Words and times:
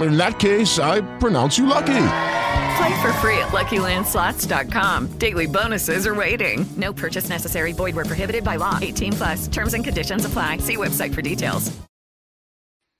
In 0.00 0.16
that 0.16 0.38
case, 0.38 0.78
I 0.78 1.00
pronounce 1.18 1.58
you 1.58 1.66
lucky. 1.66 2.06
Play 2.76 3.02
for 3.02 3.12
free 3.14 3.38
at 3.38 3.48
LuckyLandSlots.com. 3.48 5.18
Daily 5.18 5.46
bonuses 5.46 6.06
are 6.06 6.14
waiting. 6.14 6.64
No 6.76 6.92
purchase 6.92 7.28
necessary. 7.28 7.72
Void 7.72 7.94
where 7.94 8.04
prohibited 8.04 8.44
by 8.44 8.56
law. 8.56 8.78
18 8.80 9.12
plus. 9.12 9.48
Terms 9.48 9.74
and 9.74 9.84
conditions 9.84 10.24
apply. 10.24 10.58
See 10.58 10.76
website 10.76 11.14
for 11.14 11.22
details. 11.22 11.70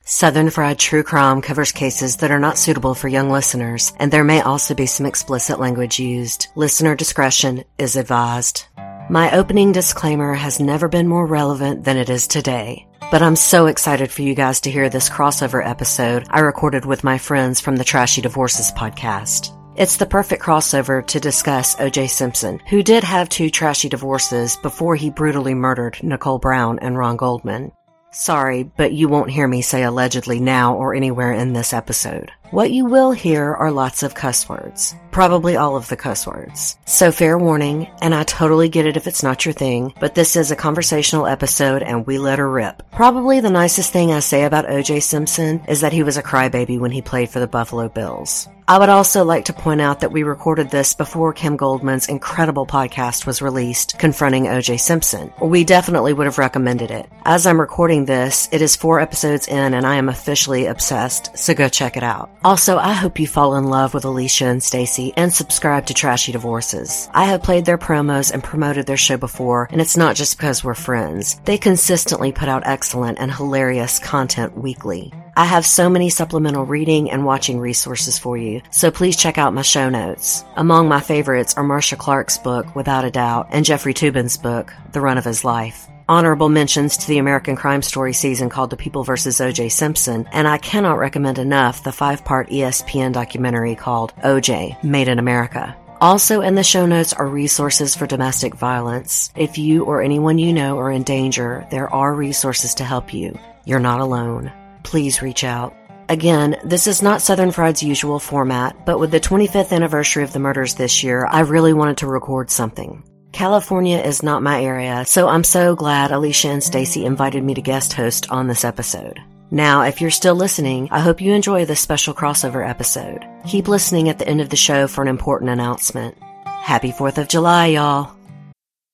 Southern 0.04 0.50
Fried 0.50 0.80
True 0.80 1.04
Crime 1.04 1.40
covers 1.40 1.70
cases 1.70 2.16
that 2.16 2.32
are 2.32 2.40
not 2.40 2.58
suitable 2.58 2.94
for 2.94 3.06
young 3.06 3.30
listeners, 3.30 3.92
and 4.00 4.12
there 4.12 4.24
may 4.24 4.40
also 4.40 4.74
be 4.74 4.86
some 4.86 5.06
explicit 5.06 5.60
language 5.60 6.00
used. 6.00 6.48
Listener 6.56 6.96
discretion 6.96 7.62
is 7.78 7.94
advised. 7.94 8.64
My 9.08 9.30
opening 9.32 9.70
disclaimer 9.70 10.34
has 10.34 10.58
never 10.58 10.88
been 10.88 11.06
more 11.06 11.26
relevant 11.26 11.84
than 11.84 11.96
it 11.96 12.10
is 12.10 12.26
today. 12.26 12.86
But 13.12 13.20
I'm 13.20 13.36
so 13.36 13.66
excited 13.66 14.10
for 14.10 14.22
you 14.22 14.34
guys 14.34 14.62
to 14.62 14.70
hear 14.70 14.88
this 14.88 15.10
crossover 15.10 15.62
episode 15.62 16.26
I 16.30 16.40
recorded 16.40 16.86
with 16.86 17.04
my 17.04 17.18
friends 17.18 17.60
from 17.60 17.76
the 17.76 17.84
Trashy 17.84 18.22
Divorces 18.22 18.72
podcast. 18.72 19.54
It's 19.76 19.98
the 19.98 20.06
perfect 20.06 20.42
crossover 20.42 21.06
to 21.08 21.20
discuss 21.20 21.78
O.J. 21.78 22.06
Simpson, 22.06 22.58
who 22.70 22.82
did 22.82 23.04
have 23.04 23.28
two 23.28 23.50
trashy 23.50 23.90
divorces 23.90 24.56
before 24.56 24.96
he 24.96 25.10
brutally 25.10 25.52
murdered 25.52 26.02
Nicole 26.02 26.38
Brown 26.38 26.78
and 26.78 26.96
Ron 26.96 27.18
Goldman. 27.18 27.72
Sorry, 28.12 28.62
but 28.62 28.94
you 28.94 29.08
won't 29.08 29.30
hear 29.30 29.46
me 29.46 29.60
say 29.60 29.82
allegedly 29.82 30.40
now 30.40 30.74
or 30.76 30.94
anywhere 30.94 31.34
in 31.34 31.52
this 31.52 31.74
episode. 31.74 32.32
What 32.52 32.70
you 32.70 32.84
will 32.84 33.12
hear 33.12 33.54
are 33.54 33.72
lots 33.72 34.02
of 34.02 34.14
cuss 34.14 34.46
words. 34.46 34.94
Probably 35.10 35.56
all 35.56 35.74
of 35.74 35.88
the 35.88 35.96
cuss 35.96 36.26
words. 36.26 36.76
So 36.84 37.10
fair 37.10 37.38
warning, 37.38 37.88
and 38.02 38.14
I 38.14 38.24
totally 38.24 38.68
get 38.68 38.84
it 38.84 38.98
if 38.98 39.06
it's 39.06 39.22
not 39.22 39.46
your 39.46 39.54
thing, 39.54 39.94
but 40.00 40.14
this 40.14 40.36
is 40.36 40.50
a 40.50 40.56
conversational 40.56 41.26
episode 41.26 41.82
and 41.82 42.06
we 42.06 42.18
let 42.18 42.38
her 42.38 42.50
rip. 42.50 42.82
Probably 42.92 43.40
the 43.40 43.48
nicest 43.48 43.90
thing 43.90 44.12
I 44.12 44.20
say 44.20 44.44
about 44.44 44.66
OJ 44.66 45.02
Simpson 45.02 45.62
is 45.66 45.80
that 45.80 45.94
he 45.94 46.02
was 46.02 46.18
a 46.18 46.22
crybaby 46.22 46.78
when 46.78 46.90
he 46.90 47.00
played 47.00 47.30
for 47.30 47.40
the 47.40 47.46
Buffalo 47.46 47.88
Bills. 47.88 48.48
I 48.68 48.78
would 48.78 48.88
also 48.88 49.24
like 49.24 49.46
to 49.46 49.52
point 49.52 49.80
out 49.80 50.00
that 50.00 50.12
we 50.12 50.22
recorded 50.22 50.70
this 50.70 50.94
before 50.94 51.32
Kim 51.32 51.56
Goldman's 51.56 52.08
incredible 52.08 52.64
podcast 52.64 53.26
was 53.26 53.42
released, 53.42 53.98
Confronting 53.98 54.44
OJ 54.44 54.78
Simpson. 54.78 55.32
We 55.42 55.64
definitely 55.64 56.12
would 56.12 56.26
have 56.26 56.38
recommended 56.38 56.90
it. 56.90 57.10
As 57.24 57.46
I'm 57.46 57.60
recording 57.60 58.04
this, 58.04 58.48
it 58.52 58.62
is 58.62 58.76
four 58.76 59.00
episodes 59.00 59.48
in 59.48 59.74
and 59.74 59.84
I 59.84 59.96
am 59.96 60.08
officially 60.08 60.66
obsessed, 60.66 61.36
so 61.36 61.54
go 61.54 61.68
check 61.68 61.96
it 61.96 62.02
out. 62.02 62.30
Also, 62.44 62.76
I 62.76 62.92
hope 62.92 63.20
you 63.20 63.28
fall 63.28 63.54
in 63.54 63.70
love 63.70 63.94
with 63.94 64.04
Alicia 64.04 64.46
and 64.46 64.62
Stacy 64.62 65.12
and 65.16 65.32
subscribe 65.32 65.86
to 65.86 65.94
Trashy 65.94 66.32
Divorces. 66.32 67.08
I 67.14 67.26
have 67.26 67.44
played 67.44 67.64
their 67.64 67.78
promos 67.78 68.32
and 68.32 68.42
promoted 68.42 68.86
their 68.86 68.96
show 68.96 69.16
before, 69.16 69.68
and 69.70 69.80
it's 69.80 69.96
not 69.96 70.16
just 70.16 70.36
because 70.36 70.64
we're 70.64 70.74
friends. 70.74 71.40
They 71.44 71.56
consistently 71.56 72.32
put 72.32 72.48
out 72.48 72.66
excellent 72.66 73.20
and 73.20 73.32
hilarious 73.32 74.00
content 74.00 74.58
weekly. 74.58 75.12
I 75.36 75.44
have 75.44 75.64
so 75.64 75.88
many 75.88 76.10
supplemental 76.10 76.66
reading 76.66 77.10
and 77.10 77.24
watching 77.24 77.60
resources 77.60 78.18
for 78.18 78.36
you, 78.36 78.60
so 78.70 78.90
please 78.90 79.16
check 79.16 79.38
out 79.38 79.54
my 79.54 79.62
show 79.62 79.88
notes. 79.88 80.44
Among 80.56 80.88
my 80.88 81.00
favorites 81.00 81.54
are 81.56 81.62
Marcia 81.62 81.96
Clark's 81.96 82.38
book, 82.38 82.74
Without 82.74 83.04
a 83.04 83.10
Doubt, 83.10 83.48
and 83.50 83.64
Jeffrey 83.64 83.94
Toobin's 83.94 84.36
book, 84.36 84.74
The 84.90 85.00
Run 85.00 85.16
of 85.16 85.24
His 85.24 85.44
Life. 85.44 85.86
Honorable 86.08 86.48
mentions 86.48 86.96
to 86.96 87.08
the 87.08 87.18
American 87.18 87.56
Crime 87.56 87.82
Story 87.82 88.12
season 88.12 88.48
called 88.48 88.70
The 88.70 88.76
People 88.76 89.04
vs. 89.04 89.40
O.J. 89.40 89.68
Simpson, 89.68 90.28
and 90.32 90.48
I 90.48 90.58
cannot 90.58 90.98
recommend 90.98 91.38
enough 91.38 91.84
the 91.84 91.92
five 91.92 92.24
part 92.24 92.48
ESPN 92.48 93.12
documentary 93.12 93.74
called 93.74 94.12
O.J. 94.22 94.78
Made 94.82 95.08
in 95.08 95.18
America. 95.18 95.76
Also 96.00 96.40
in 96.40 96.56
the 96.56 96.64
show 96.64 96.86
notes 96.86 97.12
are 97.12 97.26
resources 97.26 97.94
for 97.94 98.06
domestic 98.06 98.54
violence. 98.54 99.30
If 99.36 99.58
you 99.58 99.84
or 99.84 100.02
anyone 100.02 100.38
you 100.38 100.52
know 100.52 100.78
are 100.78 100.90
in 100.90 101.04
danger, 101.04 101.66
there 101.70 101.88
are 101.88 102.12
resources 102.12 102.74
to 102.74 102.84
help 102.84 103.14
you. 103.14 103.38
You're 103.64 103.78
not 103.78 104.00
alone 104.00 104.52
please 104.82 105.22
reach 105.22 105.44
out. 105.44 105.74
Again, 106.08 106.56
this 106.64 106.86
is 106.86 107.02
not 107.02 107.22
Southern 107.22 107.52
Fried's 107.52 107.82
usual 107.82 108.18
format, 108.18 108.84
but 108.84 108.98
with 108.98 109.10
the 109.10 109.20
25th 109.20 109.72
anniversary 109.72 110.24
of 110.24 110.32
the 110.32 110.38
murders 110.38 110.74
this 110.74 111.02
year, 111.02 111.26
I 111.26 111.40
really 111.40 111.72
wanted 111.72 111.98
to 111.98 112.06
record 112.06 112.50
something. 112.50 113.02
California 113.32 113.98
is 113.98 114.22
not 114.22 114.42
my 114.42 114.62
area, 114.62 115.04
so 115.06 115.26
I'm 115.26 115.42
so 115.42 115.74
glad 115.74 116.12
Alicia 116.12 116.48
and 116.48 116.62
Stacy 116.62 117.06
invited 117.06 117.42
me 117.42 117.54
to 117.54 117.62
guest 117.62 117.94
host 117.94 118.30
on 118.30 118.46
this 118.46 118.62
episode. 118.62 119.20
Now, 119.50 119.82
if 119.82 120.00
you're 120.00 120.10
still 120.10 120.34
listening, 120.34 120.88
I 120.90 121.00
hope 121.00 121.20
you 121.20 121.32
enjoy 121.32 121.64
this 121.64 121.80
special 121.80 122.14
crossover 122.14 122.68
episode. 122.68 123.26
Keep 123.46 123.68
listening 123.68 124.10
at 124.10 124.18
the 124.18 124.28
end 124.28 124.42
of 124.42 124.50
the 124.50 124.56
show 124.56 124.86
for 124.86 125.00
an 125.00 125.08
important 125.08 125.50
announcement. 125.50 126.16
Happy 126.46 126.92
4th 126.92 127.18
of 127.18 127.28
July, 127.28 127.68
y'all! 127.68 128.21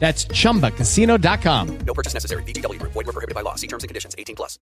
That's 0.00 0.24
chumbacasino.com. 0.24 1.78
No 1.86 1.94
purchase 1.94 2.14
necessary. 2.14 2.42
VGW 2.44 2.80
Group. 2.80 2.92
Void 2.92 3.06
were 3.06 3.12
prohibited 3.12 3.34
by 3.34 3.42
law. 3.42 3.54
See 3.54 3.66
terms 3.66 3.84
and 3.84 3.88
conditions. 3.88 4.14
18 4.18 4.34
plus. 4.34 4.58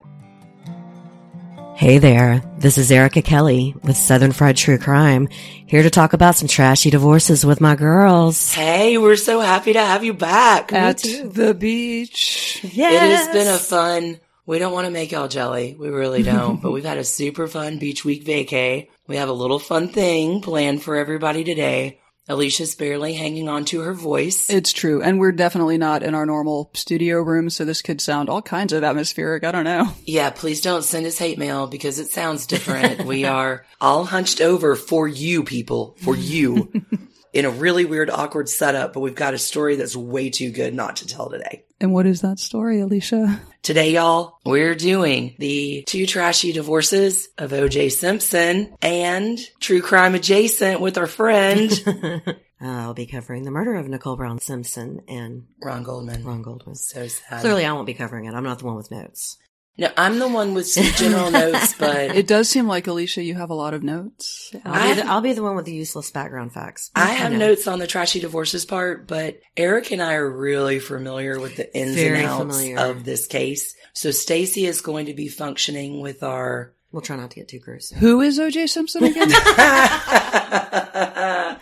Hey 1.75 1.97
there, 1.99 2.43
this 2.59 2.77
is 2.77 2.93
Erica 2.93 3.23
Kelly 3.23 3.75
with 3.83 3.97
Southern 3.97 4.33
Fried 4.33 4.59
True 4.59 4.77
Crime, 4.77 5.29
here 5.67 5.83
to 5.83 5.89
talk 5.89 6.13
about 6.13 6.37
some 6.37 6.47
trashy 6.47 6.91
divorces 6.91 7.47
with 7.47 7.63
my 7.63 7.77
girls. 7.77 8.53
Hey, 8.53 8.99
we're 8.99 9.17
so 9.17 9.41
happy 9.41 9.73
to 9.73 9.81
have 9.81 10.05
you 10.05 10.13
back. 10.13 10.71
At 10.73 10.99
the 10.99 11.57
beach. 11.59 12.61
Yes. 12.63 12.93
It 12.93 13.17
has 13.17 13.29
been 13.35 13.55
a 13.55 13.59
fun, 13.59 14.21
we 14.45 14.59
don't 14.59 14.75
want 14.75 14.85
to 14.85 14.93
make 14.93 15.13
y'all 15.13 15.29
jelly. 15.29 15.75
We 15.77 15.89
really 15.89 16.23
don't, 16.23 16.61
but 16.61 16.73
we've 16.73 16.85
had 16.85 16.99
a 16.99 17.05
super 17.05 17.49
fun 17.49 17.79
beach 17.79 18.05
week 18.05 18.25
vacay. 18.25 18.89
We 19.07 19.17
have 19.17 19.31
a 19.31 19.33
little 19.33 19.59
fun 19.59 19.89
thing 19.89 20.43
planned 20.43 20.83
for 20.83 20.95
everybody 20.95 21.43
today. 21.43 22.02
Alicia's 22.29 22.75
barely 22.75 23.15
hanging 23.15 23.49
on 23.49 23.65
to 23.67 23.81
her 23.81 23.95
voice. 23.95 24.49
It's 24.49 24.73
true. 24.73 25.03
And 25.03 25.19
we're 25.19 25.33
definitely 25.33 25.77
not 25.77 26.03
in 26.03 26.15
our 26.15 26.25
normal 26.25 26.71
studio 26.75 27.21
room, 27.21 27.51
so 27.51 27.65
this 27.65 27.83
could 27.83 28.01
sound 28.01 28.29
all 28.29 28.43
kinds 28.43 28.73
of 28.73 28.85
atmospheric. 28.85 29.45
I 29.45 29.51
don't 29.51 29.65
know. 29.65 29.89
Yeah, 30.05 30.31
please 30.31 30.61
don't 30.61 30.85
send 30.85 31.07
us 31.07 31.19
hate 31.19 31.39
mail 31.39 31.67
because 31.67 31.99
it 31.99 32.11
sounds 32.11 32.47
different. 32.47 33.05
we 33.05 33.25
are 33.25 33.67
all 33.81 34.05
hunched 34.05 34.41
over 34.41 34.77
for 34.77 35.09
you 35.09 35.43
people, 35.43 35.97
for 35.99 36.17
you. 36.17 36.73
in 37.33 37.45
a 37.45 37.51
really 37.51 37.85
weird, 37.85 38.11
awkward 38.11 38.49
setup, 38.49 38.93
but 38.93 39.01
we've 39.01 39.15
got 39.15 39.35
a 39.35 39.39
story 39.39 39.77
that's 39.77 39.97
way 39.97 40.31
too 40.31 40.51
good 40.51 40.75
not 40.75 40.97
to 40.97 41.07
tell 41.07 41.31
today. 41.31 41.65
And 41.81 41.93
what 41.93 42.07
is 42.07 42.21
that 42.21 42.39
story, 42.39 42.81
Alicia? 42.81 43.41
Today, 43.63 43.93
y'all, 43.93 44.39
we're 44.45 44.75
doing 44.75 45.35
the 45.39 45.85
two 45.87 46.07
trashy 46.07 46.53
divorces 46.53 47.29
of 47.39 47.51
OJ 47.51 47.91
Simpson 47.93 48.77
and 48.83 49.39
true 49.61 49.81
crime 49.81 50.15
adjacent 50.15 50.81
with 50.81 50.99
our 50.99 51.07
friend 51.07 51.73
uh, 52.63 52.67
I'll 52.67 52.95
be 52.95 53.07
covering 53.07 53.43
the 53.43 53.51
murder 53.51 53.75
of 53.75 53.89
Nicole 53.89 54.17
Brown 54.17 54.39
Simpson 54.39 55.03
and 55.09 55.47
Ron 55.61 55.83
Goldman. 55.83 56.25
Ron 56.25 56.43
Goldman. 56.43 56.77
So 56.77 57.09
sad. 57.09 57.41
Clearly, 57.41 57.65
I 57.65 57.73
won't 57.73 57.87
be 57.87 57.95
covering 57.95 58.27
it. 58.27 58.35
I'm 58.35 58.45
not 58.45 58.61
the 58.61 58.67
one 58.67 58.77
with 58.77 58.91
notes. 58.91 59.37
No, 59.79 59.89
I'm 59.97 60.19
the 60.19 60.29
one 60.29 60.53
with 60.53 60.67
some 60.69 60.85
general 60.97 61.31
notes, 61.31 61.75
but 61.79 62.15
It 62.15 62.27
does 62.27 62.49
seem 62.49 62.67
like, 62.69 62.87
Alicia, 62.87 63.23
you 63.23 63.35
have 63.37 63.49
a 63.51 63.55
lot 63.55 63.73
of 63.73 63.83
notes. 63.83 64.55
I'll, 64.67 64.75
I- 64.75 64.95
be, 64.95 65.01
the, 65.01 65.07
I'll 65.09 65.21
be 65.23 65.33
the 65.33 65.43
one 65.43 65.57
with 65.57 65.65
the 65.65 65.73
useless 65.75 66.11
background 66.11 66.53
facts. 66.53 66.91
I 66.95 67.13
have 67.13 67.33
notes 67.33 67.67
on 67.67 67.79
the 67.79 67.87
trashy 67.87 68.21
divorces 68.21 68.67
part, 68.67 69.09
but 69.09 69.41
Eric 69.57 69.91
and 69.91 70.03
I 70.03 70.15
are 70.15 70.31
really 70.31 70.79
familiar 70.79 71.41
with 71.41 71.57
the 71.57 71.75
ins 71.77 71.95
Very 71.95 72.19
and 72.19 72.27
outs 72.29 72.41
familiar. 72.59 72.79
of 72.79 73.05
this 73.05 73.27
case. 73.27 73.75
So 73.95 74.11
Stacy 74.11 74.67
is 74.67 74.83
going 74.83 75.07
to 75.07 75.15
be 75.15 75.29
functioning 75.29 76.01
with 76.01 76.23
our 76.23 76.75
We'll 76.93 77.01
try 77.01 77.17
not 77.17 77.31
to 77.31 77.37
get 77.37 77.49
too 77.49 77.59
gruesome. 77.59 77.99
Who 77.99 78.21
is 78.21 78.39
OJ 78.39 78.69
Simpson 78.69 79.05
again? 79.05 79.31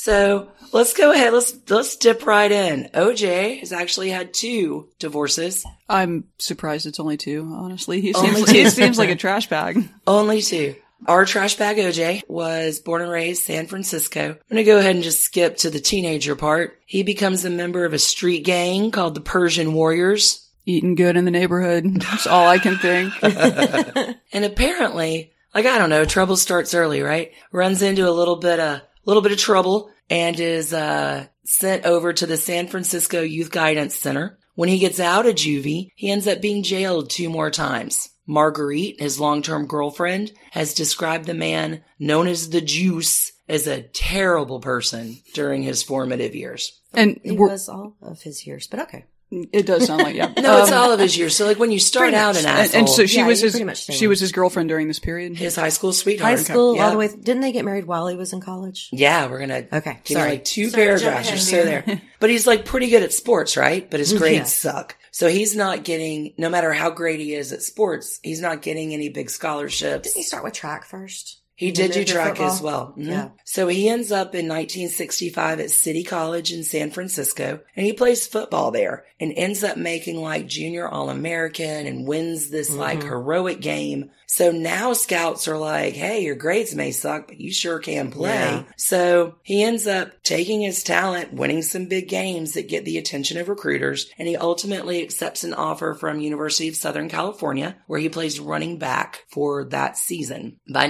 So 0.00 0.48
let's 0.72 0.94
go 0.94 1.12
ahead. 1.12 1.32
Let's 1.32 1.54
let's 1.68 1.96
dip 1.96 2.24
right 2.24 2.50
in. 2.50 2.88
OJ 2.94 3.58
has 3.60 3.72
actually 3.72 4.10
had 4.10 4.32
two 4.32 4.88
divorces, 4.98 5.66
I'm 5.88 6.24
surprised 6.38 6.86
it's 6.86 7.00
only 7.00 7.16
two, 7.16 7.50
honestly. 7.52 8.00
He 8.00 8.14
Only 8.14 8.34
seems, 8.42 8.46
two. 8.46 8.52
he 8.54 8.70
seems 8.70 8.98
like 8.98 9.10
a 9.10 9.16
trash 9.24 9.48
bag. 9.48 9.88
only 10.06 10.40
two. 10.40 10.76
Our 11.06 11.24
trash 11.24 11.56
bag 11.56 11.76
OJ 11.78 12.22
was 12.28 12.80
born 12.80 13.02
and 13.02 13.10
raised 13.10 13.44
San 13.44 13.66
Francisco. 13.66 14.30
I'm 14.30 14.38
gonna 14.48 14.64
go 14.64 14.78
ahead 14.78 14.94
and 14.94 15.04
just 15.04 15.20
skip 15.22 15.56
to 15.58 15.70
the 15.70 15.80
teenager 15.80 16.36
part. 16.36 16.78
He 16.86 17.02
becomes 17.02 17.44
a 17.44 17.50
member 17.50 17.84
of 17.84 17.92
a 17.92 17.98
street 17.98 18.44
gang 18.44 18.90
called 18.90 19.14
the 19.14 19.20
Persian 19.20 19.72
Warriors. 19.74 20.48
Eating 20.66 20.94
good 20.94 21.16
in 21.16 21.24
the 21.24 21.30
neighborhood. 21.30 21.84
That's 22.02 22.26
all 22.26 22.46
I 22.46 22.58
can 22.58 22.76
think. 22.78 23.12
And 24.32 24.44
apparently, 24.44 25.32
like 25.54 25.66
I 25.66 25.78
don't 25.78 25.90
know, 25.90 26.04
trouble 26.04 26.36
starts 26.36 26.74
early, 26.74 27.00
right? 27.00 27.32
Runs 27.50 27.80
into 27.82 28.08
a 28.08 28.12
little 28.12 28.36
bit 28.36 28.60
of 28.60 28.82
little 29.08 29.22
bit 29.22 29.32
of 29.32 29.38
trouble 29.38 29.90
and 30.10 30.38
is 30.38 30.72
uh 30.72 31.26
sent 31.44 31.86
over 31.86 32.12
to 32.12 32.26
the 32.26 32.36
San 32.36 32.68
Francisco 32.68 33.22
Youth 33.22 33.50
Guidance 33.50 33.96
Center. 33.96 34.38
When 34.54 34.68
he 34.68 34.78
gets 34.78 35.00
out 35.00 35.26
of 35.26 35.34
juvie, 35.34 35.88
he 35.94 36.10
ends 36.10 36.26
up 36.26 36.40
being 36.40 36.62
jailed 36.62 37.10
two 37.10 37.30
more 37.30 37.50
times. 37.50 38.08
Marguerite, 38.26 39.00
his 39.00 39.18
long-term 39.18 39.66
girlfriend, 39.66 40.32
has 40.50 40.74
described 40.74 41.24
the 41.24 41.34
man 41.34 41.82
known 41.98 42.26
as 42.26 42.50
the 42.50 42.60
Juice 42.60 43.32
as 43.48 43.66
a 43.66 43.82
terrible 43.82 44.60
person 44.60 45.16
during 45.32 45.62
his 45.62 45.82
formative 45.82 46.34
years. 46.34 46.78
And 46.92 47.18
It 47.24 47.38
was 47.38 47.68
all 47.68 47.96
of 48.02 48.20
his 48.20 48.46
years, 48.46 48.66
but 48.66 48.80
okay. 48.80 49.06
It 49.30 49.66
does 49.66 49.86
sound 49.86 50.02
like, 50.02 50.14
yeah. 50.16 50.32
No, 50.38 50.62
it's 50.62 50.70
Um, 50.72 50.78
all 50.78 50.92
of 50.92 51.00
his 51.00 51.16
years. 51.16 51.36
So 51.36 51.44
like 51.46 51.58
when 51.58 51.70
you 51.70 51.78
start 51.78 52.14
out 52.14 52.34
much. 52.34 52.44
an 52.44 52.48
and, 52.50 52.58
asshole, 52.60 52.78
and 52.80 52.88
so 52.88 53.06
she 53.06 53.18
Yeah, 53.18 53.26
was 53.26 53.40
his, 53.40 53.52
pretty 53.52 53.64
much 53.64 53.82
stay 53.82 53.92
she 53.94 54.06
was 54.06 54.20
his 54.20 54.32
girlfriend 54.32 54.68
during 54.68 54.88
this 54.88 54.98
period. 54.98 55.36
his 55.36 55.54
high 55.56 55.68
school 55.68 55.92
sweetheart. 55.92 56.38
High 56.38 56.42
school, 56.42 56.74
Yeah. 56.76 56.84
all 56.86 56.90
the 56.92 56.96
way. 56.98 57.08
Didn't 57.08 57.40
they 57.42 57.52
get 57.52 57.64
married 57.64 57.84
while 57.86 58.06
he 58.08 58.16
was 58.16 58.32
in 58.32 58.40
college? 58.40 58.88
Yeah, 58.92 59.28
we're 59.30 59.40
gonna 59.40 59.66
Okay, 59.72 59.98
give 60.04 60.10
you 60.10 60.16
sorry. 60.16 60.30
like 60.30 60.44
two 60.44 60.70
Sorry, 60.70 60.84
paragraphs. 60.84 61.28
jump 61.28 61.50
You're 61.52 61.60
ahead 61.60 61.84
so 61.84 61.86
there. 61.90 62.02
But 62.20 62.30
he's 62.30 62.46
like 62.46 62.64
pretty 62.64 62.88
good 62.90 63.02
at 63.02 63.12
sports, 63.12 63.56
right? 63.56 63.88
But 63.90 64.00
his 64.00 64.12
grades 64.14 64.38
Yeah. 64.64 64.72
suck. 64.72 64.96
So 65.10 65.28
he's 65.28 65.56
not 65.56 65.82
getting, 65.84 66.32
no 66.38 66.48
matter 66.48 66.72
how 66.72 66.90
great 66.90 67.18
he 67.20 67.34
is 67.34 67.52
at 67.52 67.62
sports, 67.62 68.20
he's 68.22 68.40
not 68.40 68.62
getting 68.62 68.94
any 68.94 69.08
big 69.08 69.30
scholarships. 69.30 70.04
Didn't 70.08 70.16
he 70.16 70.22
start 70.22 70.44
with 70.44 70.52
track 70.52 70.84
first? 70.86 71.38
He 71.58 71.72
did 71.72 71.90
do 71.92 72.04
track 72.04 72.36
football? 72.36 72.50
as 72.52 72.62
well. 72.62 72.94
Mhm. 72.96 73.06
Yeah. 73.06 73.28
So 73.44 73.66
he 73.68 73.88
ends 73.88 74.12
up 74.12 74.34
in 74.34 74.46
1965 74.46 75.58
at 75.60 75.70
City 75.70 76.04
College 76.04 76.52
in 76.52 76.62
San 76.64 76.90
Francisco 76.90 77.60
and 77.76 77.84
he 77.84 77.92
plays 77.92 78.26
football 78.26 78.70
there 78.70 79.04
and 79.20 79.32
ends 79.36 79.64
up 79.64 79.76
making 79.76 80.20
like 80.22 80.46
junior 80.46 80.86
All 80.88 81.10
American 81.10 81.86
and 81.86 82.06
wins 82.06 82.50
this 82.50 82.70
like 82.70 83.00
Mm-hmm. 83.00 83.08
heroic 83.08 83.60
game. 83.60 84.10
So 84.26 84.52
now 84.52 84.92
scouts 84.92 85.48
are 85.48 85.58
like, 85.58 85.94
Hey, 85.94 86.22
your 86.22 86.36
grades 86.36 86.74
may 86.74 86.92
suck, 86.92 87.26
but 87.28 87.40
you 87.40 87.50
sure 87.52 87.78
can 87.80 88.10
play. 88.12 88.30
Yeah. 88.30 88.62
So 88.76 89.34
he 89.42 89.62
ends 89.62 89.86
up 89.88 90.22
taking 90.22 90.60
his 90.60 90.84
talent, 90.84 91.32
winning 91.32 91.62
some 91.62 91.86
big 91.86 92.08
games 92.08 92.52
that 92.52 92.68
get 92.68 92.84
the 92.84 92.98
attention 92.98 93.38
of 93.38 93.48
recruiters, 93.48 94.08
and 94.18 94.28
he 94.28 94.36
ultimately 94.36 95.02
accepts 95.02 95.42
an 95.42 95.54
offer 95.54 95.94
from 95.94 96.20
University 96.20 96.68
of 96.68 96.76
Southern 96.76 97.08
California, 97.08 97.76
where 97.88 97.98
he 98.00 98.08
plays 98.08 98.38
running 98.38 98.78
back 98.78 99.24
for 99.28 99.64
that 99.70 99.96
season. 99.96 100.60
By 100.72 100.86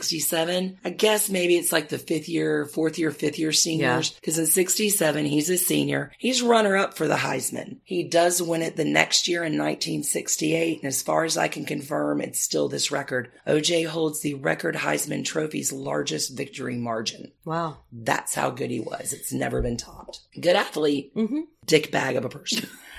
1967, 0.00 0.78
I 0.82 0.90
guess 0.90 1.28
maybe 1.28 1.56
it's 1.56 1.72
like 1.72 1.90
the 1.90 1.98
fifth 1.98 2.28
year, 2.28 2.64
fourth 2.64 2.98
year, 2.98 3.10
fifth 3.10 3.38
year 3.38 3.52
seniors, 3.52 4.10
because 4.10 4.38
in 4.38 4.46
67, 4.46 5.26
he's 5.26 5.50
a 5.50 5.58
senior. 5.58 6.10
He's 6.18 6.42
runner 6.42 6.76
up 6.76 6.96
for 6.96 7.06
the 7.06 7.16
Heisman. 7.16 7.78
He 7.84 8.04
does 8.04 8.40
win 8.40 8.62
it 8.62 8.76
the 8.76 8.84
next 8.84 9.28
year 9.28 9.40
in 9.40 9.58
1968, 9.58 10.78
and 10.78 10.88
as 10.88 11.02
far 11.02 11.24
as 11.24 11.36
I 11.36 11.48
can 11.48 11.64
confirm, 11.64 12.20
it's 12.20 12.40
still 12.40 12.68
this 12.68 12.90
record. 12.90 13.30
OJ 13.46 13.86
holds 13.86 14.20
the 14.20 14.34
record 14.34 14.74
Heisman 14.74 15.24
Trophy's 15.24 15.72
largest 15.72 16.36
victory 16.36 16.76
margin. 16.76 17.32
Wow. 17.44 17.78
That's 17.92 18.34
how 18.34 18.50
good 18.50 18.70
he 18.70 18.80
was. 18.80 19.12
It's 19.12 19.32
never 19.32 19.60
been 19.60 19.76
topped. 19.76 20.20
Good 20.40 20.56
athlete, 20.56 21.14
mm-hmm. 21.14 21.40
dick 21.66 21.92
bag 21.92 22.16
of 22.16 22.24
a 22.24 22.30
person. 22.30 22.68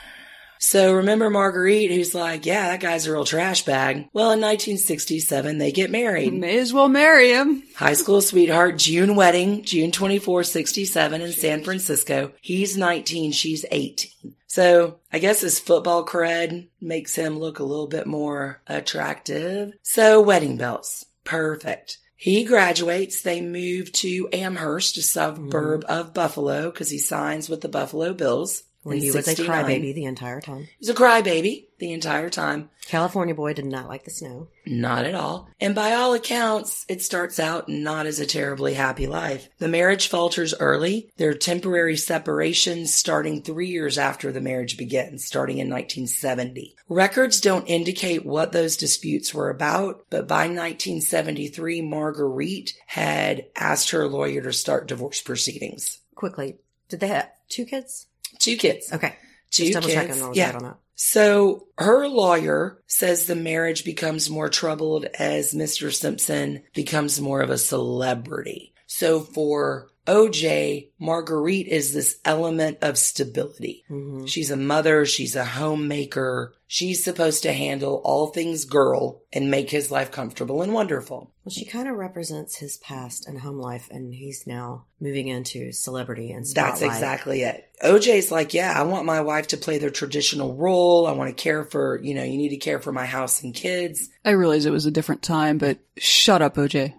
so 0.63 0.93
remember 0.93 1.31
Marguerite, 1.31 1.89
who's 1.89 2.13
like, 2.13 2.45
yeah, 2.45 2.67
that 2.67 2.79
guy's 2.79 3.07
a 3.07 3.11
real 3.11 3.25
trash 3.25 3.65
bag. 3.65 4.07
Well, 4.13 4.31
in 4.31 4.39
1967, 4.39 5.57
they 5.57 5.71
get 5.71 5.89
married. 5.89 6.33
May 6.33 6.59
as 6.59 6.71
well 6.71 6.87
marry 6.87 7.31
him. 7.31 7.63
High 7.75 7.93
school 7.93 8.21
sweetheart, 8.21 8.77
June 8.77 9.15
wedding, 9.15 9.63
June 9.63 9.91
24, 9.91 10.43
67 10.43 11.19
in 11.19 11.31
San 11.31 11.63
Francisco. 11.63 12.31
He's 12.41 12.77
19, 12.77 13.31
she's 13.31 13.65
18. 13.71 14.35
So 14.45 14.99
I 15.11 15.17
guess 15.17 15.41
his 15.41 15.57
football 15.57 16.05
cred 16.05 16.67
makes 16.79 17.15
him 17.15 17.39
look 17.39 17.57
a 17.57 17.63
little 17.63 17.87
bit 17.87 18.05
more 18.05 18.61
attractive. 18.67 19.73
So 19.81 20.21
wedding 20.21 20.57
belts. 20.57 21.05
Perfect. 21.23 21.97
He 22.15 22.43
graduates. 22.43 23.23
They 23.23 23.41
move 23.41 23.91
to 23.93 24.29
Amherst, 24.31 24.95
a 24.97 25.01
suburb 25.01 25.85
mm-hmm. 25.85 25.91
of 25.91 26.13
Buffalo, 26.13 26.69
because 26.69 26.91
he 26.91 26.99
signs 26.99 27.49
with 27.49 27.61
the 27.61 27.67
Buffalo 27.67 28.13
Bills. 28.13 28.61
When 28.83 28.97
in 28.97 29.03
he 29.03 29.11
was 29.11 29.27
a 29.27 29.35
crybaby 29.35 29.93
the 29.93 30.05
entire 30.05 30.41
time. 30.41 30.63
He 30.63 30.87
was 30.87 30.89
a 30.89 30.95
crybaby 30.95 31.65
the 31.77 31.93
entire 31.93 32.29
time. 32.29 32.69
California 32.87 33.35
boy 33.35 33.53
did 33.53 33.65
not 33.65 33.87
like 33.87 34.05
the 34.05 34.11
snow. 34.11 34.47
Not 34.65 35.05
at 35.05 35.13
all. 35.13 35.49
And 35.59 35.75
by 35.75 35.93
all 35.93 36.13
accounts, 36.13 36.85
it 36.89 37.01
starts 37.01 37.39
out 37.39 37.69
not 37.69 38.07
as 38.07 38.19
a 38.19 38.25
terribly 38.25 38.73
happy 38.73 39.05
life. 39.05 39.49
The 39.59 39.67
marriage 39.67 40.07
falters 40.07 40.55
early. 40.59 41.11
There 41.17 41.29
are 41.29 41.35
temporary 41.35 41.95
separations 41.95 42.93
starting 42.93 43.41
three 43.41 43.67
years 43.67 43.99
after 43.99 44.31
the 44.31 44.41
marriage 44.41 44.77
begins, 44.77 45.25
starting 45.25 45.59
in 45.59 45.69
1970. 45.69 46.75
Records 46.89 47.39
don't 47.39 47.67
indicate 47.67 48.25
what 48.25 48.51
those 48.51 48.77
disputes 48.77 49.33
were 49.33 49.49
about, 49.49 50.05
but 50.09 50.27
by 50.27 50.47
1973, 50.47 51.81
Marguerite 51.81 52.73
had 52.87 53.45
asked 53.55 53.91
her 53.91 54.07
lawyer 54.07 54.41
to 54.41 54.53
start 54.53 54.87
divorce 54.87 55.21
proceedings. 55.21 55.99
Quickly, 56.15 56.57
did 56.89 56.99
they 56.99 57.07
have 57.07 57.29
two 57.47 57.65
kids? 57.65 58.07
Two 58.41 58.57
kids. 58.57 58.91
Okay. 58.91 59.15
Two 59.51 59.65
Just 59.65 59.73
double 59.73 59.87
kids. 59.87 60.01
checking. 60.01 60.23
I 60.23 60.27
was 60.27 60.37
yeah. 60.37 60.51
on 60.55 60.63
that. 60.63 60.77
So 60.95 61.67
her 61.77 62.07
lawyer 62.07 62.81
says 62.87 63.25
the 63.25 63.35
marriage 63.35 63.85
becomes 63.85 64.29
more 64.29 64.49
troubled 64.49 65.05
as 65.05 65.53
Mr. 65.53 65.93
Simpson 65.93 66.63
becomes 66.73 67.21
more 67.21 67.41
of 67.41 67.49
a 67.49 67.57
celebrity. 67.57 68.73
So 68.87 69.19
for 69.21 69.90
OJ, 70.07 70.89
Marguerite 70.99 71.67
is 71.67 71.93
this 71.93 72.19
element 72.25 72.79
of 72.81 72.97
stability. 72.97 73.83
Mm-hmm. 73.89 74.25
She's 74.25 74.51
a 74.51 74.57
mother, 74.57 75.05
she's 75.05 75.35
a 75.35 75.45
homemaker. 75.45 76.53
She's 76.67 77.03
supposed 77.03 77.43
to 77.43 77.51
handle 77.51 78.01
all 78.05 78.27
things 78.27 78.63
girl 78.63 79.23
and 79.33 79.51
make 79.51 79.69
his 79.69 79.91
life 79.91 80.09
comfortable 80.09 80.61
and 80.61 80.73
wonderful. 80.73 81.33
Well, 81.43 81.51
she 81.51 81.65
kind 81.65 81.89
of 81.89 81.97
represents 81.97 82.55
his 82.55 82.77
past 82.77 83.27
and 83.27 83.37
home 83.41 83.57
life, 83.57 83.89
and 83.91 84.13
he's 84.13 84.47
now 84.47 84.85
moving 85.01 85.27
into 85.27 85.73
celebrity 85.73 86.31
and 86.31 86.47
stuff. 86.47 86.79
That's 86.79 86.81
exactly 86.81 87.41
it. 87.41 87.67
OJ's 87.83 88.31
like, 88.31 88.53
yeah, 88.53 88.73
I 88.73 88.83
want 88.83 89.05
my 89.05 89.19
wife 89.19 89.47
to 89.47 89.57
play 89.57 89.79
their 89.79 89.89
traditional 89.89 90.55
role. 90.55 91.07
I 91.07 91.11
want 91.11 91.35
to 91.35 91.43
care 91.43 91.65
for, 91.65 91.99
you 92.01 92.13
know, 92.13 92.23
you 92.23 92.37
need 92.37 92.49
to 92.49 92.57
care 92.57 92.79
for 92.79 92.93
my 92.93 93.05
house 93.05 93.43
and 93.43 93.53
kids. 93.53 94.07
I 94.23 94.31
realize 94.31 94.65
it 94.65 94.71
was 94.71 94.85
a 94.85 94.91
different 94.91 95.23
time, 95.23 95.57
but 95.57 95.79
shut 95.97 96.41
up, 96.41 96.55
OJ. 96.55 96.93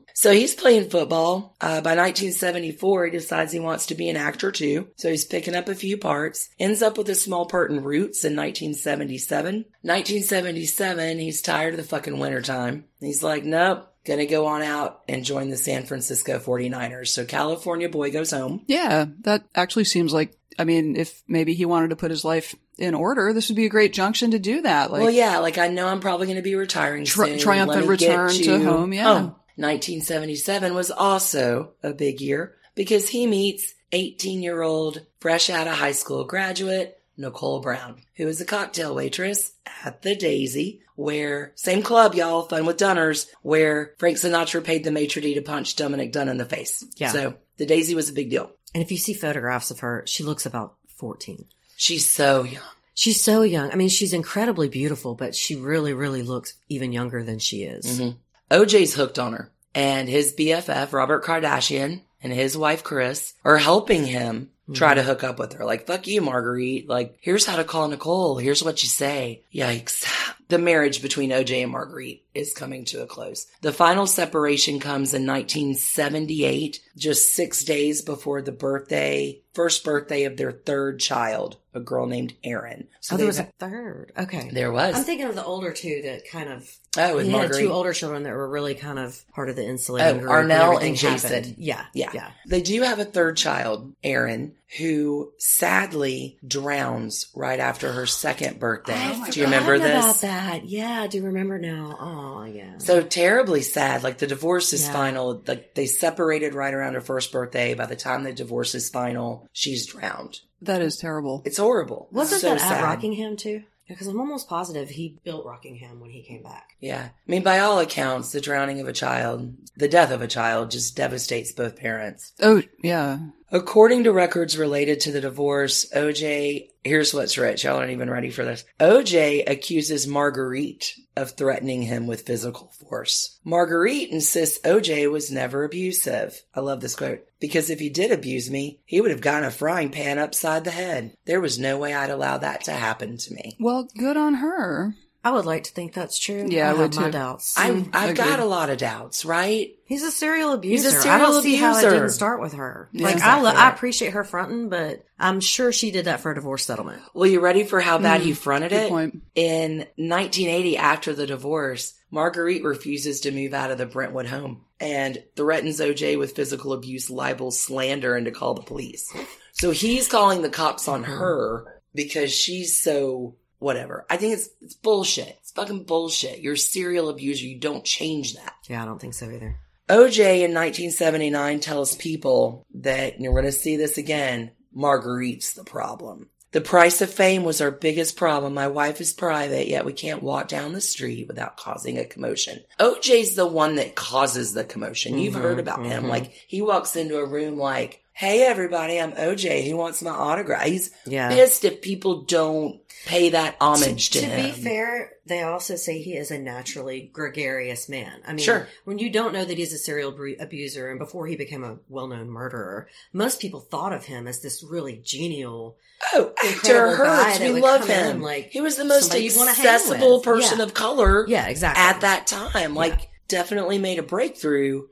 So 0.18 0.32
he's 0.32 0.52
playing 0.52 0.90
football. 0.90 1.54
Uh, 1.60 1.80
by 1.80 1.94
1974, 1.94 3.04
he 3.04 3.10
decides 3.12 3.52
he 3.52 3.60
wants 3.60 3.86
to 3.86 3.94
be 3.94 4.08
an 4.08 4.16
actor 4.16 4.50
too. 4.50 4.88
So 4.96 5.10
he's 5.10 5.24
picking 5.24 5.54
up 5.54 5.68
a 5.68 5.76
few 5.76 5.96
parts. 5.96 6.48
Ends 6.58 6.82
up 6.82 6.98
with 6.98 7.08
a 7.08 7.14
small 7.14 7.46
part 7.46 7.70
in 7.70 7.84
Roots 7.84 8.24
in 8.24 8.34
1977. 8.34 9.54
1977, 9.82 11.20
he's 11.20 11.40
tired 11.40 11.74
of 11.74 11.76
the 11.76 11.84
fucking 11.84 12.18
wintertime. 12.18 12.86
He's 12.98 13.22
like, 13.22 13.44
nope, 13.44 13.94
gonna 14.04 14.26
go 14.26 14.46
on 14.46 14.62
out 14.62 15.02
and 15.08 15.24
join 15.24 15.50
the 15.50 15.56
San 15.56 15.86
Francisco 15.86 16.40
49ers. 16.40 17.10
So 17.10 17.24
California 17.24 17.88
boy 17.88 18.10
goes 18.10 18.32
home. 18.32 18.64
Yeah, 18.66 19.04
that 19.20 19.44
actually 19.54 19.84
seems 19.84 20.12
like. 20.12 20.32
I 20.58 20.64
mean, 20.64 20.96
if 20.96 21.22
maybe 21.28 21.54
he 21.54 21.64
wanted 21.64 21.90
to 21.90 21.96
put 21.96 22.10
his 22.10 22.24
life 22.24 22.56
in 22.76 22.96
order, 22.96 23.32
this 23.32 23.48
would 23.50 23.54
be 23.54 23.66
a 23.66 23.70
great 23.70 23.92
junction 23.92 24.32
to 24.32 24.40
do 24.40 24.62
that. 24.62 24.90
Like, 24.90 25.02
well, 25.02 25.10
yeah, 25.12 25.38
like 25.38 25.58
I 25.58 25.68
know 25.68 25.86
I'm 25.86 26.00
probably 26.00 26.26
going 26.26 26.38
to 26.38 26.42
be 26.42 26.56
retiring 26.56 27.04
Tri- 27.04 27.28
soon. 27.28 27.38
triumphant 27.38 27.86
Let 27.86 27.88
me 27.88 27.96
get 27.96 28.18
return 28.18 28.42
to 28.42 28.64
home, 28.64 28.92
yeah. 28.92 29.04
home. 29.04 29.36
1977 29.58 30.74
was 30.74 30.90
also 30.90 31.72
a 31.82 31.92
big 31.92 32.20
year 32.20 32.56
because 32.74 33.08
he 33.08 33.26
meets 33.26 33.74
18 33.92 34.40
year 34.42 34.62
old, 34.62 35.04
fresh 35.20 35.50
out 35.50 35.66
of 35.66 35.74
high 35.74 35.92
school 35.92 36.24
graduate, 36.24 37.00
Nicole 37.16 37.60
Brown, 37.60 38.00
who 38.16 38.28
is 38.28 38.40
a 38.40 38.44
cocktail 38.44 38.94
waitress 38.94 39.52
at 39.84 40.02
the 40.02 40.14
Daisy, 40.14 40.82
where, 40.94 41.52
same 41.56 41.82
club, 41.82 42.14
y'all, 42.14 42.42
fun 42.42 42.66
with 42.66 42.76
Dunners, 42.76 43.26
where 43.42 43.94
Frank 43.98 44.18
Sinatra 44.18 44.62
paid 44.62 44.84
the 44.84 44.92
maitre 44.92 45.20
d' 45.20 45.34
to 45.34 45.42
punch 45.42 45.74
Dominick 45.74 46.12
Dunne 46.12 46.28
in 46.28 46.38
the 46.38 46.44
face. 46.44 46.84
Yeah. 46.96 47.10
So 47.10 47.34
the 47.56 47.66
Daisy 47.66 47.94
was 47.96 48.08
a 48.08 48.12
big 48.12 48.30
deal. 48.30 48.52
And 48.74 48.82
if 48.82 48.92
you 48.92 48.98
see 48.98 49.14
photographs 49.14 49.70
of 49.72 49.80
her, 49.80 50.04
she 50.06 50.22
looks 50.22 50.46
about 50.46 50.76
14. 50.96 51.46
She's 51.76 52.08
so 52.08 52.44
young. 52.44 52.62
She's 52.94 53.20
so 53.22 53.42
young. 53.42 53.70
I 53.70 53.76
mean, 53.76 53.88
she's 53.88 54.12
incredibly 54.12 54.68
beautiful, 54.68 55.14
but 55.14 55.34
she 55.34 55.54
really, 55.56 55.94
really 55.94 56.22
looks 56.22 56.54
even 56.68 56.92
younger 56.92 57.22
than 57.22 57.38
she 57.38 57.62
is. 57.62 58.00
Mhm. 58.00 58.16
OJ's 58.50 58.94
hooked 58.94 59.18
on 59.18 59.32
her. 59.32 59.50
And 59.74 60.08
his 60.08 60.34
BFF, 60.34 60.92
Robert 60.92 61.24
Kardashian, 61.24 62.02
and 62.22 62.32
his 62.32 62.56
wife, 62.56 62.82
Kris, 62.82 63.34
are 63.44 63.58
helping 63.58 64.06
him 64.06 64.50
try 64.72 64.94
to 64.94 65.00
mm-hmm. 65.00 65.08
hook 65.08 65.24
up 65.24 65.38
with 65.38 65.54
her. 65.54 65.64
Like, 65.64 65.86
fuck 65.86 66.06
you, 66.06 66.20
Marguerite. 66.20 66.88
Like, 66.88 67.16
here's 67.20 67.46
how 67.46 67.56
to 67.56 67.64
call 67.64 67.88
Nicole. 67.88 68.38
Here's 68.38 68.62
what 68.62 68.82
you 68.82 68.88
say. 68.88 69.44
Yikes. 69.54 70.04
The 70.48 70.56
marriage 70.56 71.02
between 71.02 71.28
OJ 71.28 71.62
and 71.62 71.70
Marguerite 71.70 72.24
is 72.32 72.54
coming 72.54 72.86
to 72.86 73.02
a 73.02 73.06
close. 73.06 73.46
The 73.60 73.70
final 73.70 74.06
separation 74.06 74.80
comes 74.80 75.12
in 75.12 75.26
1978, 75.26 76.80
just 76.96 77.34
six 77.34 77.64
days 77.64 78.00
before 78.00 78.40
the 78.40 78.50
birthday, 78.50 79.42
first 79.54 79.84
birthday 79.84 80.24
of 80.24 80.36
their 80.36 80.52
third 80.52 81.00
child, 81.00 81.56
a 81.74 81.80
girl 81.80 82.06
named 82.06 82.34
Aaren. 82.44 82.86
So 83.00 83.14
oh, 83.14 83.16
there 83.18 83.26
they've 83.26 83.26
was 83.28 83.38
a 83.38 83.48
third. 83.58 84.12
Okay. 84.16 84.50
There 84.52 84.70
was. 84.72 84.94
I'm 84.96 85.04
thinking 85.04 85.26
of 85.26 85.34
the 85.34 85.44
older 85.44 85.72
two 85.72 86.02
that 86.04 86.28
kind 86.30 86.48
of. 86.50 86.68
Oh, 86.96 87.16
with 87.16 87.26
he 87.26 87.32
had 87.32 87.38
Marguerite. 87.42 87.62
two 87.62 87.70
older 87.72 87.92
children 87.92 88.24
that 88.24 88.32
were 88.32 88.48
really 88.48 88.74
kind 88.74 88.98
of 88.98 89.24
part 89.34 89.48
of 89.50 89.56
the 89.56 89.64
insulating 89.64 90.16
Oh, 90.16 90.18
group. 90.20 90.30
when 90.30 90.48
Arnelle 90.48 90.82
and 90.82 90.96
Jason. 90.96 91.30
happened. 91.32 91.54
Yeah. 91.58 91.84
Yeah. 91.94 92.10
Yeah. 92.12 92.30
They 92.46 92.60
do 92.62 92.82
have 92.82 92.98
a 92.98 93.04
third 93.04 93.36
child, 93.36 93.92
Aaren, 94.02 94.52
who 94.78 95.32
sadly 95.38 96.38
drowns 96.46 97.28
right 97.34 97.60
after 97.60 97.92
her 97.92 98.06
second 98.06 98.58
birthday. 98.58 98.94
Oh, 98.96 99.26
do 99.30 99.38
you 99.40 99.46
remember 99.46 99.78
this? 99.78 100.02
About 100.04 100.20
that. 100.22 100.64
Yeah, 100.66 101.02
I 101.02 101.06
do 101.06 101.22
remember 101.22 101.58
now. 101.58 101.96
Oh, 102.00 102.44
yeah. 102.44 102.78
So 102.78 103.02
terribly 103.02 103.62
sad. 103.62 104.02
Like 104.02 104.18
the 104.18 104.26
divorce 104.26 104.72
is 104.72 104.84
Yeah. 104.86 104.92
final. 104.92 105.42
Like 105.46 105.74
they 105.74 105.86
separated 105.86 106.54
right 106.54 106.72
around 106.74 106.94
her 106.94 107.00
first 107.00 107.30
birthday. 107.30 107.74
By 107.74 107.86
the 107.86 107.96
time 107.96 108.24
the 108.24 108.32
divorce 108.32 108.74
is 108.74 108.88
final, 108.88 109.37
she's 109.52 109.86
drowned. 109.86 110.40
that 110.62 110.82
is 110.82 110.96
terrible. 110.96 111.42
It's 111.44 111.58
horrible. 111.58 112.08
Wasn't 112.10 112.40
so 112.40 112.50
that 112.50 112.60
sad. 112.60 112.78
at 112.78 112.84
Rockingham 112.84 113.36
too? 113.36 113.62
Because 113.88 114.06
I'm 114.06 114.20
almost 114.20 114.50
positive 114.50 114.90
he 114.90 115.18
built 115.24 115.46
Rockingham 115.46 115.98
when 115.98 116.10
he 116.10 116.22
came 116.22 116.42
back. 116.42 116.74
Yeah. 116.78 117.08
I 117.08 117.30
mean, 117.30 117.42
by 117.42 117.60
all 117.60 117.78
accounts, 117.78 118.32
the 118.32 118.40
drowning 118.40 118.80
of 118.80 118.86
a 118.86 118.92
child, 118.92 119.54
the 119.78 119.88
death 119.88 120.10
of 120.10 120.20
a 120.20 120.26
child 120.28 120.70
just 120.70 120.94
devastates 120.94 121.52
both 121.52 121.76
parents. 121.76 122.34
Oh, 122.42 122.62
yeah. 122.82 123.18
According 123.50 124.04
to 124.04 124.12
records 124.12 124.58
related 124.58 125.00
to 125.00 125.12
the 125.12 125.22
divorce, 125.22 125.88
OJ, 125.96 126.68
here's 126.84 127.14
what's 127.14 127.38
rich. 127.38 127.64
Y'all 127.64 127.78
aren't 127.78 127.92
even 127.92 128.10
ready 128.10 128.28
for 128.28 128.44
this. 128.44 128.62
OJ 128.78 129.48
accuses 129.48 130.06
Marguerite 130.06 130.92
of 131.16 131.30
threatening 131.30 131.80
him 131.80 132.06
with 132.06 132.26
physical 132.26 132.70
force. 132.86 133.38
Marguerite 133.42 134.10
insists 134.10 134.58
OJ 134.66 135.10
was 135.10 135.32
never 135.32 135.64
abusive. 135.64 136.42
I 136.54 136.60
love 136.60 136.82
this 136.82 136.94
quote. 136.94 137.24
Because 137.40 137.70
if 137.70 137.78
he 137.78 137.88
did 137.88 138.10
abuse 138.10 138.50
me, 138.50 138.80
he 138.84 139.00
would 139.00 139.10
have 139.10 139.20
gotten 139.20 139.44
a 139.46 139.50
frying 139.50 139.90
pan 139.90 140.18
upside 140.18 140.64
the 140.64 140.70
head. 140.70 141.14
There 141.24 141.40
was 141.40 141.58
no 141.58 141.78
way 141.78 141.94
I'd 141.94 142.10
allow 142.10 142.38
that 142.38 142.64
to 142.64 142.72
happen 142.72 143.16
to 143.16 143.34
me. 143.34 143.56
Well, 143.60 143.88
good 143.96 144.16
on 144.16 144.34
her. 144.34 144.94
I 145.24 145.32
would 145.32 145.44
like 145.46 145.64
to 145.64 145.72
think 145.72 145.92
that's 145.92 146.18
true. 146.18 146.46
Yeah, 146.48 146.68
I 146.68 146.70
I, 146.70 146.72
would 146.74 146.80
have 146.80 146.94
my 146.94 147.04
too. 147.06 147.10
doubts. 147.10 147.58
I, 147.58 147.70
mm, 147.70 147.90
I've 147.92 148.16
got 148.16 148.38
a 148.38 148.44
lot 148.44 148.70
of 148.70 148.78
doubts, 148.78 149.24
right? 149.24 149.70
He's 149.84 150.04
a 150.04 150.12
serial 150.12 150.50
He's 150.60 150.84
abuser. 150.84 150.96
a 150.96 151.00
I 151.00 151.02
serial 151.02 151.32
don't 151.32 151.42
see 151.42 151.56
how 151.56 151.76
it 151.76 151.82
didn't 151.82 152.10
start 152.10 152.40
with 152.40 152.52
her. 152.54 152.88
Yeah, 152.92 153.04
like 153.06 153.14
exactly 153.16 153.48
I, 153.48 153.52
lo- 153.52 153.58
I 153.58 153.68
appreciate 153.70 154.12
her 154.12 154.22
fronting, 154.24 154.68
but 154.68 155.04
I'm 155.18 155.40
sure 155.40 155.72
she 155.72 155.90
did 155.90 156.04
that 156.04 156.20
for 156.20 156.30
a 156.30 156.34
divorce 156.36 156.64
settlement. 156.64 157.02
Well, 157.14 157.28
you 157.28 157.40
ready 157.40 157.64
for 157.64 157.80
how 157.80 157.98
bad 157.98 158.20
mm, 158.20 158.24
he 158.24 158.32
fronted 158.32 158.70
good 158.70 158.84
it? 158.84 158.88
point. 158.88 159.22
In 159.34 159.78
1980, 159.96 160.76
after 160.78 161.12
the 161.12 161.26
divorce, 161.26 161.94
Marguerite 162.10 162.64
refuses 162.64 163.20
to 163.20 163.32
move 163.32 163.54
out 163.54 163.70
of 163.70 163.78
the 163.78 163.86
Brentwood 163.86 164.26
home 164.26 164.64
and 164.80 165.22
threatens 165.36 165.80
OJ 165.80 166.18
with 166.18 166.34
physical 166.34 166.72
abuse, 166.72 167.10
libel, 167.10 167.50
slander, 167.50 168.16
and 168.16 168.26
to 168.26 168.32
call 168.32 168.54
the 168.54 168.62
police. 168.62 169.12
So 169.52 169.70
he's 169.70 170.08
calling 170.08 170.42
the 170.42 170.48
cops 170.48 170.88
on 170.88 171.02
mm-hmm. 171.02 171.12
her 171.12 171.80
because 171.94 172.32
she's 172.32 172.80
so 172.80 173.36
whatever. 173.58 174.06
I 174.08 174.16
think 174.16 174.34
it's 174.34 174.48
it's 174.62 174.74
bullshit. 174.74 175.36
It's 175.40 175.52
fucking 175.52 175.84
bullshit. 175.84 176.40
You're 176.40 176.54
a 176.54 176.58
serial 176.58 177.08
abuser. 177.08 177.46
You 177.46 177.58
don't 177.58 177.84
change 177.84 178.34
that. 178.34 178.54
Yeah, 178.68 178.82
I 178.82 178.86
don't 178.86 179.00
think 179.00 179.14
so 179.14 179.26
either. 179.30 179.56
OJ 179.88 180.42
in 180.44 180.52
1979 180.54 181.60
tells 181.60 181.96
people 181.96 182.66
that, 182.74 183.14
and 183.14 183.24
you're 183.24 183.32
going 183.32 183.44
to 183.44 183.52
see 183.52 183.76
this 183.76 183.96
again, 183.96 184.50
Marguerite's 184.74 185.54
the 185.54 185.64
problem. 185.64 186.28
The 186.58 186.64
price 186.64 187.00
of 187.02 187.10
fame 187.14 187.44
was 187.44 187.60
our 187.60 187.70
biggest 187.70 188.16
problem. 188.16 188.52
My 188.52 188.66
wife 188.66 189.00
is 189.00 189.12
private, 189.12 189.68
yet 189.68 189.84
we 189.84 189.92
can't 189.92 190.24
walk 190.24 190.48
down 190.48 190.72
the 190.72 190.80
street 190.80 191.28
without 191.28 191.56
causing 191.56 191.98
a 191.98 192.04
commotion. 192.04 192.64
OJ's 192.80 193.36
the 193.36 193.46
one 193.46 193.76
that 193.76 193.94
causes 193.94 194.54
the 194.54 194.64
commotion. 194.64 195.18
You've 195.18 195.34
heard 195.34 195.58
mm-hmm, 195.58 195.60
about 195.60 195.86
him. 195.86 196.02
Mm-hmm. 196.02 196.10
Like, 196.10 196.32
he 196.48 196.60
walks 196.60 196.96
into 196.96 197.18
a 197.18 197.24
room 197.24 197.58
like, 197.58 198.02
Hey 198.18 198.42
everybody, 198.42 199.00
I'm 199.00 199.12
OJ. 199.12 199.62
He 199.62 199.72
wants 199.74 200.02
my 200.02 200.10
autograph? 200.10 200.64
He's 200.66 200.90
Yeah. 201.06 201.28
pissed 201.28 201.64
if 201.64 201.80
people 201.80 202.22
don't 202.22 202.80
pay 203.06 203.30
that 203.30 203.56
homage 203.60 204.10
to, 204.10 204.18
to 204.18 204.26
him. 204.26 204.50
To 204.50 204.56
be 204.56 204.60
fair, 204.64 205.12
they 205.24 205.42
also 205.42 205.76
say 205.76 206.02
he 206.02 206.16
is 206.16 206.32
a 206.32 206.38
naturally 206.40 207.10
gregarious 207.12 207.88
man. 207.88 208.20
I 208.26 208.32
mean, 208.32 208.44
Sure. 208.44 208.66
when 208.84 208.98
you 208.98 209.08
don't 209.08 209.32
know 209.32 209.44
that 209.44 209.56
he's 209.56 209.72
a 209.72 209.78
serial 209.78 210.12
abu- 210.12 210.34
abuser 210.40 210.90
and 210.90 210.98
before 210.98 211.28
he 211.28 211.36
became 211.36 211.62
a 211.62 211.78
well-known 211.88 212.28
murderer, 212.28 212.88
most 213.12 213.38
people 213.38 213.60
thought 213.60 213.92
of 213.92 214.06
him 214.06 214.26
as 214.26 214.40
this 214.40 214.64
really 214.64 214.96
genial. 214.96 215.76
Oh, 216.12 216.32
actor 216.44 216.96
hurts. 216.96 217.38
We 217.38 217.60
love 217.60 217.82
come 217.82 217.90
in, 217.90 218.16
him. 218.16 218.20
like, 218.20 218.50
he 218.50 218.60
was 218.60 218.74
the 218.74 218.84
most 218.84 219.02
somebody 219.02 219.26
you'd 219.26 219.36
wanna 219.36 219.52
hang 219.54 219.64
accessible 219.64 220.22
person 220.22 220.58
Yeah. 220.58 220.64
of 220.64 220.74
color. 220.74 221.24
Yeah, 221.28 221.46
exactly. 221.46 221.80
At 221.84 222.00
that 222.00 222.26
time, 222.26 222.74
like 222.74 223.10
definitely 223.28 223.78
made 223.78 223.98
a 223.98 224.02
breakthrough. 224.02 224.86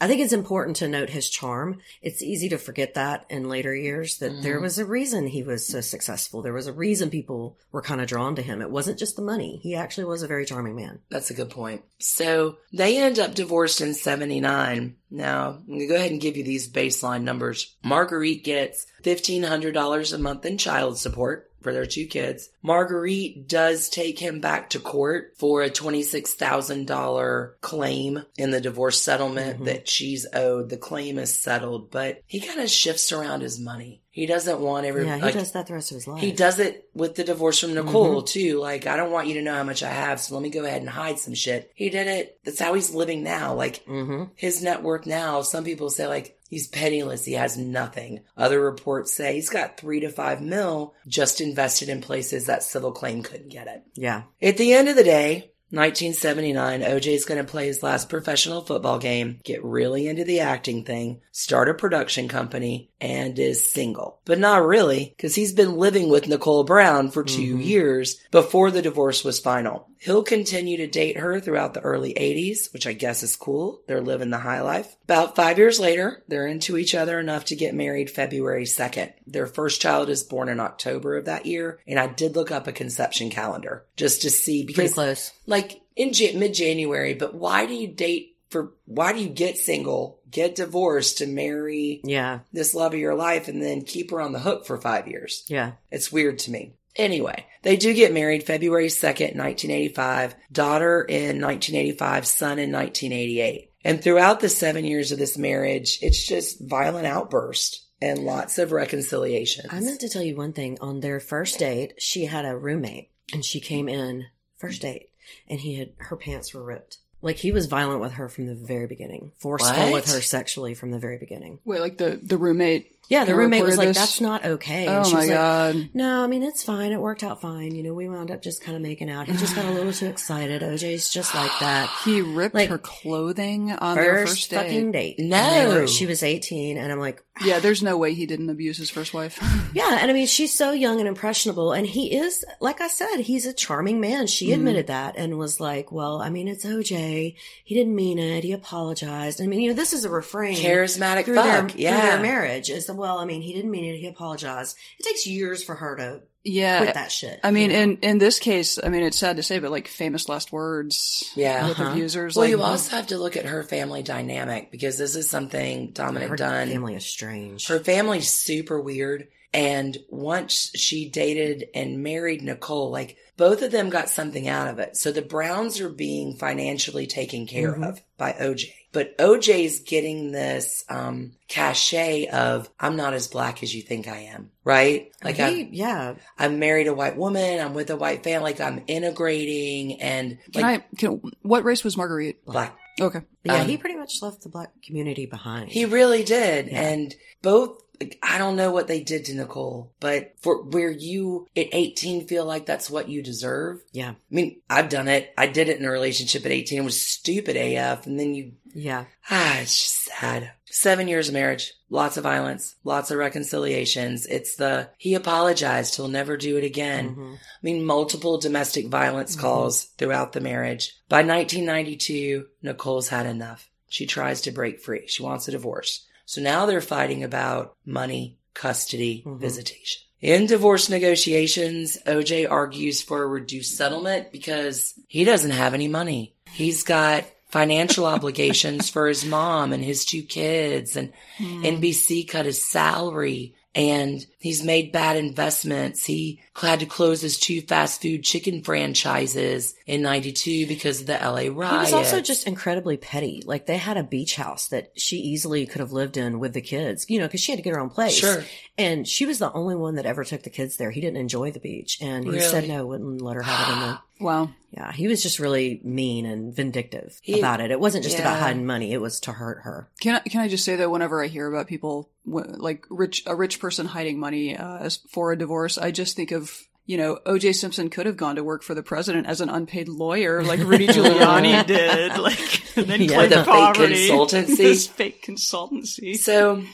I 0.00 0.06
think 0.06 0.20
it's 0.20 0.32
important 0.32 0.76
to 0.76 0.88
note 0.88 1.10
his 1.10 1.28
charm. 1.30 1.78
It's 2.02 2.22
easy 2.22 2.48
to 2.50 2.58
forget 2.58 2.94
that 2.94 3.26
in 3.30 3.48
later 3.48 3.74
years 3.74 4.18
that 4.18 4.30
Mm-hmm. 4.32 4.42
there 4.42 4.60
was 4.60 4.78
a 4.78 4.84
reason 4.84 5.26
he 5.26 5.42
was 5.42 5.66
so 5.66 5.80
successful. 5.80 6.42
There 6.42 6.52
was 6.52 6.66
a 6.66 6.72
reason 6.72 7.10
people 7.10 7.58
were 7.72 7.82
kind 7.82 8.00
of 8.00 8.06
drawn 8.06 8.36
to 8.36 8.42
him. 8.42 8.60
It 8.62 8.70
wasn't 8.70 8.98
just 8.98 9.16
the 9.16 9.22
money. 9.22 9.58
He 9.62 9.74
actually 9.74 10.04
was 10.04 10.22
a 10.22 10.28
very 10.28 10.44
charming 10.44 10.76
man. 10.76 11.00
That's 11.10 11.30
a 11.30 11.34
good 11.34 11.50
point. 11.50 11.82
So 11.98 12.58
they 12.72 12.98
end 12.98 13.18
up 13.18 13.34
divorced 13.34 13.80
in 13.80 13.94
79. 13.94 14.96
Now, 15.10 15.48
I'm 15.58 15.66
going 15.66 15.80
to 15.80 15.86
go 15.86 15.96
ahead 15.96 16.12
and 16.12 16.20
give 16.20 16.36
you 16.36 16.44
these 16.44 16.70
baseline 16.70 17.22
numbers. 17.22 17.74
Marguerite 17.82 18.44
gets 18.44 18.86
$1,500 19.02 20.12
a 20.12 20.18
month 20.18 20.46
in 20.46 20.58
child 20.58 20.98
support 20.98 21.49
for 21.62 21.72
their 21.72 21.86
two 21.86 22.06
kids. 22.06 22.48
Marguerite 22.62 23.48
does 23.48 23.88
take 23.88 24.18
him 24.18 24.40
back 24.40 24.70
to 24.70 24.78
court 24.80 25.34
for 25.38 25.62
a 25.62 25.70
$26,000 25.70 27.50
claim 27.60 28.22
in 28.36 28.50
the 28.50 28.60
divorce 28.60 29.02
settlement 29.02 29.64
that 29.64 29.88
she's 29.88 30.26
owed. 30.32 30.68
The 30.70 30.76
claim 30.76 31.18
is 31.18 31.34
settled, 31.40 31.90
but 31.90 32.22
he 32.26 32.40
kind 32.40 32.60
of 32.60 32.70
shifts 32.70 33.12
around 33.12 33.40
his 33.42 33.58
money. 33.60 34.02
He 34.12 34.26
doesn't 34.26 34.58
want 34.60 34.86
every. 34.86 35.06
Yeah, 35.06 35.16
he 35.16 35.22
like, 35.22 35.34
does 35.34 35.52
that 35.52 35.68
the 35.68 35.74
rest 35.74 35.92
of 35.92 35.94
his 35.96 36.08
life. 36.08 36.20
He 36.20 36.32
does 36.32 36.58
it 36.58 36.88
with 36.94 37.14
the 37.14 37.22
divorce 37.22 37.60
from 37.60 37.74
Nicole 37.74 38.22
Mhm. 38.22 38.26
too. 38.26 38.58
Like, 38.58 38.86
I 38.88 38.96
don't 38.96 39.12
want 39.12 39.28
you 39.28 39.34
to 39.34 39.42
know 39.42 39.54
how 39.54 39.62
much 39.62 39.84
I 39.84 39.90
have, 39.90 40.20
so 40.20 40.34
let 40.34 40.42
me 40.42 40.50
go 40.50 40.64
ahead 40.64 40.80
and 40.80 40.90
hide 40.90 41.18
some 41.20 41.34
shit. 41.34 41.70
He 41.74 41.90
did 41.90 42.08
it. 42.08 42.38
That's 42.44 42.58
how 42.58 42.74
he's 42.74 42.92
living 42.92 43.22
now. 43.22 43.54
Like, 43.54 43.84
Mm-hmm. 43.86 44.24
his 44.34 44.62
net 44.64 44.82
worth 44.82 45.06
now, 45.06 45.42
some 45.42 45.62
people 45.64 45.90
say 45.90 46.08
like 46.08 46.36
he's 46.50 46.68
penniless. 46.68 47.24
He 47.24 47.32
has 47.32 47.56
nothing. 47.56 48.20
Other 48.36 48.60
reports 48.60 49.14
say 49.14 49.34
he's 49.34 49.48
got 49.48 49.78
three 49.78 50.00
to 50.00 50.10
five 50.10 50.42
mil 50.42 50.94
just 51.06 51.40
invested 51.40 51.88
in 51.88 52.02
places 52.02 52.46
that 52.46 52.62
civil 52.62 52.92
claim 52.92 53.22
couldn't 53.22 53.48
get 53.48 53.68
it. 53.68 53.82
Yeah. 53.94 54.24
At 54.42 54.58
the 54.58 54.74
end 54.74 54.90
of 54.90 54.96
the 54.96 55.04
day, 55.04 55.52
1979, 55.72 56.80
OJ's 56.80 57.24
going 57.24 57.38
to 57.38 57.48
play 57.48 57.68
his 57.68 57.80
last 57.80 58.08
professional 58.08 58.62
football 58.62 58.98
game, 58.98 59.38
get 59.44 59.64
really 59.64 60.08
into 60.08 60.24
the 60.24 60.40
acting 60.40 60.84
thing, 60.84 61.20
start 61.30 61.68
a 61.68 61.74
production 61.74 62.26
company, 62.26 62.89
and 63.00 63.38
is 63.38 63.70
single. 63.70 64.20
But 64.24 64.38
not 64.38 64.64
really, 64.64 65.14
because 65.16 65.34
he's 65.34 65.52
been 65.52 65.76
living 65.76 66.08
with 66.08 66.28
Nicole 66.28 66.64
Brown 66.64 67.10
for 67.10 67.24
2 67.24 67.40
mm-hmm. 67.40 67.60
years 67.60 68.16
before 68.30 68.70
the 68.70 68.82
divorce 68.82 69.24
was 69.24 69.40
final. 69.40 69.88
He'll 69.98 70.22
continue 70.22 70.78
to 70.78 70.86
date 70.86 71.18
her 71.18 71.40
throughout 71.40 71.74
the 71.74 71.80
early 71.80 72.14
80s, 72.14 72.72
which 72.72 72.86
I 72.86 72.94
guess 72.94 73.22
is 73.22 73.36
cool. 73.36 73.82
They're 73.86 74.00
living 74.00 74.30
the 74.30 74.38
high 74.38 74.62
life. 74.62 74.96
About 75.04 75.36
five 75.36 75.58
years 75.58 75.78
later, 75.78 76.22
they're 76.26 76.46
into 76.46 76.78
each 76.78 76.94
other 76.94 77.20
enough 77.20 77.46
to 77.46 77.56
get 77.56 77.74
married 77.74 78.10
February 78.10 78.64
2nd. 78.64 79.12
Their 79.26 79.46
first 79.46 79.80
child 79.80 80.08
is 80.08 80.22
born 80.22 80.48
in 80.48 80.58
October 80.58 81.16
of 81.16 81.26
that 81.26 81.44
year, 81.44 81.80
and 81.86 81.98
I 81.98 82.06
did 82.06 82.34
look 82.34 82.50
up 82.50 82.66
a 82.66 82.72
conception 82.72 83.28
calendar 83.28 83.84
just 83.96 84.22
to 84.22 84.30
see 84.30 84.64
Pretty 84.64 84.74
because 84.74 84.94
close. 84.94 85.32
like 85.46 85.82
in 85.96 86.12
mid 86.38 86.54
January, 86.54 87.14
but 87.14 87.34
why 87.34 87.66
do 87.66 87.74
you 87.74 87.88
date 87.88 88.38
for 88.50 88.72
why 88.84 89.12
do 89.12 89.20
you 89.20 89.28
get 89.28 89.56
single, 89.56 90.19
get 90.30 90.54
divorced 90.54 91.18
to 91.18 91.26
marry 91.26 92.00
Yeah. 92.04 92.40
this 92.52 92.74
love 92.74 92.94
of 92.94 93.00
your 93.00 93.14
life 93.14 93.48
and 93.48 93.62
then 93.62 93.82
keep 93.82 94.10
her 94.10 94.20
on 94.20 94.32
the 94.32 94.40
hook 94.40 94.66
for 94.66 94.78
five 94.78 95.08
years? 95.08 95.44
Yeah. 95.48 95.72
It's 95.90 96.12
weird 96.12 96.38
to 96.40 96.50
me. 96.50 96.74
Anyway, 96.96 97.46
they 97.62 97.76
do 97.76 97.94
get 97.94 98.12
married 98.12 98.42
February 98.42 98.88
2nd, 98.88 99.36
1985, 99.36 100.34
daughter 100.52 101.02
in 101.02 101.40
1985, 101.40 102.26
son 102.26 102.58
in 102.58 102.72
1988. 102.72 103.70
And 103.84 104.02
throughout 104.02 104.40
the 104.40 104.48
seven 104.48 104.84
years 104.84 105.12
of 105.12 105.18
this 105.18 105.38
marriage, 105.38 105.98
it's 106.02 106.26
just 106.26 106.60
violent 106.60 107.06
outburst 107.06 107.86
and 108.02 108.20
lots 108.24 108.58
of 108.58 108.72
reconciliations. 108.72 109.68
I 109.70 109.80
meant 109.80 110.00
to 110.00 110.08
tell 110.08 110.22
you 110.22 110.36
one 110.36 110.52
thing. 110.52 110.78
On 110.80 111.00
their 111.00 111.20
first 111.20 111.58
date, 111.58 111.94
she 111.98 112.24
had 112.26 112.44
a 112.44 112.56
roommate 112.56 113.10
and 113.32 113.44
she 113.44 113.60
came 113.60 113.88
in 113.88 114.26
first 114.58 114.82
date 114.82 115.10
and 115.48 115.60
he 115.60 115.76
had 115.76 115.92
her 115.98 116.16
pants 116.16 116.52
were 116.52 116.62
ripped. 116.64 116.98
Like 117.22 117.36
he 117.36 117.52
was 117.52 117.66
violent 117.66 118.00
with 118.00 118.12
her 118.12 118.28
from 118.28 118.46
the 118.46 118.54
very 118.54 118.86
beginning. 118.86 119.32
Forceful 119.38 119.76
What? 119.76 119.92
with 119.92 120.12
her 120.12 120.20
sexually 120.20 120.74
from 120.74 120.90
the 120.90 120.98
very 120.98 121.18
beginning. 121.18 121.58
Wait, 121.64 121.80
like 121.80 121.98
the 121.98 122.18
the 122.22 122.38
roommate. 122.38 122.96
Yeah, 123.08 123.24
the 123.24 123.34
roommate 123.34 123.64
was 123.64 123.76
like, 123.76 123.88
this? 123.88 123.96
"That's 123.96 124.20
not 124.20 124.44
okay." 124.44 124.86
Oh 124.88 125.02
she 125.02 125.12
my 125.14 125.18
was 125.20 125.28
like, 125.28 125.36
god. 125.36 125.90
No, 125.94 126.22
I 126.22 126.28
mean 126.28 126.44
it's 126.44 126.62
fine. 126.62 126.92
It 126.92 127.00
worked 127.00 127.24
out 127.24 127.40
fine. 127.40 127.74
You 127.74 127.82
know, 127.82 127.92
we 127.92 128.08
wound 128.08 128.30
up 128.30 128.40
just 128.40 128.62
kind 128.62 128.76
of 128.76 128.82
making 128.82 129.10
out. 129.10 129.26
He 129.26 129.32
just 129.36 129.56
got 129.56 129.64
a 129.64 129.70
little 129.72 129.92
too 129.92 130.06
excited. 130.06 130.62
OJ's 130.62 131.10
just 131.10 131.34
like 131.34 131.50
that. 131.60 131.90
He 132.04 132.20
ripped 132.22 132.54
Like, 132.54 132.68
her 132.68 132.78
clothing 132.78 133.72
on 133.72 133.96
their 133.96 134.18
First 134.20 134.32
first 134.32 134.50
date. 134.50 134.56
fucking 134.56 134.92
date. 134.92 135.18
No. 135.18 135.68
Were- 135.80 135.86
she 135.88 136.06
was 136.06 136.22
eighteen, 136.22 136.76
and 136.76 136.92
I'm 136.92 137.00
like, 137.00 137.20
Yeah, 137.44 137.58
there's 137.58 137.82
no 137.82 137.96
way 137.96 138.14
he 138.14 138.26
didn't 138.26 138.50
abuse 138.50 138.76
his 138.76 138.90
first 138.90 139.12
wife. 139.14 139.38
Yeah, 139.72 139.98
and 140.00 140.10
I 140.10 140.14
mean, 140.14 140.26
she's 140.26 140.52
so 140.52 140.72
young 140.72 140.98
and 140.98 141.06
impressionable, 141.06 141.70
and 141.72 141.86
he 141.86 142.16
is, 142.16 142.44
like 142.60 142.80
I 142.80 142.88
said, 142.88 143.18
he's 143.20 143.46
a 143.46 143.52
charming 143.52 144.00
man. 144.00 144.26
She 144.26 144.46
Mm-hmm. 144.46 144.54
admitted 144.54 144.86
that 144.88 145.14
and 145.16 145.38
was 145.38 145.60
like, 145.60 145.92
"Well, 145.92 146.20
I 146.20 146.28
mean, 146.28 146.48
it's 146.48 146.64
OJ. 146.66 147.36
He 147.64 147.74
didn't 147.76 147.94
mean 147.94 148.18
it. 148.18 148.42
He 148.42 148.50
apologized." 148.50 149.40
I 149.40 149.46
mean, 149.46 149.60
you 149.60 149.70
know, 149.70 149.76
this 149.76 149.92
is 149.92 150.04
a 150.04 150.10
refrain. 150.10 150.56
Charismatic 150.56 151.32
fuck, 151.32 151.68
their, 151.72 151.78
yeah. 151.80 152.00
their 152.00 152.20
marriage 152.20 152.68
is 152.68 152.89
well, 152.96 153.18
I 153.18 153.24
mean, 153.24 153.42
he 153.42 153.52
didn't 153.52 153.70
mean 153.70 153.84
it. 153.84 153.98
He 153.98 154.06
apologized. 154.06 154.76
It 154.98 155.04
takes 155.04 155.26
years 155.26 155.62
for 155.62 155.74
her 155.74 155.96
to 155.96 156.20
yeah. 156.44 156.80
quit 156.82 156.94
that 156.94 157.12
shit. 157.12 157.40
I 157.44 157.50
mean, 157.50 157.70
you 157.70 157.76
know? 157.76 157.82
in 157.82 157.96
in 157.98 158.18
this 158.18 158.38
case, 158.38 158.78
I 158.82 158.88
mean, 158.88 159.02
it's 159.02 159.18
sad 159.18 159.36
to 159.36 159.42
say, 159.42 159.58
but 159.58 159.70
like 159.70 159.88
famous 159.88 160.28
last 160.28 160.52
words. 160.52 161.30
Yeah. 161.34 161.68
with 161.68 161.78
Uh-huh. 161.80 161.92
abusers. 161.92 162.36
Well, 162.36 162.44
like, 162.44 162.50
you 162.50 162.62
also 162.62 162.96
have 162.96 163.08
to 163.08 163.18
look 163.18 163.36
at 163.36 163.44
her 163.46 163.62
family 163.62 164.02
dynamic 164.02 164.70
because 164.70 164.96
this 164.98 165.14
is 165.16 165.28
something 165.30 165.90
Dominick 165.92 166.22
done. 166.22 166.30
her 166.30 166.36
Dunne. 166.36 166.68
family 166.68 166.94
is 166.94 167.06
strange. 167.06 167.66
Her 167.68 167.80
family's 167.80 168.30
super 168.30 168.80
weird. 168.80 169.28
And 169.52 169.98
once 170.08 170.70
she 170.76 171.08
dated 171.10 171.68
and 171.74 172.04
married 172.04 172.40
Nicole, 172.42 172.90
like 172.92 173.16
both 173.40 173.62
of 173.62 173.72
them 173.72 173.88
got 173.90 174.08
something 174.10 174.46
out 174.46 174.68
of 174.68 174.78
it. 174.78 174.96
So 174.96 175.10
the 175.10 175.22
Browns 175.22 175.80
are 175.80 175.88
being 175.88 176.36
financially 176.36 177.06
taken 177.06 177.46
care 177.46 177.72
Mm-hmm. 177.72 177.82
of 177.84 178.00
by 178.18 178.32
OJ. 178.34 178.66
But 178.92 179.16
OJ's 179.18 179.80
getting 179.80 180.30
this 180.32 180.84
um 180.88 181.32
cachet 181.48 182.26
of 182.26 182.68
I'm 182.78 182.96
not 182.96 183.14
as 183.14 183.28
black 183.28 183.62
as 183.62 183.74
you 183.74 183.82
think 183.82 184.06
I 184.08 184.18
am, 184.34 184.50
right? 184.64 185.10
Like 185.24 185.36
he, 185.36 185.42
I'm 185.42 185.68
yeah, 185.72 186.14
I'm 186.38 186.58
married 186.58 186.86
a 186.88 186.94
white 186.94 187.16
woman, 187.16 187.60
I'm 187.60 187.72
with 187.74 187.88
a 187.90 187.96
white 187.96 188.22
family, 188.24 188.50
like 188.52 188.60
I'm 188.60 188.82
integrating 188.88 190.00
and 190.02 190.38
Can 190.52 190.62
like 190.62 190.82
I? 190.92 190.96
Can, 190.96 191.20
what 191.42 191.64
race 191.64 191.82
was 191.84 191.96
Marguerite? 191.96 192.44
black. 192.44 192.76
Okay. 193.00 193.20
Yeah, 193.44 193.62
Um, 193.62 193.68
he 193.68 193.78
pretty 193.78 193.96
much 193.96 194.20
left 194.20 194.42
the 194.42 194.50
black 194.50 194.68
community 194.84 195.24
behind. 195.24 195.70
He 195.70 195.86
really 195.86 196.22
did. 196.22 196.66
Yeah. 196.66 196.82
And 196.82 197.14
both, 197.40 197.80
like, 198.00 198.18
I 198.22 198.38
don't 198.38 198.56
know 198.56 198.70
what 198.72 198.88
they 198.88 199.02
did 199.02 199.26
to 199.26 199.34
Nicole, 199.34 199.92
but 200.00 200.32
for 200.40 200.62
where 200.62 200.90
you 200.90 201.46
at 201.56 201.68
18 201.72 202.26
feel 202.26 202.44
like 202.46 202.64
that's 202.66 202.90
what 202.90 203.08
you 203.08 203.22
deserve. 203.22 203.82
yeah, 203.92 204.10
I 204.10 204.14
mean, 204.34 204.60
I've 204.70 204.88
done 204.88 205.08
it. 205.08 205.32
I 205.36 205.46
did 205.46 205.68
it 205.68 205.78
in 205.78 205.84
a 205.84 205.90
relationship 205.90 206.44
at 206.46 206.52
18. 206.52 206.78
It 206.80 206.84
was 206.84 207.00
stupid 207.00 207.56
AF. 207.56 208.06
And 208.06 208.18
then 208.18 208.34
you, 208.34 208.52
yeah. 208.74 209.04
ah, 209.30 209.58
it's 209.60 209.78
just 209.82 210.04
sad. 210.04 210.52
Seven 210.72 211.08
years 211.08 211.26
of 211.28 211.34
marriage, 211.34 211.72
lots 211.90 212.16
of 212.16 212.22
violence, 212.22 212.76
lots 212.84 213.10
of 213.10 213.18
reconciliations. 213.18 214.24
It's 214.26 214.54
the, 214.56 214.88
he 214.98 215.14
apologized. 215.14 215.96
He'll 215.96 216.06
never 216.08 216.36
do 216.36 216.56
it 216.56 216.64
again. 216.64 217.16
Mhm. 217.16 217.34
I 217.34 217.38
mean, 217.62 217.84
multiple 217.84 218.38
domestic 218.38 218.86
violence 218.86 219.34
calls 219.36 219.84
throughout 219.98 220.32
the 220.32 220.40
marriage. 220.40 220.94
By 221.08 221.22
1992, 221.22 222.46
Nicole's 222.62 223.08
had 223.08 223.26
enough. 223.26 223.68
She 223.88 224.06
tries 224.06 224.42
to 224.42 224.52
break 224.52 224.80
free. 224.80 225.08
She 225.08 225.22
wants 225.22 225.48
a 225.48 225.50
divorce. 225.50 226.06
So 226.30 226.40
now 226.40 226.64
they're 226.64 226.80
fighting 226.80 227.24
about 227.24 227.74
money, 227.84 228.38
custody, 228.54 229.24
mm-hmm. 229.26 229.40
visitation. 229.40 230.02
In 230.20 230.46
divorce 230.46 230.88
negotiations, 230.88 231.98
OJ 232.06 232.48
argues 232.48 233.02
for 233.02 233.24
a 233.24 233.26
reduced 233.26 233.76
settlement 233.76 234.30
because 234.30 234.94
he 235.08 235.24
doesn't 235.24 235.50
have 235.50 235.74
any 235.74 235.88
money. 235.88 236.36
He's 236.52 236.84
got 236.84 237.24
financial 237.48 238.06
obligations 238.14 238.88
for 238.88 239.08
his 239.08 239.24
mom 239.24 239.72
and 239.72 239.82
his 239.82 240.04
two 240.04 240.22
kids 240.22 240.94
and 240.94 241.12
hmm. 241.36 241.64
NBC 241.64 242.28
cut 242.28 242.46
his 242.46 242.64
salary 242.64 243.56
and 243.74 244.24
he's 244.38 244.62
made 244.62 244.92
bad 244.92 245.16
investments. 245.16 246.04
He 246.04 246.42
had 246.60 246.80
to 246.80 246.86
close 246.86 247.20
his 247.20 247.38
two 247.38 247.60
fast 247.62 248.02
food 248.02 248.22
chicken 248.24 248.62
franchises 248.62 249.74
in 249.86 250.02
92 250.02 250.66
because 250.66 251.00
of 251.00 251.06
the 251.06 251.14
LA 251.14 251.36
He 251.42 251.48
riots. 251.48 251.86
was 251.86 251.92
also 251.92 252.20
just 252.20 252.46
incredibly 252.46 252.96
petty. 252.96 253.42
Like 253.44 253.66
they 253.66 253.76
had 253.78 253.96
a 253.96 254.02
beach 254.02 254.36
house 254.36 254.68
that 254.68 254.92
she 254.96 255.16
easily 255.16 255.66
could 255.66 255.80
have 255.80 255.92
lived 255.92 256.16
in 256.16 256.38
with 256.40 256.52
the 256.52 256.60
kids, 256.60 257.06
you 257.08 257.18
know, 257.18 257.26
because 257.26 257.40
she 257.40 257.52
had 257.52 257.56
to 257.58 257.62
get 257.62 257.74
her 257.74 257.80
own 257.80 257.90
place. 257.90 258.14
Sure. 258.18 258.44
And 258.78 259.06
she 259.06 259.26
was 259.26 259.38
the 259.38 259.52
only 259.52 259.76
one 259.76 259.96
that 259.96 260.06
ever 260.06 260.24
took 260.24 260.42
the 260.42 260.50
kids 260.50 260.76
there. 260.76 260.90
He 260.90 261.00
didn't 261.00 261.18
enjoy 261.18 261.50
the 261.50 261.60
beach, 261.60 261.98
and 262.00 262.24
he 262.26 262.40
said 262.40 262.66
no, 262.66 262.86
wouldn't 262.86 263.20
let 263.20 263.36
her 263.36 263.42
have 263.42 263.68
it 263.68 263.72
in 263.74 263.80
there. 263.80 263.98
Wow. 264.20 264.50
Yeah, 264.70 264.92
he 264.92 265.08
was 265.08 265.22
just 265.22 265.38
really 265.38 265.80
mean 265.82 266.26
and 266.26 266.54
vindictive 266.54 267.18
He- 267.22 267.38
about 267.38 267.62
it. 267.62 267.70
It 267.70 267.80
wasn't 267.80 268.04
just 268.04 268.18
about 268.18 268.38
hiding 268.38 268.66
money; 268.66 268.92
it 268.92 269.00
was 269.00 269.18
to 269.20 269.32
hurt 269.32 269.60
her. 269.62 269.88
Can 269.98 270.16
I, 270.16 270.28
can 270.28 270.42
I 270.42 270.48
just 270.48 270.62
say 270.62 270.76
that 270.76 270.90
whenever 270.90 271.24
I 271.24 271.28
hear 271.28 271.46
about 271.50 271.66
people 271.68 272.10
like 272.26 272.84
rich 272.90 273.22
a 273.24 273.34
rich 273.34 273.60
person 273.60 273.86
hiding 273.86 274.20
money 274.20 274.54
uh, 274.58 274.90
for 275.08 275.32
a 275.32 275.38
divorce, 275.38 275.78
I 275.78 275.90
just 275.90 276.16
think 276.16 276.32
of 276.32 276.49
you 276.90 276.96
know 276.96 277.20
O.J. 277.24 277.52
Simpson 277.52 277.88
could 277.88 278.06
have 278.06 278.16
gone 278.16 278.34
to 278.34 278.42
work 278.42 278.64
for 278.64 278.74
the 278.74 278.82
president 278.82 279.28
as 279.28 279.40
an 279.40 279.48
unpaid 279.48 279.88
lawyer 279.88 280.42
like 280.50 280.58
Rudy 280.58 280.88
Giuliani 280.88 281.64
did, 281.64 282.18
like 282.18 282.76
and 282.76 282.86
then 282.90 283.00
Yeah. 283.02 283.26
the 283.26 283.44
fake 283.44 283.74
consultancy. 283.76 284.56
this 284.56 284.86
fake 284.88 285.22
consultancy. 285.24 286.16
So 286.16 286.64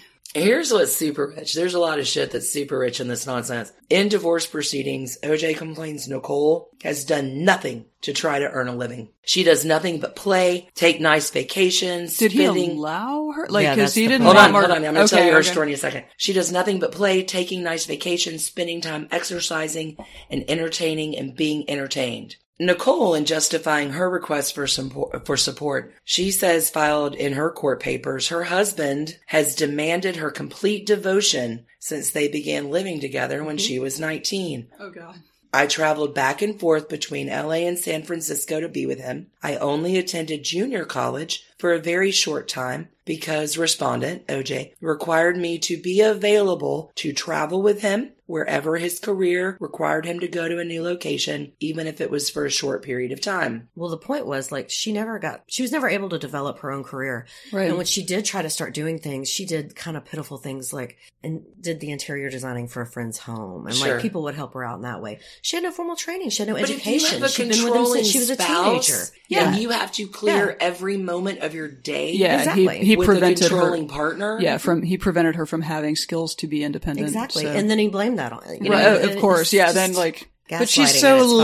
here's 0.43 0.73
what's 0.73 0.95
super 0.95 1.29
rich. 1.29 1.55
There's 1.55 1.75
a 1.75 1.79
lot 1.81 1.99
of 1.99 2.07
shit 2.07 2.31
that's 2.31 2.51
super 2.51 2.79
rich 2.79 3.01
in 3.01 3.09
this 3.09 3.27
nonsense. 3.27 3.73
In 3.89 4.09
divorce 4.09 4.47
proceedings, 4.47 5.19
OJ 5.23 5.57
complains 5.57 6.09
Nicole 6.09 6.71
has 6.83 7.05
done 7.05 7.45
nothing 7.45 7.87
to 8.03 8.13
try 8.13 8.39
to 8.39 8.51
earn 8.51 8.69
a 8.69 8.75
living. 8.75 9.09
She 9.25 9.43
does 9.43 9.65
nothing 9.65 9.99
but 9.99 10.15
play, 10.15 10.69
take 10.75 11.01
nice 11.01 11.31
vacations, 11.31 12.17
Did 12.17 12.33
he 12.33 12.45
spending. 12.45 12.71
allow 12.73 13.33
her? 13.33 13.47
Like, 13.49 13.65
Yeah, 13.65 13.75
because 13.75 13.91
that's 13.91 13.95
he 13.95 14.07
didn't. 14.07 14.25
Hold 14.25 14.37
on, 14.37 14.53
hold 14.53 14.65
on. 14.67 14.85
I'm 14.85 14.95
going 14.95 15.07
to 15.07 15.15
tell 15.15 15.25
you 15.25 15.33
her 15.33 15.39
okay. 15.39 15.51
story 15.51 15.69
in 15.69 15.75
a 15.75 15.79
second. 15.79 16.05
She 16.17 16.33
does 16.33 16.53
nothing 16.53 16.79
but 16.79 16.93
play, 16.93 17.25
taking 17.25 17.63
nice 17.63 17.87
vacations, 17.87 18.45
spending 18.45 18.81
time 18.81 19.09
exercising 19.11 19.97
and 20.31 20.45
entertaining 20.49 21.17
and 21.17 21.35
being 21.35 21.69
entertained. 21.69 22.37
Nicole, 22.59 23.15
in 23.15 23.27
justifying 23.27 23.91
her 23.91 24.09
request 24.09 24.55
for 24.55 24.67
support, 24.67 25.27
for 25.27 25.37
support, 25.37 25.93
she 26.05 26.31
says 26.31 26.71
filed 26.71 27.15
in 27.15 27.35
her 27.35 27.51
court 27.51 27.81
papers, 27.81 28.29
her 28.29 28.45
husband 28.45 29.19
has 29.27 29.55
demanded 29.55 30.17
her 30.17 30.31
complete 30.31 30.87
devotion 30.87 31.67
since 31.79 32.11
they 32.11 32.29
began 32.29 32.71
living 32.71 32.99
together 32.99 33.45
when 33.45 33.59
she 33.59 33.79
was 33.79 34.01
19. 34.01 34.69
Oh 34.81 34.91
God. 34.91 35.17
I 35.53 35.67
traveled 35.67 36.15
back 36.15 36.43
and 36.43 36.59
forth 36.59 36.89
between 36.89 37.29
LA 37.29 37.65
and 37.65 37.79
San 37.79 38.03
Francisco 38.03 38.61
to 38.61 38.69
be 38.69 38.87
with 38.87 39.01
him. 39.01 39.29
I 39.43 39.57
only 39.57 39.97
attended 39.97 40.45
junior 40.45 40.85
college 40.85 41.45
for 41.59 41.73
a 41.73 41.79
very 41.79 42.11
short 42.11 42.49
time, 42.49 42.89
because 43.07 43.57
respondent, 43.57 44.27
OJ, 44.27 44.73
required 44.83 45.39
me 45.39 45.59
to 45.61 45.81
be 45.81 46.03
available 46.03 46.93
to 46.97 47.13
travel 47.15 47.63
with 47.63 47.81
him 47.81 48.11
wherever 48.27 48.77
his 48.77 48.99
career 48.99 49.57
required 49.61 50.05
him 50.05 50.19
to 50.19 50.27
go 50.27 50.49
to 50.49 50.59
a 50.59 50.65
new 50.65 50.83
location, 50.83 51.53
even 51.61 51.87
if 51.87 52.01
it 52.01 52.11
was 52.11 52.29
for 52.29 52.45
a 52.45 52.51
short 52.51 52.83
period 52.83 53.13
of 53.13 53.21
time. 53.21 53.69
Well, 53.77 53.89
the 53.89 53.97
point 53.97 54.27
was 54.27 54.51
like 54.51 54.69
she 54.69 54.93
never 54.93 55.21
got, 55.21 55.45
she 55.47 55.63
was 55.63 55.71
never 55.71 55.89
able 55.89 56.09
to 56.09 56.19
develop 56.19 56.59
her 56.59 56.73
own 56.73 56.83
career. 56.83 57.27
Right. 57.53 57.69
And 57.69 57.77
when 57.77 57.87
she 57.87 58.03
did 58.05 58.25
try 58.25 58.43
to 58.43 58.51
start 58.51 58.75
doing 58.75 58.99
things, 58.99 59.29
she 59.29 59.47
did 59.47 59.77
kind 59.77 59.97
of 59.97 60.05
pitiful 60.05 60.39
things 60.39 60.73
like, 60.73 60.97
and 61.23 61.45
did 61.61 61.79
the 61.79 61.91
interior 61.93 62.29
designing 62.29 62.67
for 62.67 62.83
a 62.83 62.87
friend's 62.87 63.19
home. 63.19 63.69
And 63.69 63.77
Sure. 63.77 63.93
like 63.95 64.03
people 64.03 64.25
would 64.25 64.35
help 64.35 64.55
her 64.55 64.65
out 64.65 64.75
in 64.77 64.83
that 64.83 65.01
way. 65.01 65.21
She 65.43 65.57
had 65.57 65.63
no 65.63 65.71
formal 65.71 65.95
training. 65.95 66.31
She 66.31 66.43
had 66.43 66.49
no 66.49 66.55
But 66.55 66.63
if 66.65 66.71
you 66.71 66.95
education. 66.97 67.21
have 67.21 67.23
a 67.23 67.29
She'd 67.29 67.43
been 67.43 67.49
with 67.51 67.59
him 67.59 67.65
controlling 67.67 67.95
since 68.03 68.09
she 68.09 68.19
was 68.19 68.31
a 68.31 68.35
spouse, 68.35 68.87
teenager. 68.89 69.05
Yeah. 69.29 69.49
And 69.53 69.63
you 69.63 69.71
have 69.71 69.93
to 69.93 70.09
clear 70.09 70.57
every 70.59 70.97
moment 70.97 71.41
of 71.41 71.55
your 71.55 71.69
day. 71.69 72.11
Yeah, 72.13 72.39
Exactly. 72.41 72.79
he, 72.79 72.85
he 72.87 72.96
With 72.97 73.09
a 73.09 73.13
prevented 73.13 73.49
controlling 73.49 73.89
her. 73.89 73.95
partner? 73.95 74.39
Yeah, 74.41 74.59
from 74.59 74.83
he 74.83 74.99
prevented 74.99 75.37
her 75.37 75.47
from 75.47 75.63
having 75.63 75.97
skills 75.97 76.35
to 76.37 76.47
be 76.47 76.63
independent. 76.65 77.07
Exactly. 77.09 77.43
so- 77.45 77.51
And 77.53 77.71
then 77.71 77.79
he 77.79 77.89
blamed 77.89 78.19
that 78.19 78.33
on, 78.33 78.43
you 78.61 78.71
know, 78.71 78.77
right, 78.77 79.05
of 79.05 79.19
course, 79.19 79.53
yeah. 79.53 79.73
Then 79.73 79.95
like, 79.95 80.29
but 80.49 80.69
she's 80.69 80.99
so 81.01 81.17
its 81.17 81.25
finest. 81.33 81.35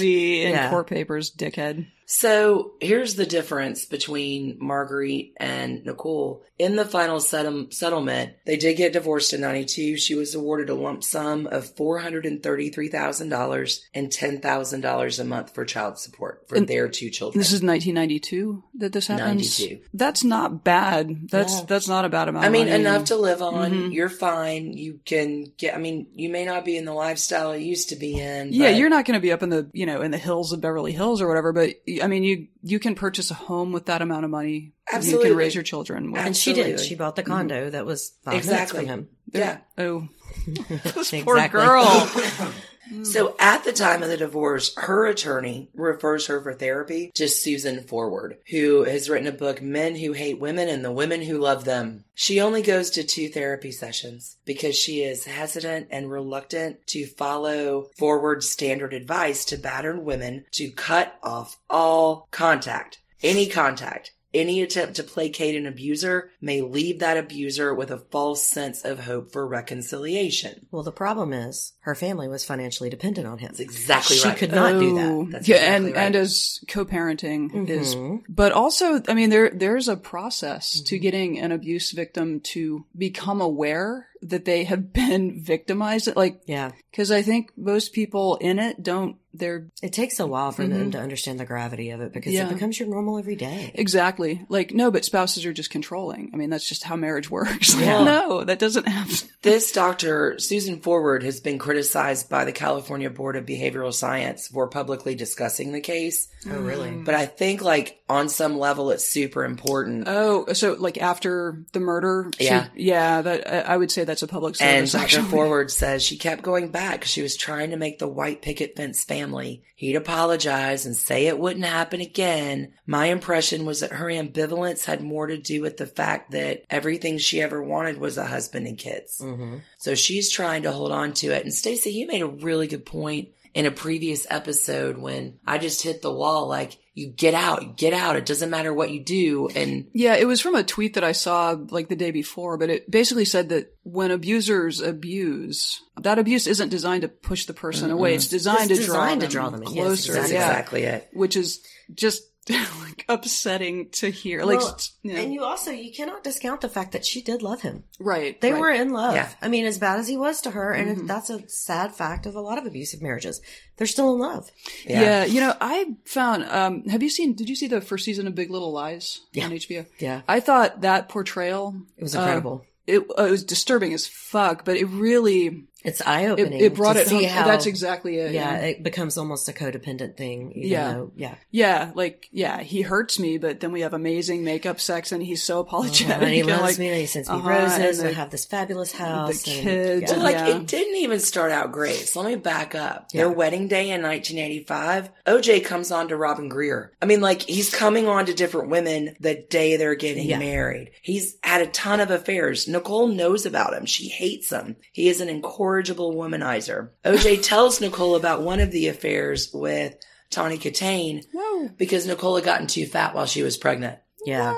lazy 0.00 0.42
in 0.42 0.50
Yeah. 0.52 0.70
court 0.70 0.86
papers, 0.88 1.30
dickhead. 1.30 1.86
So 2.08 2.74
here's 2.80 3.16
the 3.16 3.26
difference 3.26 3.84
between 3.84 4.58
Marguerite 4.60 5.32
and 5.38 5.84
Nicole. 5.84 6.44
In 6.58 6.76
the 6.76 6.84
final 6.84 7.18
settle- 7.20 7.66
settlement, 7.70 8.32
they 8.46 8.56
did 8.56 8.76
get 8.76 8.92
divorced 8.92 9.32
in 9.34 9.40
92. 9.40 9.96
She 9.98 10.14
was 10.14 10.32
awarded 10.34 10.70
a 10.70 10.74
lump 10.74 11.02
sum 11.04 11.46
of 11.48 11.74
$433,000 11.74 13.80
and 13.94 14.08
$10,000 14.08 15.18
a 15.20 15.24
month 15.24 15.52
for 15.54 15.64
child 15.64 15.98
support 15.98 16.44
for 16.48 16.54
And 16.56 16.66
their 16.68 16.88
two 16.88 17.10
children. 17.10 17.38
This 17.40 17.48
is 17.52 17.60
1992 17.62 18.62
that 18.78 18.92
this 18.92 19.06
happens. 19.08 19.58
92. 19.60 19.80
That's 19.92 20.22
not 20.24 20.62
bad. 20.64 21.28
That's 21.30 21.60
No. 21.60 21.64
that's 21.68 21.88
not 21.88 22.04
a 22.04 22.08
bad 22.08 22.28
amount. 22.28 22.44
I 22.46 22.50
mean, 22.50 22.68
enough 22.68 23.06
to 23.06 23.16
live 23.16 23.42
on. 23.42 23.72
Mhm. 23.72 23.92
You're 23.92 24.08
fine. 24.08 24.72
You 24.74 25.00
can 25.04 25.52
get, 25.58 25.74
I 25.74 25.78
mean, 25.78 26.06
you 26.14 26.28
may 26.28 26.44
not 26.44 26.64
be 26.64 26.76
in 26.76 26.84
the 26.84 26.94
lifestyle 26.94 27.56
you 27.56 27.66
used 27.66 27.88
to 27.90 27.96
be 27.96 28.14
in. 28.18 28.52
Yeah, 28.52 28.70
you're 28.70 28.88
not 28.90 29.04
going 29.04 29.14
to 29.18 29.20
be 29.20 29.32
up 29.32 29.42
in 29.42 29.48
the 29.50 29.68
you 29.72 29.86
know 29.86 30.00
in 30.02 30.10
the 30.12 30.18
hills 30.18 30.52
of 30.52 30.60
Beverly 30.60 30.92
Hills 30.92 31.20
or 31.20 31.26
whatever, 31.28 31.52
but 31.52 31.74
I 32.02 32.06
mean 32.06 32.22
you 32.22 32.48
you 32.62 32.78
can 32.78 32.94
purchase 32.94 33.30
a 33.30 33.34
home 33.34 33.72
with 33.72 33.86
that 33.86 34.02
amount 34.02 34.24
of 34.24 34.30
money. 34.30 34.72
Absolutely, 34.92 35.28
You 35.28 35.34
can 35.34 35.38
raise 35.38 35.54
your 35.54 35.64
children. 35.64 36.12
With. 36.12 36.20
And 36.20 36.36
she 36.36 36.52
did. 36.52 36.78
She 36.80 36.94
bought 36.94 37.16
the 37.16 37.22
mm-hmm. 37.22 37.32
condo 37.32 37.70
that 37.70 37.86
was 37.86 38.12
five 38.24 38.34
Exactly. 38.34 38.86
minutes 38.86 39.08
Yeah. 39.32 39.58
Oh, 39.78 40.08
from 40.92 41.04
him. 41.04 41.24
poor 41.24 41.48
girl. 41.48 41.84
Mm. 42.92 43.06
So 43.06 43.34
at 43.38 43.64
the 43.64 43.72
time 43.72 44.02
of 44.02 44.08
the 44.08 44.16
divorce, 44.16 44.74
her 44.76 45.06
attorney 45.06 45.68
refers 45.74 46.26
her 46.26 46.40
for 46.40 46.54
therapy 46.54 47.10
to 47.14 47.28
Susan 47.28 47.82
Forward, 47.82 48.38
who 48.50 48.84
has 48.84 49.08
written 49.08 49.26
a 49.26 49.32
book, 49.32 49.60
Men 49.62 49.96
Who 49.96 50.12
Hate 50.12 50.38
Women 50.38 50.68
and 50.68 50.84
the 50.84 50.92
Women 50.92 51.22
Who 51.22 51.38
Love 51.38 51.64
Them. 51.64 52.04
She 52.14 52.40
only 52.40 52.62
goes 52.62 52.90
to 52.90 53.04
two 53.04 53.28
therapy 53.28 53.72
sessions 53.72 54.36
because 54.44 54.76
she 54.76 55.02
is 55.02 55.24
hesitant 55.24 55.88
and 55.90 56.10
reluctant 56.10 56.86
to 56.88 57.06
follow 57.06 57.88
Forward's 57.96 58.48
standard 58.48 58.94
advice 58.94 59.44
to 59.46 59.56
battered 59.56 59.98
women 59.98 60.44
to 60.52 60.70
cut 60.70 61.18
off 61.22 61.58
all 61.68 62.28
contact, 62.30 62.98
any 63.22 63.46
contact. 63.46 64.12
Any 64.36 64.62
attempt 64.62 64.96
to 64.96 65.02
placate 65.02 65.56
an 65.56 65.66
abuser 65.66 66.30
may 66.40 66.60
leave 66.60 66.98
that 67.00 67.16
abuser 67.16 67.74
with 67.74 67.90
a 67.90 67.98
false 67.98 68.42
sense 68.46 68.84
of 68.84 69.00
hope 69.00 69.32
for 69.32 69.46
reconciliation. 69.46 70.66
Well, 70.70 70.82
the 70.82 70.92
problem 70.92 71.32
is 71.32 71.72
her 71.80 71.94
family 71.94 72.28
was 72.28 72.44
financially 72.44 72.90
dependent 72.90 73.26
on 73.26 73.38
him. 73.38 73.48
That's 73.48 73.60
exactly 73.60 74.16
she 74.16 74.28
right. 74.28 74.36
could 74.36 74.52
not 74.52 74.78
do 74.78 74.98
Oh, 74.98 75.24
that. 75.24 75.30
That's 75.32 75.48
yeah, 75.48 75.56
exactly 75.56 75.86
and 75.86 75.96
right. 75.96 76.04
and 76.06 76.16
as 76.16 76.60
co-parenting 76.68 77.68
is, 77.68 77.94
Mhm. 77.94 78.22
but 78.28 78.52
also, 78.52 79.00
I 79.08 79.14
mean, 79.14 79.30
there 79.30 79.50
there's 79.50 79.88
a 79.88 79.96
process 79.96 80.76
Mm-hmm. 80.76 80.84
to 80.84 80.98
getting 80.98 81.38
an 81.38 81.52
abuse 81.52 81.90
victim 81.92 82.40
to 82.54 82.84
become 82.96 83.40
aware 83.40 84.08
that 84.22 84.44
they 84.44 84.64
have 84.64 84.92
been 84.92 85.42
victimized. 85.42 86.14
Like, 86.16 86.40
Yeah. 86.46 86.72
because 86.90 87.10
I 87.10 87.22
think 87.22 87.52
most 87.56 87.92
people 87.92 88.36
in 88.36 88.58
it 88.58 88.82
don't. 88.82 89.16
They're 89.38 89.66
It 89.82 89.92
takes 89.92 90.18
a 90.20 90.26
while 90.26 90.52
for 90.52 90.66
them 90.66 90.88
Mhm. 90.88 90.92
to 90.92 90.98
understand 91.00 91.38
the 91.40 91.44
gravity 91.44 91.90
of 91.90 92.00
it 92.00 92.12
because 92.12 92.32
Yeah. 92.32 92.48
it 92.48 92.54
becomes 92.54 92.78
your 92.78 92.88
normal 92.88 93.18
every 93.18 93.36
day. 93.36 93.70
exactly 93.74 94.44
like 94.48 94.72
no, 94.74 94.90
but 94.90 95.04
spouses 95.04 95.44
are 95.46 95.52
just 95.52 95.70
controlling. 95.70 96.30
I 96.32 96.36
mean, 96.36 96.50
that's 96.50 96.68
just 96.68 96.82
how 96.84 96.96
marriage 96.96 97.30
works. 97.38 97.74
Yeah. 97.74 98.02
no, 98.04 98.44
that 98.44 98.58
doesn't 98.58 98.86
happen. 98.88 99.14
This 99.46 99.70
doctor, 99.70 100.40
Susan 100.40 100.80
Forward, 100.80 101.22
has 101.22 101.38
been 101.38 101.58
criticized 101.58 102.28
by 102.28 102.44
the 102.44 102.50
California 102.50 103.08
Board 103.08 103.36
of 103.36 103.46
Behavioral 103.46 103.94
Science 103.94 104.48
for 104.48 104.66
publicly 104.66 105.14
discussing 105.14 105.70
the 105.70 105.80
case. 105.80 106.26
Oh, 106.50 106.58
really? 106.58 106.90
But 106.90 107.14
I 107.14 107.26
think, 107.26 107.62
like, 107.62 108.00
on 108.08 108.28
some 108.28 108.58
level, 108.58 108.90
it's 108.90 109.04
super 109.04 109.44
important. 109.44 110.08
Oh, 110.08 110.52
so 110.52 110.72
like 110.78 111.00
after 111.00 111.62
the 111.72 111.78
murder? 111.78 112.28
she- 112.38 112.46
Yeah. 112.46 112.66
yeah. 112.74 113.22
That 113.22 113.48
I 113.68 113.74
I 113.74 113.76
would 113.76 113.92
say 113.92 114.02
that's 114.04 114.22
a 114.22 114.26
public 114.26 114.56
service 114.56 114.72
and 114.72 114.88
service. 114.88 115.12
Dr. 115.12 115.20
actually. 115.20 115.30
Forward 115.30 115.70
says 115.70 116.02
she 116.02 116.16
kept 116.16 116.42
going 116.42 116.68
back 116.68 117.02
'cause 117.02 117.10
she 117.10 117.22
was 117.22 117.36
trying 117.36 117.70
to 117.70 117.76
make 117.76 117.98
the 118.00 118.08
white 118.08 118.42
picket 118.42 118.74
fence 118.76 119.04
family. 119.04 119.25
He'd 119.74 119.96
apologize 119.96 120.86
and 120.86 120.96
say 120.96 121.26
it 121.26 121.38
wouldn't 121.38 121.64
happen 121.64 122.00
again. 122.00 122.72
My 122.86 123.06
impression 123.06 123.66
was 123.66 123.80
that 123.80 123.92
her 123.92 124.06
ambivalence 124.06 124.84
had 124.84 125.02
more 125.02 125.26
to 125.26 125.36
do 125.36 125.62
with 125.62 125.76
the 125.76 125.86
fact 125.86 126.30
that 126.30 126.64
everything 126.70 127.18
she 127.18 127.42
ever 127.42 127.62
wanted 127.62 127.98
was 127.98 128.16
a 128.18 128.26
husband 128.26 128.66
and 128.66 128.78
kids. 128.78 129.20
Mm-hmm. 129.22 129.58
So 129.78 129.94
she's 129.94 130.30
trying 130.30 130.62
to 130.62 130.72
hold 130.72 130.92
on 130.92 131.12
to 131.14 131.28
it. 131.28 131.44
And 131.44 131.52
Stacey, 131.52 131.90
you 131.90 132.06
made 132.06 132.22
a 132.22 132.26
really 132.26 132.66
good 132.66 132.86
point 132.86 133.28
in 133.54 133.66
a 133.66 133.70
previous 133.70 134.26
episode 134.28 134.98
when 134.98 135.38
I 135.46 135.58
just 135.58 135.82
hit 135.82 136.02
the 136.02 136.12
wall. 136.12 136.46
Like, 136.46 136.78
you 136.96 137.08
get 137.08 137.34
out, 137.34 137.62
you 137.62 137.74
get 137.76 137.92
out. 137.92 138.16
It 138.16 138.24
doesn't 138.24 138.48
matter 138.48 138.72
what 138.72 138.90
you 138.90 139.04
do. 139.04 139.48
And 139.48 139.86
Yeah, 139.92 140.14
it 140.14 140.26
was 140.26 140.40
from 140.40 140.54
a 140.54 140.64
tweet 140.64 140.94
that 140.94 141.04
I 141.04 141.12
saw 141.12 141.54
like 141.68 141.88
the 141.88 141.94
day 141.94 142.10
before, 142.10 142.56
but 142.56 142.70
it 142.70 142.90
basically 142.90 143.26
said 143.26 143.50
that 143.50 143.76
when 143.82 144.10
abusers 144.10 144.80
abuse, 144.80 145.82
that 146.00 146.18
abuse 146.18 146.46
isn't 146.46 146.70
designed 146.70 147.02
to 147.02 147.08
push 147.08 147.44
the 147.44 147.52
person 147.52 147.90
away. 147.90 148.14
It's 148.14 148.28
designed 148.28 148.70
It's 148.70 148.80
to 148.80 148.86
draw 148.86 148.94
designed 148.94 149.20
to 149.20 149.26
them 149.26 149.32
draw 149.32 149.50
them 149.50 149.62
in. 149.64 149.74
Yes, 149.74 149.84
closer. 149.84 150.12
that's 150.14 150.32
yeah, 150.32 150.48
exactly 150.48 150.82
it. 150.84 151.08
which 151.12 151.36
is 151.36 151.60
just 151.94 152.22
like 152.80 153.04
upsetting 153.08 153.88
to 153.90 154.10
hear. 154.10 154.44
Like, 154.44 154.58
Well, 154.60 154.78
you 155.02 155.12
know, 155.14 155.20
And 155.20 155.32
you 155.34 155.42
also 155.44 155.70
you 155.70 155.92
cannot 155.92 156.22
discount 156.24 156.60
the 156.60 156.68
fact 156.68 156.92
that 156.92 157.04
she 157.04 157.20
did 157.22 157.42
love 157.42 157.62
him. 157.62 157.84
right? 157.98 158.40
They 158.40 158.52
right. 158.52 158.60
were 158.60 158.70
in 158.70 158.90
love. 158.90 159.14
Yeah. 159.14 159.28
I 159.42 159.48
mean, 159.48 159.64
as 159.66 159.78
bad 159.78 159.98
as 159.98 160.08
he 160.08 160.16
was 160.16 160.40
to 160.42 160.50
her, 160.52 160.72
and 160.72 160.96
Mm-hmm. 160.96 161.06
that's 161.06 161.30
a 161.30 161.48
sad 161.48 161.94
fact 161.94 162.26
of 162.26 162.34
a 162.34 162.40
lot 162.40 162.58
of 162.58 162.66
abusive 162.66 163.02
marriages. 163.02 163.40
They're 163.76 163.86
still 163.86 164.12
in 164.14 164.20
love. 164.20 164.50
Yeah. 164.86 165.24
you 165.24 165.40
know, 165.40 165.54
I 165.60 165.94
found. 166.04 166.44
Um, 166.44 166.84
have 166.84 167.02
you 167.02 167.10
seen? 167.10 167.34
Did 167.34 167.48
you 167.48 167.56
see 167.56 167.66
the 167.66 167.80
first 167.80 168.04
season 168.04 168.26
of 168.26 168.34
Big 168.34 168.50
Little 168.50 168.72
Lies 168.72 169.20
Yeah. 169.32 169.46
on 169.46 169.50
HBO? 169.52 169.86
Yeah. 169.98 170.22
I 170.28 170.40
thought 170.40 170.80
that 170.82 171.08
portrayal. 171.08 171.74
It 171.96 172.02
was 172.04 172.14
uh, 172.16 172.20
incredible. 172.20 172.64
it, 172.86 173.00
uh, 173.18 173.24
it 173.24 173.30
was 173.30 173.44
disturbing 173.44 173.92
as 173.92 174.06
fuck, 174.06 174.64
but 174.64 174.76
it 174.76 174.86
really 174.86 175.64
it's 175.86 176.02
eye 176.02 176.26
opening. 176.26 176.54
it, 176.60 176.62
it 176.62 176.74
brought 176.74 176.94
to 176.94 177.00
it 177.00 177.08
see 177.08 177.24
home. 177.24 177.32
how 177.32 177.46
That's 177.46 177.66
exactly 177.66 178.18
it. 178.18 178.32
yeah, 178.32 178.56
it 178.58 178.82
becomes 178.82 179.16
almost 179.16 179.48
a 179.48 179.52
codependent 179.52 180.16
thing. 180.16 180.52
Even 180.52 180.68
Yeah. 180.70 180.92
Though, 180.92 181.12
yeah. 181.16 181.34
Yeah, 181.50 181.92
like 181.94 182.28
yeah, 182.32 182.60
he 182.60 182.82
hurts 182.82 183.18
me, 183.18 183.38
but 183.38 183.60
then 183.60 183.72
we 183.72 183.80
have 183.82 183.94
amazing 183.94 184.44
makeup 184.44 184.80
sex, 184.80 185.12
and 185.12 185.22
he's 185.22 185.42
so 185.42 185.60
apologetic. 185.66 186.22
and 186.22 186.28
he 186.34 186.42
loves 186.42 186.62
like, 186.62 186.78
me, 186.78 186.88
and 186.88 186.96
he 186.98 187.06
sends 187.06 187.28
me 187.30 187.36
uh-huh, 187.36 187.48
roses, 187.48 187.98
and 188.00 188.08
and, 188.08 188.16
the- 188.16 188.20
have 188.20 188.30
this 188.30 188.44
fabulous 188.44 188.92
house. 188.92 189.42
the 189.42 189.52
and- 189.52 189.62
kids 189.62 190.02
yeah. 190.10 190.16
Well, 190.16 190.24
like 190.24 190.34
Yeah. 190.36 190.56
it 190.58 190.66
didn't 190.66 190.96
even 190.96 191.20
start 191.20 191.52
out 191.52 191.72
great. 191.72 192.08
So 192.08 192.20
let 192.20 192.28
me 192.28 192.36
back 192.36 192.74
up. 192.74 193.08
Yeah. 193.12 193.22
Their 193.22 193.30
wedding 193.30 193.68
day 193.68 193.90
in 193.90 194.02
1985, 194.02 195.10
OJ 195.26 195.64
comes 195.64 195.90
on 195.92 196.08
to 196.08 196.16
Robin 196.16 196.48
Greer. 196.48 196.92
I 197.00 197.06
mean, 197.06 197.20
like 197.20 197.42
he's 197.42 197.74
coming 197.74 198.06
on 198.08 198.26
to 198.26 198.34
different 198.34 198.70
women 198.70 199.16
the 199.20 199.34
day 199.34 199.76
they're 199.76 199.94
getting 199.94 200.28
Yeah. 200.28 200.38
married. 200.38 200.90
He's 201.02 201.36
had 201.42 201.62
a 201.62 201.66
ton 201.66 202.00
of 202.00 202.10
affairs. 202.10 202.68
Nicole 202.68 203.08
knows 203.08 203.46
about 203.46 203.74
him. 203.74 203.86
She 203.86 204.08
hates 204.08 204.50
him. 204.50 204.76
He 204.92 205.08
is 205.08 205.20
an 205.20 205.28
incorrigible 205.28 205.75
womanizer. 205.82 206.90
OJ 207.04 207.42
tells 207.42 207.80
Nicole 207.80 208.16
about 208.16 208.42
one 208.42 208.60
of 208.60 208.70
the 208.70 208.88
affairs 208.88 209.50
with 209.52 209.96
Tawny 210.30 210.58
Kitaen 210.58 211.24
Whoa. 211.32 211.68
because 211.76 212.06
Nicole 212.06 212.36
had 212.36 212.44
gotten 212.44 212.66
too 212.66 212.86
fat 212.86 213.14
while 213.14 213.26
she 213.26 213.42
was 213.42 213.56
pregnant. 213.56 213.98
yeah. 214.24 214.54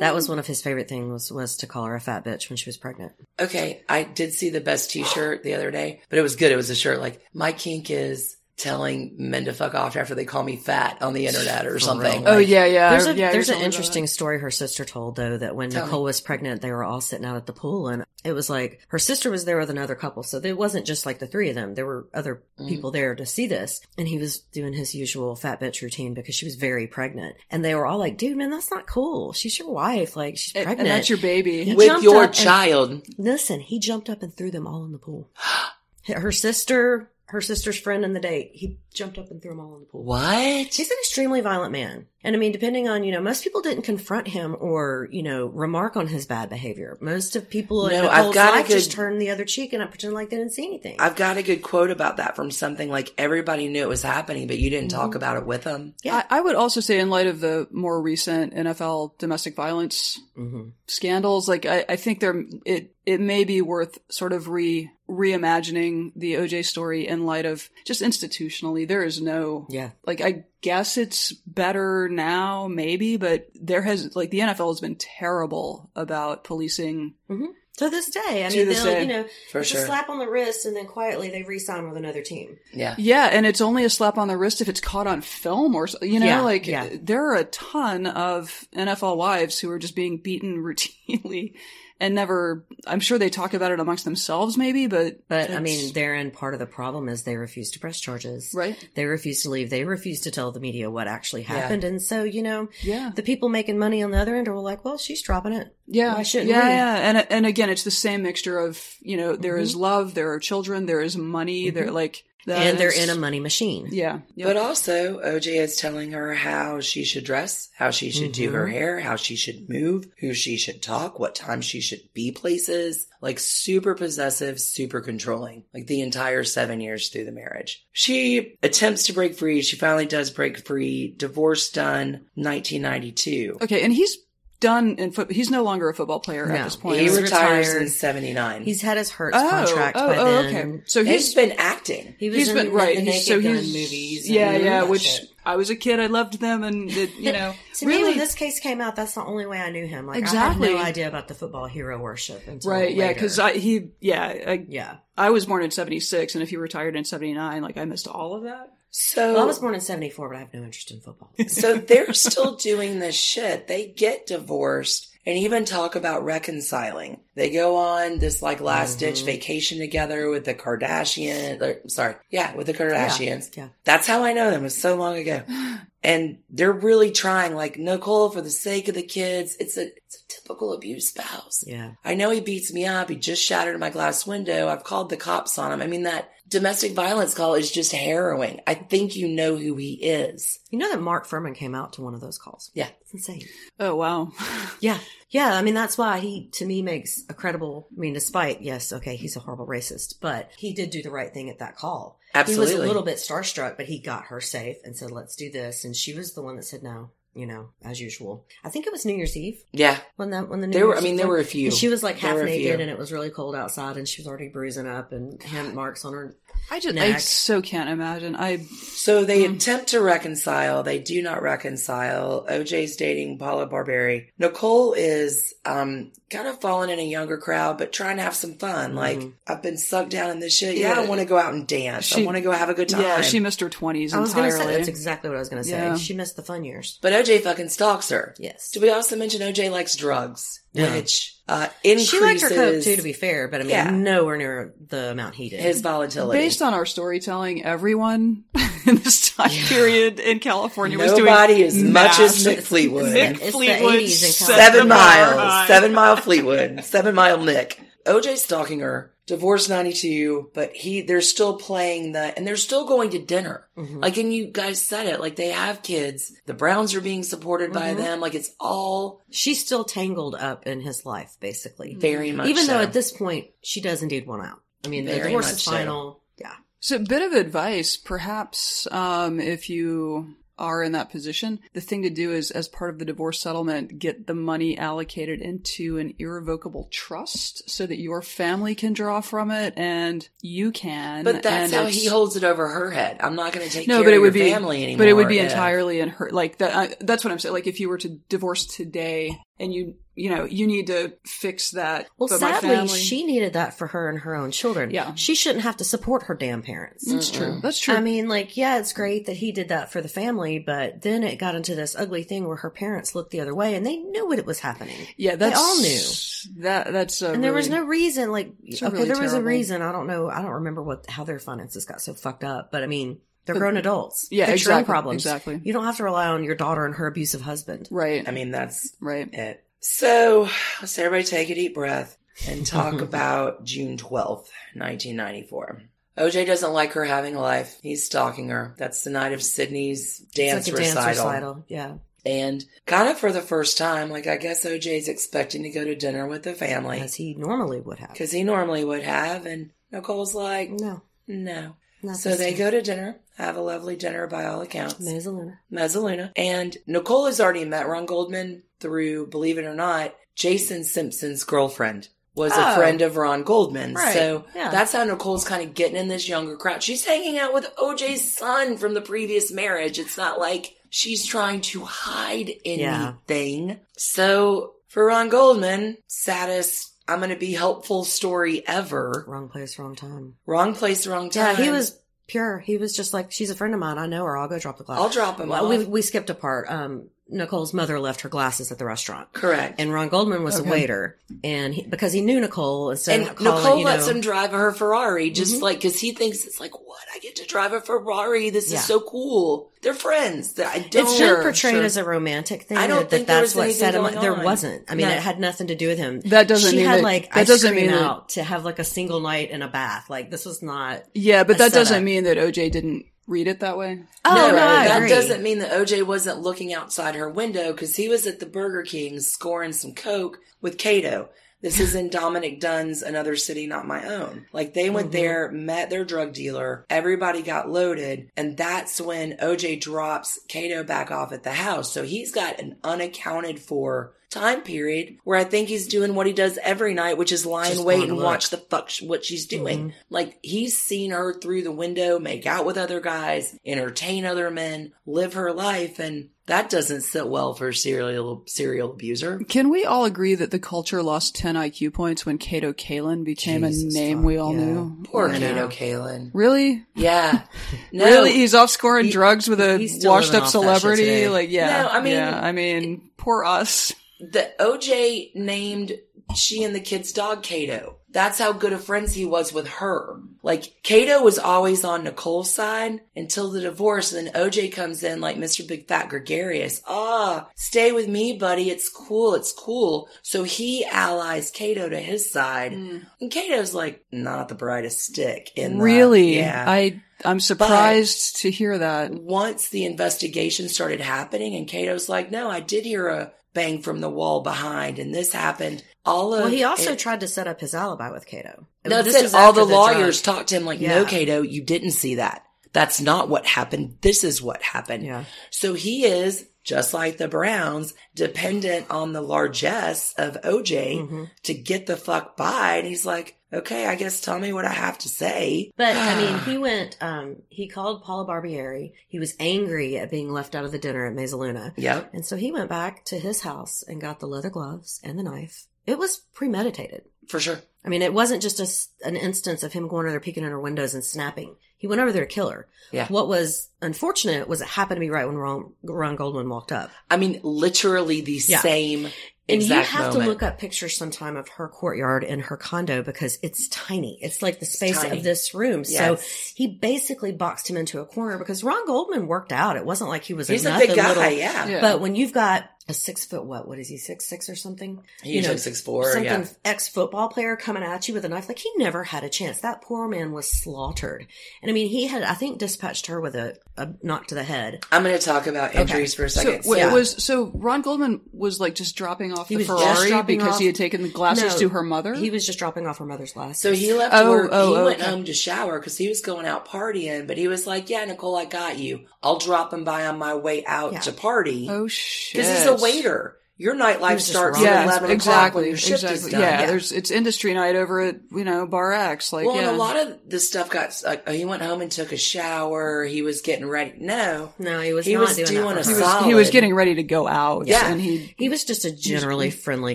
That 0.00 0.14
was 0.14 0.30
one 0.30 0.38
of 0.38 0.46
his 0.46 0.62
favorite 0.62 0.88
things 0.88 1.10
was, 1.10 1.30
was 1.30 1.56
to 1.58 1.66
call 1.66 1.84
her 1.84 1.94
a 1.94 2.00
fat 2.00 2.24
bitch 2.24 2.48
when 2.48 2.56
she 2.56 2.66
was 2.70 2.78
pregnant. 2.78 3.12
Okay, 3.38 3.82
I 3.86 4.02
did 4.02 4.32
see 4.32 4.48
the 4.48 4.62
best 4.62 4.90
t-shirt 4.90 5.42
the 5.42 5.52
other 5.52 5.70
day, 5.70 6.00
but 6.08 6.18
it 6.18 6.22
was 6.22 6.36
good. 6.36 6.50
It 6.50 6.56
was 6.56 6.70
a 6.70 6.74
shirt 6.74 7.00
like 7.00 7.20
my 7.34 7.52
kink 7.52 7.90
is 7.90 8.38
telling 8.60 9.14
men 9.18 9.46
to 9.46 9.52
fuck 9.52 9.74
off 9.74 9.96
after 9.96 10.14
they 10.14 10.24
call 10.24 10.42
me 10.42 10.56
fat 10.56 11.00
on 11.02 11.12
the 11.14 11.26
internet 11.26 11.66
or 11.66 11.78
something. 11.78 12.26
Oh 12.26 12.38
yeah, 12.38 12.64
yeah. 12.66 12.90
There's 12.90 13.06
a 13.06 13.14
yeah, 13.14 13.32
there's 13.32 13.48
an 13.48 13.54
talking 13.54 13.62
about 13.62 13.66
interesting 13.66 14.06
story 14.06 14.38
her 14.40 14.50
sister 14.50 14.84
told 14.84 15.16
though 15.16 15.38
that 15.38 15.56
when 15.56 15.70
Tell 15.70 15.84
Nicole 15.86 16.00
me. 16.00 16.04
was 16.04 16.20
pregnant, 16.20 16.60
they 16.62 16.70
were 16.70 16.84
all 16.84 17.00
sitting 17.00 17.24
out 17.26 17.36
at 17.36 17.46
the 17.46 17.52
pool, 17.52 17.88
and 17.88 18.04
it 18.24 18.32
was 18.32 18.50
like 18.50 18.80
her 18.88 18.98
sister 18.98 19.30
was 19.30 19.44
there 19.46 19.58
with 19.58 19.70
another 19.70 19.94
couple, 19.94 20.22
so 20.22 20.38
it 20.38 20.56
wasn't 20.56 20.86
just 20.86 21.06
like 21.06 21.18
the 21.18 21.26
three 21.26 21.48
of 21.48 21.54
them. 21.54 21.74
There 21.74 21.86
were 21.86 22.06
other 22.14 22.42
Mm-hmm. 22.60 22.68
people 22.68 22.90
there 22.90 23.14
to 23.14 23.24
see 23.24 23.46
this, 23.46 23.80
and 23.96 24.06
he 24.06 24.18
was 24.18 24.40
doing 24.40 24.74
his 24.74 24.94
usual 24.94 25.34
fat 25.34 25.60
bitch 25.60 25.80
routine 25.80 26.12
because 26.12 26.34
she 26.34 26.44
was 26.44 26.56
very 26.56 26.86
pregnant, 26.86 27.36
and 27.50 27.64
they 27.64 27.74
were 27.74 27.86
all 27.86 27.96
like, 27.98 28.18
"Dude, 28.18 28.36
man, 28.36 28.50
that's 28.50 28.70
not 28.70 28.86
cool. 28.86 29.32
She's 29.32 29.58
your 29.58 29.70
wife. 29.72 30.14
Like 30.14 30.36
she's 30.36 30.54
And- 30.54 30.66
pregnant, 30.66 30.86
and 30.88 30.98
that's 30.98 31.08
your 31.08 31.16
baby. 31.18 31.64
He 31.64 31.74
with 31.74 32.02
your 32.02 32.24
up 32.24 32.30
and- 32.30 32.34
child. 32.34 33.02
Listen, 33.16 33.60
he 33.60 33.78
jumped 33.78 34.10
up 34.10 34.22
and 34.22 34.34
threw 34.34 34.50
them 34.50 34.66
all 34.66 34.84
in 34.84 34.92
the 34.92 34.98
pool. 34.98 35.30
Her 36.06 36.32
sister, 36.32 37.10
her 37.30 37.40
sister's 37.40 37.78
friend 37.78 38.04
in 38.04 38.12
the 38.12 38.20
date. 38.20 38.50
He 38.54 38.78
jumped 38.92 39.18
up 39.18 39.30
and 39.30 39.40
threw 39.40 39.52
them 39.52 39.60
all 39.60 39.74
in 39.74 39.80
the 39.80 39.86
pool. 39.86 40.04
What? 40.04 40.74
He's 40.74 40.90
an 40.90 40.96
extremely 41.00 41.40
violent 41.40 41.72
man. 41.72 42.06
And 42.22 42.36
I 42.36 42.38
mean, 42.38 42.52
depending 42.52 42.86
on, 42.86 43.02
you 43.02 43.12
know, 43.12 43.20
most 43.22 43.42
people 43.42 43.62
didn't 43.62 43.82
confront 43.84 44.28
him 44.28 44.54
or, 44.60 45.08
you 45.10 45.22
know, 45.22 45.46
remark 45.46 45.96
on 45.96 46.06
his 46.08 46.26
bad 46.26 46.50
behavior. 46.50 46.98
Most 47.00 47.34
of 47.34 47.48
people 47.48 47.86
in 47.86 47.92
No, 47.96 48.08
I've 48.10 48.16
Nicole's 48.18 48.34
got 48.34 48.52
a 48.54 48.56
life 48.58 48.68
just 48.68 48.90
good- 48.90 48.96
turn 48.96 49.18
the 49.18 49.30
other 49.30 49.44
cheek 49.46 49.72
and 49.72 49.82
I 49.82 49.86
pretend 49.86 50.12
like 50.12 50.28
they 50.28 50.36
didn't 50.36 50.52
see 50.52 50.66
anything. 50.66 50.96
I've 50.98 51.16
got 51.16 51.38
a 51.38 51.42
good 51.42 51.62
quote 51.62 51.90
about 51.90 52.18
that 52.18 52.36
from 52.36 52.50
something 52.50 52.90
like 52.90 53.14
everybody 53.16 53.68
knew 53.68 53.80
it 53.82 53.88
was 53.88 54.02
happening, 54.02 54.46
but 54.46 54.58
you 54.58 54.68
didn't 54.68 54.90
Mm-hmm. 54.90 55.00
talk 55.00 55.14
about 55.14 55.36
it 55.38 55.46
with 55.46 55.64
them. 55.64 55.94
I, 56.04 56.24
I 56.28 56.40
would 56.40 56.56
also 56.56 56.80
say, 56.80 56.98
in 56.98 57.08
light 57.10 57.26
of 57.26 57.40
the 57.40 57.68
more 57.70 58.00
recent 58.02 58.54
NFL 58.54 59.18
domestic 59.18 59.56
violence 59.56 60.18
Mhm. 60.38 60.72
scandals, 60.86 61.48
like 61.48 61.64
I, 61.66 61.84
I 61.88 61.96
think 61.96 62.20
there 62.20 62.44
it 62.66 62.94
it 63.06 63.20
may 63.20 63.44
be 63.44 63.62
worth 63.62 63.98
sort 64.10 64.32
of 64.32 64.48
re 64.48 64.90
reimagining 65.08 66.12
the 66.14 66.34
OJ 66.34 66.64
story 66.64 67.06
in 67.06 67.24
light 67.26 67.46
of 67.46 67.68
just 67.86 68.02
institutionally. 68.02 68.86
There 68.86 69.02
is 69.02 69.20
no 69.20 69.66
Yeah. 69.70 69.90
like 70.06 70.20
I 70.20 70.44
guess 70.62 70.96
it's 70.96 71.32
better 71.32 72.08
now, 72.08 72.68
maybe, 72.68 73.16
but 73.16 73.48
there 73.54 73.82
has 73.82 74.14
like 74.16 74.30
the 74.30 74.40
NFL 74.40 74.70
has 74.72 74.80
been 74.80 74.96
terrible 74.96 75.90
about 75.96 76.44
policing. 76.44 77.14
hmm 77.28 77.46
To 77.78 77.88
this 77.88 78.10
day. 78.10 78.44
I 78.44 78.48
To 78.50 78.56
mean, 78.58 78.68
this 78.68 78.82
they'll, 78.82 78.92
day. 78.92 79.00
you 79.02 79.08
know, 79.08 79.24
For 79.52 79.60
it's 79.60 79.70
sure. 79.70 79.82
a 79.82 79.86
slap 79.86 80.08
on 80.10 80.18
the 80.18 80.28
wrist 80.28 80.66
and 80.66 80.76
then 80.76 80.86
quietly 80.86 81.30
they 81.30 81.42
re-sign 81.44 81.88
with 81.88 81.96
another 81.96 82.20
team. 82.22 82.58
Yeah. 82.74 82.94
Yeah, 82.98 83.26
and 83.32 83.46
it's 83.46 83.60
only 83.62 83.84
a 83.84 83.90
slap 83.90 84.18
on 84.18 84.28
the 84.28 84.36
wrist 84.36 84.60
if 84.60 84.68
it's 84.68 84.80
caught 84.80 85.06
on 85.06 85.22
film 85.22 85.74
or 85.74 85.88
you 86.02 86.20
know, 86.20 86.26
Yeah, 86.26 86.40
like 86.42 86.66
yeah. 86.66 86.88
there 87.00 87.24
are 87.30 87.36
a 87.36 87.44
ton 87.44 88.06
of 88.06 88.66
NFL 88.74 89.16
wives 89.16 89.58
who 89.58 89.70
are 89.70 89.78
just 89.78 89.96
being 89.96 90.18
beaten 90.18 90.58
routinely 90.62 91.54
and 92.00 92.14
never. 92.14 92.64
I'm 92.86 92.98
sure 93.00 93.18
they 93.18 93.30
talk 93.30 93.54
about 93.54 93.70
it 93.70 93.78
amongst 93.78 94.04
themselves, 94.04 94.56
maybe, 94.56 94.86
but 94.86 95.28
But 95.28 95.50
I 95.50 95.60
mean, 95.60 95.92
therein 95.92 96.30
part 96.30 96.54
of 96.54 96.60
the 96.60 96.66
problem 96.66 97.08
is 97.08 97.22
they 97.22 97.36
refuse 97.36 97.70
to 97.72 97.78
press 97.78 98.00
charges. 98.00 98.52
Right. 98.54 98.76
They 98.94 99.04
refuse 99.04 99.42
to 99.42 99.50
leave. 99.50 99.70
They 99.70 99.84
refuse 99.84 100.20
to 100.22 100.30
tell 100.30 100.50
the 100.50 100.60
media 100.60 100.90
what 100.90 101.06
actually 101.06 101.42
Yeah. 101.42 101.48
happened. 101.60 101.84
And 101.84 102.02
so, 102.02 102.24
you 102.24 102.42
know, 102.42 102.68
yeah, 102.80 103.10
the 103.14 103.22
people 103.22 103.48
making 103.48 103.78
money 103.78 104.02
on 104.02 104.10
the 104.10 104.18
other 104.18 104.34
end 104.34 104.48
are 104.48 104.58
like, 104.58 104.84
well, 104.84 104.98
she's 104.98 105.22
dropping 105.22 105.52
it. 105.52 105.74
yeah, 105.86 106.14
Why 106.14 106.22
shouldn't 106.22 106.50
yeah, 106.50 106.68
we? 106.68 106.74
yeah, 106.74 106.96
and 106.96 107.26
and 107.30 107.46
again, 107.46 107.68
it's 107.68 107.84
the 107.84 107.90
same 107.90 108.22
mixture 108.22 108.58
of 108.58 108.96
you 109.00 109.16
know 109.16 109.36
there 109.36 109.54
mm-hmm. 109.54 109.62
is 109.62 109.76
love, 109.76 110.14
there 110.14 110.32
are 110.32 110.40
children, 110.40 110.86
there 110.86 111.00
is 111.02 111.16
money, 111.16 111.70
there 111.70 111.86
mm-hmm. 111.86 111.94
like 111.94 112.24
that 112.46 112.58
Mm-hmm. 112.58 112.68
and 112.68 112.78
they're 112.78 112.92
in 113.02 113.10
a 113.10 113.14
money 113.14 113.40
machine. 113.40 113.88
yeah, 113.90 114.20
yeah. 114.34 114.46
But 114.46 114.56
also, 114.56 115.20
OJ 115.20 115.60
is 115.60 115.76
telling 115.76 116.12
her 116.12 116.34
how 116.34 116.80
she 116.80 117.04
should 117.04 117.24
dress, 117.24 117.68
how 117.76 117.90
she 117.90 118.10
should 118.10 118.32
do 118.32 118.46
Mm-hmm. 118.46 118.54
her 118.56 118.66
hair, 118.66 119.00
how 119.00 119.16
she 119.16 119.36
should 119.36 119.68
move, 119.68 120.06
who 120.20 120.32
she 120.34 120.56
should 120.56 120.82
talk, 120.82 121.18
what 121.18 121.34
time 121.34 121.60
she 121.60 121.80
should 121.80 122.00
be 122.14 122.32
places. 122.32 123.06
Like 123.22 123.38
super 123.38 123.94
possessive, 123.94 124.58
super 124.60 125.00
controlling. 125.02 125.64
Like 125.74 125.86
the 125.86 126.00
entire 126.00 126.42
seven 126.44 126.80
years 126.80 127.10
through 127.10 127.26
the 127.26 127.32
marriage. 127.32 127.84
She 127.92 128.56
attempts 128.62 129.04
to 129.06 129.12
break 129.12 129.34
free. 129.34 129.60
She 129.60 129.76
finally 129.76 130.06
does 130.06 130.30
break 130.30 130.66
free. 130.66 131.14
Divorce 131.16 131.70
done 131.70 132.24
1992. 132.34 133.58
okay, 133.62 133.82
and 133.82 133.92
he's 133.92 134.16
done 134.60 134.96
in 134.98 135.10
foot. 135.10 135.32
He's 135.32 135.50
no 135.50 135.62
longer 135.64 135.88
a 135.88 135.94
football 135.94 136.20
player 136.20 136.46
No, 136.46 136.54
at 136.54 136.64
this 136.64 136.76
point. 136.76 136.98
He 136.98 137.04
He's 137.06 137.20
retires 137.20 137.66
retired. 137.68 137.82
in 137.82 137.88
79. 137.88 138.62
He's 138.62 138.82
had 138.82 138.96
his 138.98 139.10
Hertz 139.10 139.36
oh, 139.38 139.48
contract 139.50 139.96
oh, 139.98 140.06
by 140.06 140.16
oh, 140.18 140.24
then. 140.42 140.46
okay. 140.54 140.82
So 140.86 141.02
he's 141.04 141.26
he's 141.26 141.34
been 141.34 141.52
acting. 141.58 142.14
He 142.18 142.28
was 142.28 142.38
he's 142.38 142.48
in 142.50 142.54
been 142.56 142.66
the, 142.66 142.72
right. 142.72 142.96
the 142.96 143.02
he's, 143.02 143.10
Naked 143.10 143.26
so 143.26 143.42
Gun 143.42 143.54
he's 143.56 143.66
movies. 143.66 144.30
yeah, 144.30 144.50
and 144.50 144.64
yeah. 144.64 144.80
that 144.80 144.88
Which 144.88 145.02
shit. 145.02 145.26
I 145.44 145.56
was 145.56 145.70
a 145.70 145.76
kid. 145.76 145.98
I 146.00 146.06
loved 146.06 146.38
them, 146.40 146.62
and 146.62 146.90
it, 146.90 147.14
you 147.18 147.32
know, 147.32 147.54
To 147.76 147.86
me, 147.86 147.94
really 147.96 148.10
when 148.10 148.18
this 148.18 148.34
case 148.34 148.60
came 148.60 148.80
out, 148.80 148.94
that's 148.96 149.14
the 149.14 149.24
only 149.24 149.46
way 149.46 149.58
I 149.58 149.70
knew 149.70 149.86
him. 149.86 150.06
Like, 150.06 150.16
I 150.16 150.18
Exactly. 150.20 150.68
had 150.68 150.76
no 150.76 150.82
idea 150.82 151.08
about 151.08 151.28
the 151.28 151.34
football 151.34 151.66
hero 151.66 151.98
worship 151.98 152.46
until 152.46 152.70
right. 152.70 152.94
Yeah, 152.94 153.08
because 153.08 153.38
I 153.38 153.54
he 153.54 153.90
yeah 154.00 154.22
I, 154.24 154.64
yeah. 154.68 154.96
I 155.16 155.30
was 155.30 155.46
born 155.46 155.62
in 155.62 155.70
'76, 155.70 156.34
and 156.34 156.42
if 156.42 156.50
he 156.50 156.56
retired 156.56 156.96
in 156.96 157.04
'79, 157.04 157.62
like 157.62 157.76
I 157.78 157.84
missed 157.86 158.06
all 158.08 158.34
of 158.34 158.42
that. 158.44 158.70
So 158.90 159.34
Well, 159.34 159.42
I 159.42 159.46
was 159.46 159.58
born 159.58 159.74
in 159.74 159.80
'74, 159.80 160.28
but 160.28 160.36
I 160.36 160.40
have 160.40 160.52
no 160.54 160.62
interest 160.62 160.90
in 160.90 161.00
football. 161.00 161.30
so 161.48 161.76
they're 161.76 162.12
still 162.12 162.56
doing 162.56 162.98
this 162.98 163.14
shit. 163.14 163.66
They 163.68 163.86
get 163.88 164.26
divorced 164.26 165.08
and 165.26 165.36
even 165.38 165.64
talk 165.64 165.94
about 165.96 166.24
reconciling. 166.24 167.20
They 167.36 167.50
go 167.50 167.76
on 167.76 168.18
this 168.18 168.42
like 168.42 168.60
last 168.60 168.98
ditch 168.98 169.16
Mm-hmm. 169.18 169.26
vacation 169.26 169.78
together 169.78 170.28
with 170.30 170.44
the 170.44 170.54
Kardashians. 170.54 171.60
Or, 171.62 171.88
sorry, 171.88 172.16
yeah, 172.30 172.54
with 172.56 172.66
the 172.66 172.74
Kardashians. 172.74 173.56
yeah. 173.56 173.68
That's 173.84 174.06
how 174.06 174.24
I 174.24 174.32
know 174.32 174.50
them. 174.50 174.60
It 174.62 174.64
was 174.64 174.80
so 174.80 174.96
long 174.96 175.16
ago. 175.16 175.42
And 176.02 176.38
they're 176.48 176.72
really 176.72 177.10
trying, 177.10 177.54
like 177.54 177.76
Nicole, 177.78 178.30
for 178.30 178.40
the 178.40 178.48
sake 178.48 178.88
of 178.88 178.94
the 178.94 179.02
kids. 179.02 179.54
It's 179.60 179.76
a 179.76 179.88
it's 179.94 180.16
a 180.22 180.28
typical 180.28 180.72
abuse 180.72 181.10
spouse. 181.10 181.62
Yeah. 181.66 181.90
I 182.02 182.14
know 182.14 182.30
he 182.30 182.40
beats 182.40 182.72
me 182.72 182.86
up. 182.86 183.10
He 183.10 183.16
just 183.16 183.44
shattered 183.44 183.78
my 183.78 183.90
glass 183.90 184.26
window. 184.26 184.68
I've 184.68 184.82
called 184.82 185.10
the 185.10 185.18
cops 185.18 185.58
on 185.58 185.72
him. 185.72 185.82
I 185.82 185.86
mean, 185.86 186.04
that 186.04 186.30
domestic 186.50 186.92
violence 186.92 187.34
call 187.34 187.54
is 187.54 187.70
just 187.70 187.92
harrowing. 187.92 188.60
I 188.66 188.74
think 188.74 189.16
you 189.16 189.28
know 189.28 189.56
who 189.56 189.76
he 189.76 189.94
is. 189.94 190.58
You 190.70 190.78
know 190.78 190.90
that 190.90 191.00
Mark 191.00 191.26
Fuhrman 191.26 191.54
came 191.54 191.74
out 191.74 191.94
to 191.94 192.02
one 192.02 192.14
of 192.14 192.20
those 192.20 192.38
calls. 192.38 192.70
Yeah. 192.74 192.88
It's 193.02 193.14
insane. 193.14 193.46
Oh 193.78 193.94
wow. 193.94 194.32
Yeah. 194.80 194.98
Yeah. 195.28 195.54
I 195.54 195.62
mean, 195.62 195.74
that's 195.74 195.98
why 195.98 196.18
he, 196.20 196.48
to 196.52 196.64
me, 196.64 196.80
makes 196.82 197.22
a 197.28 197.34
credible, 197.34 197.86
I 197.94 198.00
mean, 198.00 198.14
despite, 198.14 198.62
yes, 198.62 198.92
okay, 198.94 199.14
he's 199.16 199.36
a 199.36 199.40
horrible 199.40 199.66
racist, 199.66 200.14
but 200.20 200.50
he 200.56 200.72
did 200.72 200.90
do 200.90 201.02
the 201.02 201.10
right 201.10 201.32
thing 201.32 201.50
at 201.50 201.58
that 201.58 201.76
call. 201.76 202.18
Absolutely. 202.34 202.66
He 202.66 202.78
was 202.78 202.84
a 202.84 202.86
little 202.86 203.02
bit 203.02 203.18
starstruck, 203.18 203.76
but 203.76 203.86
he 203.86 203.98
got 203.98 204.26
her 204.26 204.40
safe 204.40 204.78
and 204.84 204.96
said, 204.96 205.10
let's 205.10 205.36
do 205.36 205.50
this. 205.50 205.84
And 205.84 205.94
she 205.94 206.14
was 206.14 206.32
the 206.32 206.42
one 206.42 206.56
that 206.56 206.64
said 206.64 206.82
no, 206.82 207.10
you 207.34 207.46
know, 207.46 207.68
as 207.84 208.00
usual. 208.00 208.44
I 208.64 208.68
think 208.70 208.86
it 208.86 208.92
was 208.92 209.04
New 209.04 209.14
Year's 209.16 209.36
Eve 209.36 209.62
Yeah. 209.72 209.98
when 210.16 210.30
that, 210.30 210.48
when 210.48 210.60
the 210.60 210.66
New 210.66 210.72
There 210.72 210.86
were- 210.86 210.94
Year's 210.94 211.04
I 211.04 211.06
mean, 211.06 211.16
there 211.16 211.26
one- 211.26 211.34
were 211.36 211.40
a 211.40 211.44
few. 211.44 211.66
And 211.68 211.74
she 211.76 211.88
was 211.88 212.02
like 212.02 212.18
half 212.18 212.36
naked 212.38 212.80
and 212.80 212.90
it 212.90 212.98
was 212.98 213.12
really 213.12 213.30
cold 213.30 213.54
outside 213.54 213.96
and 213.96 214.08
she 214.08 214.20
was 214.20 214.26
already 214.28 214.48
bruising 214.48 214.86
up 214.88 215.12
and 215.12 215.40
hand 215.42 215.74
marks 215.74 216.04
on 216.04 216.12
her 216.12 216.36
I 216.70 216.80
just 216.80 216.98
I 216.98 217.16
so 217.18 217.62
can't 217.62 217.88
imagine. 217.88 218.34
I 218.36 218.58
So 218.58 219.24
they 219.24 219.44
attempt 219.46 219.88
to 219.88 220.00
reconcile. 220.00 220.82
They 220.82 220.98
do 220.98 221.22
not 221.22 221.42
reconcile. 221.42 222.44
OJ's 222.50 222.96
dating 222.96 223.38
Paula 223.38 223.68
Barbieri. 223.68 224.26
Nicole 224.38 224.92
is 224.92 225.54
um 225.64 226.10
kind 226.28 226.46
of 226.48 226.60
falling 226.60 226.90
in 226.90 226.98
a 226.98 227.04
younger 227.04 227.38
crowd, 227.38 227.78
but 227.78 227.92
trying 227.92 228.16
to 228.16 228.22
have 228.22 228.34
some 228.34 228.54
fun. 228.54 228.94
Like 228.94 229.22
I've 229.46 229.62
been 229.62 229.78
sucked 229.78 230.10
down 230.10 230.30
in 230.30 230.40
this 230.40 230.56
shit. 230.56 230.76
Yeah, 230.76 230.92
I 230.98 231.02
Yeah. 231.02 231.08
want 231.08 231.20
to 231.20 231.24
go 231.26 231.38
out 231.38 231.54
and 231.54 231.66
dance. 231.66 232.12
I 232.12 232.16
She- 232.16 232.24
want 232.26 232.36
to 232.36 232.40
go 232.42 232.50
have 232.52 232.68
a 232.68 232.74
good 232.74 232.88
time. 232.88 233.02
yeah, 233.02 233.20
she 233.22 233.40
missed 233.40 233.60
her 233.60 233.68
twenties 233.70 234.12
I 234.12 234.16
going 234.18 234.30
to 234.30 234.36
entirely. 234.38 234.64
say, 234.64 234.76
that's 234.76 234.88
exactly 234.88 235.30
what 235.30 235.36
I 235.36 235.40
was 235.40 235.48
going 235.48 235.62
to 235.62 235.68
say. 235.68 235.76
Yeah. 235.76 235.96
She 235.96 236.14
missed 236.14 236.36
the 236.36 236.42
fun 236.42 236.64
years. 236.64 236.98
but 237.00 237.12
OJ 237.22 237.42
fucking 237.42 237.68
stalks 237.68 238.08
her. 238.10 238.34
Yes. 238.38 238.70
Did 238.70 238.82
we 238.82 238.90
also 238.90 239.16
mention 239.16 239.40
OJ 239.42 239.70
likes 239.70 239.94
drugs, 239.96 240.60
Yeah. 240.72 240.94
which 240.94 241.36
uh, 241.48 241.68
increases 241.82 242.10
She 242.10 242.20
liked 242.20 242.40
her 242.42 242.48
coke 242.50 242.82
too, 242.82 242.96
to 242.96 243.02
be 243.02 243.12
fair, 243.12 243.48
but 243.48 243.60
I 243.60 243.64
mean, 243.64 243.70
Yeah. 243.70 243.90
nowhere 243.90 244.36
near 244.36 244.74
the 244.88 245.10
amount 245.10 245.34
he 245.34 245.48
did. 245.48 245.60
his 245.60 245.80
volatility. 245.80 246.38
Based 246.38 246.62
on 246.62 246.74
our 246.74 246.86
storytelling, 246.86 247.64
everyone 247.64 248.44
in 248.86 248.96
this 248.96 249.30
time 249.30 249.50
period 249.50 250.20
in 250.20 250.38
California 250.38 250.98
was 250.98 251.12
doing 251.12 251.24
Nobody 251.26 251.64
as 251.64 251.76
much 251.82 252.18
as 252.20 252.44
math. 252.46 252.58
Mick 252.58 252.62
Fleetwood. 252.62 253.06
Mick 253.12 253.30
It's 253.32 253.40
the 253.46 253.50
Fleetwood 253.52 253.94
80s 253.94 254.24
in 254.24 254.32
seven 254.32 254.88
miles, 254.88 255.66
seven 255.68 255.92
mile 255.92 256.16
Fleetwood, 256.16 256.84
seven 256.84 257.14
mile 257.14 257.42
Nick. 257.42 257.80
OJ 258.06 258.36
stalking 258.38 258.80
her, 258.80 259.12
divorced 259.30 259.70
92, 259.70 260.50
but 260.52 260.74
he, 260.74 261.00
they're 261.02 261.20
still 261.22 261.56
playing 261.56 262.12
the, 262.12 262.36
and 262.36 262.46
they're 262.46 262.56
still 262.56 262.84
going 262.86 263.10
to 263.10 263.18
dinner. 263.18 263.66
Mm-hmm. 263.78 264.00
Like, 264.00 264.16
and 264.18 264.34
you 264.34 264.46
guys 264.46 264.82
said 264.82 265.06
it, 265.06 265.20
like 265.20 265.36
they 265.36 265.48
have 265.48 265.82
kids. 265.82 266.32
The 266.46 266.52
Browns 266.54 266.94
are 266.94 267.00
being 267.00 267.22
supported 267.22 267.72
by 267.72 267.90
Mm-hmm. 267.92 268.00
them. 268.02 268.20
Like 268.20 268.34
it's 268.34 268.50
all 268.60 269.22
She's 269.30 269.64
still 269.64 269.84
tangled 269.84 270.34
up 270.34 270.66
in 270.66 270.80
his 270.80 271.06
life, 271.06 271.36
basically. 271.40 271.94
very 271.94 272.32
much 272.32 272.48
Even 272.48 272.66
though 272.66 272.80
at 272.82 272.92
this 272.92 273.12
point, 273.12 273.46
she 273.62 273.80
does 273.80 274.02
indeed 274.02 274.26
want 274.26 274.42
out. 274.44 274.60
I 274.84 274.88
mean, 274.88 275.04
the 275.06 275.14
divorce 275.14 275.46
much 275.46 275.54
is 275.54 275.62
so. 275.62 275.70
final. 275.70 276.20
Yeah. 276.38 276.54
So, 276.80 276.96
a 276.96 277.00
bit 277.00 277.22
of 277.22 277.32
advice, 277.32 277.96
perhaps, 277.96 278.86
um, 278.90 279.38
if 279.40 279.70
you 279.70 280.34
are 280.60 280.82
in 280.82 280.92
that 280.92 281.10
position, 281.10 281.58
the 281.72 281.80
thing 281.80 282.02
to 282.02 282.10
do 282.10 282.32
is, 282.32 282.50
as 282.50 282.68
part 282.68 282.90
of 282.90 282.98
the 282.98 283.04
divorce 283.04 283.40
settlement, 283.40 283.98
get 283.98 284.26
the 284.26 284.34
money 284.34 284.78
allocated 284.78 285.40
into 285.40 285.98
an 285.98 286.14
irrevocable 286.18 286.88
trust 286.90 287.68
so 287.68 287.86
that 287.86 287.98
your 287.98 288.22
family 288.22 288.74
can 288.74 288.92
draw 288.92 289.20
from 289.20 289.50
it 289.50 289.74
and 289.76 290.28
you 290.42 290.70
can. 290.70 291.24
but 291.24 291.42
that's 291.42 291.72
and 291.72 291.84
how 291.84 291.90
he 291.90 292.06
holds 292.06 292.36
it 292.36 292.44
over 292.44 292.68
her 292.68 292.90
head. 292.90 293.18
I'm 293.20 293.34
not 293.34 293.52
going 293.52 293.66
to 293.66 293.72
take 293.72 293.88
no, 293.88 293.96
care 293.96 294.04
but 294.04 294.12
it 294.12 294.16
of 294.16 294.22
would 294.22 294.34
be 294.34 294.50
family 294.50 294.82
anymore. 294.82 294.98
But 294.98 295.08
it 295.08 295.14
would 295.14 295.28
be 295.28 295.38
entirely 295.38 296.00
in 296.00 296.10
her. 296.10 296.30
Like 296.30 296.58
that. 296.58 296.74
Uh, 296.74 296.94
that's 297.00 297.24
what 297.24 297.32
I'm 297.32 297.38
saying. 297.38 297.54
Like 297.54 297.66
if 297.66 297.80
you 297.80 297.88
were 297.88 297.98
to 297.98 298.08
divorce 298.28 298.66
today, 298.66 299.38
and 299.58 299.74
you, 299.74 299.94
you 300.20 300.28
know, 300.28 300.44
you 300.44 300.66
need 300.66 300.88
to 300.88 301.14
fix 301.24 301.70
that. 301.70 302.08
Well, 302.18 302.28
but 302.28 302.40
sadly, 302.40 302.68
family- 302.68 302.88
she 302.98 303.24
needed 303.24 303.54
that 303.54 303.78
for 303.78 303.86
her 303.86 304.08
and 304.10 304.18
her 304.18 304.34
own 304.34 304.50
children. 304.50 304.90
Yeah. 304.90 305.14
She 305.14 305.34
shouldn't 305.34 305.64
have 305.64 305.78
to 305.78 305.84
support 305.84 306.24
her 306.24 306.34
damn 306.34 306.60
parents. 306.60 307.10
That's 307.10 307.30
true. 307.30 307.58
That's 307.62 307.78
true. 307.78 307.94
I 307.94 308.00
mean, 308.00 308.28
like, 308.28 308.56
yeah, 308.56 308.78
it's 308.78 308.92
great 308.92 309.26
that 309.26 309.36
he 309.36 309.50
did 309.50 309.68
that 309.68 309.90
for 309.90 310.02
the 310.02 310.08
family, 310.08 310.58
but 310.58 311.00
then 311.00 311.22
it 311.22 311.38
got 311.38 311.54
into 311.54 311.74
this 311.74 311.96
ugly 311.96 312.22
thing 312.22 312.46
where 312.46 312.58
her 312.58 312.68
parents 312.70 313.14
looked 313.14 313.30
the 313.30 313.40
other 313.40 313.54
way 313.54 313.74
and 313.74 313.86
they 313.86 313.96
knew 313.96 314.26
what 314.28 314.38
it 314.38 314.44
was 314.46 314.60
happening. 314.60 314.96
yeah, 315.16 315.36
that's 315.36 315.54
they 315.54 315.58
all 315.58 315.80
knew. 315.80 316.62
that. 316.64 316.92
That's 316.92 317.22
a 317.22 317.32
and 317.32 317.42
there 317.42 317.54
was 317.54 317.70
no 317.70 317.82
reason, 317.84 318.30
like, 318.30 318.52
okay, 318.70 318.86
really 318.88 319.08
there 319.08 319.20
was 319.20 319.32
a 319.32 319.42
reason. 319.42 319.80
I 319.80 319.90
don't 319.90 320.06
know. 320.06 320.28
I 320.28 320.42
don't 320.42 320.50
remember 320.52 320.82
what 320.82 321.06
how 321.08 321.24
their 321.24 321.38
finances 321.38 321.86
got 321.86 322.02
so 322.02 322.12
fucked 322.12 322.44
up, 322.44 322.70
but 322.70 322.82
I 322.82 322.86
mean, 322.86 323.20
they're 323.46 323.54
grown 323.54 323.78
adults. 323.78 324.28
Yeah, 324.30 324.46
Fix 324.46 324.64
your 324.64 324.74
own 324.74 324.80
exactly, 324.80 324.92
problems. 324.92 325.24
exactly. 325.24 325.60
You 325.64 325.72
don't 325.72 325.84
have 325.84 325.96
to 325.96 326.04
rely 326.04 326.26
on 326.26 326.44
your 326.44 326.54
daughter 326.54 326.84
and 326.84 326.94
her 326.96 327.06
abusive 327.06 327.40
husband. 327.40 327.88
right. 327.90 328.28
I 328.28 328.32
mean, 328.32 328.50
that's 328.50 328.94
right. 329.00 329.32
it. 329.32 329.64
So 329.80 330.48
let's 330.80 330.98
everybody 330.98 331.24
take 331.24 331.50
a 331.50 331.54
deep 331.54 331.74
breath 331.74 332.16
and 332.46 332.66
talk 332.66 333.00
about 333.00 333.64
June 333.64 333.96
12th, 333.96 334.50
1994. 334.74 335.82
OJ 336.18 336.46
doesn't 336.46 336.72
like 336.72 336.92
her 336.92 337.04
having 337.04 337.34
a 337.34 337.40
life. 337.40 337.78
He's 337.82 338.04
stalking 338.04 338.50
her. 338.50 338.74
That's 338.76 339.04
the 339.04 339.10
night 339.10 339.32
of 339.32 339.42
Sydney's 339.42 340.18
dance, 340.18 340.68
like 340.68 340.76
recital. 340.76 341.02
dance 341.02 341.16
recital. 341.16 341.64
Yeah. 341.68 341.94
And 342.26 342.62
kind 342.84 343.08
of 343.08 343.16
for 343.18 343.32
the 343.32 343.40
first 343.40 343.78
time, 343.78 344.10
like 344.10 344.26
I 344.26 344.36
guess 344.36 344.66
OJ's 344.66 345.08
expecting 345.08 345.62
to 345.62 345.70
go 345.70 345.84
to 345.84 345.94
dinner 345.94 346.26
with 346.26 346.42
the 346.42 346.52
family. 346.52 347.00
As 347.00 347.14
he 347.14 347.34
normally 347.34 347.80
would 347.80 347.98
have. 347.98 348.12
Because 348.12 348.32
he 348.32 348.44
normally 348.44 348.84
would 348.84 349.02
have. 349.02 349.46
And 349.46 349.70
Nicole's 349.90 350.34
like, 350.34 350.70
no. 350.70 351.02
No. 351.26 351.76
Not 352.02 352.16
so 352.16 352.34
they 352.34 352.54
go 352.54 352.70
to 352.70 352.80
dinner, 352.82 353.20
have 353.36 353.56
a 353.56 353.60
lovely 353.60 353.94
dinner 353.96 354.26
by 354.26 354.46
all 354.46 354.62
accounts. 354.62 354.94
Mezzaluna. 354.94 355.58
Mezzaluna. 355.72 356.32
And 356.34 356.76
Nicole 356.86 357.26
has 357.26 357.40
already 357.40 357.64
met 357.64 357.88
Ron 357.88 358.06
Goldman 358.06 358.62
through, 358.80 359.26
believe 359.28 359.58
it 359.58 359.64
or 359.64 359.74
not, 359.74 360.14
Jason 360.34 360.84
Simpson's 360.84 361.44
girlfriend 361.44 362.08
was 362.34 362.52
a 362.52 362.72
Oh. 362.72 362.76
friend 362.76 363.02
of 363.02 363.16
Ron 363.16 363.42
Goldman. 363.42 363.94
Right. 363.94 364.14
So 364.14 364.44
Yeah. 364.54 364.70
that's 364.70 364.92
how 364.92 365.04
Nicole's 365.04 365.44
kind 365.44 365.62
of 365.62 365.74
getting 365.74 365.96
in 365.96 366.08
this 366.08 366.28
younger 366.28 366.56
crowd. 366.56 366.82
She's 366.82 367.04
hanging 367.04 367.38
out 367.38 367.52
with 367.52 367.68
OJ's 367.76 368.22
son 368.36 368.76
from 368.78 368.94
the 368.94 369.00
previous 369.00 369.50
marriage. 369.50 369.98
It's 369.98 370.16
not 370.16 370.38
like 370.38 370.74
she's 370.88 371.26
trying 371.26 371.60
to 371.62 371.80
hide 371.84 372.54
Yeah. 372.64 373.14
anything. 373.28 373.80
So 373.96 374.74
for 374.88 375.06
Ron 375.06 375.28
Goldman, 375.28 375.98
saddest, 376.06 376.92
I'm 377.08 377.18
going 377.18 377.30
to 377.30 377.36
be 377.36 377.52
helpful 377.52 378.04
story 378.04 378.62
ever. 378.66 379.24
Wrong 379.26 379.48
place, 379.48 379.78
wrong 379.78 379.96
time. 379.96 380.36
Wrong 380.46 380.74
place, 380.74 381.06
wrong 381.06 381.28
time. 381.30 381.56
Yeah, 381.58 381.64
he 381.64 381.70
was 381.70 381.98
pure. 382.28 382.58
He 382.60 382.76
was 382.78 382.94
just 382.94 383.12
like, 383.12 383.32
she's 383.32 383.50
a 383.50 383.54
friend 383.56 383.74
of 383.74 383.80
mine. 383.80 383.98
I 383.98 384.06
know 384.06 384.24
her. 384.24 384.36
I'll 384.38 384.48
go 384.48 384.58
drop 384.60 384.78
the 384.78 384.84
glass. 384.84 384.98
I'll 385.00 385.08
drop 385.08 385.40
him 385.40 385.48
Well, 385.48 385.64
off. 385.64 385.68
we, 385.68 385.84
we 385.84 386.02
skipped 386.02 386.30
a 386.30 386.34
part. 386.34 386.70
Um, 386.70 387.08
Nicole's 387.30 387.72
mother 387.72 387.98
left 388.00 388.22
her 388.22 388.28
glasses 388.28 388.70
at 388.72 388.78
the 388.78 388.84
restaurant. 388.84 389.32
Correct. 389.32 389.80
And 389.80 389.92
Ron 389.92 390.08
Goldman 390.08 390.42
was 390.42 390.58
Okay. 390.60 390.68
a 390.68 390.72
waiter. 390.72 391.16
And 391.44 391.74
he, 391.74 391.82
because 391.82 392.12
he 392.12 392.20
knew 392.20 392.40
Nicole, 392.40 392.90
instead 392.90 393.20
And 393.20 393.30
of 393.30 393.36
calling, 393.36 393.54
Nicole 393.62 393.78
you 393.78 393.84
lets 393.84 394.06
know, 394.06 394.12
him 394.14 394.20
drive 394.20 394.50
her 394.52 394.72
Ferrari 394.72 395.30
just 395.30 395.56
Mhm. 395.56 395.62
like 395.62 395.78
because 395.78 395.98
he 395.98 396.12
thinks 396.12 396.44
it's 396.44 396.60
like 396.60 396.78
what 396.86 396.98
I 397.14 397.18
get 397.20 397.36
to 397.36 397.46
drive 397.46 397.72
a 397.72 397.80
Ferrari. 397.80 398.50
This 398.50 398.70
Yeah. 398.72 398.78
is 398.78 398.84
so 398.84 399.00
cool. 399.00 399.70
They're 399.82 399.94
friends. 399.94 400.54
That 400.54 400.66
I 400.74 400.80
don't. 400.80 401.08
It's 401.08 401.18
been 401.18 401.42
portrayed 401.42 401.76
as 401.84 401.96
a 401.96 402.04
romantic 402.04 402.64
thing. 402.64 402.76
I 402.76 402.86
don't 402.86 403.00
that 403.00 403.10
think 403.10 403.26
there 403.26 403.36
that's 403.36 403.54
was 403.54 403.56
what 403.56 403.62
anything 403.64 403.80
set 403.80 403.94
him. 403.94 404.02
going 404.02 404.20
There 404.20 404.34
wasn't. 404.34 404.84
I 404.88 404.94
mean, 404.94 405.06
No. 405.08 405.12
it 405.14 405.20
had 405.20 405.40
nothing 405.40 405.68
to 405.68 405.74
do 405.74 405.88
with 405.88 405.98
him. 405.98 406.20
That 406.26 406.48
doesn't 406.48 406.70
She 406.70 406.76
mean 406.78 406.86
had 406.86 406.98
that- 406.98 407.02
like 407.04 407.32
that 407.32 407.40
ice 407.40 407.46
doesn't 407.46 407.72
cream 407.72 407.86
mean 407.86 407.94
that- 407.94 408.28
to 408.30 408.42
have 408.42 408.64
like 408.64 408.78
a 408.78 408.84
single 408.84 409.20
night 409.20 409.50
in 409.50 409.62
a 409.62 409.68
bath. 409.68 410.10
Like 410.10 410.30
this 410.30 410.44
was 410.44 410.62
not. 410.62 411.02
Yeah, 411.14 411.44
but 411.44 411.56
a 411.56 411.58
that 411.60 411.72
doesn't 411.72 412.04
mean 412.04 412.24
that 412.24 412.36
OJ 412.36 412.68
didn't 412.70 413.06
read 413.30 413.46
it 413.48 413.60
that 413.60 413.78
way. 413.78 414.02
Oh, 414.24 414.34
no, 414.34 414.48
no, 414.48 414.54
that 414.56 415.08
doesn't 415.08 415.42
mean 415.42 415.60
that 415.60 415.72
OJ 415.72 416.02
wasn't 416.06 416.40
looking 416.42 416.74
outside 416.74 417.14
her 417.14 417.30
window 417.30 417.72
because 417.72 417.96
he 417.96 418.08
was 418.08 418.26
at 418.26 418.40
the 418.40 418.46
Burger 418.46 418.82
King 418.82 419.20
scoring 419.20 419.72
some 419.72 419.94
coke 419.94 420.38
with 420.60 420.76
Kato. 420.76 421.30
This 421.62 421.78
is 421.78 421.94
in 421.94 422.08
Dominick 422.08 422.58
Dunne's 422.58 423.02
Another 423.02 423.36
City 423.36 423.66
Not 423.66 423.86
My 423.86 424.04
Own. 424.06 424.46
Like 424.52 424.72
they 424.74 424.88
went 424.88 425.08
Mhm. 425.10 425.12
there, 425.12 425.50
met 425.52 425.90
their 425.90 426.04
drug 426.06 426.32
dealer, 426.32 426.86
everybody 426.88 427.42
got 427.42 427.70
loaded, 427.70 428.30
and 428.36 428.56
that's 428.56 428.98
when 429.00 429.36
OJ 429.40 429.76
drops 429.76 430.40
Kato 430.48 430.82
back 430.82 431.10
off 431.10 431.32
at 431.32 431.42
the 431.42 431.52
house. 431.52 431.92
So 431.92 432.02
he's 432.02 432.32
got 432.32 432.58
an 432.60 432.76
unaccounted 432.82 433.60
for 433.60 434.14
time 434.30 434.62
period 434.62 435.18
where 435.24 435.38
I 435.38 435.44
think 435.44 435.68
he's 435.68 435.88
doing 435.88 436.14
what 436.14 436.26
he 436.26 436.32
does 436.32 436.58
every 436.62 436.94
night, 436.94 437.18
which 437.18 437.32
is 437.32 437.44
lie 437.44 437.68
Just 437.68 437.80
in 437.80 437.86
wait 437.86 438.08
and 438.08 438.16
look. 438.16 438.24
watch 438.24 438.50
the 438.50 438.56
fuck 438.56 438.88
sh- 438.88 439.02
what 439.02 439.24
she's 439.24 439.46
mm-hmm. 439.46 439.64
doing. 439.64 439.94
Like 440.08 440.38
he's 440.42 440.78
seen 440.78 441.10
her 441.10 441.34
through 441.34 441.62
the 441.62 441.72
window, 441.72 442.18
make 442.18 442.46
out 442.46 442.64
with 442.64 442.78
other 442.78 443.00
guys, 443.00 443.58
entertain 443.66 444.24
other 444.24 444.50
men, 444.50 444.92
live 445.04 445.34
her 445.34 445.52
life, 445.52 445.98
and 445.98 446.30
that 446.46 446.68
doesn't 446.68 447.02
sit 447.02 447.28
well 447.28 447.54
for 447.54 447.68
a 447.68 447.74
serial 447.74 448.42
serial 448.46 448.92
abuser. 448.92 449.38
Can 449.48 449.68
we 449.68 449.84
all 449.84 450.04
agree 450.04 450.34
that 450.34 450.50
the 450.50 450.58
culture 450.58 451.02
lost 451.02 451.36
10 451.36 451.54
IQ 451.54 451.94
points 451.94 452.26
when 452.26 452.38
Kato 452.38 452.72
Kaelin 452.72 453.24
became 453.24 453.62
Jesus 453.62 453.94
a 453.94 453.98
name 453.98 454.18
fuck, 454.18 454.26
we 454.26 454.38
all 454.38 454.52
yeah. 454.54 454.64
knew? 454.64 455.02
Poor 455.04 455.28
I 455.28 455.38
Kato. 455.38 455.68
Kaelin. 455.68 456.30
Really? 456.34 456.84
Yeah. 456.94 457.42
No. 457.92 458.04
Really? 458.04 458.32
He's 458.32 458.54
off 458.54 458.70
scoring 458.70 459.06
He- 459.06 459.10
drugs 459.12 459.48
with 459.48 459.60
a 459.60 459.78
washed 459.78 460.02
living 460.02 460.06
up 460.06 460.12
off 460.12 460.30
that 460.30 460.42
shit 460.42 460.50
celebrity? 460.50 461.28
Like, 461.28 461.50
yeah. 461.50 461.82
No, 461.82 461.88
I 461.88 462.00
mean- 462.00 462.12
yeah, 462.12 462.40
I 462.40 462.52
mean, 462.52 463.10
poor 463.16 463.44
us. 463.44 463.92
The 464.20 464.50
OJ 464.60 465.34
named 465.34 465.92
she 466.34 466.62
and 466.62 466.74
the 466.74 466.80
kid's 466.80 467.12
dog 467.12 467.42
Kato. 467.42 467.96
That's 468.12 468.38
how 468.40 468.52
good 468.52 468.72
of 468.72 468.82
friends 468.82 469.14
he 469.14 469.24
was 469.24 469.52
with 469.52 469.68
her. 469.68 470.18
Like 470.42 470.82
Kato 470.82 471.22
was 471.22 471.38
always 471.38 471.84
on 471.84 472.02
Nicole's 472.02 472.52
side 472.52 473.00
until 473.14 473.50
the 473.50 473.60
divorce, 473.60 474.12
and 474.12 474.26
then 474.26 474.34
OJ 474.34 474.72
comes 474.72 475.04
in 475.04 475.20
like 475.20 475.36
Mr. 475.36 475.66
Big 475.66 475.86
Fat 475.86 476.08
Gregarious. 476.08 476.82
Ah, 476.88 477.48
stay 477.54 477.92
with 477.92 478.08
me, 478.08 478.36
buddy. 478.36 478.68
It's 478.70 478.88
cool. 478.88 479.34
It's 479.34 479.52
cool. 479.52 480.08
So 480.22 480.42
he 480.42 480.84
allies 480.86 481.50
Kato 481.52 481.88
to 481.88 481.98
his 482.00 482.30
side, 482.32 482.72
and 482.72 483.06
Kato's 483.30 483.74
like 483.74 484.04
not 484.10 484.48
the 484.48 484.54
brightest 484.56 485.00
stick 485.00 485.52
in 485.54 485.78
the- 485.78 485.84
really? 485.84 486.36
yeah. 486.38 486.64
I, 486.66 487.00
I'm 487.24 487.38
surprised 487.38 488.36
to 488.42 488.50
hear 488.50 488.78
that. 488.78 489.12
once 489.14 489.68
the 489.68 489.84
investigation 489.84 490.68
started 490.68 491.00
happening 491.00 491.54
and 491.54 491.68
Kato's 491.68 492.08
like, 492.08 492.30
no, 492.30 492.48
I 492.50 492.60
did 492.60 492.84
hear 492.84 493.06
a 493.08 493.32
bang 493.52 493.82
from 493.82 494.00
the 494.00 494.10
wall 494.10 494.40
behind 494.42 494.98
and 494.98 495.14
this 495.14 495.32
happened. 495.32 495.82
All 496.04 496.32
of 496.34 496.40
Well, 496.40 496.48
he 496.50 496.64
also 496.64 496.92
it- 496.92 496.98
tried 496.98 497.20
to 497.20 497.28
set 497.28 497.46
up 497.48 497.60
his 497.60 497.74
alibi 497.74 498.10
with 498.10 498.26
Kato. 498.26 498.66
no, 498.86 499.02
This 499.02 499.20
was 499.22 499.34
all 499.34 499.48
after 499.50 499.60
the 499.60 499.66
lawyers 499.66 500.22
talked 500.22 500.48
to 500.50 500.56
him 500.56 500.64
like, 500.64 500.80
Yeah. 500.80 500.94
no, 501.00 501.04
Kato, 501.04 501.42
you 501.42 501.62
didn't 501.62 501.90
see 501.92 502.14
that. 502.16 502.42
That's 502.72 503.00
not 503.00 503.28
what 503.28 503.46
happened. 503.46 503.96
This 504.00 504.22
is 504.24 504.40
what 504.40 504.62
happened. 504.62 505.04
Yeah. 505.04 505.24
So 505.50 505.74
he 505.74 506.04
is, 506.04 506.46
just 506.62 506.94
like 506.94 507.16
the 507.16 507.26
Browns, 507.26 507.94
dependent 508.14 508.86
on 508.90 509.12
the 509.12 509.20
largesse 509.22 510.14
of 510.16 510.36
OJ 510.44 510.98
Mm-hmm. 511.00 511.24
to 511.44 511.54
get 511.54 511.86
the 511.86 511.96
fuck 511.96 512.36
by. 512.36 512.76
And 512.76 512.86
he's 512.86 513.04
like, 513.04 513.36
okay, 513.52 513.86
I 513.86 513.94
guess 513.94 514.20
tell 514.20 514.38
me 514.38 514.52
what 514.52 514.64
I 514.64 514.72
have 514.72 514.98
to 514.98 515.08
say. 515.08 515.72
But 515.76 515.96
I 515.96 516.16
mean, 516.16 516.38
he 516.44 516.58
went. 516.58 516.96
Um, 517.00 517.36
he 517.48 517.68
called 517.68 518.02
Paula 518.02 518.26
Barbieri. 518.26 518.92
He 519.08 519.18
was 519.18 519.34
angry 519.40 519.98
at 519.98 520.10
being 520.10 520.30
left 520.32 520.54
out 520.54 520.64
of 520.64 520.72
the 520.72 520.78
dinner 520.78 521.06
at 521.06 521.14
Mezzaluna. 521.14 521.72
Yep. 521.76 522.10
And 522.14 522.24
so 522.24 522.36
he 522.36 522.52
went 522.52 522.68
back 522.68 523.04
to 523.06 523.18
his 523.18 523.42
house 523.42 523.82
and 523.86 524.00
got 524.00 524.20
the 524.20 524.26
leather 524.26 524.50
gloves 524.50 525.00
and 525.02 525.18
the 525.18 525.22
knife. 525.22 525.66
It 525.86 525.98
was 525.98 526.18
premeditated. 526.34 527.02
For 527.28 527.40
sure. 527.40 527.60
I 527.84 527.88
mean, 527.88 528.02
it 528.02 528.12
wasn't 528.12 528.42
just 528.42 528.60
a 528.60 529.06
an 529.08 529.16
instance 529.16 529.62
of 529.62 529.72
him 529.72 529.88
going 529.88 530.02
over 530.06 530.10
there, 530.10 530.20
peeking 530.20 530.44
in 530.44 530.50
her 530.50 530.60
windows 530.60 530.94
and 530.94 531.04
snapping. 531.04 531.56
He 531.78 531.86
went 531.86 532.00
over 532.02 532.12
there 532.12 532.26
to 532.26 532.28
kill 532.34 532.50
her. 532.50 532.66
Yeah. 532.92 533.06
What 533.08 533.28
was 533.28 533.68
unfortunate 533.80 534.48
was 534.48 534.60
it 534.60 534.68
happened 534.68 534.96
to 534.96 535.00
be 535.00 535.08
right 535.08 535.26
when 535.26 535.38
Ron, 535.38 535.72
Ron 535.82 536.16
Goldman 536.16 536.48
walked 536.50 536.72
up. 536.72 536.90
I 537.10 537.16
mean, 537.16 537.40
literally 537.42 538.20
the 538.20 538.38
Yeah. 538.46 538.58
same 538.58 539.08
And 539.52 539.62
you 539.62 539.74
have 539.74 540.06
moment. 540.06 540.22
to 540.22 540.28
look 540.28 540.42
up 540.42 540.58
pictures 540.58 540.96
sometime 540.96 541.36
of 541.36 541.48
her 541.50 541.68
courtyard 541.68 542.24
in 542.24 542.40
her 542.40 542.56
condo 542.56 543.02
because 543.02 543.38
it's 543.42 543.68
tiny. 543.68 544.18
It's 544.20 544.42
like 544.42 544.60
the 544.60 544.66
space 544.66 545.02
of 545.04 545.22
this 545.22 545.54
room. 545.54 545.84
Yes. 545.86 545.96
So 545.98 546.52
he 546.54 546.66
basically 546.66 547.32
boxed 547.32 547.68
him 547.68 547.76
into 547.76 548.00
a 548.00 548.06
corner 548.06 548.38
because 548.38 548.62
Ron 548.64 548.86
Goldman 548.86 549.26
worked 549.26 549.52
out. 549.52 549.76
It 549.76 549.84
wasn't 549.84 550.10
like 550.10 550.24
he 550.24 550.34
was 550.34 550.48
He's 550.48 550.64
a 550.66 550.74
a 550.74 550.78
big 550.78 550.96
guy, 550.96 551.08
little- 551.08 551.30
yeah. 551.30 551.66
Yeah. 551.66 551.80
But 551.80 552.00
when 552.00 552.14
you've 552.14 552.32
got 552.32 552.68
a 552.90 552.94
six 552.94 553.24
foot 553.24 553.44
what? 553.44 553.66
What 553.66 553.78
is 553.78 553.88
he? 553.88 553.96
Six 553.96 554.26
six 554.26 554.48
or 554.50 554.56
something? 554.56 555.02
He 555.22 555.34
usually 555.36 555.56
6'4", 555.56 556.12
Something 556.12 556.24
yeah. 556.24 556.46
ex 556.64 556.88
football 556.88 557.28
player 557.28 557.56
coming 557.56 557.82
at 557.82 558.06
you 558.08 558.14
with 558.14 558.24
a 558.24 558.28
knife. 558.28 558.48
Like 558.48 558.58
he 558.58 558.70
never 558.76 559.04
had 559.04 559.24
a 559.24 559.28
chance. 559.28 559.60
That 559.60 559.80
poor 559.82 560.06
man 560.08 560.32
was 560.32 560.48
slaughtered. 560.50 561.26
And 561.62 561.70
I 561.70 561.74
mean, 561.74 561.88
he 561.88 562.06
had 562.06 562.22
I 562.22 562.34
think 562.34 562.58
dispatched 562.58 563.06
her 563.06 563.20
with 563.20 563.34
a, 563.34 563.56
a 563.76 563.88
knock 564.02 564.26
to 564.28 564.34
the 564.34 564.42
head. 564.42 564.84
I'm 564.92 565.02
going 565.02 565.18
to 565.18 565.24
talk 565.24 565.46
about 565.46 565.74
injuries 565.74 566.14
for 566.14 566.24
a 566.24 566.30
So, 566.30 566.42
second. 566.42 566.62
wait, 566.68 566.78
Yeah. 566.78 566.92
was 566.92 567.22
so 567.22 567.46
Ron 567.54 567.82
Goldman 567.82 568.20
was 568.32 568.60
like 568.60 568.74
just 568.74 568.96
dropping 568.96 569.32
off 569.32 569.48
He 569.48 569.56
the 569.56 569.64
Ferrari 569.64 570.22
because 570.24 570.54
off- 570.54 570.58
he 570.60 570.66
had 570.66 570.74
taken 570.74 571.02
the 571.02 571.08
glasses 571.08 571.54
No, 571.54 571.58
to 571.60 571.68
her 571.70 571.82
mother. 571.82 572.14
He 572.14 572.30
was 572.30 572.44
just 572.46 572.58
dropping 572.58 572.86
off 572.86 572.98
her 572.98 573.06
mother's 573.06 573.32
glasses. 573.32 573.62
So 573.62 573.72
he 573.72 573.92
left 573.92 574.14
Oh, 574.14 574.30
work. 574.30 574.50
oh, 574.52 574.76
he 574.76 574.82
went 574.84 575.00
okay. 575.00 575.10
home 575.10 575.24
to 575.24 575.32
shower 575.32 575.78
because 575.78 575.96
he 575.96 576.08
was 576.08 576.20
going 576.20 576.46
out 576.46 576.66
partying. 576.66 577.26
But 577.26 577.38
he 577.38 577.48
was 577.48 577.66
like, 577.66 577.88
"Yeah, 577.90 578.04
Nicole, 578.04 578.36
I 578.36 578.44
got 578.44 578.78
you. 578.78 579.06
I'll 579.22 579.38
drop 579.38 579.72
him 579.72 579.84
by 579.84 580.06
on 580.06 580.18
my 580.18 580.34
way 580.34 580.64
out 580.66 580.92
Yeah. 580.92 581.00
to 581.00 581.12
party." 581.12 581.68
oh 581.70 581.86
shit! 581.88 582.40
Because 582.42 582.58
he's 582.58 582.66
a 582.66 582.79
waiter. 582.82 583.36
Your 583.56 583.74
nightlife 583.74 584.20
starts 584.20 584.56
wrong. 584.56 584.66
at 584.66 584.72
Yeah, 584.72 584.84
eleven 584.84 585.04
o'clock 585.04 585.14
exactly, 585.16 585.60
when 585.64 585.68
your 585.68 585.76
shift 585.76 586.02
exactly. 586.02 586.16
is 586.28 586.30
done. 586.30 586.40
Yeah, 586.40 586.64
there's 586.66 586.92
it's 586.92 587.10
industry 587.10 587.52
night 587.52 587.76
over 587.76 588.00
at 588.00 588.16
you 588.32 588.42
know 588.42 588.66
Bar 588.66 588.92
X. 588.94 589.34
Like, 589.34 589.44
well, 589.44 589.56
yeah, 589.56 589.68
and 589.68 589.70
a 589.72 589.78
lot 589.78 589.96
of 589.98 590.18
the 590.26 590.40
stuff 590.40 590.70
got. 590.70 590.98
Like, 591.04 591.28
uh, 591.28 591.32
he 591.32 591.44
went 591.44 591.60
home 591.60 591.82
and 591.82 591.92
took 591.92 592.10
a 592.12 592.16
shower. 592.16 593.04
He 593.04 593.20
was 593.20 593.42
getting 593.42 593.68
ready. 593.68 593.92
No, 593.98 594.54
no, 594.58 594.80
he 594.80 594.94
was 594.94 595.04
he 595.04 595.12
not 595.12 595.20
was 595.28 595.36
doing, 595.36 595.48
doing 595.48 595.74
that 595.74 595.86
a 595.86 595.88
he 595.90 595.94
her. 595.94 596.00
was 596.00 596.24
he 596.24 596.34
was 596.34 596.48
getting 596.48 596.74
ready 596.74 596.94
to 596.94 597.02
go 597.02 597.28
out. 597.28 597.66
Yeah. 597.66 597.86
and 597.92 598.00
he 598.00 598.34
He 598.38 598.48
was 598.48 598.64
just 598.64 598.86
a 598.86 598.92
generally 598.96 599.50
friendly 599.50 599.94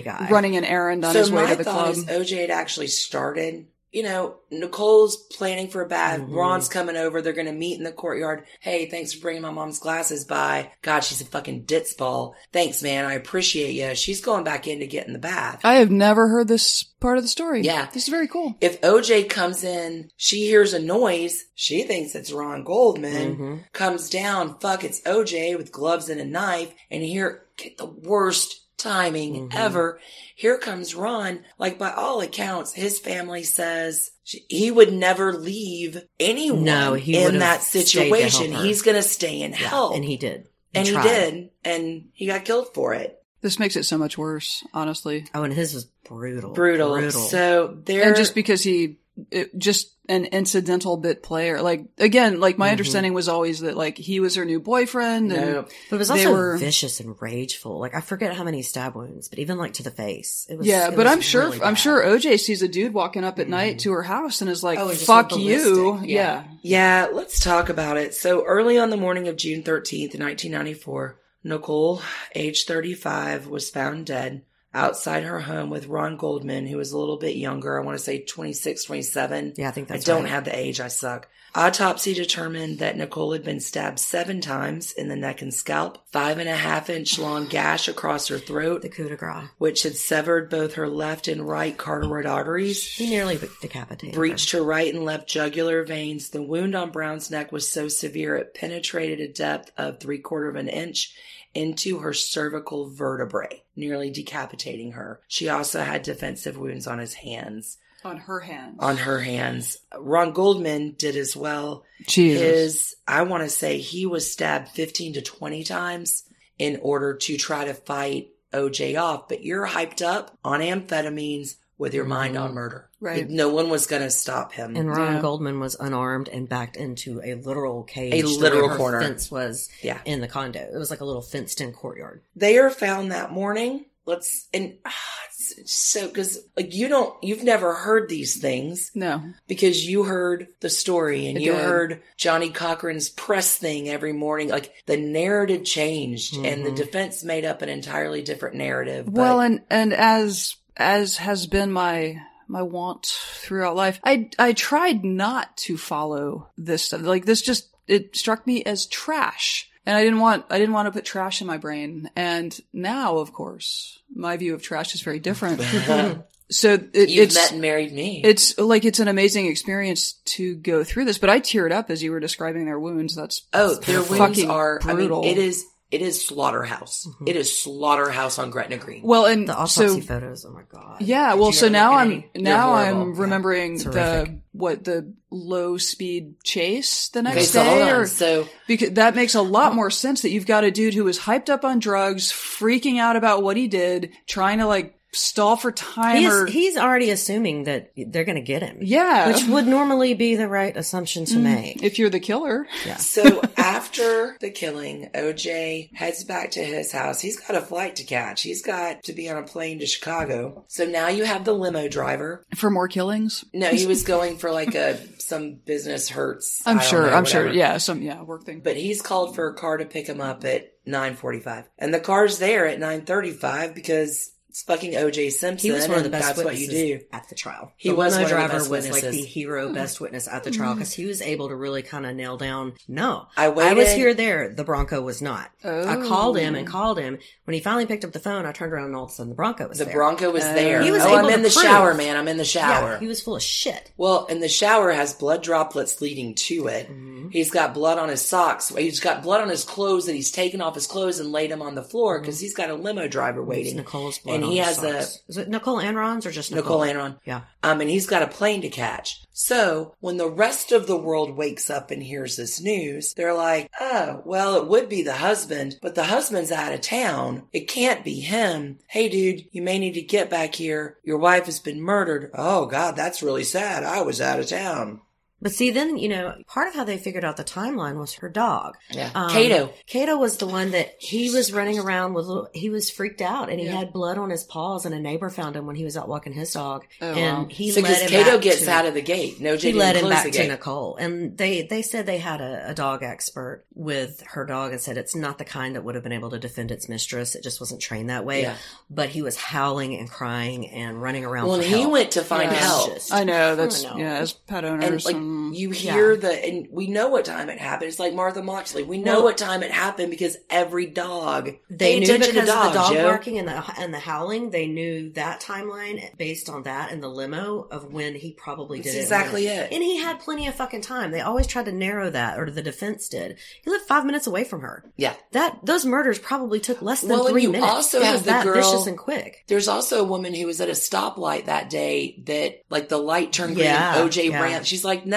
guy. 0.00 0.28
running 0.30 0.56
an 0.56 0.64
errand 0.64 1.04
on 1.04 1.12
so 1.12 1.18
his 1.18 1.32
way 1.32 1.42
my 1.42 1.50
to 1.50 1.56
the 1.56 1.64
club. 1.64 1.90
is 1.90 2.04
OJ 2.04 2.42
had 2.42 2.50
actually 2.50 2.86
started. 2.86 3.66
You 3.92 4.02
know, 4.02 4.36
Nicole's 4.50 5.16
planning 5.16 5.68
for 5.68 5.82
a 5.82 5.88
bath. 5.88 6.20
Mm-hmm. 6.20 6.34
Ron's 6.34 6.68
coming 6.68 6.96
over. 6.96 7.22
They're 7.22 7.32
going 7.32 7.46
to 7.46 7.52
meet 7.52 7.78
in 7.78 7.84
the 7.84 7.92
courtyard. 7.92 8.44
Hey, 8.60 8.86
thanks 8.86 9.12
for 9.12 9.20
bringing 9.20 9.42
my 9.42 9.50
mom's 9.50 9.78
glasses 9.78 10.24
by. 10.24 10.72
God, 10.82 11.00
she's 11.00 11.20
a 11.20 11.24
fucking 11.26 11.62
ditz 11.64 11.94
ball. 11.94 12.34
Thanks, 12.52 12.82
man. 12.82 13.04
I 13.06 13.14
appreciate 13.14 13.72
you. 13.72 13.94
She's 13.94 14.20
going 14.20 14.44
back 14.44 14.66
in 14.66 14.80
to 14.80 14.86
get 14.86 15.06
in 15.06 15.12
the 15.12 15.18
bath. 15.18 15.60
I 15.64 15.76
have 15.76 15.90
never 15.90 16.28
heard 16.28 16.48
this 16.48 16.82
part 17.00 17.16
of 17.18 17.24
the 17.24 17.28
story. 17.28 17.62
Yeah. 17.62 17.86
this 17.92 18.04
is 18.04 18.08
very 18.08 18.28
cool. 18.28 18.56
If 18.60 18.80
OJ 18.80 19.28
comes 19.30 19.64
in, 19.64 20.10
she 20.16 20.46
hears 20.46 20.72
a 20.74 20.78
noise. 20.78 21.44
She 21.54 21.84
thinks 21.84 22.14
it's 22.14 22.32
Ron 22.32 22.64
Goldman. 22.64 23.64
Comes 23.72 24.10
down. 24.10 24.58
Fuck, 24.58 24.84
it's 24.84 25.00
OJ 25.02 25.56
with 25.56 25.72
gloves 25.72 26.08
and 26.08 26.20
a 26.20 26.24
knife. 26.24 26.74
And 26.90 27.02
here, 27.02 27.44
get 27.56 27.78
the 27.78 27.86
worst 27.86 28.65
timing 28.76 29.48
Mm-hmm. 29.48 29.56
ever. 29.58 30.00
Here 30.34 30.58
comes 30.58 30.94
Ron. 30.94 31.44
Like 31.58 31.78
by 31.78 31.92
all 31.92 32.20
accounts, 32.20 32.72
his 32.74 32.98
family 32.98 33.42
says 33.42 34.10
she- 34.24 34.44
he 34.48 34.70
would 34.70 34.92
never 34.92 35.32
leave 35.32 36.02
anyone 36.20 36.64
No, 36.64 36.94
he 36.94 37.16
in 37.16 37.38
that 37.38 37.62
stayed 37.62 37.80
to 37.82 37.86
situation. 37.86 38.52
He's 38.52 38.82
going 38.82 38.96
to 38.96 39.02
stay 39.02 39.42
and 39.42 39.58
Yeah, 39.58 39.68
help. 39.68 39.94
and 39.94 40.04
he 40.04 40.16
did. 40.16 40.48
and 40.74 40.86
he 40.86 40.92
tried. 40.92 41.02
did. 41.04 41.50
And 41.64 42.08
he 42.12 42.26
got 42.26 42.44
killed 42.44 42.74
for 42.74 42.92
it. 42.94 43.22
This 43.40 43.58
makes 43.58 43.76
it 43.76 43.84
so 43.84 43.96
much 43.98 44.18
worse, 44.18 44.64
honestly. 44.74 45.26
Oh, 45.34 45.42
and 45.44 45.52
his 45.52 45.72
was 45.74 45.84
brutal. 46.04 46.52
Brutal. 46.52 46.92
Brutal. 46.94 47.10
So 47.20 47.78
there. 47.84 48.02
And 48.02 48.16
just 48.16 48.34
because 48.34 48.62
he, 48.62 48.96
it, 49.30 49.56
just 49.58 49.92
an 50.08 50.26
incidental 50.26 50.96
bit 50.96 51.22
player. 51.22 51.60
Like, 51.62 51.86
again, 51.98 52.38
like 52.38 52.58
my 52.58 52.68
Mhm. 52.68 52.72
understanding 52.72 53.12
was 53.14 53.28
always 53.28 53.60
that 53.60 53.76
like 53.76 53.96
he 53.98 54.20
was 54.20 54.34
her 54.36 54.44
new 54.44 54.60
boyfriend 54.60 55.32
and 55.32 55.40
No. 55.52 55.62
But 55.90 55.96
it 55.96 55.98
was 55.98 56.08
they 56.08 56.24
also 56.26 56.32
were- 56.32 56.56
vicious 56.58 57.00
and 57.00 57.16
rageful. 57.20 57.80
Like 57.80 57.94
I 57.94 58.00
forget 58.00 58.34
how 58.34 58.44
many 58.44 58.62
stab 58.62 58.94
wounds, 58.94 59.28
but 59.28 59.38
even 59.38 59.58
like 59.58 59.72
to 59.74 59.82
the 59.82 59.90
face. 59.90 60.46
It 60.48 60.58
was 60.58 60.66
yeah, 60.66 60.88
it 60.88 60.90
but 60.96 61.06
was 61.06 61.12
I'm 61.12 61.20
sure, 61.22 61.46
really 61.46 61.62
I'm 61.62 61.74
sure 61.74 62.04
OJ 62.04 62.36
sees 62.38 62.62
a 62.62 62.68
dude 62.68 62.94
walking 62.94 63.24
up 63.24 63.38
at 63.38 63.48
night 63.48 63.80
to 63.80 63.92
her 63.92 64.02
house 64.02 64.40
and 64.42 64.50
is 64.50 64.62
like, 64.62 64.78
Oh, 64.78 64.88
fuck 64.90 65.30
went 65.32 65.42
you. 65.42 65.58
ballistic. 65.92 66.10
Yeah. 66.10 66.44
Yeah, 66.62 67.08
let's 67.12 67.40
talk 67.40 67.68
about 67.68 67.96
it. 67.96 68.14
So 68.14 68.44
early 68.44 68.78
on 68.78 68.90
the 68.90 68.96
morning 68.96 69.26
of 69.28 69.36
June 69.36 69.62
13th, 69.62 70.14
1994, 70.18 71.18
Nicole, 71.42 72.02
age 72.34 72.64
35, 72.66 73.46
was 73.48 73.70
found 73.70 74.06
dead 74.06 74.42
outside 74.76 75.24
her 75.24 75.40
home 75.40 75.70
with 75.70 75.86
Ron 75.86 76.16
Goldman, 76.16 76.66
who 76.66 76.76
was 76.76 76.92
a 76.92 76.98
little 76.98 77.16
bit 77.16 77.34
younger. 77.36 77.80
I 77.80 77.84
want 77.84 77.98
to 77.98 78.04
say 78.04 78.20
26, 78.22 78.84
27. 78.84 79.54
Yeah, 79.56 79.68
I 79.68 79.70
think 79.72 79.88
that's 79.88 80.08
I 80.08 80.12
don't 80.12 80.22
right. 80.24 80.30
have 80.30 80.44
the 80.44 80.56
age. 80.56 80.80
I 80.80 80.88
suck. 80.88 81.28
Autopsy 81.54 82.12
determined 82.12 82.80
that 82.80 82.98
Nicole 82.98 83.32
had 83.32 83.42
been 83.42 83.60
stabbed 83.60 83.98
seven 83.98 84.42
times 84.42 84.92
in 84.92 85.08
the 85.08 85.16
neck 85.16 85.40
and 85.40 85.54
scalp, 85.54 85.96
five 86.12 86.36
and 86.36 86.50
a 86.50 86.54
half 86.54 86.90
inch 86.90 87.18
long 87.18 87.46
gash 87.46 87.88
across 87.88 88.28
her 88.28 88.38
throat, 88.38 88.82
the 88.82 88.90
coup 88.90 89.08
de 89.08 89.16
grace. 89.16 89.48
which 89.56 89.82
had 89.82 89.96
severed 89.96 90.50
both 90.50 90.74
her 90.74 90.86
left 90.86 91.28
and 91.28 91.48
right 91.48 91.78
carotid 91.78 92.26
arteries 92.26 92.84
He 92.86 93.08
nearly 93.08 93.38
decapitated. 93.62 94.14
breached 94.14 94.50
her 94.50 94.62
right 94.62 94.92
and 94.92 95.02
left 95.02 95.30
jugular 95.30 95.82
veins. 95.84 96.28
The 96.28 96.42
wound 96.42 96.74
on 96.74 96.90
Brown's 96.90 97.30
neck 97.30 97.52
was 97.52 97.66
so 97.66 97.88
severe 97.88 98.36
it 98.36 98.52
penetrated 98.52 99.20
a 99.20 99.32
depth 99.32 99.70
of 99.78 99.98
three 99.98 100.18
quarter 100.18 100.50
of 100.50 100.56
an 100.56 100.68
inch 100.68 101.14
into 101.56 101.98
her 102.00 102.12
cervical 102.12 102.90
vertebrae, 102.90 103.62
nearly 103.74 104.10
decapitating 104.10 104.92
her. 104.92 105.20
She 105.26 105.48
also 105.48 105.80
had 105.80 106.02
defensive 106.02 106.58
wounds 106.58 106.86
on 106.86 106.98
his 106.98 107.14
hands, 107.14 107.78
On 108.04 108.18
her 108.18 108.40
hands. 108.40 108.76
on 108.78 108.98
her 108.98 109.20
hands. 109.20 109.78
Ron 109.98 110.32
Goldman 110.32 110.94
did 110.98 111.16
as 111.16 111.34
well. 111.34 111.84
Jesus. 112.06 112.42
His, 112.42 112.96
I 113.08 113.22
want 113.22 113.42
to 113.42 113.48
say 113.48 113.78
he 113.78 114.04
was 114.04 114.30
stabbed 114.30 114.68
15 114.68 115.14
to 115.14 115.22
20 115.22 115.64
times 115.64 116.24
in 116.58 116.78
order 116.82 117.14
to 117.14 117.36
try 117.38 117.64
to 117.64 117.74
fight 117.74 118.28
OJ 118.52 119.00
off, 119.00 119.28
but 119.28 119.42
you're 119.42 119.66
hyped 119.66 120.02
up 120.02 120.36
on 120.44 120.60
amphetamines 120.60 121.56
with 121.78 121.94
your 121.94 122.04
mind 122.04 122.36
on 122.36 122.48
mm-hmm. 122.48 122.54
murder. 122.54 122.85
Right. 123.06 123.28
No 123.30 123.48
one 123.50 123.70
was 123.70 123.86
going 123.86 124.02
to 124.02 124.10
stop 124.10 124.52
him. 124.52 124.74
And 124.76 124.88
Ron 124.90 125.14
Yeah. 125.14 125.20
Goldman 125.22 125.60
was 125.60 125.76
unarmed 125.78 126.28
and 126.28 126.48
backed 126.48 126.76
into 126.76 127.20
a 127.24 127.34
literal 127.34 127.84
cage. 127.84 128.12
A 128.14 128.26
literal 128.26 128.76
corner. 128.76 129.00
Fence 129.00 129.30
was 129.30 129.68
Yeah. 129.82 130.00
in 130.04 130.20
the 130.20 130.28
condo. 130.28 130.60
It 130.60 130.76
was 130.76 130.90
like 130.90 131.00
a 131.00 131.04
little 131.04 131.22
fenced-in 131.22 131.72
courtyard. 131.72 132.22
they 132.34 132.58
are 132.58 132.70
found 132.70 133.12
that 133.12 133.30
morning. 133.30 133.84
Let's 134.06 134.46
and 134.54 134.74
ah, 134.84 134.92
it's 135.28 135.50
it's 135.58 135.72
so 135.72 136.06
because 136.06 136.38
like 136.56 136.72
you 136.72 136.86
don't 136.86 137.12
you've 137.24 137.42
never 137.42 137.74
heard 137.74 138.08
these 138.08 138.36
things 138.40 138.92
no. 138.94 139.20
because 139.48 139.84
you 139.84 140.04
heard 140.04 140.46
the 140.60 140.70
story 140.70 141.26
and 141.26 141.36
I 141.36 141.40
you 141.40 141.52
did. 141.52 141.60
heard 141.64 142.02
Johnnie 142.16 142.50
Cochran's 142.50 143.08
press 143.08 143.56
thing 143.58 143.88
every 143.88 144.12
morning. 144.12 144.48
Like 144.48 144.72
the 144.86 144.96
narrative 144.96 145.64
changed 145.64 146.36
and 146.36 146.64
the 146.64 146.70
defense 146.70 147.24
made 147.24 147.44
up 147.44 147.62
an 147.62 147.68
entirely 147.68 148.22
different 148.22 148.54
narrative. 148.54 149.06
but- 149.06 149.14
Well, 149.14 149.40
and 149.40 149.62
and 149.70 149.92
as 149.92 150.54
as 150.76 151.16
has 151.16 151.48
been 151.48 151.72
my 151.72 152.20
my 152.48 152.62
want 152.62 153.06
throughout 153.06 153.76
life, 153.76 154.00
I 154.04 154.30
I 154.38 154.52
tried 154.52 155.04
not 155.04 155.56
to 155.58 155.76
follow 155.76 156.48
this 156.56 156.84
stuff. 156.84 157.02
Like 157.02 157.24
this, 157.24 157.42
just 157.42 157.68
it 157.86 158.16
struck 158.16 158.46
me 158.46 158.62
as 158.64 158.86
trash, 158.86 159.70
and 159.84 159.96
I 159.96 160.02
didn't 160.04 160.20
want 160.20 160.46
I 160.50 160.58
didn't 160.58 160.74
want 160.74 160.86
to 160.86 160.92
put 160.92 161.04
trash 161.04 161.40
in 161.40 161.46
my 161.46 161.56
brain. 161.56 162.10
And 162.16 162.58
now, 162.72 163.18
of 163.18 163.32
course, 163.32 164.00
my 164.14 164.36
view 164.36 164.54
of 164.54 164.62
trash 164.62 164.94
is 164.94 165.02
very 165.02 165.18
different. 165.18 165.60
so 166.50 166.74
it, 166.74 167.08
you've 167.08 167.24
it's 167.24 167.34
met 167.34 167.52
and 167.52 167.60
married 167.60 167.92
me. 167.92 168.20
it's 168.24 168.58
like 168.58 168.84
it's 168.84 169.00
an 169.00 169.08
amazing 169.08 169.46
experience 169.46 170.14
to 170.24 170.56
go 170.56 170.84
through 170.84 171.04
this. 171.04 171.18
But 171.18 171.30
I 171.30 171.40
teared 171.40 171.72
up 171.72 171.90
as 171.90 172.02
you 172.02 172.10
were 172.10 172.20
describing 172.20 172.64
their 172.66 172.80
wounds. 172.80 173.14
That's 173.14 173.42
oh, 173.52 173.74
their 173.74 173.98
wounds 173.98 174.18
fucking 174.18 174.50
are. 174.50 174.80
brutal. 174.80 175.22
I 175.22 175.26
mean, 175.26 175.36
it 175.36 175.38
is. 175.38 175.64
It 175.90 176.02
is 176.02 176.26
slaughterhouse. 176.26 177.06
Mm-hmm. 177.06 177.28
It 177.28 177.36
is 177.36 177.58
slaughterhouse 177.60 178.38
on 178.40 178.50
Gretna 178.50 178.76
Green. 178.76 179.02
well, 179.04 179.24
and 179.26 179.48
The 179.48 179.52
autopsy 179.54 179.86
so 179.86 180.00
photos. 180.00 180.44
Oh 180.44 180.50
my 180.50 180.62
god. 180.68 181.00
Yeah, 181.00 181.30
Did 181.32 181.38
well, 181.38 181.48
you 181.50 181.54
so 181.54 181.68
now 181.68 181.92
I'm 181.94 182.10
any? 182.12 182.30
now 182.34 182.72
I'm 182.74 182.94
horrible. 182.94 183.14
Yeah. 183.14 183.20
remembering 183.22 183.78
the 183.78 184.40
what 184.52 184.82
the 184.84 185.14
low 185.30 185.76
speed 185.76 186.42
chase 186.42 187.08
the 187.10 187.22
next 187.22 187.54
Okay, 187.54 187.64
day, 187.64 187.70
hold 187.78 187.82
on. 187.88 187.94
or 188.00 188.06
So 188.06 188.48
because 188.66 188.90
that 188.92 189.14
makes 189.14 189.34
a 189.36 189.42
lot 189.42 189.74
more 189.76 189.90
sense 189.90 190.22
that 190.22 190.30
you've 190.30 190.46
got 190.46 190.64
a 190.64 190.70
dude 190.72 190.94
who 190.94 191.04
was 191.04 191.18
hyped 191.20 191.50
up 191.50 191.64
on 191.64 191.78
drugs, 191.78 192.32
freaking 192.32 192.98
out 192.98 193.14
about 193.16 193.42
what 193.44 193.56
he 193.56 193.68
did, 193.68 194.12
trying 194.26 194.58
to 194.58 194.66
like 194.66 194.95
stall 195.12 195.56
for 195.56 195.72
time 195.72 196.16
He's, 196.18 196.28
or 196.32 196.46
he's 196.46 196.76
already 196.76 197.10
assuming 197.10 197.64
that 197.64 197.92
they're 197.96 198.24
going 198.24 198.36
to 198.36 198.42
get 198.42 198.62
him. 198.62 198.78
yeah, 198.82 199.28
Which 199.28 199.44
would 199.44 199.66
normally 199.66 200.14
be 200.14 200.34
the 200.36 200.48
right 200.48 200.76
assumption 200.76 201.24
to 201.26 201.36
mm, 201.36 201.42
make. 201.42 201.82
if 201.82 201.98
you're 201.98 202.10
the 202.10 202.20
killer. 202.20 202.66
So 202.98 203.40
after 203.56 204.36
the 204.40 204.50
killing, 204.50 205.10
OJ 205.14 205.94
heads 205.94 206.24
back 206.24 206.52
to 206.52 206.64
his 206.64 206.92
house. 206.92 207.20
He's 207.20 207.38
got 207.38 207.56
a 207.56 207.60
flight 207.60 207.96
to 207.96 208.04
catch. 208.04 208.42
He's 208.42 208.62
got 208.62 209.04
to 209.04 209.12
be 209.12 209.28
on 209.30 209.36
a 209.36 209.42
plane 209.42 209.78
to 209.80 209.86
Chicago. 209.86 210.64
So 210.68 210.84
now 210.86 211.08
you 211.08 211.24
have 211.24 211.44
the 211.44 211.52
limo 211.52 211.88
driver. 211.88 212.44
For 212.54 212.70
more 212.70 212.88
killings, 212.88 213.44
No, 213.52 213.68
he 213.70 213.86
was 213.86 214.02
going 214.14 214.36
for 214.38 214.50
like 214.50 214.74
a 214.74 214.98
some 215.20 215.54
business 215.54 216.08
Hertz. 216.08 216.62
I'm 216.66 216.80
sure. 216.80 217.06
know, 217.10 217.14
I'm 217.16 217.24
sure. 217.24 217.50
Yeah, 217.50 217.78
some 217.78 218.02
yeah 218.02 218.22
work 218.22 218.44
thing. 218.44 218.60
But 218.60 218.76
he's 218.76 219.02
called 219.02 219.34
for 219.34 219.48
a 219.48 219.54
car 219.54 219.76
to 219.78 219.84
pick 219.84 220.06
him 220.08 220.20
up 220.20 220.44
at 220.44 220.72
9:45, 220.86 221.64
and 221.78 221.92
the 221.92 222.00
car's 222.00 222.38
there 222.38 222.66
at 222.66 222.78
9:35 222.78 223.74
because 223.74 224.10
it's 224.10 224.30
fucking 224.62 224.92
OJ 224.92 225.30
Simpson. 225.32 225.68
He 225.70 225.72
was 225.74 225.88
one 225.88 225.98
of 225.98 226.04
the 226.04 226.10
best 226.10 226.26
That's 226.36 226.44
what 226.44 226.56
you 226.58 226.68
do. 226.68 227.00
at 227.12 227.28
the 227.28 227.34
trial. 227.34 227.72
He 227.76 227.90
the 227.90 227.94
was 227.94 228.14
one 228.14 228.22
of 228.22 228.28
the 228.28 228.34
driver 228.34 228.52
best 228.54 228.70
was 228.70 228.84
like 228.86 228.94
witnesses. 228.94 229.22
the 229.22 229.26
hero 229.28 229.72
best 229.72 230.00
witness 230.00 230.28
at 230.28 230.44
the 230.44 230.50
trial 230.50 230.74
because 230.74 230.92
he 230.92 231.06
was 231.06 231.20
able 231.22 231.48
to 231.48 231.56
really 231.56 231.82
kind 231.82 232.06
of 232.06 232.14
nail 232.16 232.36
down. 232.36 232.74
No, 232.88 233.28
I 233.36 233.48
was 233.48 233.92
here 233.92 234.14
there. 234.14 234.48
The 234.52 234.64
Bronco 234.64 235.00
was 235.02 235.20
not. 235.22 235.50
I 235.64 235.96
Oh. 235.96 236.08
called 236.08 236.38
him 236.38 236.54
and 236.54 236.66
called 236.66 236.98
him. 236.98 237.18
When 237.44 237.54
he 237.54 237.60
finally 237.60 237.86
picked 237.86 238.04
up 238.04 238.12
the 238.12 238.18
phone, 238.20 238.46
I 238.46 238.52
turned 238.52 238.72
around 238.72 238.86
and 238.86 238.96
all 238.96 239.04
of 239.04 239.10
a 239.10 239.12
sudden 239.12 239.30
the 239.30 239.36
Bronco 239.36 239.68
was 239.68 239.78
The 239.78 239.84
there. 239.84 239.92
The 239.92 239.96
Bronco 239.96 240.30
was 240.32 240.42
there. 240.44 240.82
He 240.82 240.90
was 240.90 241.02
oh, 241.02 241.14
I'm 241.16 241.26
in 241.26 241.42
the 241.42 241.50
prove- 241.50 241.64
shower, 241.64 241.94
man. 241.94 242.16
I'm 242.16 242.28
in 242.28 242.36
the 242.36 242.44
shower. 242.44 242.92
Yeah, 242.92 242.98
he 243.00 243.06
was 243.06 243.20
full 243.20 243.36
of 243.36 243.42
shit. 243.42 243.92
Well, 243.96 244.26
and 244.30 244.42
the 244.42 244.48
shower 244.48 244.90
has 244.92 245.14
blood 245.14 245.42
droplets 245.42 246.00
leading 246.00 246.34
to 246.34 246.66
it. 246.68 246.86
Mm-hmm. 246.88 247.28
He's 247.30 247.50
got 247.50 247.74
blood 247.74 247.98
on 247.98 248.08
his 248.08 248.22
socks. 248.22 248.68
He's 248.68 249.00
got 249.00 249.22
blood 249.22 249.40
on 249.40 249.48
his 249.48 249.64
clothes 249.64 250.06
that 250.06 250.14
he's 250.14 250.30
taken 250.30 250.60
off 250.60 250.74
his 250.74 250.86
clothes 250.86 251.18
and 251.20 251.32
laid 251.32 251.50
him 251.50 251.62
on 251.62 251.74
the 251.74 251.82
floor 251.82 252.20
because 252.20 252.38
he's 252.40 252.54
got 252.54 252.70
a 252.70 252.74
limo 252.74 253.08
driver 253.08 253.42
waiting. 253.42 253.72
Mm-hmm. 253.72 253.78
Nicole's 253.78 254.18
blood 254.18 254.40
he 254.50 254.58
has 254.58 254.82
a 254.82 255.02
socks. 255.02 255.22
Is 255.28 255.36
it 255.38 255.48
Nicole 255.48 255.80
and 255.80 255.96
Ron's 255.96 256.26
or 256.26 256.30
just 256.30 256.50
Nicole? 256.50 256.80
Nicole 256.80 256.82
and 256.84 256.98
Ron. 256.98 257.20
Yeah. 257.24 257.40
Um, 257.62 257.80
and 257.80 257.90
he's 257.90 258.06
got 258.06 258.22
a 258.22 258.28
plane 258.28 258.62
to 258.62 258.68
catch. 258.68 259.24
So 259.32 259.94
when 260.00 260.16
the 260.16 260.30
rest 260.30 260.72
of 260.72 260.86
the 260.86 260.96
world 260.96 261.36
wakes 261.36 261.68
up 261.68 261.90
and 261.90 262.02
hears 262.02 262.36
this 262.36 262.60
news, 262.60 263.12
they're 263.14 263.34
like, 263.34 263.70
oh, 263.80 264.22
well, 264.24 264.56
it 264.56 264.68
would 264.68 264.88
be 264.88 265.02
the 265.02 265.14
husband, 265.14 265.76
but 265.82 265.94
the 265.94 266.04
husband's 266.04 266.52
out 266.52 266.72
of 266.72 266.80
town. 266.80 267.42
It 267.52 267.68
can't 267.68 268.04
be 268.04 268.20
him. 268.20 268.78
Hey, 268.88 269.08
dude, 269.08 269.44
you 269.52 269.62
may 269.62 269.78
need 269.78 269.94
to 269.94 270.02
get 270.02 270.30
back 270.30 270.54
here. 270.54 270.96
Your 271.04 271.18
wife 271.18 271.46
has 271.46 271.60
been 271.60 271.82
murdered. 271.82 272.30
Oh, 272.34 272.66
God, 272.66 272.96
that's 272.96 273.22
really 273.22 273.44
sad. 273.44 273.84
I 273.84 274.02
was 274.02 274.20
out 274.20 274.40
of 274.40 274.46
town. 274.46 275.02
But 275.42 275.52
see, 275.52 275.70
then, 275.70 275.98
you 275.98 276.08
know, 276.08 276.34
part 276.46 276.66
of 276.68 276.74
how 276.74 276.84
they 276.84 276.96
figured 276.96 277.24
out 277.24 277.36
the 277.36 277.44
timeline 277.44 277.98
was 277.98 278.14
her 278.14 278.28
dog. 278.28 278.74
Yeah. 278.90 279.10
Um, 279.14 279.30
Kato. 279.30 279.70
Kato 279.86 280.16
was 280.16 280.38
the 280.38 280.46
one 280.46 280.70
that 280.70 280.94
he 280.98 281.30
was 281.30 281.52
running 281.52 281.78
around 281.78 282.14
with, 282.14 282.24
little, 282.26 282.48
he 282.54 282.70
was 282.70 282.90
freaked 282.90 283.20
out 283.20 283.50
and 283.50 283.60
he 283.60 283.66
Yeah. 283.66 283.72
had 283.76 283.92
blood 283.92 284.16
on 284.16 284.30
his 284.30 284.44
paws 284.44 284.86
and 284.86 284.94
a 284.94 284.98
neighbor 284.98 285.28
found 285.28 285.54
him 285.54 285.66
when 285.66 285.76
he 285.76 285.84
was 285.84 285.94
out 285.96 286.08
walking 286.08 286.32
his 286.32 286.52
dog. 286.52 286.86
Oh, 287.02 287.12
and 287.12 287.38
wow. 287.38 287.48
he 287.50 287.70
So 287.70 287.82
led 287.82 288.00
him 288.02 288.08
Kato 288.08 288.30
back 288.32 288.40
gets 288.40 288.62
to, 288.64 288.70
out 288.70 288.86
of 288.86 288.94
the 288.94 289.02
gate. 289.02 289.38
No, 289.40 289.52
he 289.52 289.58
Jay 289.58 289.72
led 289.74 289.96
him 289.96 290.08
back 290.08 290.24
the 290.24 290.30
to 290.30 290.38
gate. 290.38 290.48
Nicole. 290.48 290.96
And 290.96 291.36
they, 291.36 291.62
they 291.62 291.82
said 291.82 292.06
they 292.06 292.18
had 292.18 292.40
a, 292.40 292.70
a 292.70 292.74
dog 292.74 293.02
expert 293.02 293.64
with 293.74 294.22
her 294.28 294.46
dog 294.46 294.72
and 294.72 294.80
said 294.80 294.96
it's 294.96 295.14
not 295.14 295.36
the 295.36 295.44
kind 295.44 295.76
that 295.76 295.84
would 295.84 295.94
have 295.96 296.02
been 296.02 296.12
able 296.12 296.30
to 296.30 296.38
defend 296.38 296.70
its 296.70 296.88
mistress. 296.88 297.34
It 297.34 297.42
just 297.42 297.60
wasn't 297.60 297.82
trained 297.82 298.08
that 298.08 298.24
way. 298.24 298.42
Yeah. 298.42 298.56
But 298.88 299.10
he 299.10 299.20
was 299.20 299.36
howling 299.36 299.94
and 299.98 300.10
crying 300.10 300.70
and 300.70 301.00
running 301.02 301.26
around 301.26 301.46
Well, 301.48 301.58
for 301.58 301.62
he 301.64 301.80
help. 301.80 301.92
went 301.92 302.10
to 302.12 302.22
find 302.24 302.50
Yeah. 302.50 302.58
help. 302.58 302.94
Just- 302.94 303.12
I 303.12 303.22
know 303.24 303.54
that's 303.54 303.84
I 303.84 303.90
know. 303.90 303.96
yeah. 303.98 304.14
As 304.14 304.32
pet 304.32 304.64
owners, 304.64 305.04
And 305.06 305.14
like 305.16 305.25
Um, 305.26 305.52
you 305.54 305.70
hear 305.70 306.16
the, 306.16 306.32
and 306.44 306.68
we 306.70 306.86
know 306.86 307.08
what 307.08 307.24
time 307.24 307.48
it 307.50 307.58
happened. 307.58 307.88
It's 307.88 307.98
like 307.98 308.14
Martha 308.14 308.42
Moxley. 308.42 308.82
We 308.82 308.98
know 308.98 309.14
Well- 309.16 309.24
what 309.24 309.38
time 309.38 309.62
it 309.62 309.70
happened 309.70 310.10
because 310.10 310.36
every 310.50 310.86
dog. 310.86 311.50
They 311.70 311.98
knew 312.00 312.18
because 312.18 312.46
dogs, 312.46 312.76
of 312.76 312.88
the 312.88 312.94
dog 312.94 313.04
barking 313.04 313.38
and 313.38 313.48
the 313.48 313.62
and 313.78 313.92
the 313.92 313.98
howling. 313.98 314.50
They 314.50 314.66
knew 314.66 315.10
that 315.12 315.40
timeline 315.40 316.16
based 316.16 316.48
on 316.48 316.62
that 316.64 316.92
and 316.92 317.02
the 317.02 317.08
limo 317.08 317.66
of 317.70 317.92
when 317.92 318.14
he 318.14 318.32
probably 318.32 318.78
did 318.78 318.86
That's 318.86 318.96
it. 318.96 319.00
exactly 319.02 319.46
it. 319.48 319.72
And 319.72 319.82
he 319.82 319.96
had 319.98 320.20
plenty 320.20 320.46
of 320.46 320.54
fucking 320.54 320.80
time. 320.82 321.10
They 321.10 321.20
always 321.20 321.46
tried 321.46 321.66
to 321.66 321.72
narrow 321.72 322.10
that, 322.10 322.38
or 322.38 322.50
the 322.50 322.62
defense 322.62 323.08
did. 323.08 323.38
He 323.62 323.70
lived 323.70 323.84
five 323.86 324.04
minutes 324.04 324.26
away 324.26 324.44
from 324.44 324.60
her. 324.60 324.84
Yeah. 324.96 325.14
That 325.32 325.58
those 325.64 325.84
murders 325.84 326.18
probably 326.18 326.60
took 326.60 326.82
less 326.82 327.00
than 327.00 327.10
Well, 327.10 327.26
and 327.26 327.32
three 327.32 327.42
you 327.42 327.50
minutes. 327.52 327.70
also 327.72 328.02
have 328.02 328.20
the 328.20 328.26
that 328.30 328.44
girl- 328.44 328.54
vicious 328.54 328.86
and 328.86 328.96
quick. 328.98 329.44
There's 329.48 329.68
also 329.68 330.00
a 330.00 330.04
woman 330.04 330.34
who 330.34 330.46
was 330.46 330.60
at 330.60 330.68
a 330.68 330.72
stoplight 330.72 331.46
that 331.46 331.70
day 331.70 332.22
that, 332.26 332.62
like, 332.70 332.88
the 332.88 332.98
light 332.98 333.32
turned 333.32 333.54
green. 333.54 333.66
Yeah, 333.66 333.96
OJ 333.98 334.30
yeah. 334.30 334.42
ran. 334.42 334.64
She's 334.64 334.84
like, 334.84 335.06
no, 335.06 335.15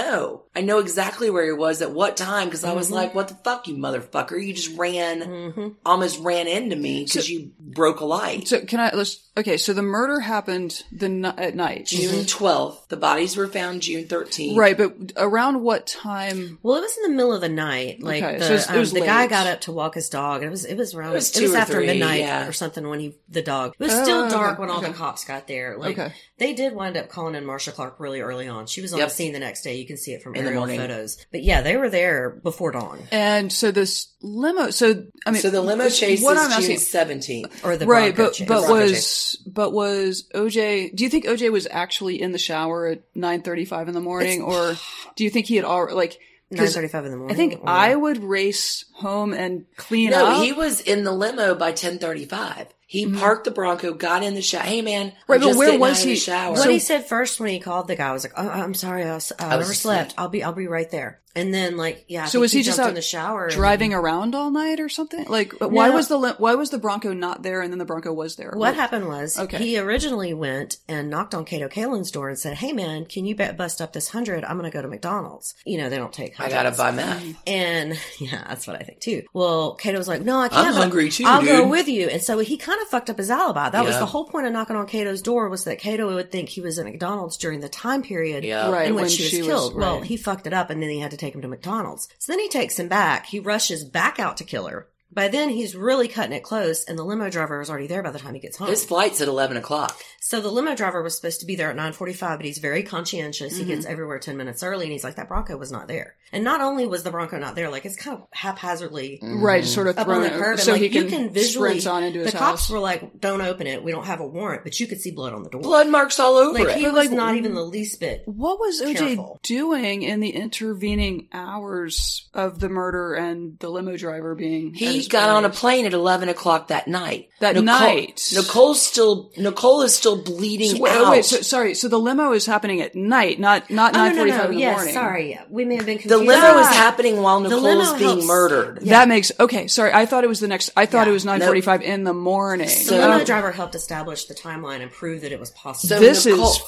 I 0.56 0.62
know 0.62 0.80
exactly 0.80 1.30
where 1.30 1.46
he 1.46 1.52
was 1.52 1.82
at 1.82 1.92
what 1.92 2.18
time 2.18 2.46
because 2.48 2.64
I 2.64 2.74
was 2.74 2.90
Mhm. 2.90 2.94
like, 2.94 3.16
what 3.16 3.28
the 3.28 3.36
fuck, 3.36 3.68
you 3.68 3.76
motherfucker? 3.76 4.44
You 4.44 4.54
just 4.54 4.78
ran, 4.78 5.22
Mm-hmm. 5.22 5.68
almost 5.86 6.20
ran 6.20 6.48
into 6.48 6.76
me 6.76 7.04
because 7.06 7.30
you 7.30 7.52
broke 7.60 8.00
a 8.00 8.06
light. 8.06 8.48
So 8.48 8.62
can 8.62 8.80
I 8.80 8.92
let's 8.94 9.20
okay? 9.38 9.58
So 9.58 9.74
the 9.74 9.82
murder 9.84 10.20
happened 10.20 10.84
the 10.92 11.08
ni- 11.10 11.28
at 11.38 11.56
night, 11.56 11.86
June 11.86 12.26
12th. 12.26 12.88
The 12.90 12.98
bodies 12.98 13.38
were 13.38 13.48
found 13.48 13.82
June 13.84 14.06
13th. 14.06 14.58
right? 14.58 14.78
But 14.78 15.14
around 15.18 15.62
what 15.62 15.86
time? 15.88 16.60
Well, 16.64 16.76
it 16.78 16.82
was 16.82 16.98
in 16.98 17.04
the 17.12 17.16
middle 17.18 17.34
of 17.34 17.42
the 17.42 17.50
night. 17.50 18.02
Like 18.02 18.24
Okay, 18.24 18.38
the, 18.40 18.46
so 18.46 18.50
it 18.52 18.54
was- 18.56 18.66
it 18.66 18.70
um, 18.72 18.80
was 18.80 18.92
the 18.94 19.02
guy 19.02 19.28
got 19.28 19.48
up 19.48 19.62
to 19.62 19.72
walk 19.72 19.96
his 19.96 20.10
dog, 20.10 20.42
and 20.42 20.48
it 20.48 20.52
was 20.52 20.66
it 20.66 20.76
was 20.78 20.94
around 20.96 21.12
It 21.12 21.16
was 21.16 21.36
it 21.38 21.42
was 21.44 21.54
or 21.54 21.58
after 21.58 21.74
three, 21.74 21.86
midnight 21.88 22.22
yeah. 22.22 22.48
or 22.48 22.52
something 22.54 22.88
when 22.90 23.00
he 23.00 23.16
the 23.30 23.42
dog. 23.42 23.76
It 23.80 23.84
was 23.84 23.94
Oh, 23.94 24.04
still 24.04 24.22
okay, 24.26 24.32
dark 24.32 24.60
when 24.60 24.70
all 24.70 24.80
okay. 24.80 24.88
the 24.88 24.94
cops 24.94 25.24
got 25.26 25.48
there. 25.48 25.78
Like 25.78 25.98
Okay. 26.00 26.14
they 26.38 26.54
did 26.54 26.74
wind 26.74 26.98
up 26.98 27.10
calling 27.10 27.36
in 27.36 27.46
Marcia 27.46 27.72
Clark 27.72 27.96
really 28.00 28.22
early 28.22 28.48
on. 28.48 28.66
She 28.68 28.82
was 28.82 28.94
on 28.94 29.00
Yep. 29.00 29.10
the 29.10 29.16
scene 29.16 29.34
the 29.34 29.40
next 29.40 29.62
day. 29.62 29.76
You 29.76 29.86
can 29.90 29.98
see 29.98 30.14
it 30.14 30.24
from 30.24 30.36
In 30.36 30.44
the 30.44 30.48
aerial 30.48 30.62
morning. 30.62 30.80
photos. 30.80 31.18
But 31.32 31.44
yeah, 31.44 31.62
they 31.62 31.76
were 31.76 31.90
there 31.90 32.30
before 32.30 32.72
dawn. 32.72 33.00
And 33.12 33.52
so 33.52 33.72
this 33.72 34.08
limo. 34.22 34.70
So 34.70 35.06
I 35.26 35.32
mean, 35.32 35.42
so 35.42 35.50
the 35.50 35.62
limo 35.62 35.90
chase 35.90 36.24
What 36.24 36.38
is 36.38 36.44
I'm 36.44 36.62
June 36.62 36.72
asking, 36.74 37.44
17th. 37.44 37.66
Or 37.66 37.76
the 37.76 37.86
right? 37.86 38.16
But 38.16 38.34
chase. 38.34 38.48
but 38.48 38.70
was 38.70 38.92
chase. 38.92 39.36
but 39.46 39.72
was 39.74 40.24
OJ? 40.34 40.96
Do 40.96 41.04
you 41.04 41.10
think 41.10 41.26
OJ 41.26 41.52
was 41.52 41.68
actually 41.70 42.22
in 42.22 42.32
the 42.32 42.38
shower 42.40 42.88
at 42.88 43.02
nine 43.16 43.42
thirty 43.42 43.66
five 43.66 43.88
in 43.90 43.94
the 43.94 44.02
morning, 44.02 44.42
or 44.42 44.76
do 45.16 45.24
you 45.26 45.30
think 45.30 45.48
he 45.48 45.58
had 45.58 45.66
already 45.66 45.96
like? 45.96 46.20
9:35 46.52 47.06
in 47.06 47.12
the 47.12 47.18
morning? 47.18 47.36
I 47.36 47.38
think 47.38 47.54
or- 47.62 47.70
I 47.70 47.94
would 47.94 48.24
race 48.24 48.86
home 48.94 49.34
and 49.36 49.66
clean 49.78 50.10
No, 50.10 50.26
up. 50.26 50.44
he 50.44 50.52
was 50.52 50.82
in 50.82 51.04
the 51.04 51.12
limo 51.12 51.54
by 51.54 51.68
1035. 51.74 52.66
He 52.90 53.06
mm-hmm. 53.06 53.20
parked 53.20 53.46
the 53.46 53.52
Bronco, 53.52 53.94
got 53.94 54.24
in 54.24 54.34
the 54.34 54.42
shower. 54.42 54.64
Hey 54.64 54.82
man, 54.82 55.14
Right, 55.28 55.36
I'm 55.36 55.42
but 55.42 55.46
just 55.50 55.60
where 55.60 55.78
was 55.78 55.92
out 55.92 55.98
of 56.00 56.04
the 56.06 56.10
he- 56.10 56.16
shower. 56.16 56.54
What 56.54 56.72
he 56.72 56.80
said 56.80 57.06
first 57.06 57.40
when 57.40 57.50
he 57.50 57.60
called 57.60 57.88
the 57.88 57.96
guy 57.96 58.12
was 58.12 58.24
like, 58.24 58.34
oh, 58.36 58.50
"I'm 58.50 58.74
sorry, 58.74 59.04
I, 59.04 59.14
was, 59.14 59.32
I, 59.38 59.58
was 59.58 59.68
never 59.68 59.74
slept. 59.76 60.08
asleep. 60.14 60.20
I'll 60.20 60.30
be, 60.30 60.44
I'll 60.44 60.54
be 60.54 60.66
right 60.66 60.90
there." 60.90 61.20
And 61.40 61.54
then, 61.54 61.78
like, 61.78 62.06
yeah, 62.08 62.24
I 62.24 62.28
so 62.28 62.40
was 62.40 62.52
he, 62.52 62.64
just 62.64 62.80
out 62.80 62.90
in 62.90 62.96
the 62.96 63.02
shower, 63.02 63.46
and- 63.46 63.54
driving 63.54 63.94
around 63.94 64.36
all 64.36 64.52
night 64.52 64.80
or 64.80 64.90
something? 64.90 65.26
Like, 65.26 65.54
why 65.60 65.90
was 65.90 66.08
the 66.08 66.36
why 66.38 66.56
was 66.56 66.70
the 66.70 66.78
Bronco 66.78 67.14
not 67.14 67.44
there 67.44 67.62
and 67.62 67.72
then 67.72 67.80
the 67.80 67.86
Bronco 67.86 68.12
was 68.14 68.36
there? 68.36 68.52
What 68.56 68.76
happened 68.76 69.08
was 69.08 69.38
Okay. 69.40 69.58
he 69.58 69.78
originally 69.80 70.34
went 70.34 70.78
and 70.88 71.10
knocked 71.10 71.34
on 71.34 71.46
Kato 71.46 71.68
Kaelin's 71.68 72.12
door 72.12 72.30
and 72.30 72.38
said, 72.38 72.58
"Hey 72.58 72.74
man, 72.74 73.06
can 73.06 73.26
you 73.26 73.36
bet 73.36 73.58
bust 73.58 73.82
up 73.82 73.94
this 73.94 74.10
hundred? 74.10 74.44
I'm 74.44 74.58
going 74.58 74.70
to 74.70 74.76
go 74.76 74.82
to 74.82 74.88
McDonald's. 74.88 75.56
You 75.66 75.78
know 75.78 75.90
they 75.90 75.98
don't 75.98 76.14
take. 76.14 76.40
I 76.40 76.50
gotta 76.50 76.72
buy 76.72 76.92
meth. 76.92 77.24
Mm. 77.24 77.36
And 77.48 78.00
yeah, 78.20 78.44
that's 78.48 78.68
what 78.68 78.76
I 78.76 78.84
think 78.84 79.00
too. 79.00 79.24
Well, 79.34 79.76
Kato 79.76 79.98
was 79.98 80.08
like, 80.08 80.22
"No, 80.22 80.40
I 80.40 80.50
can't. 80.50 80.68
I'm 80.68 80.74
hungry 80.74 81.10
too, 81.10 81.24
I'll 81.26 81.44
go 81.46 81.68
with 81.68 81.88
you." 81.88 82.08
And 82.08 82.22
so 82.22 82.40
he 82.40 82.58
kind 82.58 82.82
of 82.82 82.88
fucked 82.90 83.10
up 83.10 83.18
his 83.18 83.30
alibi. 83.30 83.70
That 83.70 83.86
was 83.86 83.98
the 83.98 84.06
whole 84.06 84.26
point 84.26 84.46
of 84.48 84.54
knocking 84.54 84.76
on 84.76 84.88
Kato's 84.88 85.22
door 85.22 85.50
was 85.50 85.64
that 85.66 85.80
Kato 85.80 86.14
would 86.14 86.32
think 86.32 86.50
he 86.50 86.62
was 86.62 86.78
at 86.80 86.86
McDonald's 86.86 87.38
during 87.38 87.60
the 87.62 87.70
time 87.70 88.02
period 88.02 88.44
Yeah. 88.44 88.70
Right, 88.70 88.88
in 88.88 88.96
which 88.96 89.02
when 89.04 89.10
she 89.10 89.24
was 89.24 89.30
she 89.32 89.38
was- 89.40 89.48
killed. 89.48 89.76
Well, 89.76 90.02
he 90.02 90.18
fucked 90.18 90.48
it 90.48 90.54
up, 90.54 90.70
and 90.70 90.82
then 90.82 90.90
he 90.90 91.00
had 91.00 91.12
to 91.12 91.18
take 91.18 91.29
him 91.34 91.42
to 91.42 91.48
McDonald's. 91.48 92.10
So 92.18 92.32
then 92.32 92.40
he 92.40 92.50
takes 92.50 92.80
him 92.80 92.88
back. 92.88 93.26
He 93.26 93.40
rushes 93.40 93.84
back 93.84 94.20
out 94.20 94.38
to 94.38 94.44
kill 94.44 94.68
her. 94.68 94.88
By 95.12 95.28
then, 95.28 95.50
he's 95.50 95.76
really 95.76 96.08
cutting 96.08 96.36
it 96.36 96.44
close, 96.44 96.84
and 96.84 96.98
the 96.98 97.04
limo 97.04 97.32
driver 97.32 97.62
is 97.62 97.70
already 97.70 97.88
there 97.88 98.04
by 98.04 98.12
the 98.12 98.20
time 98.20 98.36
he 98.36 98.40
gets 98.40 98.58
home. 98.58 98.70
His 98.70 98.86
flight's 98.86 99.22
at 99.22 99.28
11 99.28 99.58
o'clock. 99.58 100.00
So 100.30 100.42
the 100.42 100.52
limo 100.52 100.76
driver 100.76 101.02
was 101.02 101.16
supposed 101.16 101.40
to 101.40 101.48
be 101.48 101.56
there 101.56 101.72
at 101.72 101.76
9:45, 101.76 102.38
but 102.38 102.46
he's 102.46 102.60
very 102.60 102.84
conscientious. 102.84 103.58
He 103.58 103.66
gets 103.66 103.82
mm-hmm. 103.82 103.92
everywhere 103.92 104.20
10 104.20 104.38
minutes 104.38 104.62
early 104.62 104.86
and 104.86 104.92
he's 104.92 105.04
like 105.04 105.16
that 105.16 105.28
Bronco 105.28 105.58
was 105.58 105.72
not 105.72 105.88
there. 105.88 106.18
And 106.32 106.44
not 106.44 106.62
only 106.62 106.86
was 106.86 107.02
the 107.02 107.10
Bronco 107.10 107.40
not 107.40 107.56
there, 107.56 107.72
like 107.72 107.84
it's 107.84 107.96
kind 107.96 108.16
of 108.16 108.28
haphazardly 108.30 109.20
mm-hmm. 109.24 109.44
right? 109.44 109.66
Sort 109.66 109.88
of 109.88 109.98
up 109.98 110.08
on 110.08 110.14
thrown 110.14 110.22
the 110.22 110.36
it 110.36 110.40
curb 110.40 110.52
and 110.52 110.60
so 110.60 110.74
like 110.74 110.82
he 110.82 110.88
you 110.90 111.02
can, 111.02 111.10
can 111.10 111.34
visually 111.34 111.80
sprint 111.80 111.96
on 111.96 112.04
into 112.04 112.20
his 112.20 112.32
The 112.32 112.38
cops 112.38 112.70
were 112.70 112.78
like, 112.78 113.20
"Don't 113.20 113.42
open 113.42 113.66
it. 113.66 113.84
We 113.84 113.92
don't 113.92 114.06
have 114.06 114.20
a 114.20 114.28
warrant." 114.28 114.64
But 114.64 114.80
you 114.80 114.86
could 114.86 115.02
see 115.02 115.10
blood 115.10 115.34
on 115.34 115.42
the 115.42 115.50
door. 115.50 115.62
Blood 115.62 115.90
marks 115.90 116.20
all 116.20 116.36
over 116.36 116.60
like 116.60 116.68
it. 116.68 116.78
he 116.78 116.84
But, 116.84 116.94
was 116.94 117.08
like, 117.08 117.18
not 117.18 117.36
even 117.36 117.56
the 117.56 117.64
least 117.64 118.00
bit. 118.00 118.22
What 118.28 118.60
was 118.60 118.84
OJ 118.84 118.98
Careful. 118.98 119.40
doing 119.42 120.04
in 120.04 120.20
the 120.20 120.30
intervening 120.30 121.30
hours 121.34 122.30
of 122.36 122.60
the 122.60 122.70
murder 122.70 123.16
and 123.16 123.58
the 123.58 123.70
limo 123.70 123.98
driver 123.98 124.36
being? 124.36 124.76
He 124.76 124.98
his 124.98 125.08
got 125.08 125.30
on 125.30 125.44
a 125.44 125.50
plane 125.50 125.88
at 125.88 125.94
11 125.94 126.30
o'clock 126.30 126.68
that 126.68 126.88
night. 126.88 127.30
That 127.40 127.56
Nicole, 127.56 127.66
night. 127.66 128.30
Nicole's 128.32 128.86
still, 128.86 129.32
Nicole 129.36 129.82
is 129.82 129.96
still 129.96 130.19
bleeding 130.20 130.76
So, 130.76 130.82
wait, 130.82 130.92
out. 130.92 131.12
wait, 131.12 131.26
so, 131.26 131.42
sorry. 131.42 131.74
So 131.74 131.88
the 131.88 131.98
limo 132.00 132.32
is 132.34 132.46
happening 132.46 132.82
at 132.82 132.96
night, 132.96 133.40
not 133.40 133.70
not 133.70 133.96
Oh, 133.96 133.98
nine 134.00 134.12
no, 134.12 134.18
forty 134.18 134.32
no, 134.32 134.38
five 134.38 134.46
no. 134.46 134.50
in 134.52 134.56
the 134.56 134.62
Yes, 134.62 134.76
morning. 134.78 134.94
sorry. 134.94 135.40
We 135.50 135.66
may 135.66 135.76
have 135.78 135.86
been 135.86 135.98
confused. 135.98 136.14
the 136.14 136.26
confused. 136.26 136.44
limo 136.48 136.60
is 136.60 136.68
Ah. 136.68 136.74
happening 136.74 137.22
while 137.22 137.40
The 137.42 137.50
Nicole's 137.50 137.94
being 137.94 138.10
helps- 138.10 138.26
murdered. 138.26 138.80
Yeah. 138.82 139.00
That 139.00 139.08
makes 139.08 139.32
okay. 139.40 139.68
Sorry, 139.68 139.92
I 139.94 140.06
thought 140.06 140.24
it 140.24 140.28
was 140.28 140.40
the 140.40 140.48
next. 140.48 140.70
I 140.78 140.86
thought 140.86 141.08
Yeah. 141.08 141.12
it 141.12 141.14
was 141.14 141.26
nine 141.26 141.42
forty 141.42 141.62
five 141.62 141.82
in 141.82 142.04
the 142.04 142.14
morning. 142.14 142.68
So, 142.70 142.96
the 142.96 143.02
limo 143.08 143.22
Oh, 143.22 143.26
driver 143.26 143.52
helped 143.52 143.76
establish 143.76 144.26
the 144.26 144.34
timeline 144.36 144.82
and 144.82 144.92
prove 144.92 145.22
that 145.22 145.32
it 145.32 145.40
was 145.40 145.50
possible. 145.52 145.90
So 145.96 146.00
this 146.00 146.26
Nicole- 146.26 146.52
is 146.52 146.60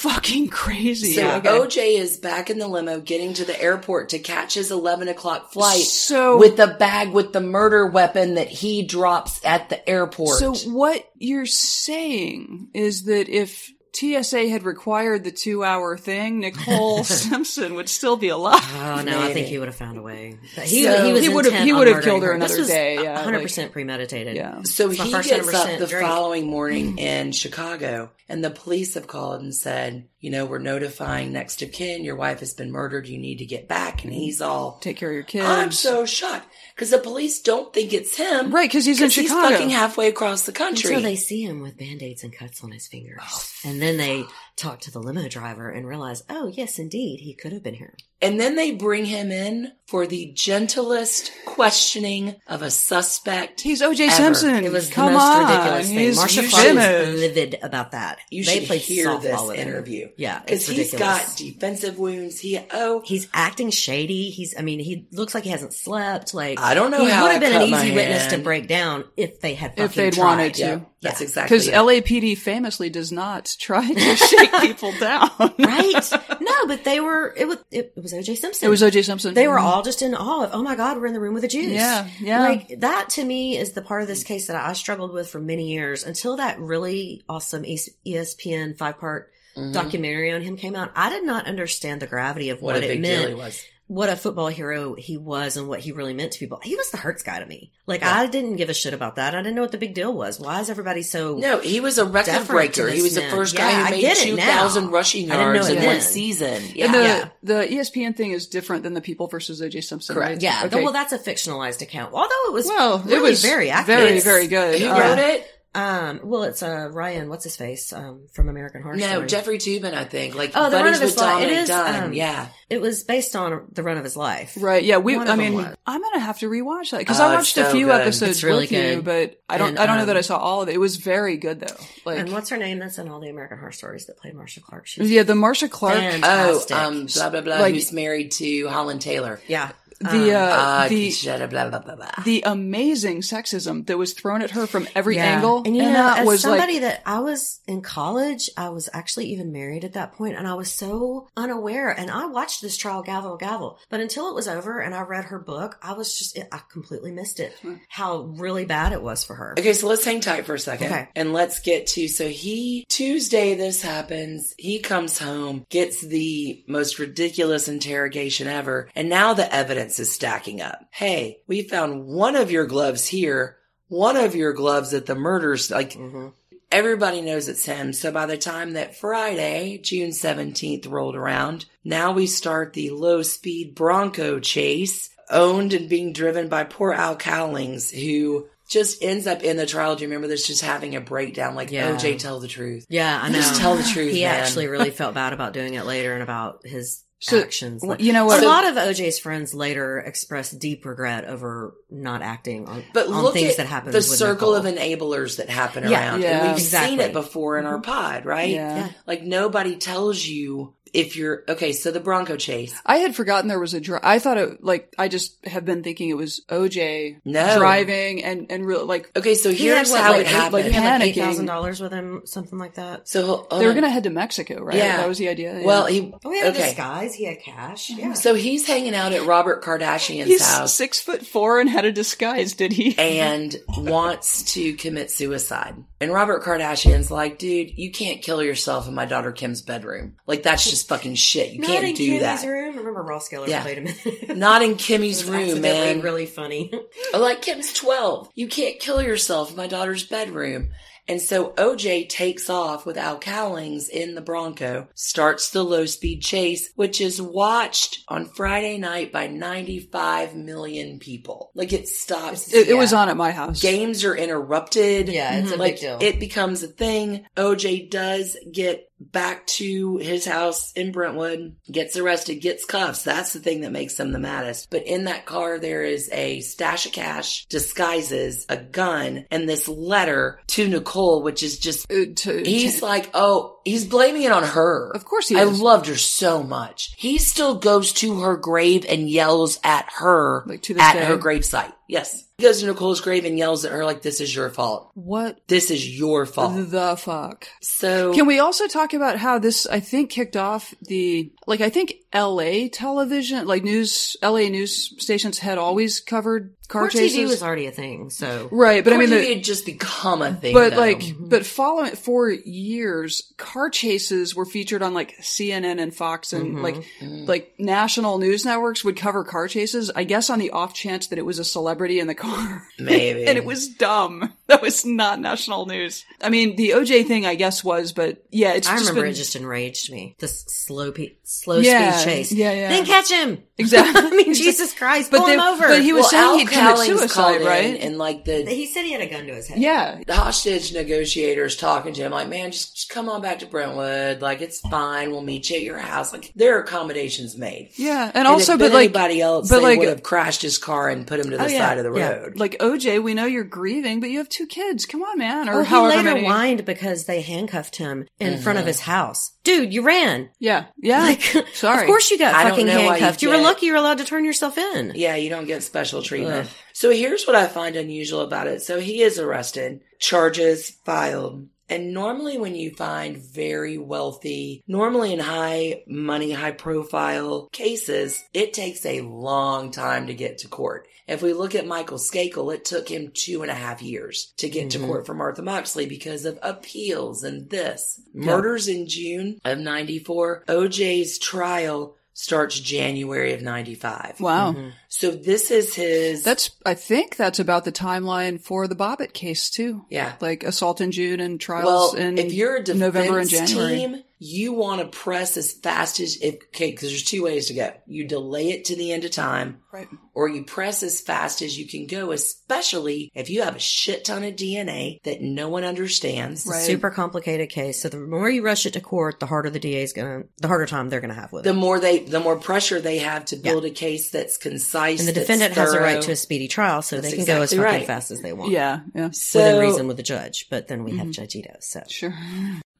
fucking 0.00 0.48
crazy. 0.48 1.12
So 1.12 1.20
Yeah, 1.20 1.36
okay. 1.36 1.48
OJ 1.48 1.98
is 1.98 2.16
back 2.16 2.48
in 2.48 2.58
the 2.58 2.66
limo 2.68 3.00
getting 3.00 3.34
to 3.34 3.44
the 3.44 3.60
airport 3.60 4.08
to 4.10 4.18
catch 4.18 4.54
his 4.54 4.70
11 4.70 5.08
o'clock 5.08 5.52
flight 5.52 5.82
So- 5.82 6.38
with 6.38 6.56
the 6.56 6.68
bag 6.68 7.10
with 7.12 7.32
the 7.34 7.40
murder 7.42 7.86
weapon 7.86 8.34
that 8.34 8.48
he 8.48 8.82
drops 8.82 9.40
at 9.44 9.68
the 9.68 9.86
airport. 9.88 10.38
So 10.38 10.54
what 10.70 11.04
you're 11.18 11.44
saying 11.46 12.68
is 12.72 13.04
that 13.04 13.28
if 13.28 13.70
TSA 13.92 14.48
had 14.48 14.62
required 14.62 15.24
the 15.24 15.30
two 15.30 15.64
hour 15.64 15.96
thing, 15.96 16.40
Nicole 16.40 17.04
Simpson 17.04 17.74
would 17.74 17.88
still 17.88 18.16
be 18.16 18.28
alive. 18.28 18.60
Oh 18.76 19.02
no, 19.04 19.20
I 19.20 19.32
think 19.32 19.48
he 19.48 19.58
would 19.58 19.68
have 19.68 19.76
found 19.76 19.98
a 19.98 20.02
way. 20.02 20.38
He, 20.62 20.84
So- 20.84 21.04
he 21.04 21.12
was 21.12 21.22
He 21.22 21.28
would've- 21.28 21.52
he 21.52 21.72
would've 21.72 22.02
killed 22.02 22.22
her 22.22 22.32
another 22.32 22.48
This 22.52 22.58
was 22.60 22.68
day, 22.68 22.94
yeah, 23.02 23.14
100 23.14 23.42
percent 23.42 23.72
premeditated. 23.72 24.36
Yeah. 24.36 24.62
So 24.62 24.88
he 24.90 25.10
gets 25.10 25.52
up 25.54 25.78
the 25.78 25.86
drink. 25.86 26.06
following 26.06 26.46
morning 26.46 26.98
in 26.98 27.32
Chicago, 27.32 28.10
and 28.28 28.44
the 28.44 28.50
police 28.50 28.94
have 28.94 29.06
called 29.06 29.40
and 29.42 29.54
said, 29.54 30.06
you 30.20 30.30
know, 30.30 30.44
we're 30.44 30.58
notifying 30.58 31.32
next 31.32 31.62
of 31.62 31.72
kin. 31.72 32.04
Your 32.04 32.16
wife 32.16 32.40
has 32.40 32.52
been 32.54 32.70
murdered. 32.70 33.08
You 33.08 33.18
need 33.18 33.38
to 33.38 33.46
get 33.46 33.66
back. 33.68 34.04
And 34.04 34.12
he's 34.12 34.40
all, 34.40 34.78
Take 34.80 34.96
care 34.98 35.08
of 35.10 35.14
your 35.14 35.24
kids. 35.24 35.46
I'm 35.46 35.72
so 35.72 36.04
shocked 36.04 36.46
because 36.74 36.90
the 36.90 36.98
police 36.98 37.40
don't 37.40 37.72
think 37.72 37.92
it's 37.92 38.16
him, 38.16 38.54
Right, 38.54 38.68
because 38.68 38.84
he's 38.84 39.00
in 39.00 39.06
He's 39.10 39.14
Chicago. 39.28 39.48
fucking 39.54 39.70
halfway 39.70 40.08
across 40.08 40.46
the 40.46 40.52
country. 40.52 40.90
Until 40.90 41.02
they 41.02 41.16
see 41.16 41.42
him 41.42 41.60
with 41.60 41.78
band-aids 41.78 42.22
and 42.22 42.32
cuts 42.32 42.62
on 42.62 42.70
his 42.70 42.86
fingers. 42.86 43.20
Oh, 43.22 43.42
and 43.64 43.80
then 43.80 43.96
they 43.96 44.24
talk 44.60 44.80
to 44.80 44.90
the 44.90 44.98
limo 45.00 45.28
driver 45.28 45.70
and 45.70 45.86
realize, 45.86 46.22
oh 46.28 46.46
yes, 46.48 46.78
indeed, 46.78 47.20
he 47.20 47.34
could 47.34 47.52
have 47.52 47.62
been 47.62 47.74
here. 47.74 47.94
And 48.22 48.38
then 48.38 48.54
they 48.54 48.72
bring 48.72 49.06
him 49.06 49.32
in 49.32 49.72
for 49.86 50.06
the 50.06 50.30
gentlest 50.36 51.32
questioning 51.46 52.36
of 52.46 52.60
a 52.60 52.70
suspect. 52.70 53.62
He's 53.62 53.80
OJ. 53.80 54.10
Simpson. 54.10 54.62
It 54.62 54.70
was 54.70 54.90
Come 54.90 55.06
the 55.06 55.12
most 55.12 55.22
on. 55.22 55.46
ridiculous 55.46 55.86
thing. 55.88 55.98
He's 55.98 56.16
Marcia 56.16 56.42
you 56.42 56.48
Clark 56.50 56.74
was 56.74 57.20
livid 57.20 57.58
about 57.62 57.92
that. 57.92 58.18
You 58.30 58.44
they 58.44 58.58
should 58.58 58.66
played 58.66 58.80
hear 58.82 59.18
this 59.18 59.40
with 59.40 59.56
him. 59.56 59.68
interview. 59.68 60.08
Yeah, 60.18 60.40
because 60.40 60.66
he's 60.66 60.92
got 60.92 61.34
defensive 61.38 61.98
wounds. 61.98 62.38
He 62.40 62.60
oh, 62.72 63.00
He's 63.06 63.26
acting 63.32 63.70
shady. 63.70 64.28
He's, 64.30 64.54
I 64.58 64.60
mean, 64.62 64.80
he 64.80 65.08
looks 65.12 65.34
like 65.34 65.44
he 65.44 65.50
hasn't 65.50 65.72
slept. 65.72 66.34
Like 66.34 66.60
I 66.60 66.74
don't 66.74 66.90
know 66.90 67.04
He 67.06 67.10
how 67.10 67.22
would 67.22 67.32
have 67.32 67.40
been 67.40 67.54
an 67.54 67.62
easy 67.68 67.94
witness 67.94 68.26
to 68.28 68.38
break 68.38 68.68
down 68.68 69.04
if 69.16 69.40
they 69.40 69.54
had 69.54 69.70
fucking 69.70 69.84
If 69.84 69.94
they'd 69.94 70.12
tried. 70.12 70.24
wanted 70.26 70.54
to. 70.54 70.60
yeah, 70.62 70.80
that's 71.00 71.22
exactly 71.22 71.56
Because. 71.58 71.70
LAPD 71.70 72.36
famously 72.36 72.90
does 72.90 73.10
not 73.10 73.56
try 73.58 73.86
to 73.90 74.16
shake 74.16 74.49
people 74.60 74.92
down. 74.98 75.30
right? 75.58 76.12
No, 76.40 76.66
but 76.66 76.84
they 76.84 77.00
were. 77.00 77.34
It 77.36 77.46
was. 77.46 77.58
It, 77.70 77.92
was 77.96 78.12
OJ 78.12 78.36
Simpson. 78.36 78.66
It 78.66 78.70
was 78.70 78.82
OJ 78.82 79.04
Simpson. 79.04 79.34
They 79.34 79.48
were 79.48 79.58
all 79.58 79.82
just 79.82 80.02
in 80.02 80.14
awe 80.14 80.44
of. 80.44 80.50
Oh 80.52 80.62
my 80.62 80.76
God, 80.76 80.98
we're 80.98 81.06
in 81.06 81.14
the 81.14 81.20
room 81.20 81.34
with 81.34 81.42
the 81.42 81.48
Juice. 81.48 81.72
Yeah, 81.72 82.08
yeah. 82.20 82.40
Like 82.40 82.80
that 82.80 83.10
to 83.10 83.24
me 83.24 83.56
is 83.56 83.72
the 83.72 83.82
part 83.82 84.02
of 84.02 84.08
this 84.08 84.24
case 84.24 84.46
that 84.46 84.56
I 84.56 84.72
struggled 84.74 85.12
with 85.12 85.28
for 85.28 85.40
many 85.40 85.72
years 85.72 86.04
until 86.04 86.36
that 86.36 86.58
really 86.60 87.22
awesome 87.28 87.64
ESPN 87.64 88.76
five 88.78 88.98
part 88.98 89.30
documentary 89.72 90.32
on 90.32 90.42
him 90.42 90.56
came 90.56 90.76
out. 90.76 90.92
I 90.94 91.10
did 91.10 91.24
not 91.24 91.46
understand 91.46 92.00
the 92.00 92.06
gravity 92.06 92.50
of 92.50 92.60
Mm-hmm. 92.60 92.66
What 92.66 92.74
what, 92.74 92.84
it 92.84 93.00
meant. 93.00 93.66
He 93.90 93.94
was. 93.94 94.00
What 94.00 94.08
a 94.08 94.16
football 94.16 94.48
hero 94.48 94.94
he 94.94 95.16
was 95.16 95.56
and 95.56 95.68
what 95.68 95.80
he 95.80 95.92
really 95.92 96.14
meant 96.14 96.32
to 96.32 96.38
people. 96.38 96.60
He 96.62 96.76
was 96.76 96.90
the 96.90 96.96
Hertz 96.96 97.22
guy 97.22 97.38
to 97.40 97.46
me. 97.46 97.72
Like 97.86 98.02
I 98.02 98.26
didn't 98.26 98.56
give 98.56 98.68
a 98.70 98.74
shit 98.74 98.94
about 98.94 99.16
that. 99.16 99.34
I 99.34 99.38
didn't 99.42 99.56
know 99.56 99.62
what 99.62 99.72
the 99.72 99.78
big 99.78 99.94
deal 99.94 100.12
was. 100.12 100.38
Why 100.40 100.60
is 100.60 100.70
everybody 100.70 101.02
so 101.02 101.36
No, 101.36 101.58
he 101.60 101.80
was 101.80 101.98
a 101.98 102.04
record 102.04 102.46
breaker. 102.46 102.86
He 102.88 102.94
this 102.94 103.02
was 103.02 103.14
the 103.16 103.22
first 103.30 103.54
Yeah, 103.54 103.60
guy 103.70 103.80
I 103.80 103.84
who 103.96 104.02
made 104.02 104.16
two 104.16 104.36
thousand 104.36 104.84
it 104.84 104.86
two 104.88 104.92
rushing 104.92 105.30
I 105.30 105.36
didn't 105.36 105.48
know 105.48 105.54
yards 105.54 105.68
it 105.68 105.76
in 105.78 105.84
one 105.84 105.92
then. 105.94 106.00
season. 106.02 106.62
Yeah, 106.74 106.84
And 106.86 106.94
the 106.94 107.00
Yeah. 107.02 107.28
the 107.42 107.66
ESPN 107.74 108.16
thing 108.16 108.30
is 108.30 108.46
different 108.46 108.82
than 108.84 108.94
the 108.94 109.00
People 109.00 109.26
versus 109.26 109.60
OJ 109.60 109.82
Simpson. 109.82 110.14
Correct. 110.14 110.30
right? 110.34 110.42
Yeah, 110.42 110.62
Okay. 110.66 110.82
well, 110.82 110.92
that's 110.92 111.12
a 111.12 111.18
fictionalized 111.18 111.82
account. 111.82 112.14
Although 112.14 112.46
it 112.46 112.52
was 112.52 112.66
Well, 112.66 113.00
really 113.00 113.16
it 113.16 113.22
was 113.22 113.42
very 113.42 113.70
accurate. 113.70 113.98
very, 114.08 114.20
very 114.20 114.46
good. 114.46 114.80
Who 114.80 114.88
Uh, 114.88 114.98
wrote 115.00 115.18
it? 115.18 115.46
Um, 115.72 116.20
well, 116.24 116.42
it's 116.42 116.64
uh 116.64 116.88
Ryan, 116.90 117.28
what's 117.28 117.44
his 117.44 117.54
face, 117.54 117.92
um, 117.92 118.26
from 118.32 118.48
American 118.48 118.82
Horror 118.82 118.96
No, 118.96 119.06
Story. 119.08 119.26
Jeffrey 119.28 119.58
Toobin, 119.58 119.94
I 119.94 120.02
think. 120.04 120.34
Like 120.34 120.50
Oh, 120.56 120.68
the 120.68 120.76
run 120.78 120.92
of 120.94 121.00
his 121.00 121.16
life. 121.16 121.44
It 121.44 121.52
is. 121.52 121.68
Dunne. 121.68 122.04
um, 122.06 122.12
yeah. 122.12 122.48
it 122.68 122.80
was 122.80 123.04
based 123.04 123.36
on 123.36 123.68
the 123.70 123.84
run 123.84 123.96
of 123.96 124.02
his 124.02 124.16
life. 124.16 124.56
Right. 124.60 124.82
Yeah. 124.82 124.96
We. 124.98 125.16
One 125.16 125.28
I 125.28 125.36
mean, 125.36 125.54
was. 125.54 125.72
I'm 125.86 126.02
gonna 126.02 126.18
have 126.18 126.40
to 126.40 126.50
rewatch 126.50 126.90
that 126.90 126.98
because 126.98 127.20
Oh, 127.20 127.24
I 127.26 127.34
it's 127.38 127.54
watched 127.56 127.58
a 127.58 127.70
few 127.70 127.86
good. 127.86 128.00
episodes 128.00 128.30
It's 128.32 128.42
really 128.42 128.62
with 128.64 128.72
you, 128.72 129.02
but 129.02 129.40
I 129.48 129.58
don't. 129.58 129.68
And, 129.70 129.78
I 129.78 129.86
don't 129.86 129.94
know 129.96 130.02
um, 130.02 130.06
that 130.08 130.16
I 130.16 130.22
saw 130.22 130.38
all 130.38 130.62
of 130.62 130.68
it. 130.68 130.74
It 130.74 130.78
was 130.78 130.96
very 130.96 131.36
good 131.36 131.60
though. 131.60 131.76
Like, 132.04 132.18
and 132.18 132.32
what's 132.32 132.50
her 132.50 132.56
name 132.56 132.80
that's 132.80 132.98
in 132.98 133.08
all 133.08 133.20
the 133.20 133.28
American 133.28 133.58
Horror 133.58 133.70
Stories 133.70 134.06
that 134.06 134.16
played 134.18 134.34
Marcia 134.34 134.60
Clark? 134.60 134.88
She 134.88 135.00
was 135.02 135.10
yeah, 135.10 135.22
the 135.22 135.36
Marcia 135.36 135.68
Clark. 135.68 135.94
fantastic. 135.98 136.76
Oh, 136.76 136.80
um, 136.88 137.06
blah 137.06 137.30
blah 137.30 137.40
blah. 137.42 137.58
Like- 137.60 137.74
who's 137.74 137.92
married 137.92 138.32
to 138.32 138.66
Holland 138.68 139.02
Taylor? 139.02 139.40
yeah. 139.46 139.70
The 140.00 140.32
uh, 140.34 140.38
Uh, 140.40 140.88
the 140.88 141.10
blah, 141.20 141.46
blah, 141.48 141.68
blah, 141.68 141.78
blah, 141.80 141.94
blah. 141.96 142.24
the 142.24 142.42
amazing 142.46 143.20
sexism 143.20 143.86
that 143.86 143.98
was 143.98 144.14
thrown 144.14 144.40
at 144.40 144.52
her 144.52 144.66
from 144.66 144.88
every 144.94 145.16
Yeah. 145.16 145.34
angle, 145.36 145.62
And 145.66 145.76
you 145.76 145.82
know, 145.82 145.92
that 145.92 146.20
as 146.20 146.26
was 146.26 146.40
somebody 146.40 146.74
like, 146.74 146.82
that 146.82 147.02
I 147.04 147.18
was 147.20 147.60
in 147.66 147.82
college, 147.82 148.48
I 148.56 148.70
was 148.70 148.88
actually 148.94 149.26
even 149.26 149.52
married 149.52 149.84
at 149.84 149.92
that 149.92 150.12
point, 150.12 150.36
and 150.38 150.48
I 150.48 150.54
was 150.54 150.72
so 150.72 151.28
unaware. 151.36 151.90
And 151.90 152.10
I 152.10 152.26
watched 152.26 152.62
this 152.62 152.76
trial 152.78 153.02
gavel 153.02 153.36
gavel, 153.36 153.78
but 153.90 154.00
until 154.00 154.28
it 154.30 154.34
was 154.34 154.48
over 154.48 154.80
and 154.80 154.94
I 154.94 155.02
read 155.02 155.24
her 155.26 155.38
book, 155.38 155.76
I 155.82 155.92
was 155.92 156.18
just 156.18 156.38
I 156.50 156.60
completely 156.72 157.12
missed 157.12 157.38
it. 157.40 157.52
How 157.88 158.22
really 158.22 158.64
bad 158.64 158.92
it 158.92 159.02
was 159.02 159.22
for 159.24 159.34
her. 159.34 159.54
Okay, 159.58 159.74
so 159.74 159.86
let's 159.86 160.04
hang 160.04 160.20
tight 160.20 160.46
for 160.46 160.54
a 160.54 160.58
second. 160.58 160.86
Okay. 160.86 161.08
And 161.14 161.32
let's 161.34 161.60
get 161.60 161.86
to 161.88 162.08
so 162.08 162.28
he 162.28 162.86
Tuesday 162.88 163.54
this 163.54 163.82
happens. 163.82 164.54
He 164.56 164.78
comes 164.78 165.18
home, 165.18 165.66
gets 165.68 166.00
the 166.00 166.64
most 166.66 166.98
ridiculous 166.98 167.68
interrogation 167.68 168.46
ever, 168.46 168.88
and 168.94 169.08
now 169.10 169.34
the 169.34 169.52
evidence 169.54 169.89
is 169.98 170.12
stacking 170.12 170.60
up. 170.60 170.80
Hey, 170.90 171.40
we 171.46 171.62
found 171.62 172.06
one 172.06 172.36
of 172.36 172.50
your 172.50 172.66
gloves 172.66 173.06
here, 173.06 173.56
one 173.88 174.16
of 174.16 174.34
your 174.34 174.52
gloves 174.52 174.94
at 174.94 175.06
the 175.06 175.14
murders 175.14 175.70
like 175.70 175.92
mm-hmm. 175.92 176.28
Everybody 176.72 177.20
knows 177.20 177.48
it's 177.48 177.64
him. 177.64 177.92
So 177.92 178.12
by 178.12 178.26
the 178.26 178.38
time 178.38 178.74
that 178.74 178.94
Friday, 178.94 179.78
June 179.78 180.10
17th 180.10 180.88
rolled 180.88 181.16
around, 181.16 181.64
now 181.82 182.12
we 182.12 182.28
start 182.28 182.74
the 182.74 182.90
low 182.90 183.22
speed 183.22 183.74
Bronco 183.74 184.38
chase 184.38 185.10
owned 185.28 185.72
and 185.72 185.88
being 185.88 186.12
driven 186.12 186.48
by 186.48 186.62
poor 186.62 186.92
Al 186.92 187.16
Cowlings 187.16 187.90
who 187.90 188.46
just 188.68 189.02
ends 189.02 189.26
up 189.26 189.42
in 189.42 189.56
the 189.56 189.66
trial. 189.66 189.96
Do 189.96 190.02
you 190.04 190.08
remember 190.08 190.28
this? 190.28 190.46
Just 190.46 190.62
having 190.62 190.94
a 190.94 191.00
breakdown 191.00 191.56
like 191.56 191.72
Yeah. 191.72 191.90
OJ 191.90 192.20
tell 192.20 192.38
the 192.38 192.46
truth. 192.46 192.86
Yeah, 192.88 193.18
I 193.20 193.28
know. 193.28 193.34
Just 193.38 193.60
tell 193.60 193.74
the 193.74 193.82
truth, 193.82 194.12
He 194.12 194.22
man. 194.22 194.36
actually 194.36 194.68
really 194.68 194.90
felt 194.90 195.14
bad 195.14 195.32
about 195.32 195.52
doing 195.52 195.74
it 195.74 195.86
later 195.86 196.14
and 196.14 196.22
about 196.22 196.64
his 196.64 197.02
So, 197.22 197.38
actions. 197.38 197.82
well, 197.84 198.00
you 198.00 198.14
know 198.14 198.24
what? 198.24 198.42
A 198.42 198.46
lot 198.46 198.66
of 198.66 198.76
OJ's 198.76 199.18
friends 199.18 199.52
later 199.52 199.98
expressed 199.98 200.58
deep 200.58 200.86
regret 200.86 201.26
over 201.26 201.74
not 201.90 202.22
acting 202.22 202.66
on, 202.66 202.82
But 202.94 203.08
on 203.08 203.22
look 203.22 203.34
things 203.34 203.50
at 203.52 203.56
that 203.58 203.66
happened. 203.66 203.92
the 203.92 203.98
with 203.98 204.06
circle 204.06 204.54
Nicole. 204.54 204.66
of 204.72 204.74
enablers 204.78 205.36
that 205.36 205.50
happen 205.50 205.88
Yeah, 205.90 206.12
around. 206.12 206.22
yeah. 206.22 206.38
and 206.38 206.48
we've 206.48 206.56
Exactly. 206.56 206.90
seen 206.90 207.00
it 207.00 207.12
before 207.12 207.58
in 207.58 207.66
our 207.66 207.74
mm-hmm. 207.74 207.90
pod, 207.90 208.24
right? 208.24 208.48
Yeah. 208.48 208.76
Yeah. 208.76 208.88
Like 209.06 209.22
nobody 209.22 209.76
tells 209.76 210.24
you 210.24 210.72
if 210.92 211.16
you're 211.16 211.44
okay. 211.48 211.72
So 211.72 211.90
the 211.90 212.00
Bronco 212.00 212.36
chase. 212.36 212.74
I 212.84 212.98
had 212.98 213.14
forgotten 213.16 213.48
there 213.48 213.58
was 213.60 213.74
a 213.74 213.80
dri 213.80 213.98
I 214.02 214.18
thought 214.18 214.38
it 214.38 214.62
like 214.64 214.92
I 214.98 215.08
just 215.08 215.44
have 215.46 215.64
been 215.64 215.82
thinking 215.82 216.08
it 216.10 216.16
was 216.16 216.42
OJ 216.48 217.20
No. 217.24 217.58
driving 217.58 218.24
and 218.24 218.46
and 218.50 218.64
real 218.66 218.84
like 218.86 219.10
Okay, 219.16 219.34
so 219.34 219.50
He 219.50 219.64
here's 219.64 219.90
what, 219.90 220.00
how 220.00 220.12
like, 220.12 220.20
it 220.22 220.26
eight- 220.26 220.32
happened. 220.32 220.64
He 220.66 220.70
had 220.72 221.00
like 221.00 221.00
Panicking. 221.02 221.06
eight 221.08 221.14
thousand 221.16 221.46
dollars 221.46 221.80
with 221.80 221.92
him, 221.92 222.22
something 222.24 222.58
like 222.58 222.74
that. 222.74 223.08
so 223.08 223.46
hold 223.48 223.60
they 223.62 223.66
were 223.66 223.74
gonna 223.74 223.90
head 223.90 224.04
to 224.04 224.10
Mexico, 224.10 224.62
right? 224.62 224.76
Yeah. 224.76 224.98
that 224.98 225.08
was 225.08 225.18
the 225.18 225.28
idea. 225.28 225.58
yeah. 225.60 225.66
Well, 225.66 225.86
he 225.86 226.12
Oh, 226.24 226.30
he 226.30 226.38
had 226.38 226.48
a 226.48 226.50
okay. 226.50 226.66
disguise. 226.68 227.14
He 227.14 227.24
had 227.24 227.40
cash. 227.40 227.90
Yeah. 227.90 228.12
So 228.14 228.34
he's 228.34 228.66
hanging 228.66 228.94
out 228.94 229.12
at 229.12 229.26
Robert 229.26 229.62
Kardashian's 229.62 230.28
he's 230.28 230.46
house 230.46 230.74
six 230.74 231.00
foot 231.00 231.26
four 231.26 231.60
and 231.60 231.68
had 231.68 231.84
a 231.84 231.92
disguise. 231.92 232.54
Did 232.54 232.72
he? 232.72 232.96
and 232.98 233.56
wants 233.76 234.42
to 234.54 234.74
commit 234.74 235.10
suicide. 235.10 235.74
And 236.00 236.12
Robert 236.12 236.42
Kardashian's 236.42 237.10
like, 237.10 237.38
dude, 237.38 237.76
you 237.78 237.90
can't 237.92 238.22
kill 238.22 238.42
yourself 238.42 238.88
in 238.88 238.94
my 238.94 239.04
daughter 239.06 239.32
Kim's 239.32 239.62
bedroom. 239.62 240.16
Like 240.26 240.42
that's 240.42 240.64
just 240.68 240.79
fucking 240.82 241.14
shit. 241.14 241.52
You 241.52 241.60
Not 241.60 241.66
can't 241.68 241.84
in 241.84 241.94
do 241.94 242.06
Kimmy's 242.06 242.20
that. 242.22 242.46
room. 242.46 242.76
Remember 242.76 243.02
Ross 243.02 243.28
Geller 243.28 243.48
Yeah. 243.48 243.62
played 243.62 243.78
him 243.78 243.88
in 244.28 244.38
Not 244.38 244.62
in 244.62 244.76
Kimmy's 244.76 245.22
It 245.22 245.24
was 245.24 245.30
room, 245.30 245.40
accidentally 245.48 245.94
man. 245.94 246.00
Really 246.02 246.26
funny. 246.26 246.72
Like 247.12 247.42
Kim's 247.42 247.72
12. 247.72 248.30
You 248.34 248.48
can't 248.48 248.78
kill 248.80 249.02
yourself 249.02 249.50
in 249.50 249.56
my 249.56 249.66
daughter's 249.66 250.04
bedroom. 250.04 250.70
And 251.08 251.20
so 251.20 251.50
OJ 251.56 252.08
takes 252.08 252.48
off 252.48 252.86
with 252.86 252.96
Al 252.96 253.18
Cowlings 253.18 253.88
in 253.88 254.14
the 254.14 254.20
Bronco, 254.20 254.86
starts 254.94 255.50
the 255.50 255.64
low 255.64 255.84
speed 255.86 256.22
chase, 256.22 256.70
which 256.76 257.00
is 257.00 257.20
watched 257.20 257.98
on 258.06 258.26
Friday 258.26 258.78
night 258.78 259.10
by 259.10 259.26
95 259.26 260.36
million 260.36 260.98
people. 261.00 261.50
Like 261.54 261.72
it 261.72 261.88
stops. 261.88 262.52
It, 262.54 262.68
it 262.68 262.74
was 262.74 262.92
on 262.92 263.08
at 263.08 263.16
my 263.16 263.32
house. 263.32 263.60
Games 263.60 264.04
are 264.04 264.14
interrupted. 264.14 265.08
Yeah, 265.08 265.38
it's 265.38 265.50
a 265.50 265.54
mhm. 265.54 265.58
like, 265.58 265.74
big 265.74 265.80
deal. 265.80 265.98
It 266.00 266.20
becomes 266.20 266.62
a 266.62 266.68
thing. 266.68 267.26
OJ 267.36 267.90
does 267.90 268.36
get 268.52 268.89
back 269.00 269.46
to 269.46 269.96
his 269.96 270.24
house 270.26 270.72
in 270.72 270.92
Brentwood, 270.92 271.56
gets 271.70 271.96
arrested, 271.96 272.36
gets 272.36 272.64
cuffs. 272.64 273.02
That's 273.02 273.32
the 273.32 273.38
thing 273.40 273.62
that 273.62 273.72
makes 273.72 273.98
him 273.98 274.12
the 274.12 274.18
maddest. 274.18 274.68
But 274.70 274.86
in 274.86 275.04
that 275.04 275.26
car, 275.26 275.58
there 275.58 275.82
is 275.82 276.08
a 276.12 276.40
stash 276.40 276.86
of 276.86 276.92
cash, 276.92 277.46
disguises, 277.46 278.44
a 278.48 278.56
gun, 278.56 279.26
and 279.30 279.48
this 279.48 279.68
letter 279.68 280.40
to 280.48 280.68
Nicole, 280.68 281.22
which 281.22 281.42
is 281.42 281.58
just, 281.58 281.90
Uh, 281.90 282.06
to- 282.14 282.42
he's 282.44 282.80
to- 282.80 282.84
like, 282.86 283.10
oh, 283.14 283.56
he's 283.64 283.84
blaming 283.86 284.22
it 284.22 284.32
on 284.32 284.44
her. 284.44 284.90
Of 284.94 285.04
course 285.04 285.28
he 285.28 285.36
I 285.36 285.44
loved 285.44 285.86
her 285.86 285.96
so 285.96 286.42
much. 286.42 286.92
He 286.96 287.18
still 287.18 287.54
goes 287.54 287.92
to 287.94 288.20
her 288.20 288.36
grave 288.36 288.84
and 288.88 289.08
yells 289.08 289.58
at 289.64 289.86
her 289.96 290.42
Like, 290.46 290.68
at 290.70 290.92
day? 290.94 291.04
her 291.04 291.16
gravesite. 291.18 291.72
Yes. 291.90 292.24
He 292.38 292.44
goes 292.44 292.60
to 292.60 292.66
Nicole's 292.66 293.00
grave 293.00 293.24
and 293.24 293.36
yells 293.36 293.64
at 293.64 293.72
her 293.72 293.84
like, 293.84 294.00
this 294.00 294.20
is 294.20 294.34
your 294.34 294.48
fault. 294.48 294.92
what 294.94 295.40
This 295.48 295.70
is 295.72 295.98
your 295.98 296.24
fault. 296.24 296.70
the 296.70 296.96
fuck? 296.96 297.48
So 297.60 298.14
Can 298.14 298.26
we 298.26 298.38
also 298.38 298.68
talk 298.68 298.94
about 298.94 299.18
how 299.18 299.38
this, 299.40 299.66
I 299.66 299.80
think, 299.80 300.10
kicked 300.10 300.36
off 300.36 300.72
the, 300.82 301.32
like, 301.46 301.60
I 301.60 301.68
think 301.68 301.94
LA 302.14 302.68
television, 302.72 303.46
like 303.46 303.64
news, 303.64 304.16
LA 304.22 304.48
news 304.48 304.94
stations 305.02 305.40
had 305.40 305.58
always 305.58 306.00
covered 306.00 306.54
car 306.70 306.82
Court 306.82 306.92
chases. 306.92 307.18
TV 307.18 307.26
was 307.26 307.42
already 307.42 307.66
a 307.66 307.70
thing, 307.72 308.08
so 308.10 308.48
right, 308.52 308.82
but 308.84 308.92
I 308.92 308.96
mean, 308.96 309.08
Court 309.08 309.20
the, 309.20 309.26
TV 309.26 309.34
had 309.34 309.44
just 309.44 309.66
become 309.66 310.22
a 310.22 310.32
thing. 310.32 310.54
but 310.54 310.70
though. 310.70 310.76
like, 310.80 311.02
but 311.18 311.44
following 311.44 311.96
for 311.96 312.30
years, 312.30 313.32
car 313.36 313.68
chases 313.70 314.34
were 314.34 314.44
featured 314.46 314.82
on 314.82 314.94
like 314.94 315.16
CNN 315.18 315.80
and 315.80 315.94
Fox 315.94 316.32
and 316.32 316.54
Mm-hmm. 316.54 316.62
like, 316.62 316.84
like 317.28 317.54
national 317.58 318.18
news 318.18 318.44
networks 318.44 318.84
would 318.84 318.96
cover 318.96 319.24
car 319.24 319.48
chases. 319.48 319.90
I 319.94 320.04
guess 320.04 320.30
on 320.30 320.38
the 320.38 320.50
off 320.50 320.72
chance 320.74 321.08
that 321.08 321.18
it 321.18 321.26
was 321.26 321.38
a 321.38 321.44
celebrity 321.44 322.00
in 322.00 322.06
the 322.06 322.14
car. 322.14 322.62
Maybe. 322.78 323.24
and 323.26 323.36
it 323.36 323.44
was 323.44 323.68
dumb. 323.68 324.32
That 324.46 324.62
was 324.62 324.84
not 324.86 325.20
national 325.20 325.66
news. 325.66 326.04
I 326.20 326.28
mean, 326.30 326.56
the 326.56 326.70
OJ 326.70 327.06
thing, 327.06 327.26
I 327.26 327.34
guess, 327.34 327.62
was, 327.62 327.92
but 327.92 328.24
yeah, 328.30 328.52
it's 328.54 328.66
I 328.68 328.72
just 328.74 328.88
remember 328.88 329.02
been- 329.02 329.12
it 329.12 329.14
just 329.16 329.36
enraged 329.36 329.92
me. 329.92 330.16
This 330.18 330.44
slow, 330.48 330.90
pe- 330.92 331.14
slow 331.24 331.58
Yeah, 331.58 331.92
speed 331.98 332.10
chase. 332.10 332.32
yeah, 332.32 332.52
yeah. 332.52 332.68
Then 332.70 332.84
catch 332.86 333.10
him. 333.10 333.42
Exactly. 333.58 334.00
I 334.06 334.10
mean, 334.10 334.34
Jesus 334.34 334.72
Christ, 334.74 335.10
But 335.10 335.18
pull 335.18 335.26
they- 335.26 335.34
him 335.34 335.40
over. 335.40 335.68
but 335.68 335.82
he 335.82 335.92
was 335.92 336.08
well, 336.12 336.36
saying 336.36 336.48
he'd 336.48 336.54
commit 336.60 336.74
Cowlings 336.76 337.00
suicide, 337.00 337.14
called 337.14 337.40
in 337.40 337.46
right? 337.46 337.80
And 337.80 337.98
like 337.98 338.24
the 338.24 338.44
he 338.44 338.66
said 338.66 338.84
he 338.84 338.92
had 338.92 339.00
a 339.00 339.06
gun 339.06 339.26
to 339.26 339.34
his 339.34 339.48
head. 339.48 339.58
yeah. 339.58 340.00
the 340.06 340.14
hostage 340.14 340.72
negotiators 340.72 341.56
talking 341.56 341.92
to 341.94 342.02
him, 342.02 342.12
like, 342.12 342.28
man, 342.28 342.52
just, 342.52 342.76
just 342.76 342.88
come 342.88 343.08
on 343.08 343.22
back 343.22 343.38
to 343.40 343.46
Brentwood. 343.46 344.20
Like, 344.22 344.40
it's 344.40 344.60
fine. 344.60 345.10
We'll 345.10 345.22
meet 345.22 345.50
you 345.50 345.56
at 345.56 345.62
your 345.62 345.78
house. 345.78 346.12
Like, 346.12 346.32
there 346.36 346.56
are 346.56 346.62
accommodations 346.62 347.36
made. 347.36 347.70
Yeah, 347.76 348.10
and 348.14 348.26
also, 348.28 348.54
if 348.54 348.58
but 348.58 348.72
like, 348.72 348.84
anybody 348.90 349.20
else, 349.20 349.48
but 349.48 349.58
they 349.58 349.62
like, 349.64 349.78
would 349.78 349.88
have 349.88 350.02
crashed 350.02 350.42
his 350.42 350.58
car 350.58 350.88
and 350.88 351.06
put 351.06 351.18
him 351.20 351.30
to 351.30 351.36
the 351.36 351.44
Oh, 351.44 351.46
yeah, 351.46 351.58
side 351.68 351.78
of 351.78 351.84
the 351.84 351.98
yeah. 351.98 352.08
road. 352.10 352.38
like 352.38 352.58
OJ, 352.58 353.02
we 353.02 353.14
know 353.14 353.26
you're 353.26 353.44
grieving, 353.44 354.00
but 354.00 354.10
you 354.10 354.18
have 354.18 354.28
two 354.28 354.46
kids. 354.46 354.86
Come 354.86 355.02
on, 355.02 355.18
man. 355.18 355.48
Or 355.48 355.60
Oh, 355.60 355.62
he 355.62 355.66
however 355.68 355.96
later 355.96 356.14
many. 356.14 356.24
whined 356.24 356.64
because 356.64 357.04
they 357.06 357.20
handcuffed 357.22 357.76
him 357.76 358.06
in 358.18 358.34
Mm-hmm. 358.34 358.42
front 358.42 358.58
of 358.58 358.66
his 358.66 358.80
house. 358.80 359.32
Dude, 359.42 359.72
you 359.72 359.82
ran. 359.82 360.28
Yeah, 360.38 360.66
yeah. 360.78 361.00
Like, 361.02 361.22
Sorry. 361.54 361.80
Of 361.82 361.86
course 361.86 362.10
you 362.10 362.18
got 362.18 362.34
I 362.34 362.50
fucking 362.50 362.66
know 362.66 362.74
why 362.76 362.80
you 362.82 362.88
handcuffed. 362.90 363.22
You, 363.22 363.30
were 363.30 363.38
lucky 363.38 363.66
you 363.66 363.72
were 363.72 363.78
allowed 363.78 363.98
to 363.98 364.04
turn 364.04 364.24
yourself 364.24 364.58
in. 364.58 364.92
Yeah, 364.94 365.16
you 365.16 365.30
don't 365.30 365.46
get 365.46 365.62
special 365.62 366.02
treatment. 366.02 366.49
So 366.72 366.90
here's 366.90 367.26
what 367.26 367.36
I 367.36 367.46
find 367.46 367.76
unusual 367.76 368.20
about 368.20 368.46
it. 368.46 368.62
So 368.62 368.80
he 368.80 369.02
is 369.02 369.18
arrested, 369.18 369.82
charges 369.98 370.70
filed. 370.70 371.46
And 371.68 371.94
normally 371.94 372.36
when 372.36 372.56
you 372.56 372.72
find 372.74 373.16
very 373.16 373.78
wealthy, 373.78 374.64
normally 374.66 375.12
in 375.12 375.20
high 375.20 375.84
money, 375.86 376.32
high 376.32 376.50
profile 376.50 377.48
cases, 377.52 378.24
it 378.34 378.52
takes 378.52 378.84
a 378.84 379.02
long 379.02 379.70
time 379.70 380.08
to 380.08 380.14
get 380.14 380.38
to 380.38 380.48
court. 380.48 380.88
If 381.06 381.22
we 381.22 381.32
look 381.32 381.54
at 381.54 381.66
Michael 381.66 381.98
Skakel, 381.98 382.54
it 382.54 382.64
took 382.64 382.88
him 382.88 383.10
two 383.14 383.42
and 383.42 383.50
a 383.50 383.54
half 383.54 383.82
years 383.82 384.32
to 384.38 384.48
get 384.48 384.70
to 384.70 384.78
mm-hmm. 384.78 384.86
court 384.86 385.06
for 385.06 385.14
Martha 385.14 385.42
Moxley 385.42 385.86
because 385.86 386.24
of 386.24 386.38
appeals 386.42 387.24
and 387.24 387.50
this. 387.50 388.00
Murders 388.14 388.68
in 388.68 388.88
June 388.88 389.40
of 389.44 389.58
94. 389.58 390.44
OJ's 390.48 391.18
trial 391.18 391.96
starts 392.20 392.60
January 392.60 393.32
of 393.32 393.40
95. 393.40 394.20
Wow. 394.20 394.52
Mm-hmm. 394.52 394.68
So 394.88 395.10
this 395.10 395.50
is 395.50 395.74
his. 395.74 396.22
That's, 396.22 396.50
I 396.66 396.74
think 396.74 397.16
that's 397.16 397.38
about 397.38 397.64
the 397.64 397.72
timeline 397.72 398.38
for 398.38 398.68
the 398.68 398.76
Bobbitt 398.76 399.14
case 399.14 399.48
too. 399.48 399.86
Yeah. 399.88 400.12
Like 400.20 400.44
assault 400.44 400.82
in 400.82 400.92
June 400.92 401.18
and 401.18 401.40
trials 401.40 401.94
well. 401.94 402.02
in 402.02 402.18
if 402.18 402.34
you're 402.34 402.56
a 402.56 402.62
defense 402.62 402.80
November 402.80 403.18
and 403.20 403.30
January. 403.30 403.74
team, 403.74 404.02
you 404.22 404.52
want 404.52 404.82
to 404.82 404.86
press 404.98 405.38
as 405.38 405.50
fast 405.52 405.98
as 405.98 406.18
if 406.20 406.34
okay, 406.54 406.70
because 406.70 406.90
there's 406.90 407.02
two 407.04 407.24
ways 407.24 407.46
to 407.46 407.54
go. 407.54 407.72
You 407.86 408.06
delay 408.06 408.50
it 408.50 408.66
to 408.66 408.76
the 408.76 408.92
end 408.92 409.04
of 409.06 409.10
time, 409.12 409.62
Right. 409.72 409.88
or 410.14 410.28
you 410.28 410.44
press 410.44 410.82
as 410.82 411.00
fast 411.00 411.40
as 411.40 411.58
you 411.58 411.66
can 411.66 411.86
go, 411.86 412.12
especially 412.12 413.10
if 413.14 413.30
you 413.30 413.42
have 413.42 413.56
a 413.56 413.60
shit 413.60 414.04
ton 414.04 414.22
of 414.22 414.36
DNA 414.36 415.00
that 415.04 415.22
no 415.22 415.48
one 415.48 415.64
understands. 415.64 416.44
It's 416.46 416.54
a 416.54 416.60
super 416.60 416.90
complicated 416.90 417.48
case. 417.48 417.80
So 417.80 417.88
the 417.88 417.98
more 417.98 418.28
you 418.28 418.42
rush 418.42 418.66
it 418.66 418.74
to 418.74 418.80
court, 418.82 419.20
the 419.20 419.26
harder 419.26 419.48
the 419.48 419.58
DA 419.58 419.82
is 419.82 419.94
gonna, 419.94 420.24
the 420.36 420.48
harder 420.48 420.66
time 420.66 420.90
they're 420.90 421.00
gonna 421.00 421.14
have 421.14 421.32
with 421.32 421.46
it 421.46 421.48
The 421.48 421.54
more 421.54 421.80
they, 421.80 422.00
the 422.00 422.20
more 422.20 422.36
pressure 422.36 422.78
they 422.78 422.98
have 422.98 423.24
to 423.26 423.36
build 423.36 423.64
a 423.64 423.70
case 423.70 424.10
that's 424.10 424.36
concise. 424.36 424.98
And 425.00 425.08
the 425.08 425.12
that's 425.12 425.26
defendant 425.28 425.54
has 425.54 425.72
a 425.72 425.80
right 425.80 426.02
to 426.02 426.12
a 426.12 426.16
speedy 426.16 426.46
trial, 426.46 426.82
so 426.82 426.96
That's 426.96 427.10
they 427.10 427.16
can 427.16 427.24
go 427.26 427.40
as 427.40 427.50
fucking 427.50 427.64
right. 427.64 427.86
fast 427.86 428.10
as 428.10 428.20
they 428.20 428.34
want. 428.34 428.50
Yeah, 428.52 428.80
yeah. 428.94 429.10
So- 429.12 429.38
Within 429.38 429.60
reason 429.60 429.88
with 429.88 429.96
the 429.96 430.02
judge. 430.02 430.48
But 430.50 430.68
then 430.68 430.84
we 430.84 430.96
have 430.98 431.06
Mhm. 431.08 431.12
Judge 431.12 431.36
Ito, 431.36 431.56
so. 431.60 431.82
Sure. 431.88 432.14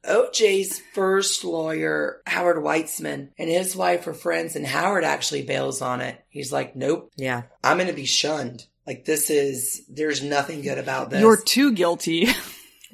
OJ's 0.05 0.81
first 0.93 1.43
lawyer, 1.43 2.21
Howard 2.25 2.57
Weitzman, 2.57 3.29
and 3.37 3.49
his 3.49 3.75
wife 3.75 4.07
are 4.07 4.13
friends, 4.13 4.55
and 4.55 4.65
Howard 4.65 5.03
actually 5.03 5.43
bails 5.43 5.81
on 5.81 6.01
it. 6.01 6.23
He's 6.29 6.51
like, 6.51 6.75
nope, 6.75 7.11
Yeah. 7.15 7.43
I'm 7.63 7.77
going 7.77 7.87
to 7.89 7.93
be 7.93 8.05
shunned. 8.05 8.65
Like, 8.87 9.05
this 9.05 9.29
is, 9.29 9.83
there's 9.87 10.23
nothing 10.23 10.61
good 10.63 10.79
about 10.79 11.09
this. 11.11 11.21
You're 11.21 11.41
too 11.41 11.73
guilty. 11.73 12.27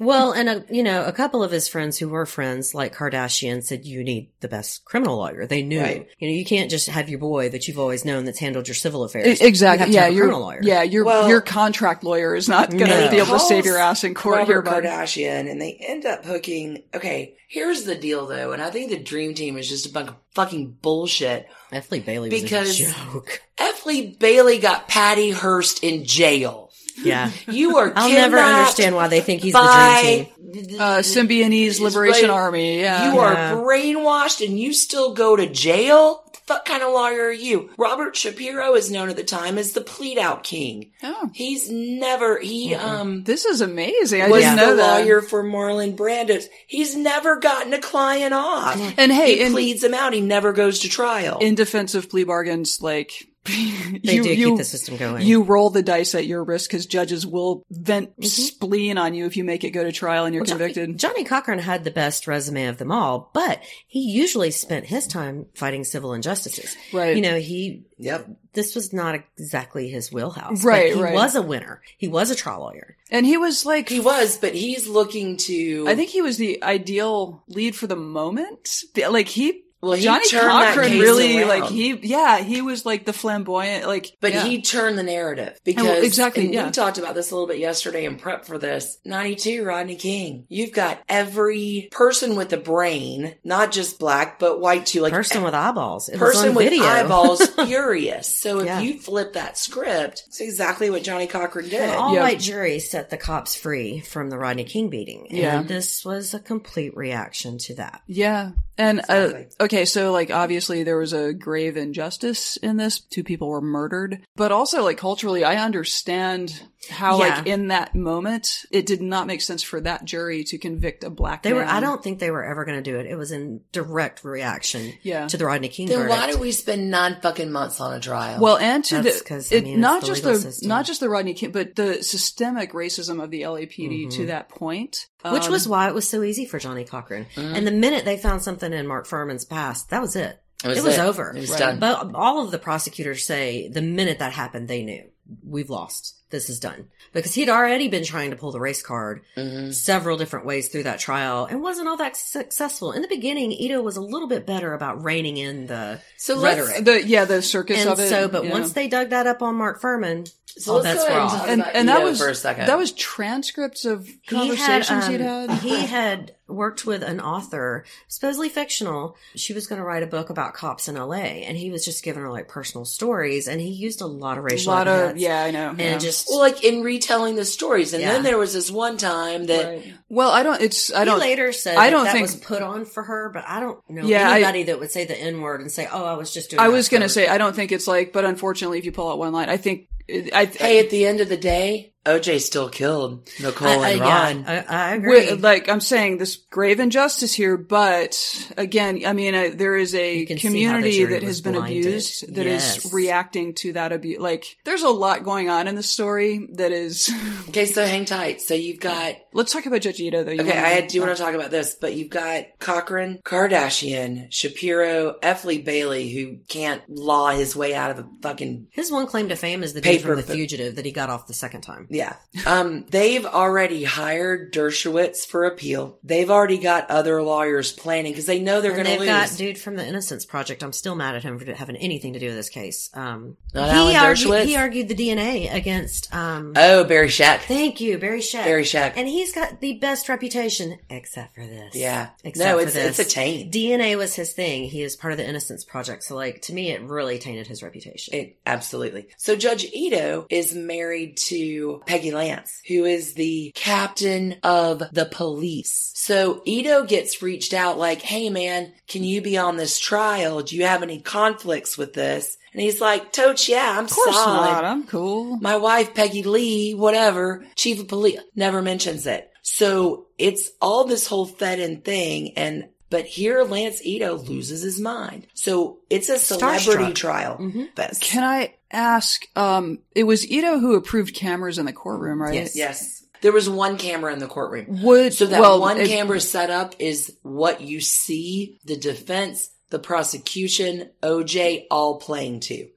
Well, 0.00 0.32
and 0.32 0.48
a, 0.48 0.64
you 0.70 0.82
know, 0.82 1.04
a 1.04 1.12
couple 1.12 1.42
of 1.42 1.50
his 1.50 1.68
friends 1.68 1.98
who 1.98 2.08
were 2.08 2.26
friends, 2.26 2.74
like 2.74 2.94
Kardashian, 2.94 3.62
said 3.62 3.84
you 3.84 4.04
need 4.04 4.30
the 4.40 4.48
best 4.48 4.84
criminal 4.84 5.16
lawyer. 5.16 5.46
They 5.46 5.62
knew, 5.62 5.80
Right. 5.80 6.06
you 6.18 6.28
know, 6.28 6.34
you 6.34 6.44
can't 6.44 6.70
just 6.70 6.88
have 6.88 7.08
your 7.08 7.18
boy 7.18 7.48
that 7.50 7.66
you've 7.68 7.78
always 7.78 8.04
known 8.04 8.24
that's 8.24 8.38
handled 8.38 8.68
your 8.68 8.74
civil 8.74 9.04
affairs. 9.04 9.40
Exactly. 9.40 9.92
You 9.92 9.98
have 9.98 10.06
to 10.08 10.10
yeah, 10.10 10.12
a 10.12 10.16
your 10.16 10.24
criminal 10.26 10.40
lawyer. 10.42 10.60
yeah, 10.62 10.82
your 10.82 11.04
Well- 11.04 11.28
your 11.28 11.40
contract 11.40 12.04
lawyer 12.04 12.34
is 12.34 12.48
not 12.48 12.70
going 12.70 12.86
to 12.86 13.04
No. 13.06 13.10
be 13.10 13.16
able 13.18 13.32
to 13.32 13.40
save 13.40 13.64
your 13.64 13.78
ass 13.78 14.04
in 14.04 14.14
court 14.14 14.36
Robert 14.38 14.52
here, 14.52 14.62
bud. 14.62 14.84
Kardashian, 14.84 15.50
and 15.50 15.60
they 15.60 15.72
end 15.86 16.06
up 16.06 16.24
hooking. 16.24 16.82
Okay, 16.94 17.34
here's 17.48 17.84
the 17.84 17.94
deal, 17.94 18.26
though, 18.26 18.52
and 18.52 18.62
I 18.62 18.70
think 18.70 18.90
the 18.90 18.98
dream 18.98 19.34
team 19.34 19.56
is 19.56 19.68
just 19.68 19.86
a 19.86 19.92
bunch 19.92 20.08
of 20.08 20.14
fucking 20.34 20.76
bullshit. 20.82 21.46
F. 21.72 21.90
Lee 21.90 22.00
Bailey 22.00 22.30
was 22.30 22.42
Because- 22.42 22.80
a 22.80 22.84
joke. 22.84 23.42
F. 23.58 23.84
Lee 23.84 24.06
Bailey 24.18 24.58
got 24.58 24.86
Patty 24.88 25.30
Hearst 25.32 25.82
in 25.82 26.04
jail. 26.04 26.67
Yeah. 27.02 27.30
You 27.48 27.76
are. 27.78 27.92
I'll 27.96 28.08
never 28.10 28.38
understand 28.38 28.94
why 28.94 29.08
they 29.08 29.20
think 29.20 29.42
he's 29.42 29.52
the 29.52 29.58
by 29.58 30.00
dream 30.02 30.64
team. 30.66 30.80
Uh, 30.80 30.98
Symbionese 30.98 31.80
Liberation 31.80 32.30
Right. 32.30 32.34
Army. 32.38 32.80
Yeah. 32.80 33.10
You 33.12 33.16
Yeah. 33.20 33.52
are 33.54 33.56
brainwashed 33.56 34.46
and 34.46 34.58
you 34.58 34.72
still 34.72 35.14
go 35.14 35.36
to 35.36 35.46
jail? 35.46 36.24
What 36.46 36.64
kind 36.64 36.82
of 36.82 36.92
lawyer 36.94 37.24
are 37.26 37.32
you? 37.32 37.68
Robert 37.76 38.16
Shapiro 38.16 38.74
is 38.74 38.90
known 38.90 39.10
at 39.10 39.16
the 39.16 39.22
time 39.22 39.58
as 39.58 39.72
the 39.72 39.82
plead 39.82 40.16
out 40.16 40.44
king. 40.44 40.92
Oh. 41.02 41.28
He's 41.34 41.70
never, 41.70 42.40
he, 42.40 42.74
um, 42.74 43.24
This 43.24 43.44
is 43.44 43.60
amazing. 43.60 44.22
I 44.22 44.28
was 44.28 44.42
didn't 44.42 44.56
the 44.66 44.76
that. 44.76 45.00
lawyer 45.02 45.20
for 45.20 45.44
Marlon 45.44 45.94
Brandos. 45.94 46.44
He's 46.66 46.96
never 46.96 47.36
gotten 47.36 47.74
a 47.74 47.78
client 47.80 48.32
off. 48.32 48.80
And 48.96 49.12
hey, 49.12 49.34
he 49.36 49.40
in- 49.42 49.52
pleads 49.52 49.84
him 49.84 49.92
out. 49.92 50.14
He 50.14 50.22
never 50.22 50.54
goes 50.54 50.78
to 50.80 50.88
trial. 50.88 51.36
In 51.40 51.54
defense 51.54 51.94
of 51.94 52.08
plea 52.08 52.24
bargains, 52.24 52.80
like 52.80 53.27
They 54.04 54.16
you, 54.16 54.22
do 54.22 54.34
you, 54.34 54.48
keep 54.50 54.58
the 54.58 54.64
system 54.64 54.96
going. 54.98 55.26
You 55.26 55.42
roll 55.42 55.70
the 55.70 55.82
dice 55.82 56.14
at 56.14 56.26
your 56.26 56.44
risk 56.44 56.70
because 56.70 56.84
judges 56.86 57.26
will 57.26 57.64
vent 57.70 58.10
Mm-hmm. 58.10 58.24
spleen 58.24 58.98
on 58.98 59.14
you 59.14 59.24
if 59.26 59.36
you 59.36 59.44
make 59.44 59.64
it 59.64 59.70
go 59.70 59.82
to 59.84 59.92
trial 59.92 60.24
and 60.26 60.34
you're 60.34 60.44
convicted. 60.44 60.98
Johnnie 60.98 61.24
Cochran 61.24 61.58
had 61.58 61.84
the 61.84 61.90
best 61.90 62.26
resume 62.26 62.66
of 62.66 62.76
them 62.78 62.92
all, 62.92 63.30
but 63.32 63.60
he 63.86 64.00
usually 64.00 64.50
spent 64.50 64.84
his 64.86 65.06
time 65.06 65.46
fighting 65.54 65.84
civil 65.84 66.12
injustices. 66.12 66.76
Right. 66.92 67.16
You 67.16 67.22
know, 67.22 67.36
he, 67.38 67.84
Yep. 67.98 68.28
this 68.52 68.74
was 68.74 68.92
not 68.92 69.14
exactly 69.38 69.88
his 69.88 70.12
wheelhouse. 70.12 70.62
Right, 70.64 70.92
but 70.92 70.96
He 70.98 71.02
right. 71.02 71.14
was 71.14 71.34
a 71.34 71.42
winner. 71.42 71.80
He 71.96 72.08
was 72.08 72.30
a 72.30 72.34
trial 72.36 72.60
lawyer. 72.60 72.96
And 73.10 73.24
he 73.24 73.36
was 73.38 73.64
like, 73.64 73.88
he 73.88 74.00
was, 74.00 74.36
but 74.36 74.54
he's 74.54 74.86
looking 74.86 75.36
to. 75.38 75.86
I 75.88 75.94
think 75.96 76.10
he 76.10 76.20
was 76.22 76.36
the 76.36 76.62
ideal 76.62 77.42
lead 77.48 77.74
for 77.74 77.86
the 77.86 77.96
moment. 77.96 78.82
The- 78.94 79.08
Like 79.08 79.28
he, 79.28 79.62
Well, 79.80 79.92
he 79.92 80.02
Johnnie 80.02 80.28
turned 80.28 80.48
that 80.48 80.74
Cochran 80.74 80.88
case 80.88 81.00
really 81.00 81.38
around. 81.38 81.48
like 81.48 81.70
he, 81.70 81.92
yeah, 82.02 82.38
he 82.38 82.62
was 82.62 82.84
like 82.84 83.04
the 83.04 83.12
flamboyant, 83.12 83.86
like, 83.86 84.10
But 84.20 84.32
yeah. 84.32 84.44
he 84.44 84.60
turned 84.60 84.98
the 84.98 85.04
narrative 85.04 85.60
because 85.64 85.84
well, 85.84 86.02
exactly, 86.02 86.46
And 86.46 86.54
yeah. 86.54 86.64
we 86.66 86.72
talked 86.72 86.98
about 86.98 87.14
this 87.14 87.30
a 87.30 87.34
little 87.34 87.46
bit 87.46 87.58
yesterday 87.60 88.04
in 88.04 88.16
prep 88.16 88.44
for 88.44 88.58
this. 88.58 88.98
Ninety-two, 89.04 89.64
Rodney 89.64 89.94
King. 89.94 90.46
You've 90.48 90.72
got 90.72 91.00
every 91.08 91.88
person 91.92 92.34
with 92.34 92.52
a 92.52 92.56
brain, 92.56 93.34
not 93.44 93.70
just 93.70 94.00
black 94.00 94.38
but 94.40 94.60
white 94.60 94.86
too. 94.86 95.00
Like 95.02 95.12
Person 95.12 95.42
with 95.44 95.54
eyeballs. 95.54 96.08
It 96.08 96.18
was 96.20 96.32
person 96.32 96.48
on 96.50 96.54
with 96.56 96.70
video. 96.70 96.84
eyeballs, 96.84 97.46
furious. 97.66 98.34
So 98.36 98.58
if 98.58 98.66
Yeah. 98.66 98.80
you 98.80 98.98
flip 98.98 99.34
that 99.34 99.56
script, 99.56 100.24
it's 100.26 100.40
exactly 100.40 100.90
what 100.90 101.04
Johnnie 101.04 101.26
Cochran 101.28 101.68
did. 101.68 101.82
An 101.88 101.94
all 101.94 102.14
Yeah. 102.14 102.22
white 102.22 102.40
jury 102.40 102.80
set 102.80 103.10
the 103.10 103.16
cops 103.16 103.54
free 103.54 104.00
from 104.00 104.28
the 104.30 104.38
Rodney 104.38 104.64
King 104.64 104.88
beating. 104.90 105.28
And 105.30 105.38
Yeah. 105.38 105.62
this 105.62 106.04
was 106.04 106.34
a 106.34 106.40
complete 106.40 106.96
reaction 106.96 107.58
to 107.58 107.74
that. 107.76 108.00
Yeah. 108.08 108.50
And 108.78 109.00
Exactly. 109.00 109.46
uh, 109.58 109.64
okay, 109.64 109.84
so 109.84 110.12
like 110.12 110.30
obviously 110.30 110.84
there 110.84 110.98
was 110.98 111.12
a 111.12 111.34
grave 111.34 111.76
injustice 111.76 112.56
in 112.58 112.76
this. 112.76 113.00
Two 113.00 113.24
people 113.24 113.48
were 113.48 113.60
murdered, 113.60 114.20
but 114.36 114.52
also 114.52 114.84
like 114.84 114.98
culturally, 114.98 115.42
I 115.44 115.56
understand 115.56 116.62
how 116.90 117.18
Yeah. 117.18 117.34
like 117.36 117.46
in 117.46 117.68
that 117.68 117.94
moment 117.94 118.64
it 118.70 118.86
did 118.86 119.02
not 119.02 119.26
make 119.26 119.40
sense 119.42 119.62
for 119.62 119.80
that 119.80 120.04
jury 120.04 120.44
to 120.44 120.58
convict 120.58 121.02
a 121.04 121.10
black 121.10 121.42
They 121.42 121.52
were. 121.52 121.64
I 121.64 121.80
don't 121.80 122.02
think 122.02 122.18
they 122.20 122.30
were 122.30 122.44
ever 122.44 122.64
going 122.64 122.82
to 122.82 122.90
do 122.90 122.98
it. 122.98 123.06
It 123.06 123.16
was 123.16 123.32
in 123.32 123.60
direct 123.72 124.24
reaction 124.24 124.92
Yeah. 125.02 125.26
to 125.26 125.36
the 125.36 125.44
Rodney 125.44 125.68
King 125.68 125.88
then 125.88 125.98
verdict. 125.98 126.16
why 126.16 126.30
do 126.30 126.38
we 126.38 126.52
spend 126.52 126.90
nine 126.90 127.16
fucking 127.20 127.50
months 127.50 127.80
on 127.80 127.92
a 127.94 128.00
trial? 128.00 128.40
Well, 128.40 128.56
and 128.58 128.84
to 128.86 129.02
That's 129.02 129.18
the 129.18 129.24
'cause, 129.24 129.52
I 129.52 129.56
mean, 129.60 129.74
it's 129.74 129.78
not 129.80 130.00
the 130.02 130.06
just 130.06 130.22
the 130.22 130.36
system. 130.36 130.68
not 130.68 130.86
just 130.86 131.00
the 131.00 131.08
Rodney 131.08 131.34
King, 131.34 131.50
but 131.50 131.74
the 131.74 132.02
systemic 132.02 132.72
racism 132.72 133.22
of 133.22 133.30
the 133.30 133.42
LAPD 133.42 134.08
to 134.12 134.26
that 134.26 134.48
point, 134.48 135.06
Which 135.32 135.46
Um, 135.46 135.50
was 135.52 135.66
why 135.66 135.88
it 135.88 135.94
was 135.94 136.08
so 136.08 136.22
easy 136.22 136.46
for 136.46 136.60
Johnnie 136.60 136.84
Cochran. 136.84 137.26
And 137.36 137.66
the 137.66 137.72
minute 137.72 138.04
they 138.04 138.16
found 138.16 138.40
something 138.42 138.72
in 138.72 138.86
Mark 138.86 139.08
Fuhrman's 139.08 139.44
past, 139.44 139.90
that 139.90 140.00
was 140.00 140.14
it. 140.14 140.38
It 140.64 140.68
was 140.82 140.96
it. 140.96 141.00
over. 141.00 141.32
It 141.36 141.40
was 141.40 141.50
done. 141.50 141.78
But 141.80 142.14
all 142.14 142.44
of 142.44 142.50
the 142.52 142.58
prosecutors 142.58 143.24
say 143.26 143.68
the 143.68 143.82
minute 143.82 144.20
that 144.20 144.32
happened, 144.32 144.68
they 144.68 144.82
knew 144.84 145.02
we've 145.46 145.70
lost. 145.70 146.14
This 146.30 146.50
is 146.50 146.60
done 146.60 146.88
because 147.14 147.32
he'd 147.34 147.48
already 147.48 147.88
been 147.88 148.04
trying 148.04 148.30
to 148.30 148.36
pull 148.36 148.52
the 148.52 148.60
race 148.60 148.82
card 148.82 149.22
Mm-hmm. 149.36 149.70
several 149.70 150.18
different 150.18 150.44
ways 150.44 150.68
through 150.68 150.82
that 150.82 150.98
trial 150.98 151.46
and 151.46 151.62
wasn't 151.62 151.88
all 151.88 151.96
that 151.96 152.16
successful. 152.18 152.92
In 152.92 153.00
the 153.00 153.08
beginning, 153.08 153.50
Ito 153.52 153.80
was 153.80 153.96
a 153.96 154.02
little 154.02 154.28
bit 154.28 154.44
better 154.46 154.74
about 154.74 155.02
reining 155.02 155.38
in 155.38 155.66
the 155.68 156.00
So 156.18 156.42
rhetoric. 156.42 156.84
the 156.84 157.06
yeah 157.06 157.24
the 157.24 157.40
circus 157.40 157.80
and 157.80 157.88
of 157.88 157.98
it. 157.98 158.08
so, 158.10 158.28
but 158.28 158.44
yeah. 158.44 158.50
once 158.52 158.72
they 158.74 158.88
dug 158.88 159.08
that 159.10 159.26
up 159.26 159.40
on 159.40 159.54
Mark 159.54 159.80
Fuhrman, 159.80 160.30
So 160.46 160.74
all 160.74 160.80
let's 160.82 160.98
bets 160.98 161.08
go 161.08 161.14
were 161.14 161.20
ahead 161.20 161.48
and 161.48 161.62
and 161.62 161.76
and 161.76 161.88
that 161.88 162.02
was 162.02 162.18
for 162.20 162.28
a 162.28 162.34
second. 162.34 162.66
that 162.66 162.76
was 162.76 162.92
transcripts 162.92 163.86
of 163.86 164.06
He 164.06 164.18
conversations 164.28 165.06
had, 165.06 165.10
he'd 165.12 165.20
um, 165.22 165.48
had. 165.48 165.58
he 165.62 165.86
had 165.86 166.34
worked 166.48 166.86
with 166.86 167.02
an 167.02 167.20
author, 167.20 167.84
supposedly 168.08 168.48
fictional. 168.48 169.16
She 169.34 169.52
was 169.52 169.66
going 169.66 169.78
to 169.80 169.84
write 169.84 170.02
a 170.02 170.06
book 170.06 170.30
about 170.30 170.54
cops 170.54 170.88
in 170.88 170.96
LA, 170.96 171.14
and 171.16 171.56
he 171.56 171.70
was 171.70 171.84
just 171.84 172.02
giving 172.02 172.22
her 172.22 172.30
like 172.30 172.48
personal 172.48 172.84
stories, 172.84 173.46
and 173.48 173.60
he 173.60 173.68
used 173.68 174.00
a 174.00 174.06
lot 174.06 174.38
of 174.38 174.44
racial. 174.44 174.72
a 174.72 174.74
lot 174.74 174.88
of 174.88 175.16
yeah, 175.18 175.42
I 175.42 175.50
know. 175.50 175.70
and 175.70 175.78
yeah. 175.80 175.98
just 175.98 176.26
well, 176.30 176.38
like 176.40 176.64
in 176.64 176.82
retelling 176.82 177.36
the 177.36 177.44
stories, 177.44 177.92
and 177.92 178.02
Yeah. 178.02 178.12
then 178.12 178.22
there 178.22 178.38
was 178.38 178.52
this 178.54 178.70
one 178.70 178.96
time 178.96 179.46
that 179.46 179.66
Right. 179.66 179.94
Well, 180.08 180.30
I 180.30 180.42
don't. 180.42 180.60
It's 180.62 180.92
I 180.92 181.04
don't. 181.04 181.18
later 181.20 181.52
said 181.52 181.76
I 181.76 181.90
don't 181.90 182.04
that 182.04 182.12
think. 182.12 182.22
was 182.22 182.36
put 182.36 182.62
on 182.62 182.84
for 182.86 183.02
her, 183.02 183.28
but 183.28 183.44
I 183.46 183.60
don't 183.60 183.78
know 183.90 184.06
Yeah, 184.06 184.28
I- 184.30 184.36
anybody 184.36 184.62
that 184.64 184.80
would 184.80 184.90
say 184.90 185.04
the 185.04 185.16
N 185.18 185.40
word 185.42 185.60
and 185.60 185.70
say, 185.70 185.86
"Oh, 185.92 186.04
I 186.04 186.14
was 186.14 186.32
just 186.32 186.50
doing." 186.50 186.60
I 186.60 186.68
was 186.68 186.88
gonna 186.88 187.08
say 187.10 187.26
I 187.28 187.36
don't 187.38 187.54
think 187.54 187.72
it's 187.72 187.86
like, 187.86 188.12
but 188.12 188.24
unfortunately, 188.24 188.78
if 188.78 188.84
you 188.86 188.92
pull 188.92 189.10
out 189.10 189.18
one 189.18 189.32
line, 189.32 189.48
I 189.50 189.58
think 189.58 189.88
I. 190.32 190.46
hey, 190.46 190.78
at 190.78 190.88
the 190.88 191.04
end 191.04 191.20
of 191.20 191.28
the 191.28 191.36
day, 191.36 191.92
OJ 192.06 192.40
still 192.40 192.68
killed 192.70 193.28
Nicole 193.40 193.68
I, 193.68 193.72
I, 193.72 193.88
and 193.90 193.98
yeah, 193.98 194.24
Ron. 194.26 194.44
I, 194.46 194.64
I 194.90 194.94
agree. 194.94 195.26
Wi- 195.26 195.40
like 195.42 195.68
I'm 195.68 195.80
saying, 195.80 196.18
this 196.18 196.36
grave 196.36 196.80
injustice 196.80 197.34
here, 197.34 197.56
but 197.58 198.16
again, 198.56 199.02
I 199.04 199.12
mean, 199.12 199.34
uh, 199.34 199.50
there 199.54 199.76
is 199.76 199.94
a 199.94 200.16
You 200.18 200.26
can 200.26 200.38
see 200.38 200.62
how 200.64 200.80
the 200.80 200.82
community 200.82 201.04
that 201.04 201.22
has 201.22 201.40
been 201.42 201.54
blinded. 201.54 201.86
abused 201.86 202.34
that 202.34 202.46
is 202.46 202.62
Yes. 202.76 202.92
reacting 202.92 203.54
to 203.56 203.72
that 203.74 203.92
abuse. 203.92 204.20
Like, 204.20 204.56
there's 204.64 204.82
a 204.82 204.88
lot 204.88 205.22
going 205.24 205.50
on 205.50 205.68
in 205.68 205.74
the 205.74 205.82
story 205.82 206.48
that 206.54 206.72
is. 206.72 207.10
okay, 207.50 207.66
so 207.66 207.84
hang 207.84 208.04
tight. 208.06 208.40
So 208.40 208.54
you've 208.54 208.80
got 208.80 209.16
Let's 209.34 209.52
talk 209.52 209.66
about 209.66 209.82
Judge 209.82 210.00
Ito, 210.00 210.24
though. 210.24 210.32
You 210.32 210.40
Okay, 210.40 210.58
I 210.58 210.80
do 210.86 211.00
want 211.02 211.16
to 211.16 211.22
talk 211.22 211.34
about 211.34 211.50
this, 211.50 211.74
but 211.80 211.94
you've 211.94 212.10
got 212.10 212.44
Cochran, 212.58 213.20
Kardashian, 213.24 214.32
Shapiro, 214.32 215.16
F. 215.22 215.44
Lee 215.44 215.58
Bailey, 215.60 216.08
who 216.10 216.38
can't 216.48 216.82
law 216.88 217.30
his 217.30 217.54
way 217.54 217.74
out 217.74 217.90
of 217.90 217.98
a 217.98 218.08
fucking 218.22 218.68
His 218.70 218.90
one 218.90 219.06
claim 219.06 219.28
to 219.28 219.36
fame 219.36 219.62
is 219.62 219.74
the 219.74 219.80
dude 219.80 219.98
Paper, 220.00 220.08
from 220.08 220.16
The 220.16 220.22
Fugitive 220.34 220.76
that 220.76 220.84
he 220.84 220.92
got 220.92 221.10
off 221.10 221.26
the 221.26 221.34
second 221.34 221.60
time. 221.62 221.86
Yeah. 221.90 222.16
Um, 222.46 222.84
they've 222.90 223.24
already 223.24 223.84
hired 223.84 224.52
Dershowitz 224.52 225.26
for 225.26 225.44
appeal. 225.44 225.98
They've 226.04 226.30
already 226.30 226.58
got 226.58 226.90
other 226.90 227.22
lawyers 227.22 227.72
planning 227.72 228.12
because 228.12 228.26
they 228.26 228.40
know 228.40 228.60
they're 228.60 228.72
going 228.72 228.84
to 228.84 228.90
they've 228.90 229.00
lose. 229.00 229.08
got 229.08 229.34
dude 229.36 229.58
from 229.58 229.76
the 229.76 229.86
Innocence 229.86 230.24
Project. 230.24 230.62
I'm 230.62 230.72
still 230.72 230.94
mad 230.94 231.14
at 231.16 231.22
him 231.22 231.38
for 231.38 231.52
having 231.54 231.76
anything 231.76 232.12
to 232.12 232.18
do 232.18 232.26
with 232.26 232.36
this 232.36 232.48
case. 232.48 232.90
Um, 232.94 233.36
Not 233.54 233.88
he 233.90 233.96
argued, 233.96 234.46
he 234.46 234.56
argued 234.56 234.88
the 234.88 234.94
DNA 234.94 235.52
against. 235.52 236.14
Um, 236.14 236.52
oh, 236.56 236.84
Barry 236.84 237.08
Scheck. 237.08 237.40
thank 237.40 237.80
you, 237.80 237.98
Barry 237.98 238.20
Scheck. 238.20 238.44
Barry 238.44 238.64
Scheck. 238.64 238.92
and 238.96 239.08
he's 239.08 239.32
got 239.34 239.60
the 239.60 239.74
best 239.74 240.08
reputation, 240.08 240.78
except 240.90 241.34
for 241.34 241.46
this. 241.46 241.74
Yeah. 241.74 242.10
except 242.24 242.46
No, 242.48 242.54
for 242.56 242.68
it's- 242.68 242.74
this. 242.74 242.98
it's 242.98 243.10
a 243.10 243.14
taint. 243.14 243.52
DNA 243.52 243.96
was 243.96 244.14
his 244.14 244.32
thing. 244.32 244.64
He 244.64 244.82
is 244.82 244.94
part 244.96 245.12
of 245.12 245.16
the 245.18 245.26
Innocence 245.28 245.64
Project. 245.64 246.04
So, 246.04 246.14
like 246.14 246.42
to 246.42 246.52
me, 246.52 246.70
it 246.70 246.82
really 246.82 247.18
tainted 247.18 247.46
his 247.46 247.62
reputation. 247.62 248.14
It, 248.14 248.36
absolutely. 248.46 249.08
So 249.16 249.36
Judge 249.36 249.64
Ito 249.72 250.26
is 250.30 250.54
married 250.54 251.16
to 251.28 251.77
Peggy 251.86 252.10
Lance, 252.10 252.60
who 252.66 252.84
is 252.84 253.14
the 253.14 253.52
captain 253.54 254.36
of 254.42 254.82
the 254.92 255.06
police. 255.06 255.92
So 255.94 256.42
Ito 256.44 256.84
gets 256.84 257.22
reached 257.22 257.52
out 257.54 257.78
like, 257.78 258.02
Hey 258.02 258.30
man, 258.30 258.72
can 258.88 259.04
you 259.04 259.20
be 259.20 259.36
on 259.38 259.56
this 259.56 259.78
trial? 259.78 260.42
Do 260.42 260.56
you 260.56 260.64
have 260.64 260.82
any 260.82 261.00
conflicts 261.00 261.76
with 261.78 261.92
this? 261.94 262.36
And 262.52 262.62
he's 262.62 262.80
like, 262.80 263.12
Toach, 263.12 263.48
yeah, 263.48 263.76
I'm 263.78 263.84
Of 263.84 263.90
course 263.90 264.16
solid. 264.16 264.50
not. 264.50 264.64
I'm 264.64 264.84
cool. 264.86 265.36
My 265.36 265.56
wife, 265.56 265.94
Peggy 265.94 266.22
Lee, 266.22 266.74
whatever, 266.74 267.44
chief 267.56 267.80
of 267.80 267.88
police, 267.88 268.18
never 268.34 268.62
mentions 268.62 269.06
it. 269.06 269.30
So 269.42 270.06
it's 270.18 270.50
all 270.60 270.84
this 270.84 271.06
whole 271.06 271.26
fed 271.26 271.58
in 271.60 271.82
thing. 271.82 272.32
And, 272.36 272.68
but 272.90 273.04
here 273.04 273.42
Lance 273.44 273.84
Ito 273.84 274.16
loses 274.16 274.62
his 274.62 274.80
mind. 274.80 275.26
So 275.34 275.78
it's 275.90 276.08
a 276.08 276.18
celebrity 276.18 276.64
Starstruck. 276.92 276.94
trial. 276.94 277.36
Mm-hmm. 277.38 277.64
Fest. 277.76 278.02
Can 278.02 278.24
I 278.24 278.54
ask? 278.70 279.26
Um, 279.36 279.80
it 279.94 280.04
was 280.04 280.30
Ito 280.30 280.58
who 280.58 280.74
approved 280.74 281.14
cameras 281.14 281.58
in 281.58 281.66
the 281.66 281.72
courtroom, 281.72 282.20
right? 282.20 282.34
Yes. 282.34 282.56
Yes. 282.56 283.04
There 283.20 283.32
was 283.32 283.50
one 283.50 283.78
camera 283.78 284.12
in 284.12 284.20
the 284.20 284.28
courtroom. 284.28 284.82
Would 284.82 285.12
So 285.12 285.26
that 285.26 285.40
well, 285.40 285.60
one 285.60 285.80
it- 285.80 285.88
camera 285.88 286.20
setup 286.20 286.74
is 286.78 287.16
what 287.22 287.60
you 287.60 287.80
see 287.80 288.60
the 288.64 288.76
defense, 288.76 289.50
the 289.70 289.78
prosecution, 289.78 290.90
OJ 291.02 291.66
all 291.70 291.98
playing 291.98 292.40
to. 292.40 292.68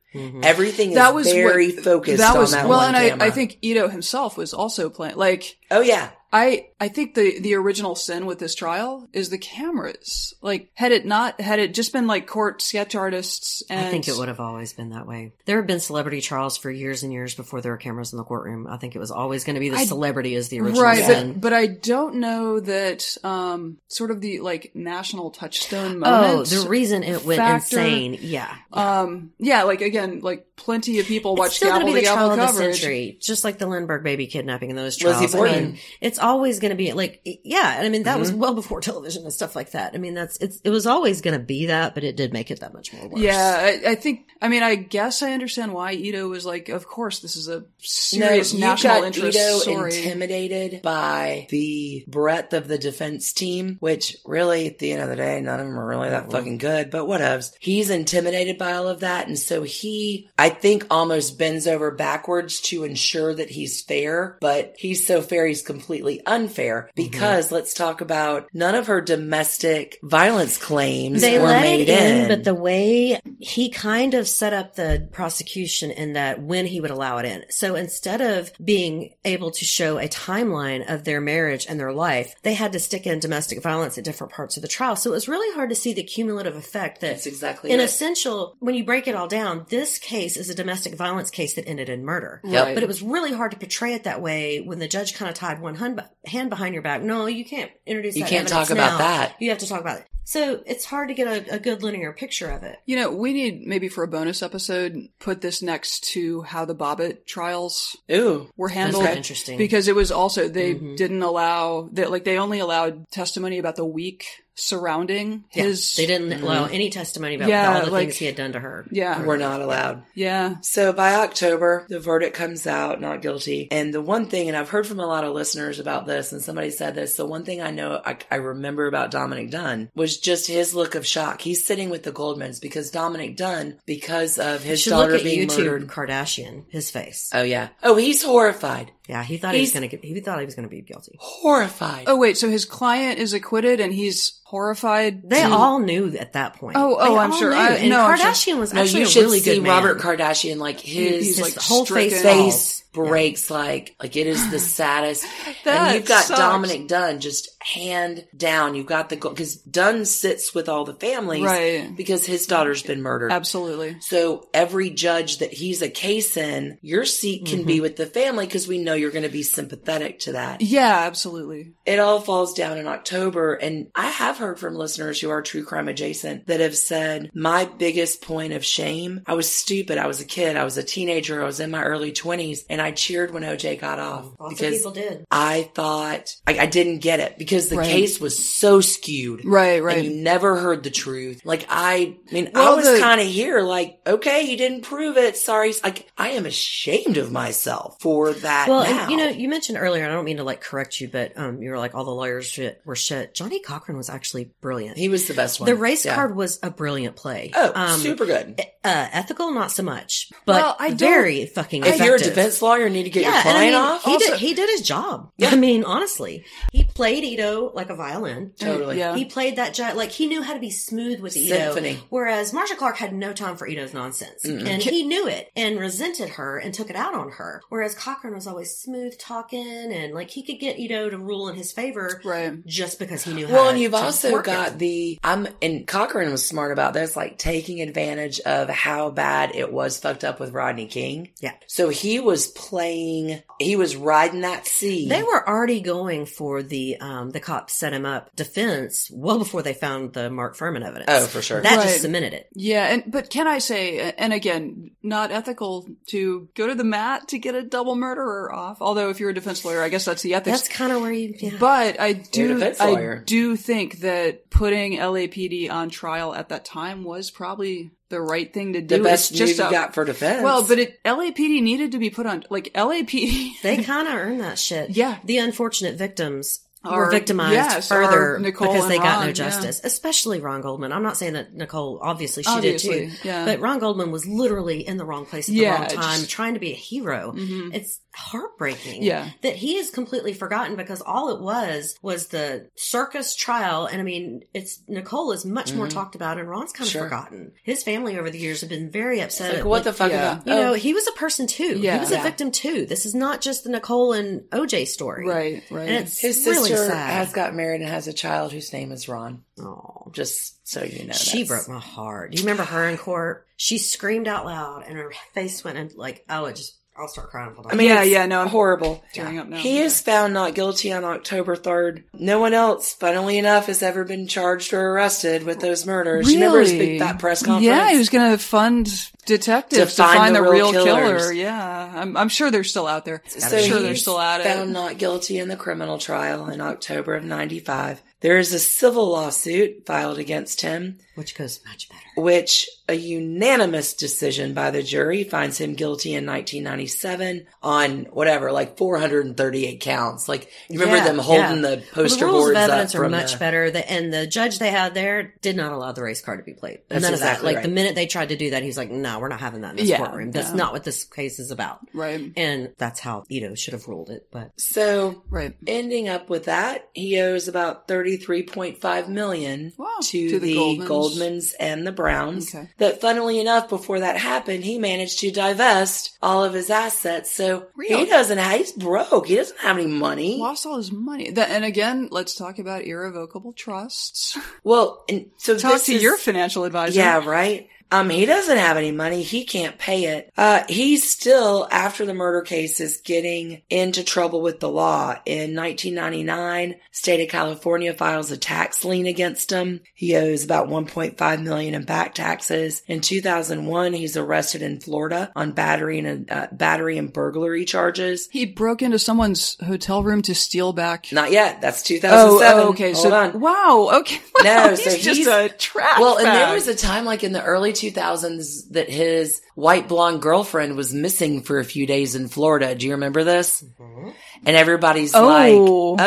Everything 0.44 0.90
is 0.90 0.96
that 0.96 1.16
was 1.16 1.32
very 1.32 1.74
what, 1.74 1.86
focused 1.86 2.18
that 2.18 2.38
was, 2.38 2.54
on 2.54 2.60
that 2.60 2.68
well, 2.70 2.80
one 2.80 2.96
and 2.96 3.10
camera. 3.12 3.24
I, 3.24 3.28
I 3.28 3.32
think 3.32 3.60
Ito 3.62 3.88
himself 3.88 4.36
was 4.36 4.54
also 4.54 4.90
playing. 4.90 5.16
Like, 5.16 5.58
oh 5.70 5.80
yeah, 5.80 6.10
I, 6.34 6.68
I 6.80 6.88
think 6.88 7.14
the 7.16 7.40
the 7.40 7.56
original 7.56 7.96
sin 7.96 8.26
with 8.26 8.40
this 8.40 8.56
trial 8.56 9.08
is 9.12 9.30
the 9.30 9.38
cameras. 9.38 10.34
Like, 10.42 10.72
had 10.74 10.92
it 10.92 11.06
not, 11.06 11.42
had 11.42 11.60
it 11.60 11.74
just 11.74 11.92
been 11.92 12.08
like 12.08 12.28
court 12.28 12.62
sketch 12.62 12.96
artists, 12.96 13.64
and 13.70 13.80
I 13.80 13.90
think 13.90 14.08
it 14.08 14.16
would 14.18 14.30
have 14.30 14.40
always 14.40 14.74
been 14.74 14.90
that 14.92 15.08
way. 15.08 15.34
There 15.46 15.58
have 15.58 15.68
been 15.68 15.80
celebrity 15.80 16.22
trials 16.22 16.58
for 16.58 16.72
years 16.72 17.04
and 17.04 17.12
years 17.12 17.36
before 17.36 17.62
there 17.62 17.72
were 17.74 17.78
cameras 17.78 18.14
in 18.14 18.18
the 18.18 18.24
courtroom. 18.24 18.68
I 18.68 18.78
think 18.78 18.96
it 18.96 19.00
was 19.00 19.12
always 19.12 19.44
going 19.44 19.56
to 19.56 19.60
be 19.60 19.70
the 19.70 19.78
I- 19.78 19.86
celebrity 19.86 20.36
as 20.36 20.50
the 20.50 20.62
original 20.62 20.84
right, 20.84 21.06
sin. 21.06 21.34
but, 21.34 21.42
but 21.42 21.54
I 21.54 21.68
don't 21.68 22.16
know 22.16 22.60
that 22.62 23.18
um 23.24 23.78
sort 23.88 24.12
of 24.12 24.22
the 24.22 24.40
like 24.40 24.72
national 24.74 25.32
touchstone 25.32 26.00
moment. 26.00 26.40
oh, 26.40 26.44
the 26.46 26.70
reason 26.70 27.04
it 27.04 27.26
went 27.26 27.40
factor- 27.40 27.78
insane. 27.80 28.18
Yeah. 28.22 28.56
Um, 28.72 29.34
yeah, 29.38 29.64
like 29.64 29.82
again, 29.82 30.22
like 30.22 30.48
plenty 30.62 31.00
of 31.00 31.06
people 31.06 31.36
watch 31.36 31.48
it's 31.48 31.56
still 31.58 31.70
gavel 31.70 31.82
going 31.88 31.94
to 31.94 32.02
to 32.02 32.02
be 32.02 32.08
the 32.08 32.14
trial 32.14 32.32
of 32.32 32.38
the 32.38 32.46
coverage. 32.46 32.76
century, 32.76 33.18
just 33.22 33.44
like 33.44 33.58
the 33.58 33.68
Lindbergh 33.68 34.04
baby 34.04 34.28
kidnapping 34.28 34.70
and 34.70 34.78
those 34.80 35.02
Lizzie 35.02 35.28
trials. 35.28 35.36
I 35.36 35.62
mean, 35.62 35.78
it's 36.00 36.20
always 36.20 36.60
going 36.60 36.72
to 36.72 36.76
be 36.76 36.94
like, 36.94 37.22
yeah. 37.44 37.78
and 37.78 37.86
I 37.86 37.90
mean, 37.90 38.04
that 38.04 38.20
was 38.20 38.32
Mm-hmm. 38.32 38.40
well 38.40 38.54
before 38.54 38.82
television 38.82 39.24
and 39.24 39.34
stuff 39.34 39.56
like 39.56 39.72
that. 39.72 39.94
I 39.94 39.98
mean, 39.98 40.14
that's 40.14 40.38
it's 40.38 40.62
it 40.64 40.70
was 40.70 40.88
always 40.88 41.22
going 41.22 41.38
to 41.38 41.44
be 41.44 41.68
that, 41.68 41.94
but 41.96 42.04
it 42.04 42.16
did 42.16 42.34
make 42.34 42.52
it 42.52 42.62
that 42.62 42.74
much 42.74 42.94
more 42.94 43.10
worse. 43.10 43.20
Yeah, 43.20 43.58
I, 43.86 43.92
I 43.92 43.96
think. 43.96 44.28
I 44.42 44.48
mean, 44.48 44.64
I 44.64 44.76
guess 44.76 45.22
I 45.22 45.34
understand 45.34 45.74
why 45.74 45.92
Ito 45.94 46.28
was 46.30 46.46
like. 46.46 46.70
Of 46.70 46.88
course, 46.88 47.20
this 47.20 47.36
is 47.36 47.48
a 47.48 47.66
serious 47.80 48.54
no, 48.54 48.68
national 48.68 48.96
you 48.96 49.00
got 49.02 49.08
interest 49.08 49.38
Ito 49.38 49.58
story. 49.60 49.98
intimidated 49.98 50.82
by 50.82 51.48
the 51.50 52.06
breadth 52.08 52.54
of 52.54 52.68
the 52.68 52.78
defense 52.78 53.34
team, 53.34 53.78
which 53.80 54.18
really, 54.26 54.68
at 54.68 54.80
the 54.80 54.92
end 54.92 55.02
of 55.02 55.10
the 55.10 55.16
day, 55.16 55.42
none 55.42 55.60
of 55.60 55.66
them 55.66 55.80
are 55.80 55.88
really 55.88 56.10
that 56.10 56.32
fucking 56.32 56.58
good, 56.58 56.90
but 56.92 57.06
whatevs. 57.06 57.54
He's 57.60 57.90
intimidated 57.90 58.58
by 58.58 58.74
all 58.74 58.88
of 58.88 59.02
that. 59.02 59.28
And 59.28 59.38
so 59.38 59.64
he, 59.64 60.30
I 60.38 60.50
think, 60.52 60.86
almost 60.90 61.38
bends 61.38 61.68
over 61.68 61.92
backwards 61.92 62.62
to 62.62 62.84
ensure 62.84 63.34
that 63.34 63.50
he's 63.50 63.82
fair, 63.82 64.38
but 64.42 64.76
he's 64.78 65.06
so 65.06 65.22
fair, 65.22 65.46
he's 65.46 65.62
completely 65.62 66.26
unfair 66.26 66.90
mm-hmm. 66.96 67.10
because 67.10 67.52
let's 67.52 67.74
talk 67.74 68.02
about 68.02 68.48
none 68.54 68.76
of 68.76 68.88
her 68.88 69.02
domestic 69.02 69.98
violence 70.04 70.58
claims 70.58 71.22
They 71.22 71.40
were 71.40 71.46
let 71.46 71.62
made 71.62 71.88
it 71.88 71.90
in, 71.90 72.22
in. 72.22 72.28
but 72.28 72.44
the 72.44 72.54
way 72.54 73.20
he 73.40 73.70
kind 73.70 74.14
of 74.14 74.28
set 74.28 74.54
up 74.54 74.76
the 74.76 75.08
prosecution 75.12 75.92
in 75.92 76.14
that 76.14 76.42
when 76.42 76.66
he 76.66 76.82
would 76.82 76.92
allow 76.92 77.18
it 77.18 77.26
in. 77.26 77.44
So 77.50 77.76
instead 77.76 78.22
of 78.22 78.52
being 78.64 79.14
able 79.26 79.52
to 79.52 79.66
show 79.66 79.98
a 79.98 80.08
timeline 80.08 80.92
of 80.92 81.04
their 81.04 81.22
marriage 81.22 81.66
and 81.68 81.80
their 81.80 81.94
life, 81.94 82.36
they 82.44 82.54
had 82.54 82.74
to 82.74 82.80
stick 82.80 83.08
in 83.08 83.20
domestic 83.20 83.62
violence 83.62 83.98
at 83.98 84.04
different 84.04 84.34
parts 84.34 84.58
of 84.58 84.62
the 84.62 84.68
trial. 84.68 84.96
So 84.96 85.12
it 85.12 85.14
was 85.14 85.28
really 85.28 85.54
hard 85.56 85.70
to 85.70 85.76
see 85.76 85.94
the 85.94 86.04
cumulative 86.04 86.56
effect 86.56 87.02
that 87.02 87.12
That's 87.12 87.26
exactly 87.26 87.72
in 87.72 87.80
it. 87.80 87.84
essential, 87.84 88.56
when 88.60 88.76
you 88.76 88.84
break 88.84 89.08
it 89.08 89.16
all 89.16 89.28
down, 89.28 89.66
this 89.70 89.98
case 89.98 90.38
is 90.42 90.50
a 90.50 90.56
domestic 90.56 90.96
violence 90.96 91.30
case 91.30 91.54
that 91.54 91.68
ended 91.68 91.88
in 91.88 92.04
murder. 92.04 92.42
Yep. 92.44 92.74
But 92.74 92.84
it 92.84 92.88
was 92.88 93.02
really 93.02 93.32
hard 93.32 93.52
to 93.52 93.58
portray 93.58 93.94
it 93.94 94.04
that 94.04 94.22
way 94.22 94.60
when 94.60 94.80
the 94.80 94.88
judge 94.88 95.14
kind 95.16 95.30
of 95.30 95.36
tied 95.36 95.62
one 95.62 95.76
hand, 95.76 96.04
hand 96.26 96.50
behind 96.50 96.74
your 96.74 96.84
back. 96.84 97.02
No, 97.02 97.28
you 97.28 97.46
can't 97.46 97.72
introduce 97.86 98.16
You 98.16 98.26
can't 98.26 98.48
talk 98.48 98.70
about 98.70 98.94
now. 98.94 98.98
that. 98.98 99.36
You 99.40 99.50
have 99.50 99.60
to 99.60 99.68
talk 99.68 99.82
about 99.82 100.00
it. 100.00 100.08
So 100.24 100.62
it's 100.66 100.86
hard 100.86 101.10
to 101.10 101.14
get 101.14 101.28
a, 101.28 101.56
a 101.56 101.60
good 101.60 101.84
linear 101.84 102.14
picture 102.14 102.50
of 102.50 102.64
it. 102.64 102.78
You 102.86 102.96
know, 102.96 103.12
we 103.12 103.34
need 103.34 103.66
maybe 103.66 103.90
for 103.90 104.04
a 104.04 104.08
bonus 104.08 104.42
episode 104.42 105.10
put 105.20 105.42
this 105.42 105.62
next 105.62 106.04
to 106.14 106.42
how 106.44 106.66
the 106.66 106.76
Bobbitt 106.76 107.26
trials 107.26 107.98
Ooh. 108.12 108.50
were 108.56 108.70
handled. 108.70 109.04
very 109.04 109.18
interesting. 109.18 109.58
because 109.58 109.88
it 109.88 109.96
was 109.96 110.12
also 110.12 110.48
they 110.48 110.76
Mhm. 110.76 110.96
didn't 110.96 111.24
allow 111.24 111.90
that 111.94 112.12
like 112.12 112.24
they 112.24 112.38
only 112.38 112.60
allowed 112.60 113.10
testimony 113.12 113.58
about 113.58 113.76
the 113.76 113.86
week 113.86 114.26
surrounding 114.54 115.44
Yeah, 115.54 115.64
his. 115.64 115.96
they 115.96 116.06
didn't 116.06 116.34
allow 116.34 116.66
any 116.66 116.90
testimony 116.90 117.36
about 117.36 117.50
Yeah, 117.50 117.74
all 117.80 117.86
the 117.86 117.92
like- 117.92 118.08
things 118.08 118.18
he 118.18 118.26
had 118.26 118.36
done 118.36 118.52
to 118.52 118.60
her. 118.60 118.86
Yeah, 118.92 119.24
We're 119.24 119.38
not 119.38 119.62
allowed. 119.62 120.04
yeah. 120.14 120.56
So 120.62 120.92
by 120.94 121.16
October, 121.16 121.86
the 121.90 122.00
verdict 122.00 122.36
comes 122.36 122.68
out 122.68 123.02
not 123.02 123.22
guilty. 123.22 123.70
And 123.72 123.94
the 123.94 124.02
one 124.02 124.26
thing, 124.28 124.50
and 124.50 124.58
I've 124.58 124.70
heard 124.70 124.86
from 124.86 125.00
a 125.00 125.06
lot 125.08 125.24
of 125.24 125.34
listeners 125.34 125.80
about 125.80 126.06
this, 126.06 126.32
and 126.32 126.42
somebody 126.42 126.70
said 126.70 126.96
this. 126.96 127.16
The 127.16 127.26
one 127.26 127.44
thing 127.44 127.62
I 127.62 127.72
know 127.72 128.02
I, 128.06 128.18
I 128.30 128.36
remember 128.36 128.88
about 128.88 129.10
Dominick 129.10 129.50
Dunne 129.52 129.90
was 129.96 130.11
just 130.18 130.48
his 130.48 130.74
look 130.74 130.96
of 130.96 131.06
shock. 131.06 131.42
He's 131.42 131.66
sitting 131.66 131.90
with 131.90 132.04
the 132.04 132.12
Goldmans 132.12 132.62
because 132.62 132.92
Dominick 132.92 133.36
Dunne, 133.38 133.80
because 133.86 134.38
of 134.38 134.64
his 134.64 134.82
should 134.82 134.92
daughter 134.92 135.12
look 135.14 135.22
at 135.22 135.24
being 135.26 135.48
YouTube 135.48 135.58
murdered. 135.66 135.88
Kardashian, 135.88 136.66
his 136.70 136.90
face. 136.92 137.30
Oh 137.34 137.44
yeah. 137.44 137.70
Oh, 137.84 137.96
he's 137.96 138.24
horrified. 138.24 138.92
yeah, 139.08 139.24
he 139.24 139.38
thought 139.38 139.54
he 139.54 139.62
was 139.62 139.72
he's- 139.74 139.80
going 139.80 139.90
to. 140.02 140.08
He 140.08 140.20
thought 140.22 140.40
he 140.40 140.46
was 140.46 140.56
going 140.56 140.68
to 140.68 140.74
be 140.76 140.82
guilty. 140.82 141.16
Horrified. 141.20 142.06
Oh 142.08 142.18
wait, 142.18 142.38
so 142.38 142.50
his 142.50 142.66
client 142.66 143.20
is 143.20 143.34
acquitted 143.34 143.80
and 143.80 143.94
he's 143.94 144.40
horrified. 144.44 145.30
They 145.30 145.42
to- 145.42 145.50
all 145.52 145.80
knew 145.80 146.16
at 146.18 146.34
that 146.34 146.56
point. 146.56 146.76
Oh, 146.78 146.98
oh, 147.00 147.14
They 147.14 147.18
I'm 147.20 147.32
sure. 147.34 147.50
knew. 147.52 147.56
I- 147.58 147.70
and 147.76 147.90
no, 147.90 148.02
I'm 148.02 148.18
sure. 148.18 148.26
Kardashian 148.28 148.60
was 148.60 148.74
no, 148.74 148.82
actually 148.82 149.02
you 149.02 149.06
a 149.08 149.10
should 149.10 149.24
really 149.24 149.40
see 149.40 149.56
good 149.56 149.64
man. 149.64 149.72
Robert 149.84 150.00
Kardashian 150.00 150.58
like 150.58 150.80
his 150.80 151.26
He's, 151.26 151.38
His 151.38 151.42
like, 151.42 151.56
whole 151.56 151.86
face, 151.86 152.22
face 152.22 152.84
breaks 152.94 153.50
like 153.50 153.96
like 154.02 154.16
it 154.18 154.28
is 154.28 154.50
the 154.52 154.60
saddest. 154.60 155.26
That 155.64 155.88
and 155.88 155.96
you've 155.96 156.08
got 156.08 156.24
sucks. 156.26 156.40
Dominick 156.40 156.88
Dunne 156.88 157.20
just 157.20 157.50
hand 157.64 158.28
down. 158.36 158.76
You've 158.76 158.86
got 158.88 159.10
the 159.10 159.16
because 159.18 159.56
Dunne 159.58 160.06
sits 160.06 160.54
with 160.54 160.68
all 160.70 160.84
the 160.86 160.94
families, 160.96 161.44
Right. 161.44 161.96
Because 161.96 162.26
his 162.26 162.48
daughter's 162.48 162.84
been 162.84 163.02
murdered. 163.02 163.32
Absolutely. 163.32 163.98
So 164.02 164.48
every 164.54 164.90
judge 164.90 165.38
that 165.40 165.54
he's 165.54 165.82
a 165.82 165.90
case 165.90 166.38
in, 166.38 166.78
your 166.82 167.06
seat 167.06 167.46
can 167.46 167.60
Mm-hmm. 167.60 167.68
be 167.68 167.82
with 167.82 167.96
the 167.96 168.06
family 168.08 168.46
because 168.48 168.68
we 168.68 168.80
know 168.80 168.94
you're 168.96 169.12
going 169.12 169.24
to 169.24 169.30
be 169.30 169.44
sympathetic 169.44 170.20
to 170.22 170.32
that. 170.34 170.62
Yeah, 170.62 171.04
absolutely. 171.06 171.74
It 171.86 172.00
all 172.00 172.20
falls 172.20 172.54
down 172.54 172.78
in 172.80 172.88
October. 172.88 173.54
And 173.54 173.92
I 173.94 174.08
have 174.08 174.38
heard 174.38 174.60
from 174.60 174.74
listeners 174.76 175.20
who 175.22 175.30
are 175.30 175.42
true 175.44 175.64
crime 175.64 175.88
adjacent 175.88 176.48
that 176.48 176.60
have 176.60 176.76
said, 176.76 177.30
my 177.36 177.66
biggest 177.66 178.22
point 178.24 178.54
of 178.54 178.66
shame, 178.66 179.22
I 179.28 179.36
was 179.36 179.52
stupid. 179.54 179.98
I 180.00 180.08
was 180.08 180.20
a 180.22 180.26
kid. 180.26 180.58
I 180.58 180.64
was 180.64 180.78
a 180.78 180.84
teenager. 180.84 181.42
I 181.42 181.46
was 181.46 181.60
in 181.60 181.70
my 181.70 181.84
early 181.84 182.12
20s 182.12 182.66
and 182.70 182.82
I 182.82 182.92
cheered 182.92 183.32
when 183.32 183.44
OJ 183.44 183.80
got 183.80 184.00
off 184.00 184.26
Lots 184.40 184.54
of 184.54 184.58
because 184.60 184.78
people 184.78 184.92
did. 184.92 185.26
I 185.30 185.70
thought 185.76 186.36
I, 186.48 186.58
I 186.60 186.66
didn't 186.66 187.00
get 187.00 187.20
it 187.20 187.38
because 187.38 187.51
the 187.52 187.78
Right. 187.78 187.88
case 187.90 188.20
was 188.20 188.38
so 188.38 188.82
skewed. 188.82 189.44
Right, 189.46 189.82
right. 189.84 189.98
And 189.98 190.06
you 190.08 190.22
never 190.24 190.58
heard 190.58 190.84
the 190.84 190.90
truth. 190.90 191.42
Like 191.46 191.66
I, 191.70 192.16
I 192.30 192.34
mean, 192.34 192.52
Well, 192.54 192.74
I 192.74 192.76
was 192.76 192.86
the- 192.86 193.00
kind 193.00 193.20
of 193.22 193.28
here 193.28 193.62
like, 193.62 194.00
okay, 194.08 194.44
you 194.44 194.58
didn't 194.58 194.82
prove 194.82 195.18
it. 195.18 195.38
Sorry. 195.38 195.74
Like 195.84 196.12
I 196.18 196.30
am 196.30 196.46
ashamed 196.46 197.18
of 197.18 197.32
myself 197.32 197.98
for 198.00 198.34
that. 198.34 198.68
Well, 198.70 198.82
and 198.84 199.12
you 199.12 199.18
know, 199.18 199.28
you 199.30 199.50
mentioned 199.50 199.78
earlier, 199.78 200.04
and 200.04 200.12
I 200.12 200.16
don't 200.16 200.26
mean 200.26 200.38
to 200.38 200.44
like 200.44 200.62
correct 200.62 201.00
you, 201.02 201.08
but 201.08 201.38
um, 201.38 201.62
you 201.62 201.70
were 201.72 201.78
like 201.78 201.96
all 201.96 202.04
the 202.06 202.12
lawyers 202.12 202.46
shit 202.46 202.82
were 202.86 202.96
shit. 202.96 203.34
Johnnie 203.34 203.60
Cochran 203.60 203.98
was 203.98 204.10
actually 204.10 204.52
brilliant. 204.62 204.98
he 204.98 205.10
was 205.10 205.28
the 205.28 205.34
best 205.34 205.60
one. 205.60 205.68
the 205.68 205.76
race 205.76 206.06
Yeah. 206.06 206.16
card 206.16 206.36
was 206.36 206.60
a 206.64 206.70
brilliant 206.72 207.16
play. 207.16 207.52
Oh, 207.54 207.72
Um, 207.76 208.00
super 208.00 208.26
good. 208.26 208.60
Uh, 208.84 209.08
ethical, 209.12 209.52
not 209.52 209.72
so 209.72 209.84
much, 209.84 210.30
but 210.46 210.56
Well, 210.56 210.76
I 210.80 210.94
very 210.94 211.46
fucking 211.46 211.82
If 211.84 211.88
effective. 211.88 212.06
you're 212.08 212.16
a 212.16 212.20
defense 212.20 212.62
lawyer, 212.62 212.86
and 212.86 212.94
need 212.94 213.04
to 213.04 213.10
get 213.12 213.24
your 213.24 213.32
and 213.32 213.40
I 213.40 213.42
client 213.44 213.66
mean, 213.74 213.82
off. 213.82 214.04
He 214.04 214.12
Also- 214.14 214.30
did. 214.32 214.40
He 214.40 214.54
did 214.54 214.70
his 214.70 214.82
job. 214.82 215.30
Yeah. 215.38 215.50
I 215.52 215.56
mean, 215.56 215.84
honestly, 215.84 216.44
he 216.72 216.84
played 216.84 217.24
Ito 217.42 217.72
like 217.74 217.90
a 217.90 217.96
violin. 217.96 218.52
Totally. 218.60 219.00
Yeah. 219.00 219.16
He 219.16 219.26
played 219.26 219.56
that 219.58 219.78
like 219.96 220.12
he 220.12 220.28
knew 220.28 220.42
how 220.42 220.54
to 220.54 220.60
be 220.60 220.70
smooth 220.72 221.20
with 221.20 221.36
Ito. 221.36 221.56
Symphony. 221.56 222.00
Whereas 222.10 222.54
Marcia 222.54 222.76
Clark 222.76 222.98
had 222.98 223.14
no 223.14 223.34
time 223.34 223.58
for 223.58 223.68
Ito's 223.68 223.94
nonsense, 223.94 224.46
and 224.46 224.82
he 224.82 225.04
knew 225.04 225.28
it 225.28 225.52
and 225.56 225.80
resented 225.80 226.30
her 226.30 226.58
and 226.58 226.74
took 226.74 226.90
it 226.90 226.96
out 226.96 227.14
on 227.16 227.32
her. 227.32 227.62
Whereas 227.70 227.96
Cochran 227.96 228.34
was 228.34 228.48
always 228.48 228.76
smooth 228.76 229.18
talking 229.20 229.92
and 229.92 230.14
like 230.14 230.30
he 230.30 230.44
could 230.44 230.60
get 230.60 230.80
Ito 230.80 231.10
to 231.10 231.18
rule 231.18 231.50
in 231.50 231.56
his 231.56 231.72
favor, 231.72 232.22
Right. 232.24 232.66
Just 232.66 233.00
because 233.00 233.24
he 233.24 233.34
knew 233.34 233.48
how. 233.48 233.54
Well, 233.54 233.64
to, 233.66 233.70
and 233.72 233.80
you've 233.80 233.94
also 233.94 234.42
got 234.42 234.74
it. 234.74 234.80
the 234.80 235.20
I'm 235.24 235.48
and 235.62 235.88
Cochran 235.88 236.32
was 236.32 236.46
smart 236.46 236.72
about 236.72 236.94
this, 236.94 237.16
like 237.16 237.38
taking 237.38 237.82
advantage 237.82 238.40
of 238.42 238.70
how 238.70 239.10
bad 239.10 239.56
it 239.56 239.72
was 239.72 240.00
fucked 240.00 240.24
up 240.24 240.40
with 240.40 240.52
Rodney 240.54 240.88
King. 240.88 241.30
Yeah. 241.40 241.54
So 241.68 241.90
he 241.90 242.20
was 242.20 242.48
playing, 242.48 243.42
he 243.60 243.76
was 243.76 243.96
riding 243.96 244.42
that 244.42 244.68
sea. 244.68 245.08
They 245.10 245.24
were 245.24 245.48
already 245.48 245.82
going 245.82 246.26
for 246.26 246.64
the 246.64 246.98
um 247.00 247.31
the 247.32 247.40
cops 247.40 247.74
set 247.74 247.94
him 247.94 248.06
up 248.06 248.36
defense 248.36 249.10
well 249.14 249.38
before 249.40 249.62
they 249.62 249.74
found 249.74 250.14
the 250.14 250.30
Mark 250.30 250.56
Fuhrman 250.58 250.86
evidence. 250.86 251.06
Oh, 251.10 251.26
for 251.28 251.42
sure. 251.42 251.62
That 251.62 251.78
Right. 251.78 251.84
just 251.88 252.02
cemented 252.02 252.34
it. 252.34 252.48
Yeah, 252.54 252.86
and 252.86 253.04
but 253.08 253.30
can 253.30 253.48
I 253.48 253.60
say, 253.60 254.14
and 254.18 254.34
again, 254.34 254.92
not 255.04 255.32
ethical 255.32 255.88
to 256.08 256.50
go 256.56 256.68
to 256.68 256.76
the 256.76 256.84
mat 256.84 257.28
to 257.30 257.40
get 257.40 257.56
a 257.56 257.62
double 257.64 257.96
murderer 257.96 258.54
off. 258.54 258.78
Although 258.82 259.10
if 259.10 259.20
you're 259.20 259.30
a 259.30 259.34
defense 259.34 259.64
lawyer, 259.66 259.82
I 259.82 259.90
guess 259.90 260.06
that's 260.06 260.22
the 260.22 260.34
ethics. 260.36 260.62
That's 260.62 260.68
kind 260.78 260.92
of 260.92 261.02
where 261.02 261.12
you. 261.12 261.34
Yeah. 261.40 261.52
But 261.60 262.00
I 262.00 262.14
do, 262.14 262.54
defense 262.56 262.80
I 262.80 262.92
lawyer. 262.92 263.24
do 263.26 263.56
think 263.56 264.00
that 264.02 264.50
putting 264.50 264.94
LAPD 264.98 265.70
on 265.72 265.90
trial 265.90 266.34
at 266.36 266.50
that 266.50 266.66
time 266.66 267.04
was 267.04 267.32
probably 267.32 267.92
the 268.10 268.22
right 268.22 268.54
thing 268.54 268.74
to 268.74 268.82
do. 268.82 268.98
The 268.98 269.04
best 269.04 269.32
It's 269.32 269.40
just 269.40 269.52
move 269.58 269.60
you 269.60 269.68
a- 269.70 269.72
got 269.72 269.94
for 269.94 270.04
defense. 270.04 270.44
Well, 270.44 270.68
but 270.68 270.80
it 270.80 271.00
LAPD 271.06 271.62
needed 271.62 271.94
to 271.94 271.98
be 271.98 272.10
put 272.10 272.26
on 272.26 272.44
like 272.50 272.72
LAPD. 272.76 273.62
they 273.64 273.78
kind 273.84 274.08
of 274.08 274.14
earned 274.14 274.42
that 274.42 274.60
shit. 274.60 274.90
Yeah. 274.92 275.18
The 275.24 275.38
unfortunate 275.38 275.96
victims 275.96 276.60
Are- 276.84 276.98
were 277.06 277.12
victimized 277.12 277.54
yes, 277.54 277.88
further 277.90 278.40
because 278.42 278.88
they 278.88 278.98
got 278.98 279.04
Ron, 279.18 279.20
no 279.22 279.28
yeah. 279.28 279.34
justice, 279.34 279.82
especially 279.84 280.40
Ron 280.40 280.62
Goldman. 280.62 280.92
I'm 280.92 281.04
not 281.04 281.16
saying 281.18 281.34
that 281.34 281.54
Nicole, 281.54 282.00
obviously, 282.02 282.42
she 282.44 282.50
Obviously, 282.50 283.00
did 283.08 283.12
too. 283.18 283.28
yeah. 283.28 283.46
But 283.46 283.60
Ron 283.60 283.78
Goldman 283.80 284.12
was 284.12 284.26
literally 284.26 284.88
in 284.88 284.98
the 284.98 285.06
wrong 285.06 285.26
place 285.28 285.48
at 285.48 285.54
the 285.54 285.62
Yeah, 285.62 285.72
wrong 285.76 285.88
time, 285.88 285.96
just- 285.98 286.22
Mm-hmm. 286.22 286.28
trying 286.28 286.54
to 286.56 286.60
be 286.60 286.72
a 286.72 286.76
hero. 286.76 287.34
It's 287.38 288.00
heartbreaking. 288.14 289.04
Yeah. 289.04 289.30
That 289.42 289.56
he 289.56 289.76
is 289.78 289.90
completely 289.90 290.34
forgotten 290.34 290.76
because 290.76 291.02
all 291.02 291.30
it 291.36 291.42
was 291.42 291.98
was 292.02 292.28
the 292.28 292.70
circus 292.76 293.36
trial. 293.36 293.86
And 293.86 294.02
I 294.02 294.04
mean, 294.04 294.44
it's 294.54 294.82
Nicole 294.88 295.32
is 295.32 295.46
much 295.46 295.74
more 295.74 295.88
talked 295.88 296.16
about 296.16 296.38
and 296.40 296.50
Ron's 296.50 296.72
kind 296.74 296.88
of 296.88 296.92
Mm-hmm. 296.92 297.00
Sure. 297.00 297.04
forgotten. 297.04 297.52
His 297.64 297.84
family 297.84 298.18
over 298.18 298.30
the 298.30 298.40
years 298.40 298.62
have 298.62 298.70
been 298.70 298.90
very 298.92 299.22
upset. 299.22 299.52
like, 299.52 299.60
at 299.60 299.66
what 299.66 299.84
the 299.84 299.94
fuck? 299.94 300.12
yeah. 300.12 300.34
about- 300.34 300.48
you 300.48 300.54
oh, 300.54 300.62
know, 300.62 300.74
he 300.74 300.94
was 300.94 301.08
a 301.08 301.12
person 301.14 301.46
too. 301.48 301.78
Yeah. 301.80 301.94
he 301.96 302.00
was 302.00 302.12
a 302.12 302.16
Yeah. 302.16 302.24
victim 302.24 302.52
too. 302.52 302.86
This 302.86 303.06
is 303.06 303.14
not 303.16 303.40
just 303.42 303.64
the 303.64 303.70
Nicole 303.70 304.14
and 304.14 304.42
OJ 304.52 304.88
story. 304.88 305.26
Right, 305.28 305.64
right. 305.70 305.88
And 305.88 306.06
it's 306.06 306.20
his 306.20 306.46
really 306.46 306.71
sad. 306.78 307.12
has 307.14 307.34
got 307.34 307.54
married 307.54 307.82
and 307.82 307.90
has 307.90 308.08
a 308.08 308.14
child 308.14 308.52
whose 308.52 308.72
name 308.74 308.92
is 308.92 309.08
Ron. 309.08 309.44
Aw. 309.60 310.10
Just 310.12 310.68
so 310.68 310.84
you 310.84 311.06
know, 311.06 311.14
She 311.14 311.44
broke 311.44 311.68
my 311.70 311.80
heart. 311.80 312.32
Do 312.32 312.38
you 312.38 312.44
remember 312.44 312.64
her 312.64 312.88
in 312.88 312.98
court? 312.98 313.48
She 313.58 313.78
screamed 313.78 314.28
out 314.28 314.46
loud 314.46 314.84
and 314.88 314.98
her 314.98 315.12
face 315.34 315.64
went 315.64 315.78
in 315.78 315.92
like, 315.96 316.26
oh, 316.30 316.46
it 316.46 316.56
just, 316.56 316.76
I'll 316.98 317.08
start 317.08 317.30
crying. 317.32 317.54
Hold 317.56 317.68
on. 317.68 317.72
I 317.72 317.76
mean, 317.76 317.88
Yeah, 317.88 318.02
it's 318.02 318.12
yeah, 318.12 318.26
no, 318.26 318.42
I'm 318.42 318.48
horrible. 318.50 319.04
tearing 319.14 319.40
up 319.40 319.48
now. 319.48 319.58
He 319.58 319.80
is 319.80 320.00
found 320.02 320.34
not 320.34 320.54
guilty 320.54 320.92
on 320.92 321.04
October 321.04 321.56
3rd. 321.56 322.04
No 322.14 322.40
one 322.40 322.54
else, 322.54 322.94
funnily 322.94 323.38
enough, 323.38 323.68
has 323.68 323.82
ever 323.82 324.04
been 324.04 324.28
charged 324.28 324.74
or 324.74 324.92
arrested 324.92 325.44
with 325.44 325.62
those 325.62 325.86
murders. 325.86 326.28
You 326.30 326.36
remember 326.36 326.60
his 326.60 326.72
big 326.74 327.00
fat 327.00 327.18
press 327.18 327.44
conference? 327.44 327.66
Yeah, 327.66 327.92
he 327.92 327.98
was 327.98 328.10
going 328.10 328.30
to 328.32 328.38
fund 328.38 329.10
detectives 329.26 329.80
To 329.80 329.96
to 329.96 330.04
find 330.04 330.18
find, 330.18 330.36
the 330.36 330.42
the, 330.44 330.52
real 330.52 330.72
real, 330.74 330.84
killers. 330.84 331.22
killer. 331.24 331.34
Yeah, 331.34 331.92
I'm, 331.96 332.18
I'm 332.18 332.30
sure 332.30 332.52
they're 332.52 332.64
still 332.64 332.88
out 332.88 333.06
there. 333.06 333.22
So 333.28 333.40
I'm 333.58 333.64
sure 333.64 333.78
he's 333.78 333.84
they're 333.84 333.96
still 333.96 334.20
at 334.20 334.44
found 334.44 334.70
it. 334.70 334.74
not 334.74 334.98
guilty 334.98 335.40
in 335.40 335.48
the 335.48 335.56
criminal 335.56 335.98
trial 335.98 336.50
in 336.50 336.60
October 336.62 337.16
of 337.16 337.24
95. 337.24 338.04
There 338.20 338.38
is 338.38 338.54
a 338.54 338.60
civil 338.60 339.10
lawsuit 339.10 339.86
filed 339.88 340.20
against 340.20 340.62
him, 340.62 341.00
Which 341.16 341.36
goes 341.36 341.60
much 341.66 341.90
better. 341.90 342.02
Which 342.16 342.68
a 342.90 342.94
unanimous 342.94 343.94
decision 343.94 344.54
by 344.54 344.70
the 344.72 344.84
jury 344.84 345.24
finds 345.24 345.58
him 345.58 345.76
guilty 345.76 346.14
in 346.14 346.26
1997 346.26 347.48
on 347.64 348.04
whatever, 348.12 348.52
like 348.52 348.78
438 348.78 349.80
counts. 349.80 350.28
Like, 350.28 350.50
you 350.70 350.80
remember 350.80 350.98
Yeah, 350.98 351.04
them 351.06 351.18
holding 351.20 351.64
yeah. 351.64 351.70
the 351.70 351.76
Well, 351.78 351.86
poster 352.06 352.26
the 352.26 352.26
rules 352.26 352.44
boards 352.46 352.58
of 352.58 352.64
evidence 352.64 352.96
up 352.96 353.00
are 353.00 353.04
from 353.06 353.12
much 353.12 353.34
the- 353.34 353.40
better. 353.40 353.72
The, 353.72 353.90
and 353.92 354.14
the 354.14 354.28
judge 354.28 354.60
they 354.60 354.72
had 354.72 354.94
there 354.94 355.34
did 355.42 355.56
not 355.56 355.72
allow 355.72 355.94
the 355.94 356.04
race 356.04 356.22
car 356.22 356.36
to 356.38 356.44
be 356.44 356.54
played. 356.54 356.80
That's 356.90 357.04
None 357.04 357.14
of 357.14 357.20
that. 357.22 357.44
Like 357.44 357.58
right. 357.58 357.64
the 357.64 357.70
minute 357.70 357.96
they 357.96 358.08
tried 358.08 358.30
to 358.30 358.36
do 358.36 358.50
that, 358.52 358.64
he's 358.64 358.78
like, 358.78 358.92
"No, 358.92 359.20
we're 359.20 359.30
not 359.30 359.40
having 359.40 359.62
that 359.62 359.72
in 359.72 359.76
this 359.78 359.88
Yeah, 359.88 359.98
courtroom. 359.98 360.32
That's 360.32 360.50
no. 360.52 360.56
not 360.58 360.74
what 360.74 360.84
this 360.84 361.06
case 361.06 361.40
is 361.40 361.52
about." 361.52 361.80
Right, 361.94 362.32
And 362.36 362.74
that's 362.78 363.00
how 363.00 363.24
Ito 363.30 363.56
should 363.56 363.74
have 363.74 363.88
ruled 363.88 364.10
it. 364.10 364.28
But 364.32 364.52
So 364.58 365.24
right. 365.30 365.56
ending 365.66 366.10
up 366.10 366.30
with 366.30 366.46
that, 366.46 366.90
he 366.94 367.20
owes 367.22 367.48
about 367.48 367.88
33.5 367.88 369.08
million 369.08 369.72
Wow, 369.78 369.88
to, 370.04 370.30
to 370.30 370.40
the, 370.40 370.54
the 370.54 370.56
Goldmans. 370.60 370.88
Goldmans. 370.88 371.54
and 371.60 371.88
the 371.88 371.92
Browns. 372.02 372.54
Okay. 372.54 372.70
That 372.78 373.02
funnily 373.02 373.40
enough, 373.40 373.70
before 373.70 374.00
that 374.00 374.18
happened, 374.18 374.64
he 374.64 374.78
managed 374.80 375.20
to 375.20 375.32
divest 375.32 376.18
all 376.22 376.44
of 376.44 376.54
his 376.54 376.70
assets. 376.70 377.32
So 377.32 377.68
Really? 377.76 378.06
he 378.06 378.10
doesn't 378.10 378.38
have, 378.38 378.58
he's 378.60 378.72
broke. 378.72 379.28
He 379.28 379.36
doesn't 379.36 379.60
have 379.60 379.78
any 379.78 379.88
money. 379.88 380.38
Lost 380.38 380.66
all 380.66 380.78
his 380.78 380.92
money. 380.92 381.32
That, 381.32 381.50
and 381.52 381.64
again, 381.66 382.08
let's 382.12 382.36
talk 382.36 382.60
about 382.60 382.84
irrevocable 382.84 383.54
trusts. 383.54 384.38
Well, 384.64 385.04
and 385.10 385.32
so 385.38 385.58
Talk 385.58 385.82
to 385.84 385.94
is- 385.94 386.02
your 386.04 386.18
financial 386.18 386.64
advisor. 386.66 387.00
Yeah, 387.00 387.26
right. 387.26 387.68
Um, 387.92 388.10
he 388.10 388.26
doesn't 388.26 388.58
have 388.58 388.78
any 388.78 388.92
money. 388.92 389.22
He 389.22 389.44
can't 389.46 389.78
pay 389.78 390.06
it. 390.06 390.32
Uh, 390.38 390.64
he's 390.70 391.10
still, 391.10 391.68
after 391.72 392.06
the 392.06 392.14
murder 392.14 392.42
cases, 392.42 393.02
getting 393.02 393.62
into 393.70 394.04
trouble 394.04 394.42
with 394.42 394.60
the 394.60 394.70
law. 394.70 395.16
In 395.26 395.56
1999, 395.56 396.76
state 396.92 397.22
of 397.24 397.30
California 397.30 397.94
files 397.94 398.32
a 398.32 398.38
tax 398.38 398.84
lien 398.86 399.06
against 399.08 399.52
him. 399.52 399.82
He 399.94 400.16
owes 400.16 400.44
about 400.44 400.68
1.5 400.70 401.44
million 401.44 401.74
in 401.76 401.84
back 401.84 402.14
taxes. 402.16 402.82
In 402.88 403.02
2001, 403.02 403.94
he's 403.94 404.18
arrested 404.18 404.62
in 404.62 404.80
Florida 404.80 405.32
on 405.36 405.52
battery 405.52 406.00
and 406.00 406.32
uh, 406.32 406.48
battery 406.52 406.98
and 406.98 407.12
burglary 407.12 407.66
charges. 407.66 408.28
He 408.32 408.46
broke 408.46 408.82
into 408.82 409.00
someone's 409.00 409.58
hotel 409.66 410.04
room 410.04 410.22
to 410.24 410.36
steal 410.36 410.74
back. 410.74 411.12
Not 411.12 411.32
yet. 411.32 411.62
That's 411.62 411.82
Oh, 411.82 412.40
2007. 412.40 412.64
oh, 412.64 412.70
okay. 412.70 412.92
Hold 412.94 413.04
so 413.04 413.14
on. 413.14 413.40
wow. 413.40 413.90
Okay. 414.02 414.20
No, 414.44 414.74
so 414.74 414.90
he's 414.90 415.04
just 415.04 415.28
a 415.28 415.50
trash 415.56 416.00
Well, 416.00 416.18
and 416.18 416.26
there 416.26 416.52
was 416.52 416.68
a 416.68 416.74
time 416.76 417.06
like 417.06 417.24
in 417.24 417.32
the 417.32 417.44
early 417.44 417.74
2000s 417.82 418.70
that 418.72 418.90
his 418.90 419.42
white 419.56 419.88
blonde 419.88 420.22
girlfriend 420.22 420.76
was 420.76 420.94
missing 420.94 421.42
for 421.42 421.60
a 421.60 421.66
few 421.66 421.86
days 421.88 422.16
in 422.16 422.28
Florida. 422.28 422.76
Do 422.76 422.86
you 422.86 422.94
remember 422.94 423.24
this? 423.24 423.64
Mm-hmm. 423.80 424.10
And 424.46 424.56
everybody's 424.58 425.14
Oh. 425.16 425.26
like, 425.26 425.54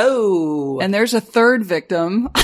oh, 0.01 0.81
and 0.81 0.93
there's 0.93 1.15
a 1.15 1.21
third 1.21 1.65
victim. 1.65 2.29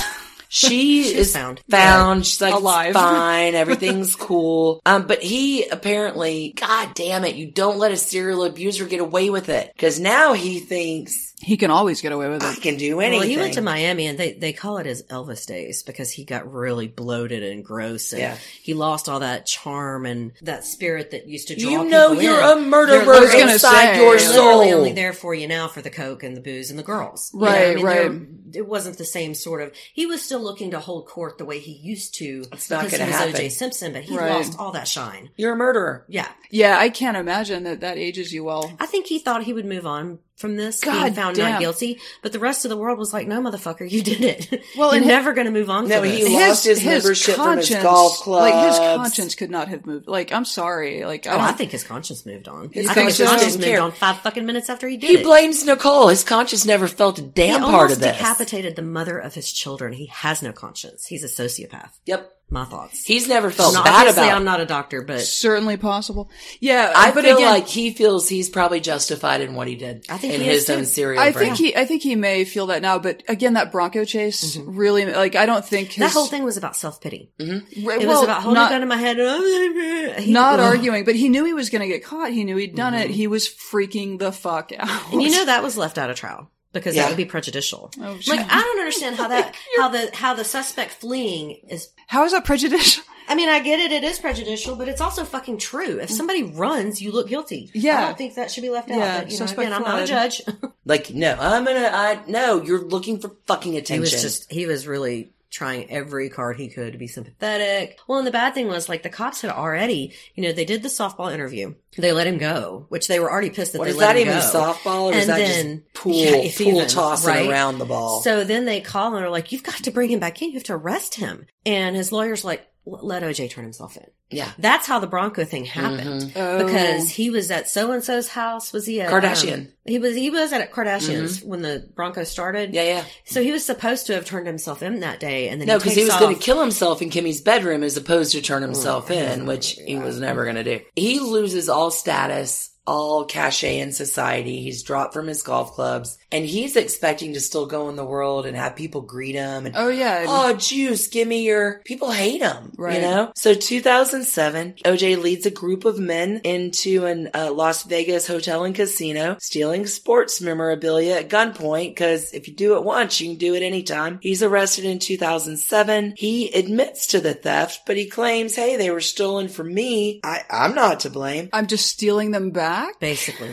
she 0.53 1.01
is 1.15 1.33
found. 1.33 1.61
found. 1.69 2.25
She's 2.25 2.41
like, 2.41 2.53
Alive. 2.53 2.93
fine. 2.93 3.55
Everything's 3.61 4.15
cool. 4.17 4.81
Um, 4.85 5.07
but 5.07 5.23
he 5.23 5.65
apparently, 5.69 6.53
God 6.57 6.93
damn 6.93 7.23
it, 7.23 7.35
you 7.35 7.49
don't 7.49 7.77
let 7.77 7.91
a 7.93 7.97
serial 7.97 8.43
abuser 8.43 8.85
get 8.85 8.99
away 8.99 9.29
with 9.29 9.47
it. 9.47 9.71
Cause 9.77 9.97
now 9.99 10.33
he 10.33 10.59
thinks 10.59 11.29
he 11.41 11.57
can 11.57 11.71
always 11.71 12.01
get 12.01 12.11
away 12.11 12.29
with 12.29 12.43
I 12.43 12.51
it. 12.53 12.61
can 12.61 12.75
do 12.77 12.99
anything. 12.99 13.19
well, 13.19 13.27
he 13.27 13.37
went 13.37 13.53
to 13.55 13.61
Miami, 13.61 14.05
and 14.05 14.15
they 14.19 14.33
they 14.33 14.53
call 14.53 14.77
it 14.77 14.85
his 14.85 15.01
Elvis 15.03 15.47
days 15.47 15.81
because 15.81 16.11
he 16.11 16.23
got 16.23 16.51
really 16.51 16.87
bloated 16.87 17.41
and 17.43 17.65
gross, 17.65 18.11
and 18.11 18.21
Yeah. 18.21 18.37
he 18.61 18.73
lost 18.75 19.09
all 19.09 19.21
that 19.21 19.47
charm 19.47 20.05
and 20.05 20.33
that 20.43 20.65
spirit 20.65 21.11
that 21.11 21.27
used 21.27 21.47
to 21.47 21.55
draw. 21.55 21.71
You 21.71 21.83
know 21.85 22.09
people 22.09 22.23
you're 22.25 22.41
in. 22.57 22.57
a 22.59 22.61
murderer 22.67 23.23
inside 23.23 23.95
say, 23.95 23.97
your 24.03 24.17
They're 24.17 24.33
soul. 24.33 24.61
only 24.61 24.91
there 24.93 25.13
for 25.13 25.33
you 25.33 25.47
now 25.47 25.67
for 25.67 25.81
the 25.81 25.89
coke 25.89 26.21
and 26.21 26.37
the 26.37 26.41
booze 26.41 26.69
and 26.69 26.77
the 26.77 26.83
girls. 26.83 27.31
You 27.33 27.39
know, 27.39 27.45
Right, 27.47 27.71
I 27.71 27.75
mean, 27.75 27.85
right. 27.85 27.95
they're- 28.11 28.27
It 28.55 28.67
wasn't 28.67 28.97
the 28.97 29.05
same 29.05 29.33
sort 29.33 29.61
of. 29.61 29.73
He 29.93 30.05
was 30.05 30.21
still 30.21 30.41
looking 30.41 30.71
to 30.71 30.79
hold 30.79 31.07
court 31.07 31.37
the 31.37 31.45
way 31.45 31.59
he 31.59 31.71
used 31.73 32.15
to 32.15 32.45
It's 32.51 32.69
not 32.69 32.83
because 32.85 32.99
he 32.99 33.05
was 33.05 33.15
happen. 33.15 33.33
O.J. 33.35 33.49
Simpson, 33.49 33.93
but 33.93 34.03
he 34.03 34.17
Right. 34.17 34.31
lost 34.31 34.57
all 34.59 34.71
that 34.71 34.87
shine. 34.87 35.29
You're 35.37 35.53
a 35.53 35.57
murderer. 35.57 36.05
Yeah, 36.07 36.27
Yeah, 36.49 36.77
I 36.77 36.89
can't 36.89 37.17
imagine 37.17 37.63
that 37.63 37.79
that 37.81 37.97
ages 37.97 38.33
you 38.33 38.43
well. 38.43 38.71
I 38.79 38.85
think 38.85 39.07
he 39.07 39.19
thought 39.19 39.43
he 39.43 39.53
would 39.53 39.65
move 39.65 39.85
on 39.85 40.19
from 40.41 40.57
this, 40.57 40.81
God 40.81 41.03
being 41.03 41.13
found 41.13 41.35
damn. 41.37 41.51
not 41.51 41.59
guilty. 41.61 41.99
But 42.21 42.33
the 42.33 42.39
rest 42.39 42.65
of 42.65 42.69
the 42.69 42.75
world 42.77 42.99
was 42.99 43.13
like, 43.13 43.27
"No, 43.27 43.39
motherfucker, 43.41 43.89
you 43.89 44.01
did 44.03 44.21
it. 44.21 44.63
Well, 44.77 44.89
you're 44.93 44.97
and- 44.97 45.07
never 45.07 45.33
going 45.33 45.45
to 45.45 45.51
move 45.51 45.69
on." 45.69 45.87
No, 45.87 46.01
from 46.01 46.09
he 46.09 46.23
this. 46.23 46.33
lost 46.33 46.65
his 46.65 46.83
membership 46.83 47.35
from 47.35 47.57
his 47.57 47.69
golf 47.69 48.25
Like 48.27 48.67
his 48.67 48.77
conscience 48.79 49.35
could 49.35 49.49
not 49.51 49.67
have 49.69 49.85
moved. 49.85 50.07
Like 50.07 50.33
I'm 50.33 50.43
sorry. 50.45 51.05
Like 51.05 51.25
oh, 51.27 51.29
I 51.29 51.33
Oh, 51.33 51.37
don't 51.37 51.47
I 51.47 51.51
think 51.53 51.71
his 51.71 51.83
conscience 51.83 52.25
moved 52.25 52.47
on. 52.47 52.69
His 52.71 52.87
I 52.89 52.93
think 52.93 53.07
his 53.09 53.17
conscience 53.17 53.29
conscience 53.29 53.55
moved 53.57 53.65
care. 53.67 53.81
on 53.81 53.91
five 53.91 54.17
fucking 54.19 54.45
minutes 54.45 54.69
after 54.69 54.87
he 54.89 54.97
did 54.97 55.09
He 55.11 55.17
it. 55.17 55.23
blames 55.23 55.63
Nicole. 55.63 56.07
His 56.09 56.23
conscience 56.23 56.65
never 56.65 56.87
felt 56.87 57.19
a 57.19 57.21
damn 57.21 57.63
almost 57.63 57.71
part 57.77 57.91
of 57.91 57.99
this. 57.99 58.17
decapitated 58.17 58.75
the 58.75 58.81
mother 58.81 59.17
of 59.19 59.35
his 59.35 59.51
children. 59.51 59.93
He 59.93 60.07
has 60.07 60.41
no 60.41 60.51
conscience. 60.51 61.05
He's 61.05 61.23
a 61.23 61.27
sociopath. 61.27 61.91
Yep. 62.07 62.31
My 62.53 62.65
thoughts. 62.65 63.05
He's 63.05 63.29
never 63.29 63.49
felt 63.49 63.73
Not- 63.73 63.85
bad 63.85 64.07
about 64.09 64.29
I'm 64.29 64.43
not 64.43 64.59
a 64.59 64.65
doctor, 64.65 65.01
but 65.01 65.21
certainly 65.21 65.77
possible. 65.77 66.29
Yeah, 66.59 66.91
I 66.93 67.11
but 67.11 67.23
feel 67.23 67.37
again, 67.37 67.49
like 67.49 67.65
he 67.65 67.91
feels 67.91 68.27
he's 68.27 68.49
probably 68.49 68.81
justified 68.81 69.39
in 69.39 69.55
what 69.55 69.69
he 69.69 69.75
did. 69.75 70.05
I 70.09 70.17
think 70.17 70.33
in 70.33 70.41
he 70.41 70.47
his 70.47 70.69
own 70.69 70.83
serial 70.85 71.21
I 71.23 71.31
brain. 71.31 71.45
think 71.55 71.57
he, 71.57 71.75
I 71.77 71.85
think 71.85 72.01
he 72.03 72.15
may 72.17 72.43
feel 72.43 72.67
that 72.67 72.81
now. 72.81 72.99
But 72.99 73.23
again, 73.29 73.53
that 73.53 73.71
Bronco 73.71 74.03
chase 74.03 74.57
really, 74.57 75.05
like, 75.05 75.37
I 75.37 75.45
don't 75.45 75.63
think 75.65 75.87
his, 75.89 75.93
Mm-hmm. 75.95 76.01
that 76.01 76.11
whole 76.11 76.25
thing 76.27 76.43
was 76.43 76.57
about 76.57 76.75
self 76.75 76.99
pity. 76.99 77.31
Right, 77.39 78.01
It 78.01 78.07
was 78.07 78.21
about 78.21 78.41
holding 78.41 78.55
not, 78.61 78.71
a 78.71 78.75
gun 78.75 78.81
in 78.81 78.87
my 78.89 78.97
head. 78.97 79.17
He- 80.21 80.33
not 80.33 80.59
Ugh. 80.59 80.75
arguing, 80.75 81.05
but 81.05 81.15
he 81.15 81.29
knew 81.29 81.45
he 81.45 81.53
was 81.53 81.69
going 81.69 81.81
to 81.83 81.87
get 81.87 82.03
caught. 82.03 82.31
He 82.31 82.43
knew 82.43 82.57
he'd 82.57 82.75
done 82.75 82.93
it. 82.93 83.09
He 83.11 83.27
was 83.27 83.47
freaking 83.47 84.19
the 84.19 84.31
fuck 84.33 84.71
out. 84.77 84.87
Mm-hmm. 84.87 85.13
And 85.13 85.21
you 85.21 85.31
know 85.31 85.45
that 85.45 85.63
was 85.63 85.77
left 85.77 85.97
out 85.97 86.09
of 86.09 86.17
trial 86.17 86.51
because 86.73 86.95
Yeah. 86.95 87.03
that 87.03 87.09
would 87.09 87.17
be 87.17 87.25
prejudicial. 87.25 87.91
Oh, 88.01 88.17
like. 88.27 88.39
I 88.49 88.61
don't 88.61 88.79
understand 88.79 89.15
how 89.15 89.27
that 89.27 89.55
how 89.77 89.89
the 89.89 90.09
how 90.13 90.33
the 90.33 90.43
suspect 90.43 90.91
fleeing 90.91 91.51
is. 91.69 91.89
how 92.07 92.23
is 92.25 92.31
that 92.31 92.45
prejudicial? 92.45 93.03
I 93.27 93.35
mean, 93.35 93.47
I 93.49 93.59
get 93.59 93.79
it; 93.79 93.91
it 93.93 94.03
is 94.03 94.19
prejudicial, 94.19 94.75
but 94.75 94.89
it's 94.89 94.99
also 94.99 95.23
fucking 95.23 95.57
true. 95.59 95.99
If 96.01 96.09
somebody 96.09 96.43
runs, 96.43 97.01
you 97.01 97.11
look 97.13 97.29
guilty. 97.29 97.69
Yeah. 97.73 97.99
I 97.99 98.05
don't 98.07 98.17
think 98.17 98.35
that 98.35 98.51
should 98.51 98.63
be 98.63 98.69
left 98.69 98.91
out. 98.91 98.97
Yeah, 98.97 99.19
but, 99.21 99.31
you 99.31 99.39
know, 99.39 99.45
again, 99.45 99.71
I'm 99.73 99.83
not 99.83 100.01
a 100.01 100.05
judge. 100.05 100.41
like, 100.85 101.13
no, 101.13 101.37
I'm 101.39 101.63
gonna, 101.63 101.89
I, 101.93 102.19
no, 102.27 102.61
you're 102.61 102.81
looking 102.81 103.19
for 103.19 103.31
fucking 103.47 103.77
attention. 103.77 103.95
he 103.95 103.99
was 104.01 104.11
just 104.11 104.51
he 104.51 104.65
was 104.65 104.85
really 104.85 105.31
trying 105.51 105.91
every 105.91 106.29
card 106.29 106.57
he 106.57 106.69
could 106.69 106.93
to 106.93 106.97
be 106.97 107.07
sympathetic. 107.07 107.99
Well, 108.07 108.17
and 108.19 108.25
the 108.27 108.31
bad 108.31 108.53
thing 108.53 108.67
was 108.67 108.87
like 108.89 109.03
the 109.03 109.09
cops 109.09 109.41
had 109.41 109.51
already, 109.51 110.13
you 110.33 110.43
know, 110.43 110.53
they 110.53 110.65
did 110.65 110.81
the 110.81 110.87
softball 110.89 111.31
interview. 111.33 111.75
They 111.97 112.13
let 112.13 112.25
him 112.25 112.37
go, 112.37 112.85
which 112.89 113.07
they 113.07 113.19
were 113.19 113.29
already 113.29 113.49
pissed 113.49 113.73
that 113.73 113.79
what 113.79 113.85
they 113.85 113.91
is 113.91 113.97
let 113.97 114.13
that 114.13 114.19
even 114.19 114.33
softball 114.35 115.11
or 115.11 115.13
is 115.13 115.27
And 115.27 115.29
that 115.29 115.37
then- 115.37 115.77
just 115.83 115.93
pool, 115.93 116.13
Yeah, 116.15 116.31
pool 116.57 116.67
even, 116.67 116.87
tossing 116.87 117.29
right? 117.29 117.49
around 117.49 117.79
the 117.79 117.85
ball? 117.85 118.21
So 118.21 118.43
then 118.45 118.65
they 118.65 118.79
call 118.81 119.13
and 119.15 119.25
are 119.25 119.29
like, 119.29 119.51
"You've 119.51 119.63
got 119.63 119.83
to 119.83 119.91
bring 119.91 120.09
him 120.09 120.19
back 120.19 120.41
in. 120.41 120.49
You 120.49 120.55
have 120.55 120.63
to 120.63 120.73
arrest 120.75 121.15
him." 121.15 121.45
And 121.65 121.95
his 121.95 122.11
lawyer's 122.13 122.43
like, 122.45 122.65
let 122.85 123.21
OJ 123.21 123.49
turn 123.51 123.63
himself 123.63 123.95
in. 123.95 124.07
Yeah. 124.31 124.51
That's 124.57 124.87
how 124.87 124.99
the 124.99 125.07
Bronco 125.07 125.45
thing 125.45 125.65
happened 125.65 126.31
mm-hmm. 126.31 126.39
Oh. 126.39 126.65
because 126.65 127.09
he 127.09 127.29
was 127.29 127.51
at 127.51 127.67
so 127.67 127.91
and 127.91 128.03
so's 128.03 128.27
house. 128.27 128.73
Was 128.73 128.85
he 128.85 129.01
at 129.01 129.11
Kardashian. 129.11 129.53
um, 129.53 129.67
he 129.85 129.99
was 129.99 130.15
he 130.15 130.29
was 130.29 130.51
at 130.51 130.61
a 130.61 130.71
Kardashian's 130.71 131.39
mm-hmm. 131.39 131.49
when 131.49 131.61
the 131.61 131.87
Bronco 131.95 132.23
started. 132.23 132.73
Yeah, 132.73 132.83
yeah. 132.83 133.03
So 133.25 133.43
he 133.43 133.51
was 133.51 133.63
supposed 133.63 134.07
to 134.07 134.13
have 134.13 134.25
turned 134.25 134.47
himself 134.47 134.81
in 134.81 135.01
that 135.01 135.19
day, 135.19 135.49
and 135.49 135.61
then 135.61 135.67
No, 135.67 135.77
because 135.77 135.93
takes 135.93 136.05
he 136.05 136.05
was 136.05 136.19
going 136.19 136.35
to 136.35 136.41
kill 136.41 136.61
himself 136.61 137.01
in 137.01 137.09
Kimmy's 137.09 137.41
bedroom 137.41 137.83
as 137.83 137.97
opposed 137.97 138.31
to 138.31 138.41
turn 138.41 138.61
mm-hmm. 138.63 138.71
himself 138.71 139.11
Oh, 139.11 139.13
in, 139.13 139.45
which 139.45 139.77
he 139.85 139.97
was 139.97 140.19
never 140.19 140.43
going 140.43 140.55
to 140.55 140.63
do. 140.63 140.79
He 140.95 141.19
loses 141.19 141.69
all 141.69 141.91
status, 141.91 142.71
all 142.87 143.25
cachet 143.25 143.79
in 143.79 143.91
society. 143.91 144.61
He's 144.61 144.83
dropped 144.83 145.13
from 145.13 145.27
his 145.27 145.43
golf 145.43 145.73
clubs, 145.73 146.17
and 146.31 146.45
he's 146.45 146.75
expecting 146.75 147.33
to 147.33 147.39
still 147.39 147.65
go 147.65 147.89
in 147.89 147.95
the 147.95 148.05
world 148.05 148.45
and 148.45 148.55
have 148.57 148.75
people 148.75 149.01
greet 149.01 149.35
him. 149.35 149.65
And 149.65 149.75
Oh 149.77 149.89
yeah. 149.89 150.25
oh, 150.27 150.53
juice, 150.55 151.07
give 151.07 151.27
me 151.27 151.43
your. 151.45 151.81
People 151.85 152.11
hate 152.11 152.41
him, 152.41 152.71
Right. 152.77 152.95
you 152.95 153.01
know. 153.01 153.31
So 153.35 153.53
2007, 153.53 154.75
OJ 154.85 155.21
leads 155.21 155.45
a 155.45 155.51
group 155.51 155.85
of 155.85 155.99
men 155.99 156.41
into 156.43 157.05
an 157.05 157.29
uh, 157.33 157.51
Las 157.51 157.83
Vegas 157.83 158.27
hotel 158.27 158.63
and 158.63 158.75
casino, 158.75 159.37
stealing 159.39 159.85
sports 159.85 160.41
memorabilia 160.41 161.15
at 161.17 161.29
gunpoint. 161.29 161.89
Because 161.91 162.33
if 162.33 162.47
you 162.47 162.53
do 162.53 162.75
it 162.77 162.83
once, 162.83 163.19
you 163.19 163.29
can 163.29 163.37
do 163.37 163.55
it 163.55 163.63
anytime. 163.63 164.19
He's 164.21 164.43
arrested 164.43 164.85
in 164.85 164.99
2007. 164.99 166.13
He 166.17 166.51
admits 166.53 167.07
to 167.07 167.19
the 167.19 167.33
theft, 167.33 167.81
but 167.85 167.97
he 167.97 168.05
claims, 168.07 168.55
"Hey, 168.55 168.75
they 168.77 168.91
were 168.91 169.01
stolen 169.01 169.47
from 169.47 169.73
me. 169.73 170.19
I, 170.23 170.43
I'm 170.49 170.75
not 170.75 171.01
to 171.01 171.09
blame." 171.09 171.49
I'm 171.53 171.67
just 171.67 171.87
stealing 171.89 172.31
them 172.31 172.51
back. 172.51 172.99
basically. 172.99 173.51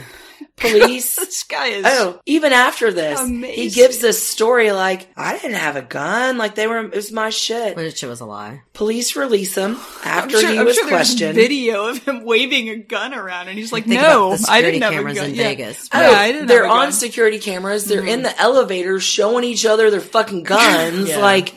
Police. 0.60 1.16
This 1.28 1.42
guy 1.42 1.66
is. 1.68 1.84
Oh, 1.86 2.20
even 2.26 2.52
after 2.52 2.92
this, 2.92 3.20
he 3.28 3.68
gives 3.70 3.98
this 3.98 4.26
story 4.26 4.72
like, 4.72 5.08
I 5.16 5.36
didn't 5.38 5.56
have 5.58 5.76
a 5.76 5.82
gun. 5.82 6.36
Like 6.38 6.54
they 6.54 6.66
were, 6.66 6.78
it 6.78 6.94
was 6.94 7.12
my 7.12 7.30
shit. 7.30 7.76
Which 7.76 8.02
it 8.02 8.06
was 8.06 8.20
a 8.20 8.24
lie. 8.24 8.62
Police 8.72 9.14
release 9.14 9.54
him 9.56 9.72
I'm 10.04 10.24
after 10.24 10.40
sure, 10.40 10.50
he 10.50 10.58
I'm 10.58 10.64
was 10.64 10.74
sure 10.76 10.88
questioned. 10.88 11.34
video 11.34 11.88
of 11.88 11.98
him 12.04 12.24
waving 12.24 12.70
a 12.70 12.76
gun 12.76 13.12
around, 13.14 13.48
and 13.48 13.58
he's 13.58 13.72
like, 13.72 13.86
"No, 13.86 14.36
I 14.48 14.62
didn't 14.62 14.82
have 14.82 14.94
a 15.06 15.14
gun." 15.14 15.26
in 15.30 15.34
Yeah. 15.34 15.42
Vegas. 15.44 15.88
Oh, 15.92 16.00
Yeah, 16.00 16.18
I 16.18 16.32
didn't 16.32 16.46
they're 16.48 16.66
on 16.66 16.92
security 16.92 17.38
cameras. 17.38 17.84
They're 17.84 17.98
Mm-hmm. 18.00 18.08
in 18.08 18.22
the 18.22 18.40
elevator 18.40 18.98
showing 19.00 19.44
each 19.44 19.66
other 19.66 19.90
their 19.90 20.00
fucking 20.00 20.42
guns 20.54 21.08
Yeah. 21.10 21.18
like 21.18 21.52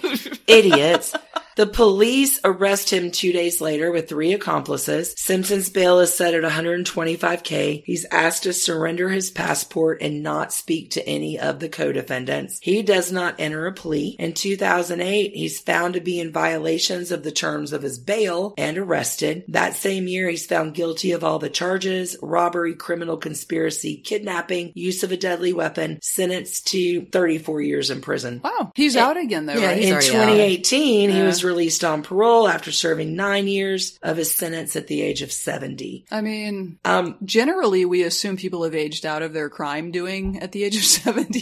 idiots. 0.48 1.16
The 1.56 1.68
police 1.68 2.40
arrest 2.44 2.92
him 2.92 3.12
two 3.12 3.34
days 3.34 3.60
later 3.60 3.92
with 3.92 4.08
three 4.08 4.34
accomplices. 4.34 5.14
Simpson's 5.18 5.70
bail 5.70 6.00
is 6.00 6.14
set 6.14 6.34
at 6.34 6.44
125k. 6.44 7.84
He's 7.86 8.06
asked 8.12 8.44
to 8.44 8.54
surrender 8.54 9.10
his 9.10 9.32
passport 9.32 10.02
and 10.02 10.24
not 10.24 10.54
speak 10.54 10.92
to 10.92 11.08
any 11.08 11.40
of 11.40 11.60
the 11.60 11.70
co-defendants. 11.70 12.60
He 12.62 12.82
does 12.82 13.12
not 13.12 13.36
enter 13.40 13.68
a 13.68 13.74
plea. 13.74 14.16
In 14.18 14.34
2008, 14.34 15.34
he's 15.34 15.60
found 15.60 15.94
to 15.96 16.02
be 16.02 16.20
in 16.20 16.32
violations 16.32 17.12
of 17.12 17.24
the 17.24 17.32
terms 17.32 17.74
of 17.74 17.82
his 17.82 18.00
bail 18.00 18.54
and 18.58 18.78
arrested. 18.78 19.44
That 19.50 19.76
same 19.76 20.08
year, 20.08 20.30
he's 20.30 20.46
found 20.46 20.74
guilty 20.74 21.12
of 21.12 21.24
all 21.24 21.40
the 21.40 21.50
charges, 21.50 22.16
robbery, 22.22 22.76
criminal 22.76 23.18
conspiracy, 23.18 23.98
kidnapping, 23.98 24.72
use 24.76 25.04
of 25.04 25.12
a 25.12 25.18
deadly 25.18 25.54
weapon, 25.54 26.00
sentenced 26.02 26.68
to 26.68 27.06
34 27.06 27.62
years 27.62 27.90
in 27.90 28.02
prison. 28.02 28.42
Wow, 28.44 28.72
he's 28.76 28.96
out 28.96 29.18
again 29.18 29.46
though, 29.46 29.54
Yeah, 29.54 29.68
right? 29.68 29.82
In 29.82 29.92
already 29.92 30.08
out. 30.08 30.12
2018, 30.12 31.10
he 31.10 31.18
Yeah. 31.18 31.41
Was 31.42 31.50
released 31.52 31.84
on 31.84 32.04
parole 32.04 32.48
after 32.48 32.72
serving 32.72 33.16
nine 33.16 33.48
years 33.48 33.98
of 34.04 34.18
his 34.18 34.34
sentence 34.34 34.76
at 34.76 34.88
the 34.88 35.02
age 35.02 35.22
of 35.22 35.32
70. 35.32 36.06
I 36.12 36.22
mean, 36.22 36.78
Um, 36.86 37.16
generally 37.24 37.86
we 37.86 38.04
assume 38.04 38.38
people 38.38 38.64
have 38.64 38.76
aged 38.76 39.06
out 39.06 39.22
of 39.22 39.34
their 39.34 39.50
crime 39.50 39.92
doing 39.92 40.40
at 40.42 40.52
the 40.52 40.64
age 40.64 40.78
of 40.78 40.84
70. 41.00 41.42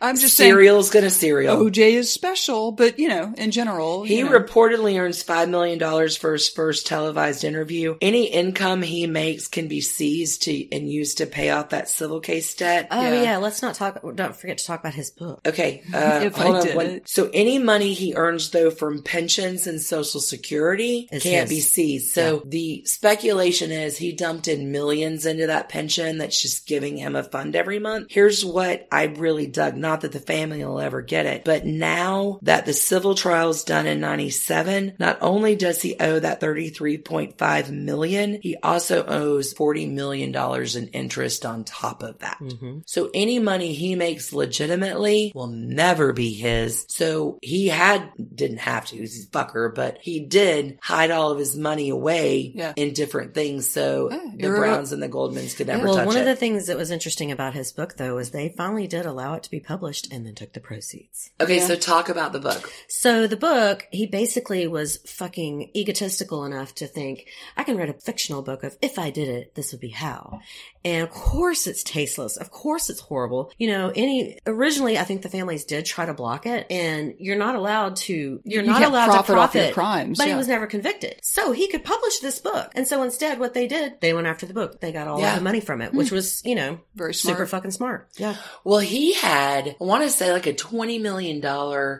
I'm 0.00 0.16
just 0.16 0.36
Serial's 0.36 0.90
gonna 0.90 1.10
serial. 1.10 1.56
OJ 1.56 1.92
is 1.92 2.10
special, 2.12 2.72
but 2.72 2.98
you 2.98 3.08
know, 3.08 3.34
in 3.36 3.50
general, 3.50 4.04
He 4.04 4.18
you 4.18 4.24
know. 4.24 4.38
reportedly 4.38 4.98
earns 4.98 5.22
$5 5.22 5.48
million 5.50 5.78
for 6.10 6.32
his 6.32 6.48
first 6.48 6.86
televised 6.86 7.44
interview. 7.44 7.96
Any 8.00 8.26
income 8.26 8.82
he 8.82 9.06
makes 9.06 9.48
can 9.48 9.68
be 9.68 9.80
seized 9.80 10.42
to 10.42 10.74
and 10.74 10.90
used 10.90 11.18
to 11.18 11.26
pay 11.26 11.50
off 11.50 11.70
that 11.70 11.88
civil 11.88 12.20
case 12.20 12.54
debt. 12.54 12.88
Oh 12.90 13.00
Yeah. 13.02 13.22
yeah. 13.22 13.36
let's 13.38 13.62
not 13.62 13.74
talk. 13.74 14.00
Don't 14.14 14.36
forget 14.36 14.58
to 14.58 14.64
talk 14.64 14.80
about 14.80 14.94
his 14.94 15.10
book. 15.10 15.40
Okay, 15.46 15.82
uh, 15.94 16.20
If 16.24 16.38
I 16.38 16.46
on. 16.48 16.64
did 16.64 16.76
one- 16.76 16.86
it. 16.86 17.08
So 17.08 17.30
any 17.34 17.58
money 17.58 17.92
he 17.92 18.14
earns 18.14 18.50
though 18.50 18.70
from 18.70 19.02
pensions 19.26 19.66
and 19.66 19.80
social 19.80 20.20
security 20.20 21.08
Is 21.10 21.24
can't 21.24 21.48
his. 21.48 21.58
be 21.58 21.60
seized. 21.60 22.14
So 22.14 22.42
the 22.46 22.84
speculation 22.84 23.72
is 23.72 23.96
he 23.96 24.12
dumped 24.12 24.46
in 24.46 24.70
millions 24.70 25.26
into 25.26 25.48
that 25.48 25.68
pension 25.68 26.18
that's 26.18 26.40
just 26.40 26.68
giving 26.68 26.96
him 26.96 27.16
a 27.16 27.24
fund 27.24 27.56
every 27.56 27.80
month. 27.80 28.06
Here's 28.10 28.44
what 28.44 28.86
I 28.92 29.04
really 29.06 29.48
dug. 29.48 29.76
Not 29.76 30.02
that 30.02 30.12
the 30.12 30.20
family 30.20 30.64
will 30.64 30.78
ever 30.78 31.02
get 31.02 31.26
it, 31.26 31.44
but 31.44 31.66
now 31.66 32.38
that 32.42 32.66
the 32.66 32.72
civil 32.72 33.16
trial's 33.16 33.64
done 33.64 33.86
in 33.86 33.98
97, 33.98 34.94
not 35.00 35.18
only 35.20 35.56
does 35.56 35.82
he 35.82 35.96
owe 35.98 36.20
that 36.20 36.40
33.5 36.40 37.70
million, 37.70 38.38
he 38.40 38.56
also 38.62 39.04
owes 39.06 39.52
40 39.54 39.86
million 39.86 40.30
dollars 40.30 40.76
in 40.76 40.86
interest 40.88 41.44
on 41.44 41.64
top 41.64 42.04
of 42.04 42.20
that. 42.20 42.38
Mm-hmm. 42.40 42.78
So 42.86 43.10
any 43.12 43.40
money 43.40 43.72
he 43.72 43.96
makes 43.96 44.32
legitimately 44.32 45.32
will 45.34 45.48
never 45.48 46.12
be 46.12 46.32
his. 46.32 46.86
So 46.88 47.38
he 47.42 47.66
had, 47.68 48.12
didn't 48.34 48.58
have 48.58 48.86
to, 48.86 49.06
he's 49.16 49.26
fucker, 49.26 49.74
but 49.74 49.98
he 50.00 50.20
did 50.20 50.78
hide 50.82 51.10
all 51.10 51.30
of 51.30 51.38
his 51.38 51.56
money 51.56 51.88
away 51.90 52.52
Yeah. 52.54 52.72
in 52.76 52.92
different 52.92 53.34
things 53.34 53.68
so 53.68 54.08
Yeah, 54.10 54.18
the 54.36 54.42
you're- 54.46 54.58
Browns 54.58 54.92
and 54.92 55.02
the 55.02 55.08
Goldmans 55.08 55.56
could 55.56 55.66
never 55.66 55.84
well, 55.86 55.96
touch 55.96 56.06
one 56.06 56.16
it. 56.16 56.20
of 56.20 56.26
the 56.26 56.36
things 56.36 56.66
that 56.66 56.76
was 56.76 56.90
interesting 56.90 57.32
about 57.32 57.54
his 57.54 57.72
book, 57.72 57.96
though, 57.96 58.18
is 58.18 58.30
they 58.30 58.50
finally 58.56 58.86
did 58.86 59.06
allow 59.06 59.34
it 59.34 59.42
to 59.44 59.50
be 59.50 59.60
published 59.60 60.12
and 60.12 60.24
then 60.26 60.34
took 60.34 60.52
the 60.52 60.60
proceeds. 60.60 61.30
okay, 61.40 61.56
Yeah. 61.56 61.66
so 61.66 61.76
talk 61.76 62.08
about 62.08 62.32
the 62.32 62.38
book. 62.40 62.70
So 62.88 63.26
the 63.26 63.36
book, 63.36 63.86
he 63.90 64.06
basically 64.06 64.66
was 64.66 64.98
fucking 65.06 65.70
egotistical 65.74 66.44
enough 66.44 66.74
to 66.76 66.86
think, 66.86 67.26
I 67.56 67.64
can 67.64 67.76
write 67.76 67.88
a 67.88 67.94
fictional 67.94 68.42
book 68.42 68.62
of 68.62 68.76
if 68.82 68.98
I 68.98 69.10
did 69.10 69.28
it, 69.28 69.54
this 69.54 69.72
would 69.72 69.80
be 69.80 69.88
how. 69.90 70.40
And 70.84 71.02
of 71.02 71.10
course 71.10 71.66
it's 71.66 71.82
tasteless. 71.82 72.36
Of 72.36 72.50
course 72.50 72.88
it's 72.90 73.00
horrible. 73.00 73.50
You 73.58 73.68
know, 73.68 73.92
any, 73.94 74.38
originally 74.46 74.98
I 74.98 75.04
think 75.04 75.22
the 75.22 75.28
families 75.28 75.64
did 75.64 75.84
try 75.84 76.06
to 76.06 76.14
block 76.14 76.46
it 76.46 76.66
and 76.70 77.14
you're 77.18 77.36
not 77.38 77.56
allowed 77.56 77.96
to, 77.96 78.40
you're 78.44 78.62
not 78.62 78.78
can't 78.80 78.92
allowed 78.92 79.05
profit 79.06 79.26
to 79.26 79.32
off 79.32 79.52
profit. 79.52 79.64
your 79.64 79.74
crimes, 79.74 80.18
But 80.18 80.28
he 80.28 80.34
was 80.34 80.48
never 80.48 80.66
convicted. 80.66 81.20
So 81.22 81.52
he 81.52 81.68
could 81.68 81.84
publish 81.84 82.18
this 82.18 82.38
book. 82.38 82.72
And 82.74 82.86
so 82.86 83.02
instead 83.02 83.38
what 83.38 83.54
they 83.54 83.66
did, 83.66 84.00
they 84.00 84.12
went 84.12 84.26
after 84.26 84.46
the 84.46 84.54
book. 84.54 84.80
They 84.80 84.92
got 84.92 85.08
all 85.08 85.20
Yeah. 85.20 85.36
the 85.36 85.44
money 85.44 85.60
from 85.60 85.80
it, 85.80 85.92
which 85.92 86.10
hmm. 86.10 86.16
was, 86.16 86.42
you 86.44 86.54
know, 86.54 86.80
Very 86.94 87.14
super 87.14 87.46
fucking 87.46 87.70
smart. 87.70 88.08
Yeah. 88.16 88.36
Well, 88.64 88.80
he 88.80 89.14
had, 89.14 89.76
I 89.80 89.84
want 89.84 90.04
to 90.04 90.10
say 90.10 90.32
like 90.32 90.46
a 90.46 90.52
$20 90.52 91.00
million 91.00 91.36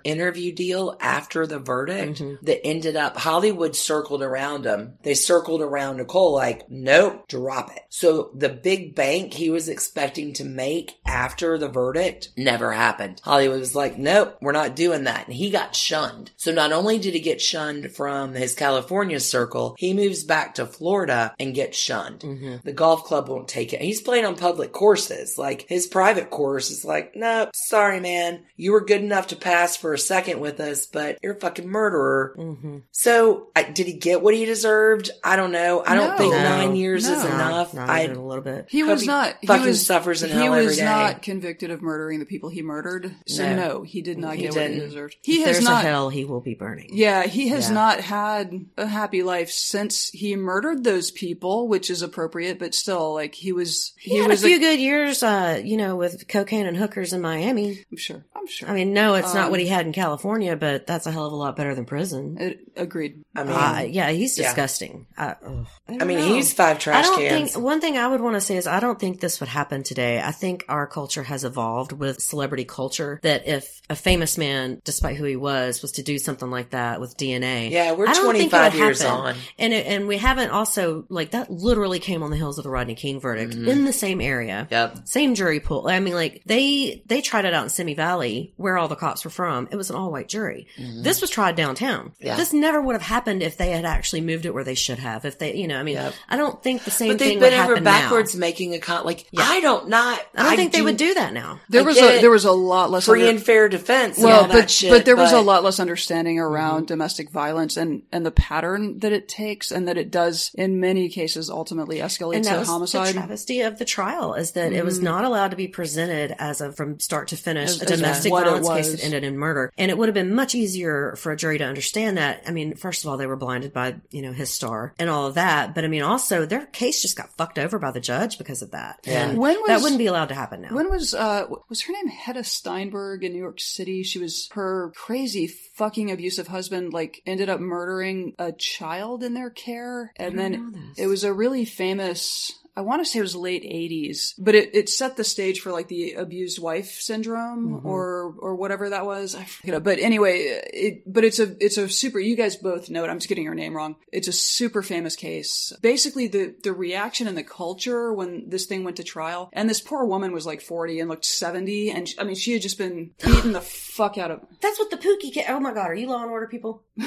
interview 0.04 0.52
deal 0.52 0.96
after 1.00 1.46
the 1.46 1.58
verdict 1.58 2.20
mm-hmm. 2.20 2.44
that 2.44 2.66
ended 2.66 2.96
up, 2.96 3.16
Hollywood 3.16 3.76
circled 3.76 4.22
around 4.22 4.64
him. 4.66 4.94
They 5.02 5.14
circled 5.14 5.62
around 5.62 5.96
Nicole 5.98 6.32
like, 6.32 6.68
nope, 6.70 7.28
drop 7.28 7.70
it. 7.74 7.82
So 7.88 8.30
the 8.34 8.48
big 8.48 8.94
bank 8.94 9.34
he 9.34 9.50
was 9.50 9.68
expecting 9.68 10.32
to 10.34 10.44
make 10.44 10.98
after 11.06 11.58
the 11.58 11.68
verdict 11.68 12.30
never 12.36 12.72
happened. 12.72 13.20
Hollywood 13.24 13.60
was 13.60 13.74
like, 13.74 13.98
nope, 13.98 14.36
we're 14.40 14.52
not 14.52 14.76
doing 14.76 15.04
that. 15.04 15.26
And 15.26 15.34
he 15.34 15.50
got 15.50 15.76
shunned. 15.76 16.30
So 16.36 16.52
not 16.52 16.72
only 16.72 16.95
did 16.98 17.14
he 17.14 17.20
get 17.20 17.40
shunned 17.40 17.92
from 17.92 18.34
his 18.34 18.54
California 18.54 19.20
circle, 19.20 19.74
he 19.78 19.92
moves 19.94 20.24
back 20.24 20.54
to 20.56 20.66
Florida 20.66 21.34
and 21.38 21.54
gets 21.54 21.76
shunned. 21.78 22.60
The 22.64 22.72
golf 22.72 23.04
club 23.04 23.28
won't 23.28 23.48
take 23.48 23.72
it. 23.72 23.80
He's 23.80 24.00
playing 24.00 24.24
on 24.24 24.36
public 24.36 24.72
courses. 24.72 25.36
Like 25.38 25.66
his 25.68 25.86
private 25.86 26.30
course 26.30 26.70
is 26.70 26.84
like, 26.84 27.12
nope, 27.14 27.50
sorry, 27.54 28.00
man. 28.00 28.44
You 28.56 28.72
were 28.72 28.84
good 28.84 29.00
enough 29.02 29.28
to 29.28 29.36
pass 29.36 29.76
for 29.76 29.92
a 29.94 29.98
second 29.98 30.40
with 30.40 30.60
us, 30.60 30.86
but 30.86 31.18
you're 31.22 31.34
a 31.36 31.40
fucking 31.40 31.68
murderer. 31.68 32.34
Mm-hmm. 32.38 32.78
So 32.92 33.48
I, 33.54 33.62
did 33.64 33.86
he 33.86 33.94
get 33.94 34.22
what 34.22 34.34
he 34.34 34.44
deserved? 34.44 35.10
I 35.24 35.36
don't 35.36 35.52
know. 35.52 35.82
I 35.86 35.94
don't 35.94 36.10
No. 36.12 36.16
think 36.16 36.32
No. 36.32 36.42
nine 36.42 36.76
years 36.76 37.06
is 37.06 37.24
enough. 37.24 37.74
Not 37.74 37.88
I, 37.88 38.04
even 38.04 38.16
a 38.16 38.24
little 38.26 38.44
bit. 38.44 38.66
He 38.68 38.82
was 38.82 39.02
he 39.02 39.06
not. 39.06 39.34
He 39.40 39.46
fucking 39.46 39.66
was 39.66 39.84
suffers 39.84 40.22
in 40.22 40.30
He 40.30 40.34
hell 40.36 40.54
every 40.54 40.66
was 40.66 40.76
day. 40.78 40.84
not 40.84 41.22
convicted 41.22 41.70
of 41.70 41.82
murdering 41.82 42.18
the 42.20 42.26
people 42.26 42.48
he 42.48 42.62
murdered. 42.62 43.14
So 43.26 43.44
No. 43.48 43.56
no, 43.56 43.82
he 43.82 44.02
did 44.02 44.18
not 44.18 44.34
He 44.36 44.42
get 44.42 44.54
what 44.54 44.62
he 44.62 44.68
didn't. 44.68 44.88
deserved. 44.88 45.16
If 45.20 45.26
He 45.26 45.42
has 45.42 45.56
there's 45.56 45.64
not. 45.64 45.84
a 45.84 45.88
hell, 45.88 46.08
he 46.08 46.24
will 46.24 46.40
be 46.40 46.54
burning. 46.54 46.85
Yeah, 46.90 47.24
he 47.24 47.48
has 47.48 47.68
Yeah. 47.68 47.74
not 47.74 48.00
had 48.00 48.66
a 48.76 48.86
happy 48.86 49.22
life 49.22 49.50
since 49.50 50.08
he 50.10 50.36
murdered 50.36 50.84
those 50.84 51.10
people, 51.10 51.68
which 51.68 51.90
is 51.90 52.02
appropriate, 52.02 52.58
but 52.58 52.74
still, 52.74 53.14
like 53.14 53.34
he 53.34 53.52
was. 53.52 53.92
He, 53.98 54.18
had 54.18 54.28
was 54.30 54.42
a 54.44 54.46
few 54.46 54.58
good 54.58 54.78
years, 54.78 55.22
uh, 55.22 55.60
you 55.62 55.76
know, 55.76 55.96
with 55.96 56.26
cocaine 56.28 56.66
and 56.66 56.76
hookers 56.76 57.12
in 57.12 57.20
Miami. 57.20 57.84
I'm 57.90 57.96
sure. 57.96 58.24
I'm 58.34 58.46
sure. 58.46 58.68
I 58.68 58.74
mean, 58.74 58.92
no, 58.92 59.14
it's 59.14 59.34
not 59.34 59.46
Um, 59.46 59.50
what 59.50 59.60
he 59.60 59.66
had 59.66 59.86
in 59.86 59.92
California, 59.92 60.56
but 60.56 60.86
that's 60.86 61.06
a 61.06 61.10
hell 61.12 61.26
of 61.26 61.32
a 61.32 61.36
lot 61.36 61.56
better 61.56 61.74
than 61.74 61.84
prison. 61.84 62.36
It, 62.38 62.60
agreed. 62.76 63.24
I 63.34 63.42
mean, 63.44 63.52
Uh, 63.52 63.84
yeah, 63.88 64.10
he's 64.10 64.36
disgusting. 64.36 65.06
Uh, 65.16 65.34
ugh. 65.44 65.66
I 65.88 66.04
mean, 66.04 66.18
know. 66.18 66.26
he's 66.34 66.52
five 66.52 66.78
trash 66.78 67.04
I 67.04 67.08
don't 67.08 67.18
cans. 67.20 67.52
think 67.52 67.64
one 67.64 67.80
thing 67.80 67.96
I 67.96 68.06
would 68.08 68.20
want 68.20 68.34
to 68.34 68.40
say 68.40 68.56
is 68.56 68.66
I 68.66 68.80
don't 68.80 68.98
think 68.98 69.20
this 69.20 69.40
would 69.40 69.48
happen 69.48 69.82
today. 69.82 70.20
I 70.20 70.32
think 70.32 70.64
our 70.68 70.86
culture 70.86 71.22
has 71.22 71.44
evolved 71.44 71.92
with 71.92 72.20
celebrity 72.22 72.64
culture 72.64 73.18
that 73.22 73.46
if 73.48 73.80
a 73.88 73.96
famous 73.96 74.36
man, 74.36 74.80
despite 74.84 75.16
who 75.16 75.24
he 75.24 75.36
was, 75.36 75.80
was 75.82 75.92
to 75.92 76.02
do 76.02 76.18
something 76.18 76.50
like 76.50 76.70
that 76.70 76.75
with 77.00 77.16
DNA. 77.16 77.70
Yeah, 77.70 77.92
we're 77.92 78.06
I 78.08 78.12
don't 78.14 78.32
think 78.34 78.46
it 78.46 78.50
25 78.50 78.74
years 78.74 79.02
happen. 79.02 79.16
on. 79.20 79.34
and 79.58 79.72
it, 79.72 79.86
and 79.86 80.06
we 80.06 80.16
haven't 80.18 80.50
also 80.50 81.04
like 81.08 81.30
that. 81.30 81.50
Literally 81.50 81.98
came 81.98 82.22
on 82.22 82.30
the 82.30 82.36
heels 82.36 82.58
of 82.58 82.64
the 82.64 82.70
Rodney 82.70 82.94
King 82.94 83.20
verdict 83.20 83.54
Mhm. 83.56 83.66
in 83.68 83.84
the 83.84 83.92
same 83.92 84.20
area. 84.20 84.66
Yep. 84.70 84.98
Same 85.04 85.34
jury 85.34 85.60
pool. 85.60 85.86
I 85.88 86.00
mean, 86.00 86.14
like 86.14 86.42
they 86.46 87.02
they 87.06 87.20
tried 87.20 87.44
it 87.44 87.54
out 87.54 87.64
in 87.64 87.70
Simi 87.70 87.94
Valley, 87.94 88.52
where 88.56 88.76
all 88.78 88.88
the 88.88 88.96
cops 88.96 89.24
were 89.24 89.30
from. 89.30 89.68
It 89.70 89.76
was 89.76 89.90
an 89.90 89.96
all 89.96 90.10
white 90.10 90.28
jury. 90.28 90.66
Mhm. 90.78 91.02
This 91.02 91.20
was 91.20 91.30
tried 91.30 91.56
downtown. 91.56 92.12
Yeah. 92.20 92.36
This 92.36 92.52
never 92.52 92.80
would 92.80 92.94
have 92.94 93.02
happened 93.02 93.42
if 93.42 93.56
they 93.56 93.70
had 93.70 93.84
actually 93.84 94.20
moved 94.20 94.46
it 94.46 94.54
where 94.54 94.64
they 94.64 94.74
should 94.74 94.98
have. 94.98 95.24
If 95.24 95.38
they, 95.38 95.54
you 95.54 95.66
know, 95.68 95.78
I 95.78 95.82
mean, 95.82 95.94
Yep. 95.96 96.14
I 96.28 96.36
don't 96.36 96.62
think 96.62 96.84
the 96.84 96.90
same 96.90 97.08
But 97.12 97.18
thing 97.18 97.28
they've 97.38 97.40
would 97.40 97.50
been 97.50 97.60
over 97.72 97.80
backwards 97.80 98.34
now. 98.34 98.40
making 98.40 98.74
a 98.74 98.78
con. 98.78 99.04
Like 99.04 99.26
yeah. 99.30 99.42
I 99.44 99.60
don't 99.60 99.88
not. 99.88 100.20
I 100.36 100.42
don't 100.42 100.56
think 100.56 100.72
they 100.72 100.82
would 100.82 100.96
do 100.96 101.14
that 101.14 101.32
now. 101.32 101.60
There 101.68 101.82
I 101.82 101.84
was 101.84 101.98
a 101.98 102.20
there 102.20 102.30
was 102.30 102.44
a 102.44 102.52
lot 102.52 102.90
less 102.90 103.04
free 103.06 103.20
under- 103.22 103.36
and 103.36 103.42
fair 103.44 103.68
defense. 103.68 104.18
Well, 104.18 104.26
and 104.28 104.34
all 104.36 104.42
that 104.48 104.52
but 104.62 104.70
shit, 104.70 104.90
but 104.90 105.04
there 105.04 105.16
was 105.16 105.32
a 105.32 105.40
lot 105.40 105.62
less 105.64 105.78
understanding 105.80 106.38
around 106.38 106.55
domestic 106.86 107.30
violence 107.30 107.76
and 107.76 108.02
and 108.12 108.24
the 108.24 108.30
pattern 108.30 108.98
that 109.00 109.12
it 109.12 109.28
takes 109.28 109.70
and 109.70 109.88
that 109.88 109.96
it 109.96 110.10
does 110.10 110.50
in 110.54 110.80
many 110.80 111.08
cases 111.08 111.50
ultimately 111.50 111.98
escalate 111.98 112.42
to 112.42 112.58
was 112.58 112.68
homicide. 112.68 113.08
the 113.08 113.12
travesty 113.14 113.60
of 113.60 113.78
the 113.78 113.84
trial 113.84 114.34
is 114.34 114.52
that 114.52 114.72
it 114.72 114.84
was 114.84 114.98
Mhm. 115.00 115.02
not 115.04 115.24
allowed 115.24 115.50
to 115.50 115.56
be 115.56 115.68
presented 115.68 116.34
as 116.38 116.60
a 116.60 116.72
from 116.72 116.98
start 117.00 117.28
to 117.28 117.36
finish 117.36 117.70
As- 117.70 117.82
a 117.82 117.86
domestic 117.86 118.30
violence 118.32 118.68
case 118.68 118.90
that 118.92 119.04
ended 119.04 119.24
in 119.24 119.36
murder 119.38 119.72
and 119.78 119.90
it 119.90 119.98
would 119.98 120.08
have 120.08 120.14
been 120.14 120.34
much 120.34 120.54
easier 120.54 121.14
for 121.16 121.32
a 121.32 121.36
jury 121.36 121.58
to 121.58 121.64
understand 121.64 122.16
that 122.18 122.42
i 122.46 122.50
mean 122.50 122.74
first 122.74 123.04
of 123.04 123.10
all 123.10 123.16
they 123.16 123.26
were 123.26 123.36
blinded 123.36 123.72
by 123.72 123.96
you 124.10 124.22
know 124.22 124.32
his 124.32 124.50
star 124.50 124.94
and 124.98 125.08
all 125.10 125.26
of 125.26 125.34
that 125.34 125.74
but 125.74 125.84
i 125.84 125.88
mean 125.88 126.02
also 126.02 126.46
their 126.46 126.66
case 126.66 127.02
just 127.02 127.16
got 127.16 127.30
fucked 127.36 127.58
over 127.58 127.78
by 127.78 127.90
the 127.90 128.00
judge 128.00 128.38
because 128.38 128.62
of 128.62 128.70
that 128.72 129.00
Yeah. 129.04 129.28
and 129.28 129.38
When 129.38 129.56
that 129.66 129.80
wouldn't 129.82 129.98
be 129.98 130.06
allowed 130.06 130.28
to 130.28 130.34
happen 130.34 130.62
now 130.62 130.68
When 130.74 130.90
was 130.90 131.14
uh 131.14 131.46
was 131.68 131.82
her 131.82 131.92
name 131.92 132.08
Hedda 132.08 132.44
Steinberg 132.44 133.24
in 133.24 133.32
New 133.32 133.38
York 133.38 133.60
City? 133.60 134.02
She 134.02 134.18
was 134.18 134.48
her 134.52 134.92
crazy 134.94 135.46
fucking 135.46 136.10
abusive 136.10 136.45
husband 136.46 136.92
like 136.92 137.22
ended 137.26 137.48
up 137.48 137.60
murdering 137.60 138.34
a 138.38 138.52
child 138.52 139.22
in 139.22 139.34
their 139.34 139.50
care. 139.50 140.12
And 140.16 140.38
then 140.38 140.92
it 140.96 141.06
was 141.06 141.24
a 141.24 141.32
really 141.32 141.64
famous 141.64 142.52
I 142.76 142.82
want 142.82 143.00
to 143.00 143.06
say 143.10 143.18
it 143.20 143.22
was 143.22 143.34
late 143.34 143.62
80s, 143.62 144.34
but 144.38 144.54
it, 144.54 144.74
it 144.74 144.88
set 144.88 145.16
the 145.16 145.24
stage 145.24 145.60
for 145.60 145.72
like 145.72 145.88
the 145.88 146.12
abused 146.12 146.58
wife 146.60 146.90
syndrome 147.00 147.46
Mm-hmm. 147.76 147.86
or 147.86 148.34
or 148.38 148.54
whatever 148.56 148.90
that 148.90 149.06
was. 149.06 149.34
I 149.34 149.44
forget. 149.44 149.82
But 149.82 149.98
anyway, 149.98 150.60
it 150.72 151.02
but 151.12 151.24
it's 151.24 151.38
a 151.38 151.56
it's 151.64 151.78
a 151.78 151.88
super 151.88 152.18
you 152.18 152.36
guys 152.36 152.56
both 152.56 152.90
know 152.90 153.04
it. 153.04 153.08
I'm 153.08 153.18
just 153.18 153.28
getting 153.28 153.46
her 153.46 153.54
name 153.54 153.74
wrong. 153.74 153.96
It's 154.12 154.28
a 154.28 154.32
super 154.32 154.82
famous 154.82 155.16
case. 155.16 155.72
Basically 155.80 156.26
the 156.28 156.54
the 156.62 156.72
reaction 156.72 157.28
in 157.28 157.34
the 157.34 157.42
culture 157.42 158.12
when 158.12 158.48
this 158.50 158.66
thing 158.66 158.84
went 158.84 158.96
to 158.98 159.04
trial 159.04 159.48
and 159.52 159.68
this 159.70 159.80
poor 159.80 160.04
woman 160.04 160.32
was 160.32 160.44
like 160.46 160.60
40 160.60 161.00
and 161.00 161.08
looked 161.08 161.24
70 161.24 161.90
and 161.90 162.08
she, 162.08 162.18
I 162.18 162.24
mean 162.24 162.34
she 162.36 162.52
had 162.52 162.62
just 162.62 162.78
been 162.78 163.12
beaten 163.24 163.52
the 163.52 163.60
fuck 163.60 164.18
out 164.18 164.30
of 164.30 164.40
that's 164.60 164.78
what 164.78 164.90
the 164.90 164.96
pookie 164.98 165.32
ca- 165.34 165.46
oh 165.52 165.60
my 165.60 165.72
god 165.72 165.86
are 165.86 165.94
you 165.94 166.08
law 166.08 166.22
and 166.22 166.30
order 166.30 166.46
people 166.46 166.82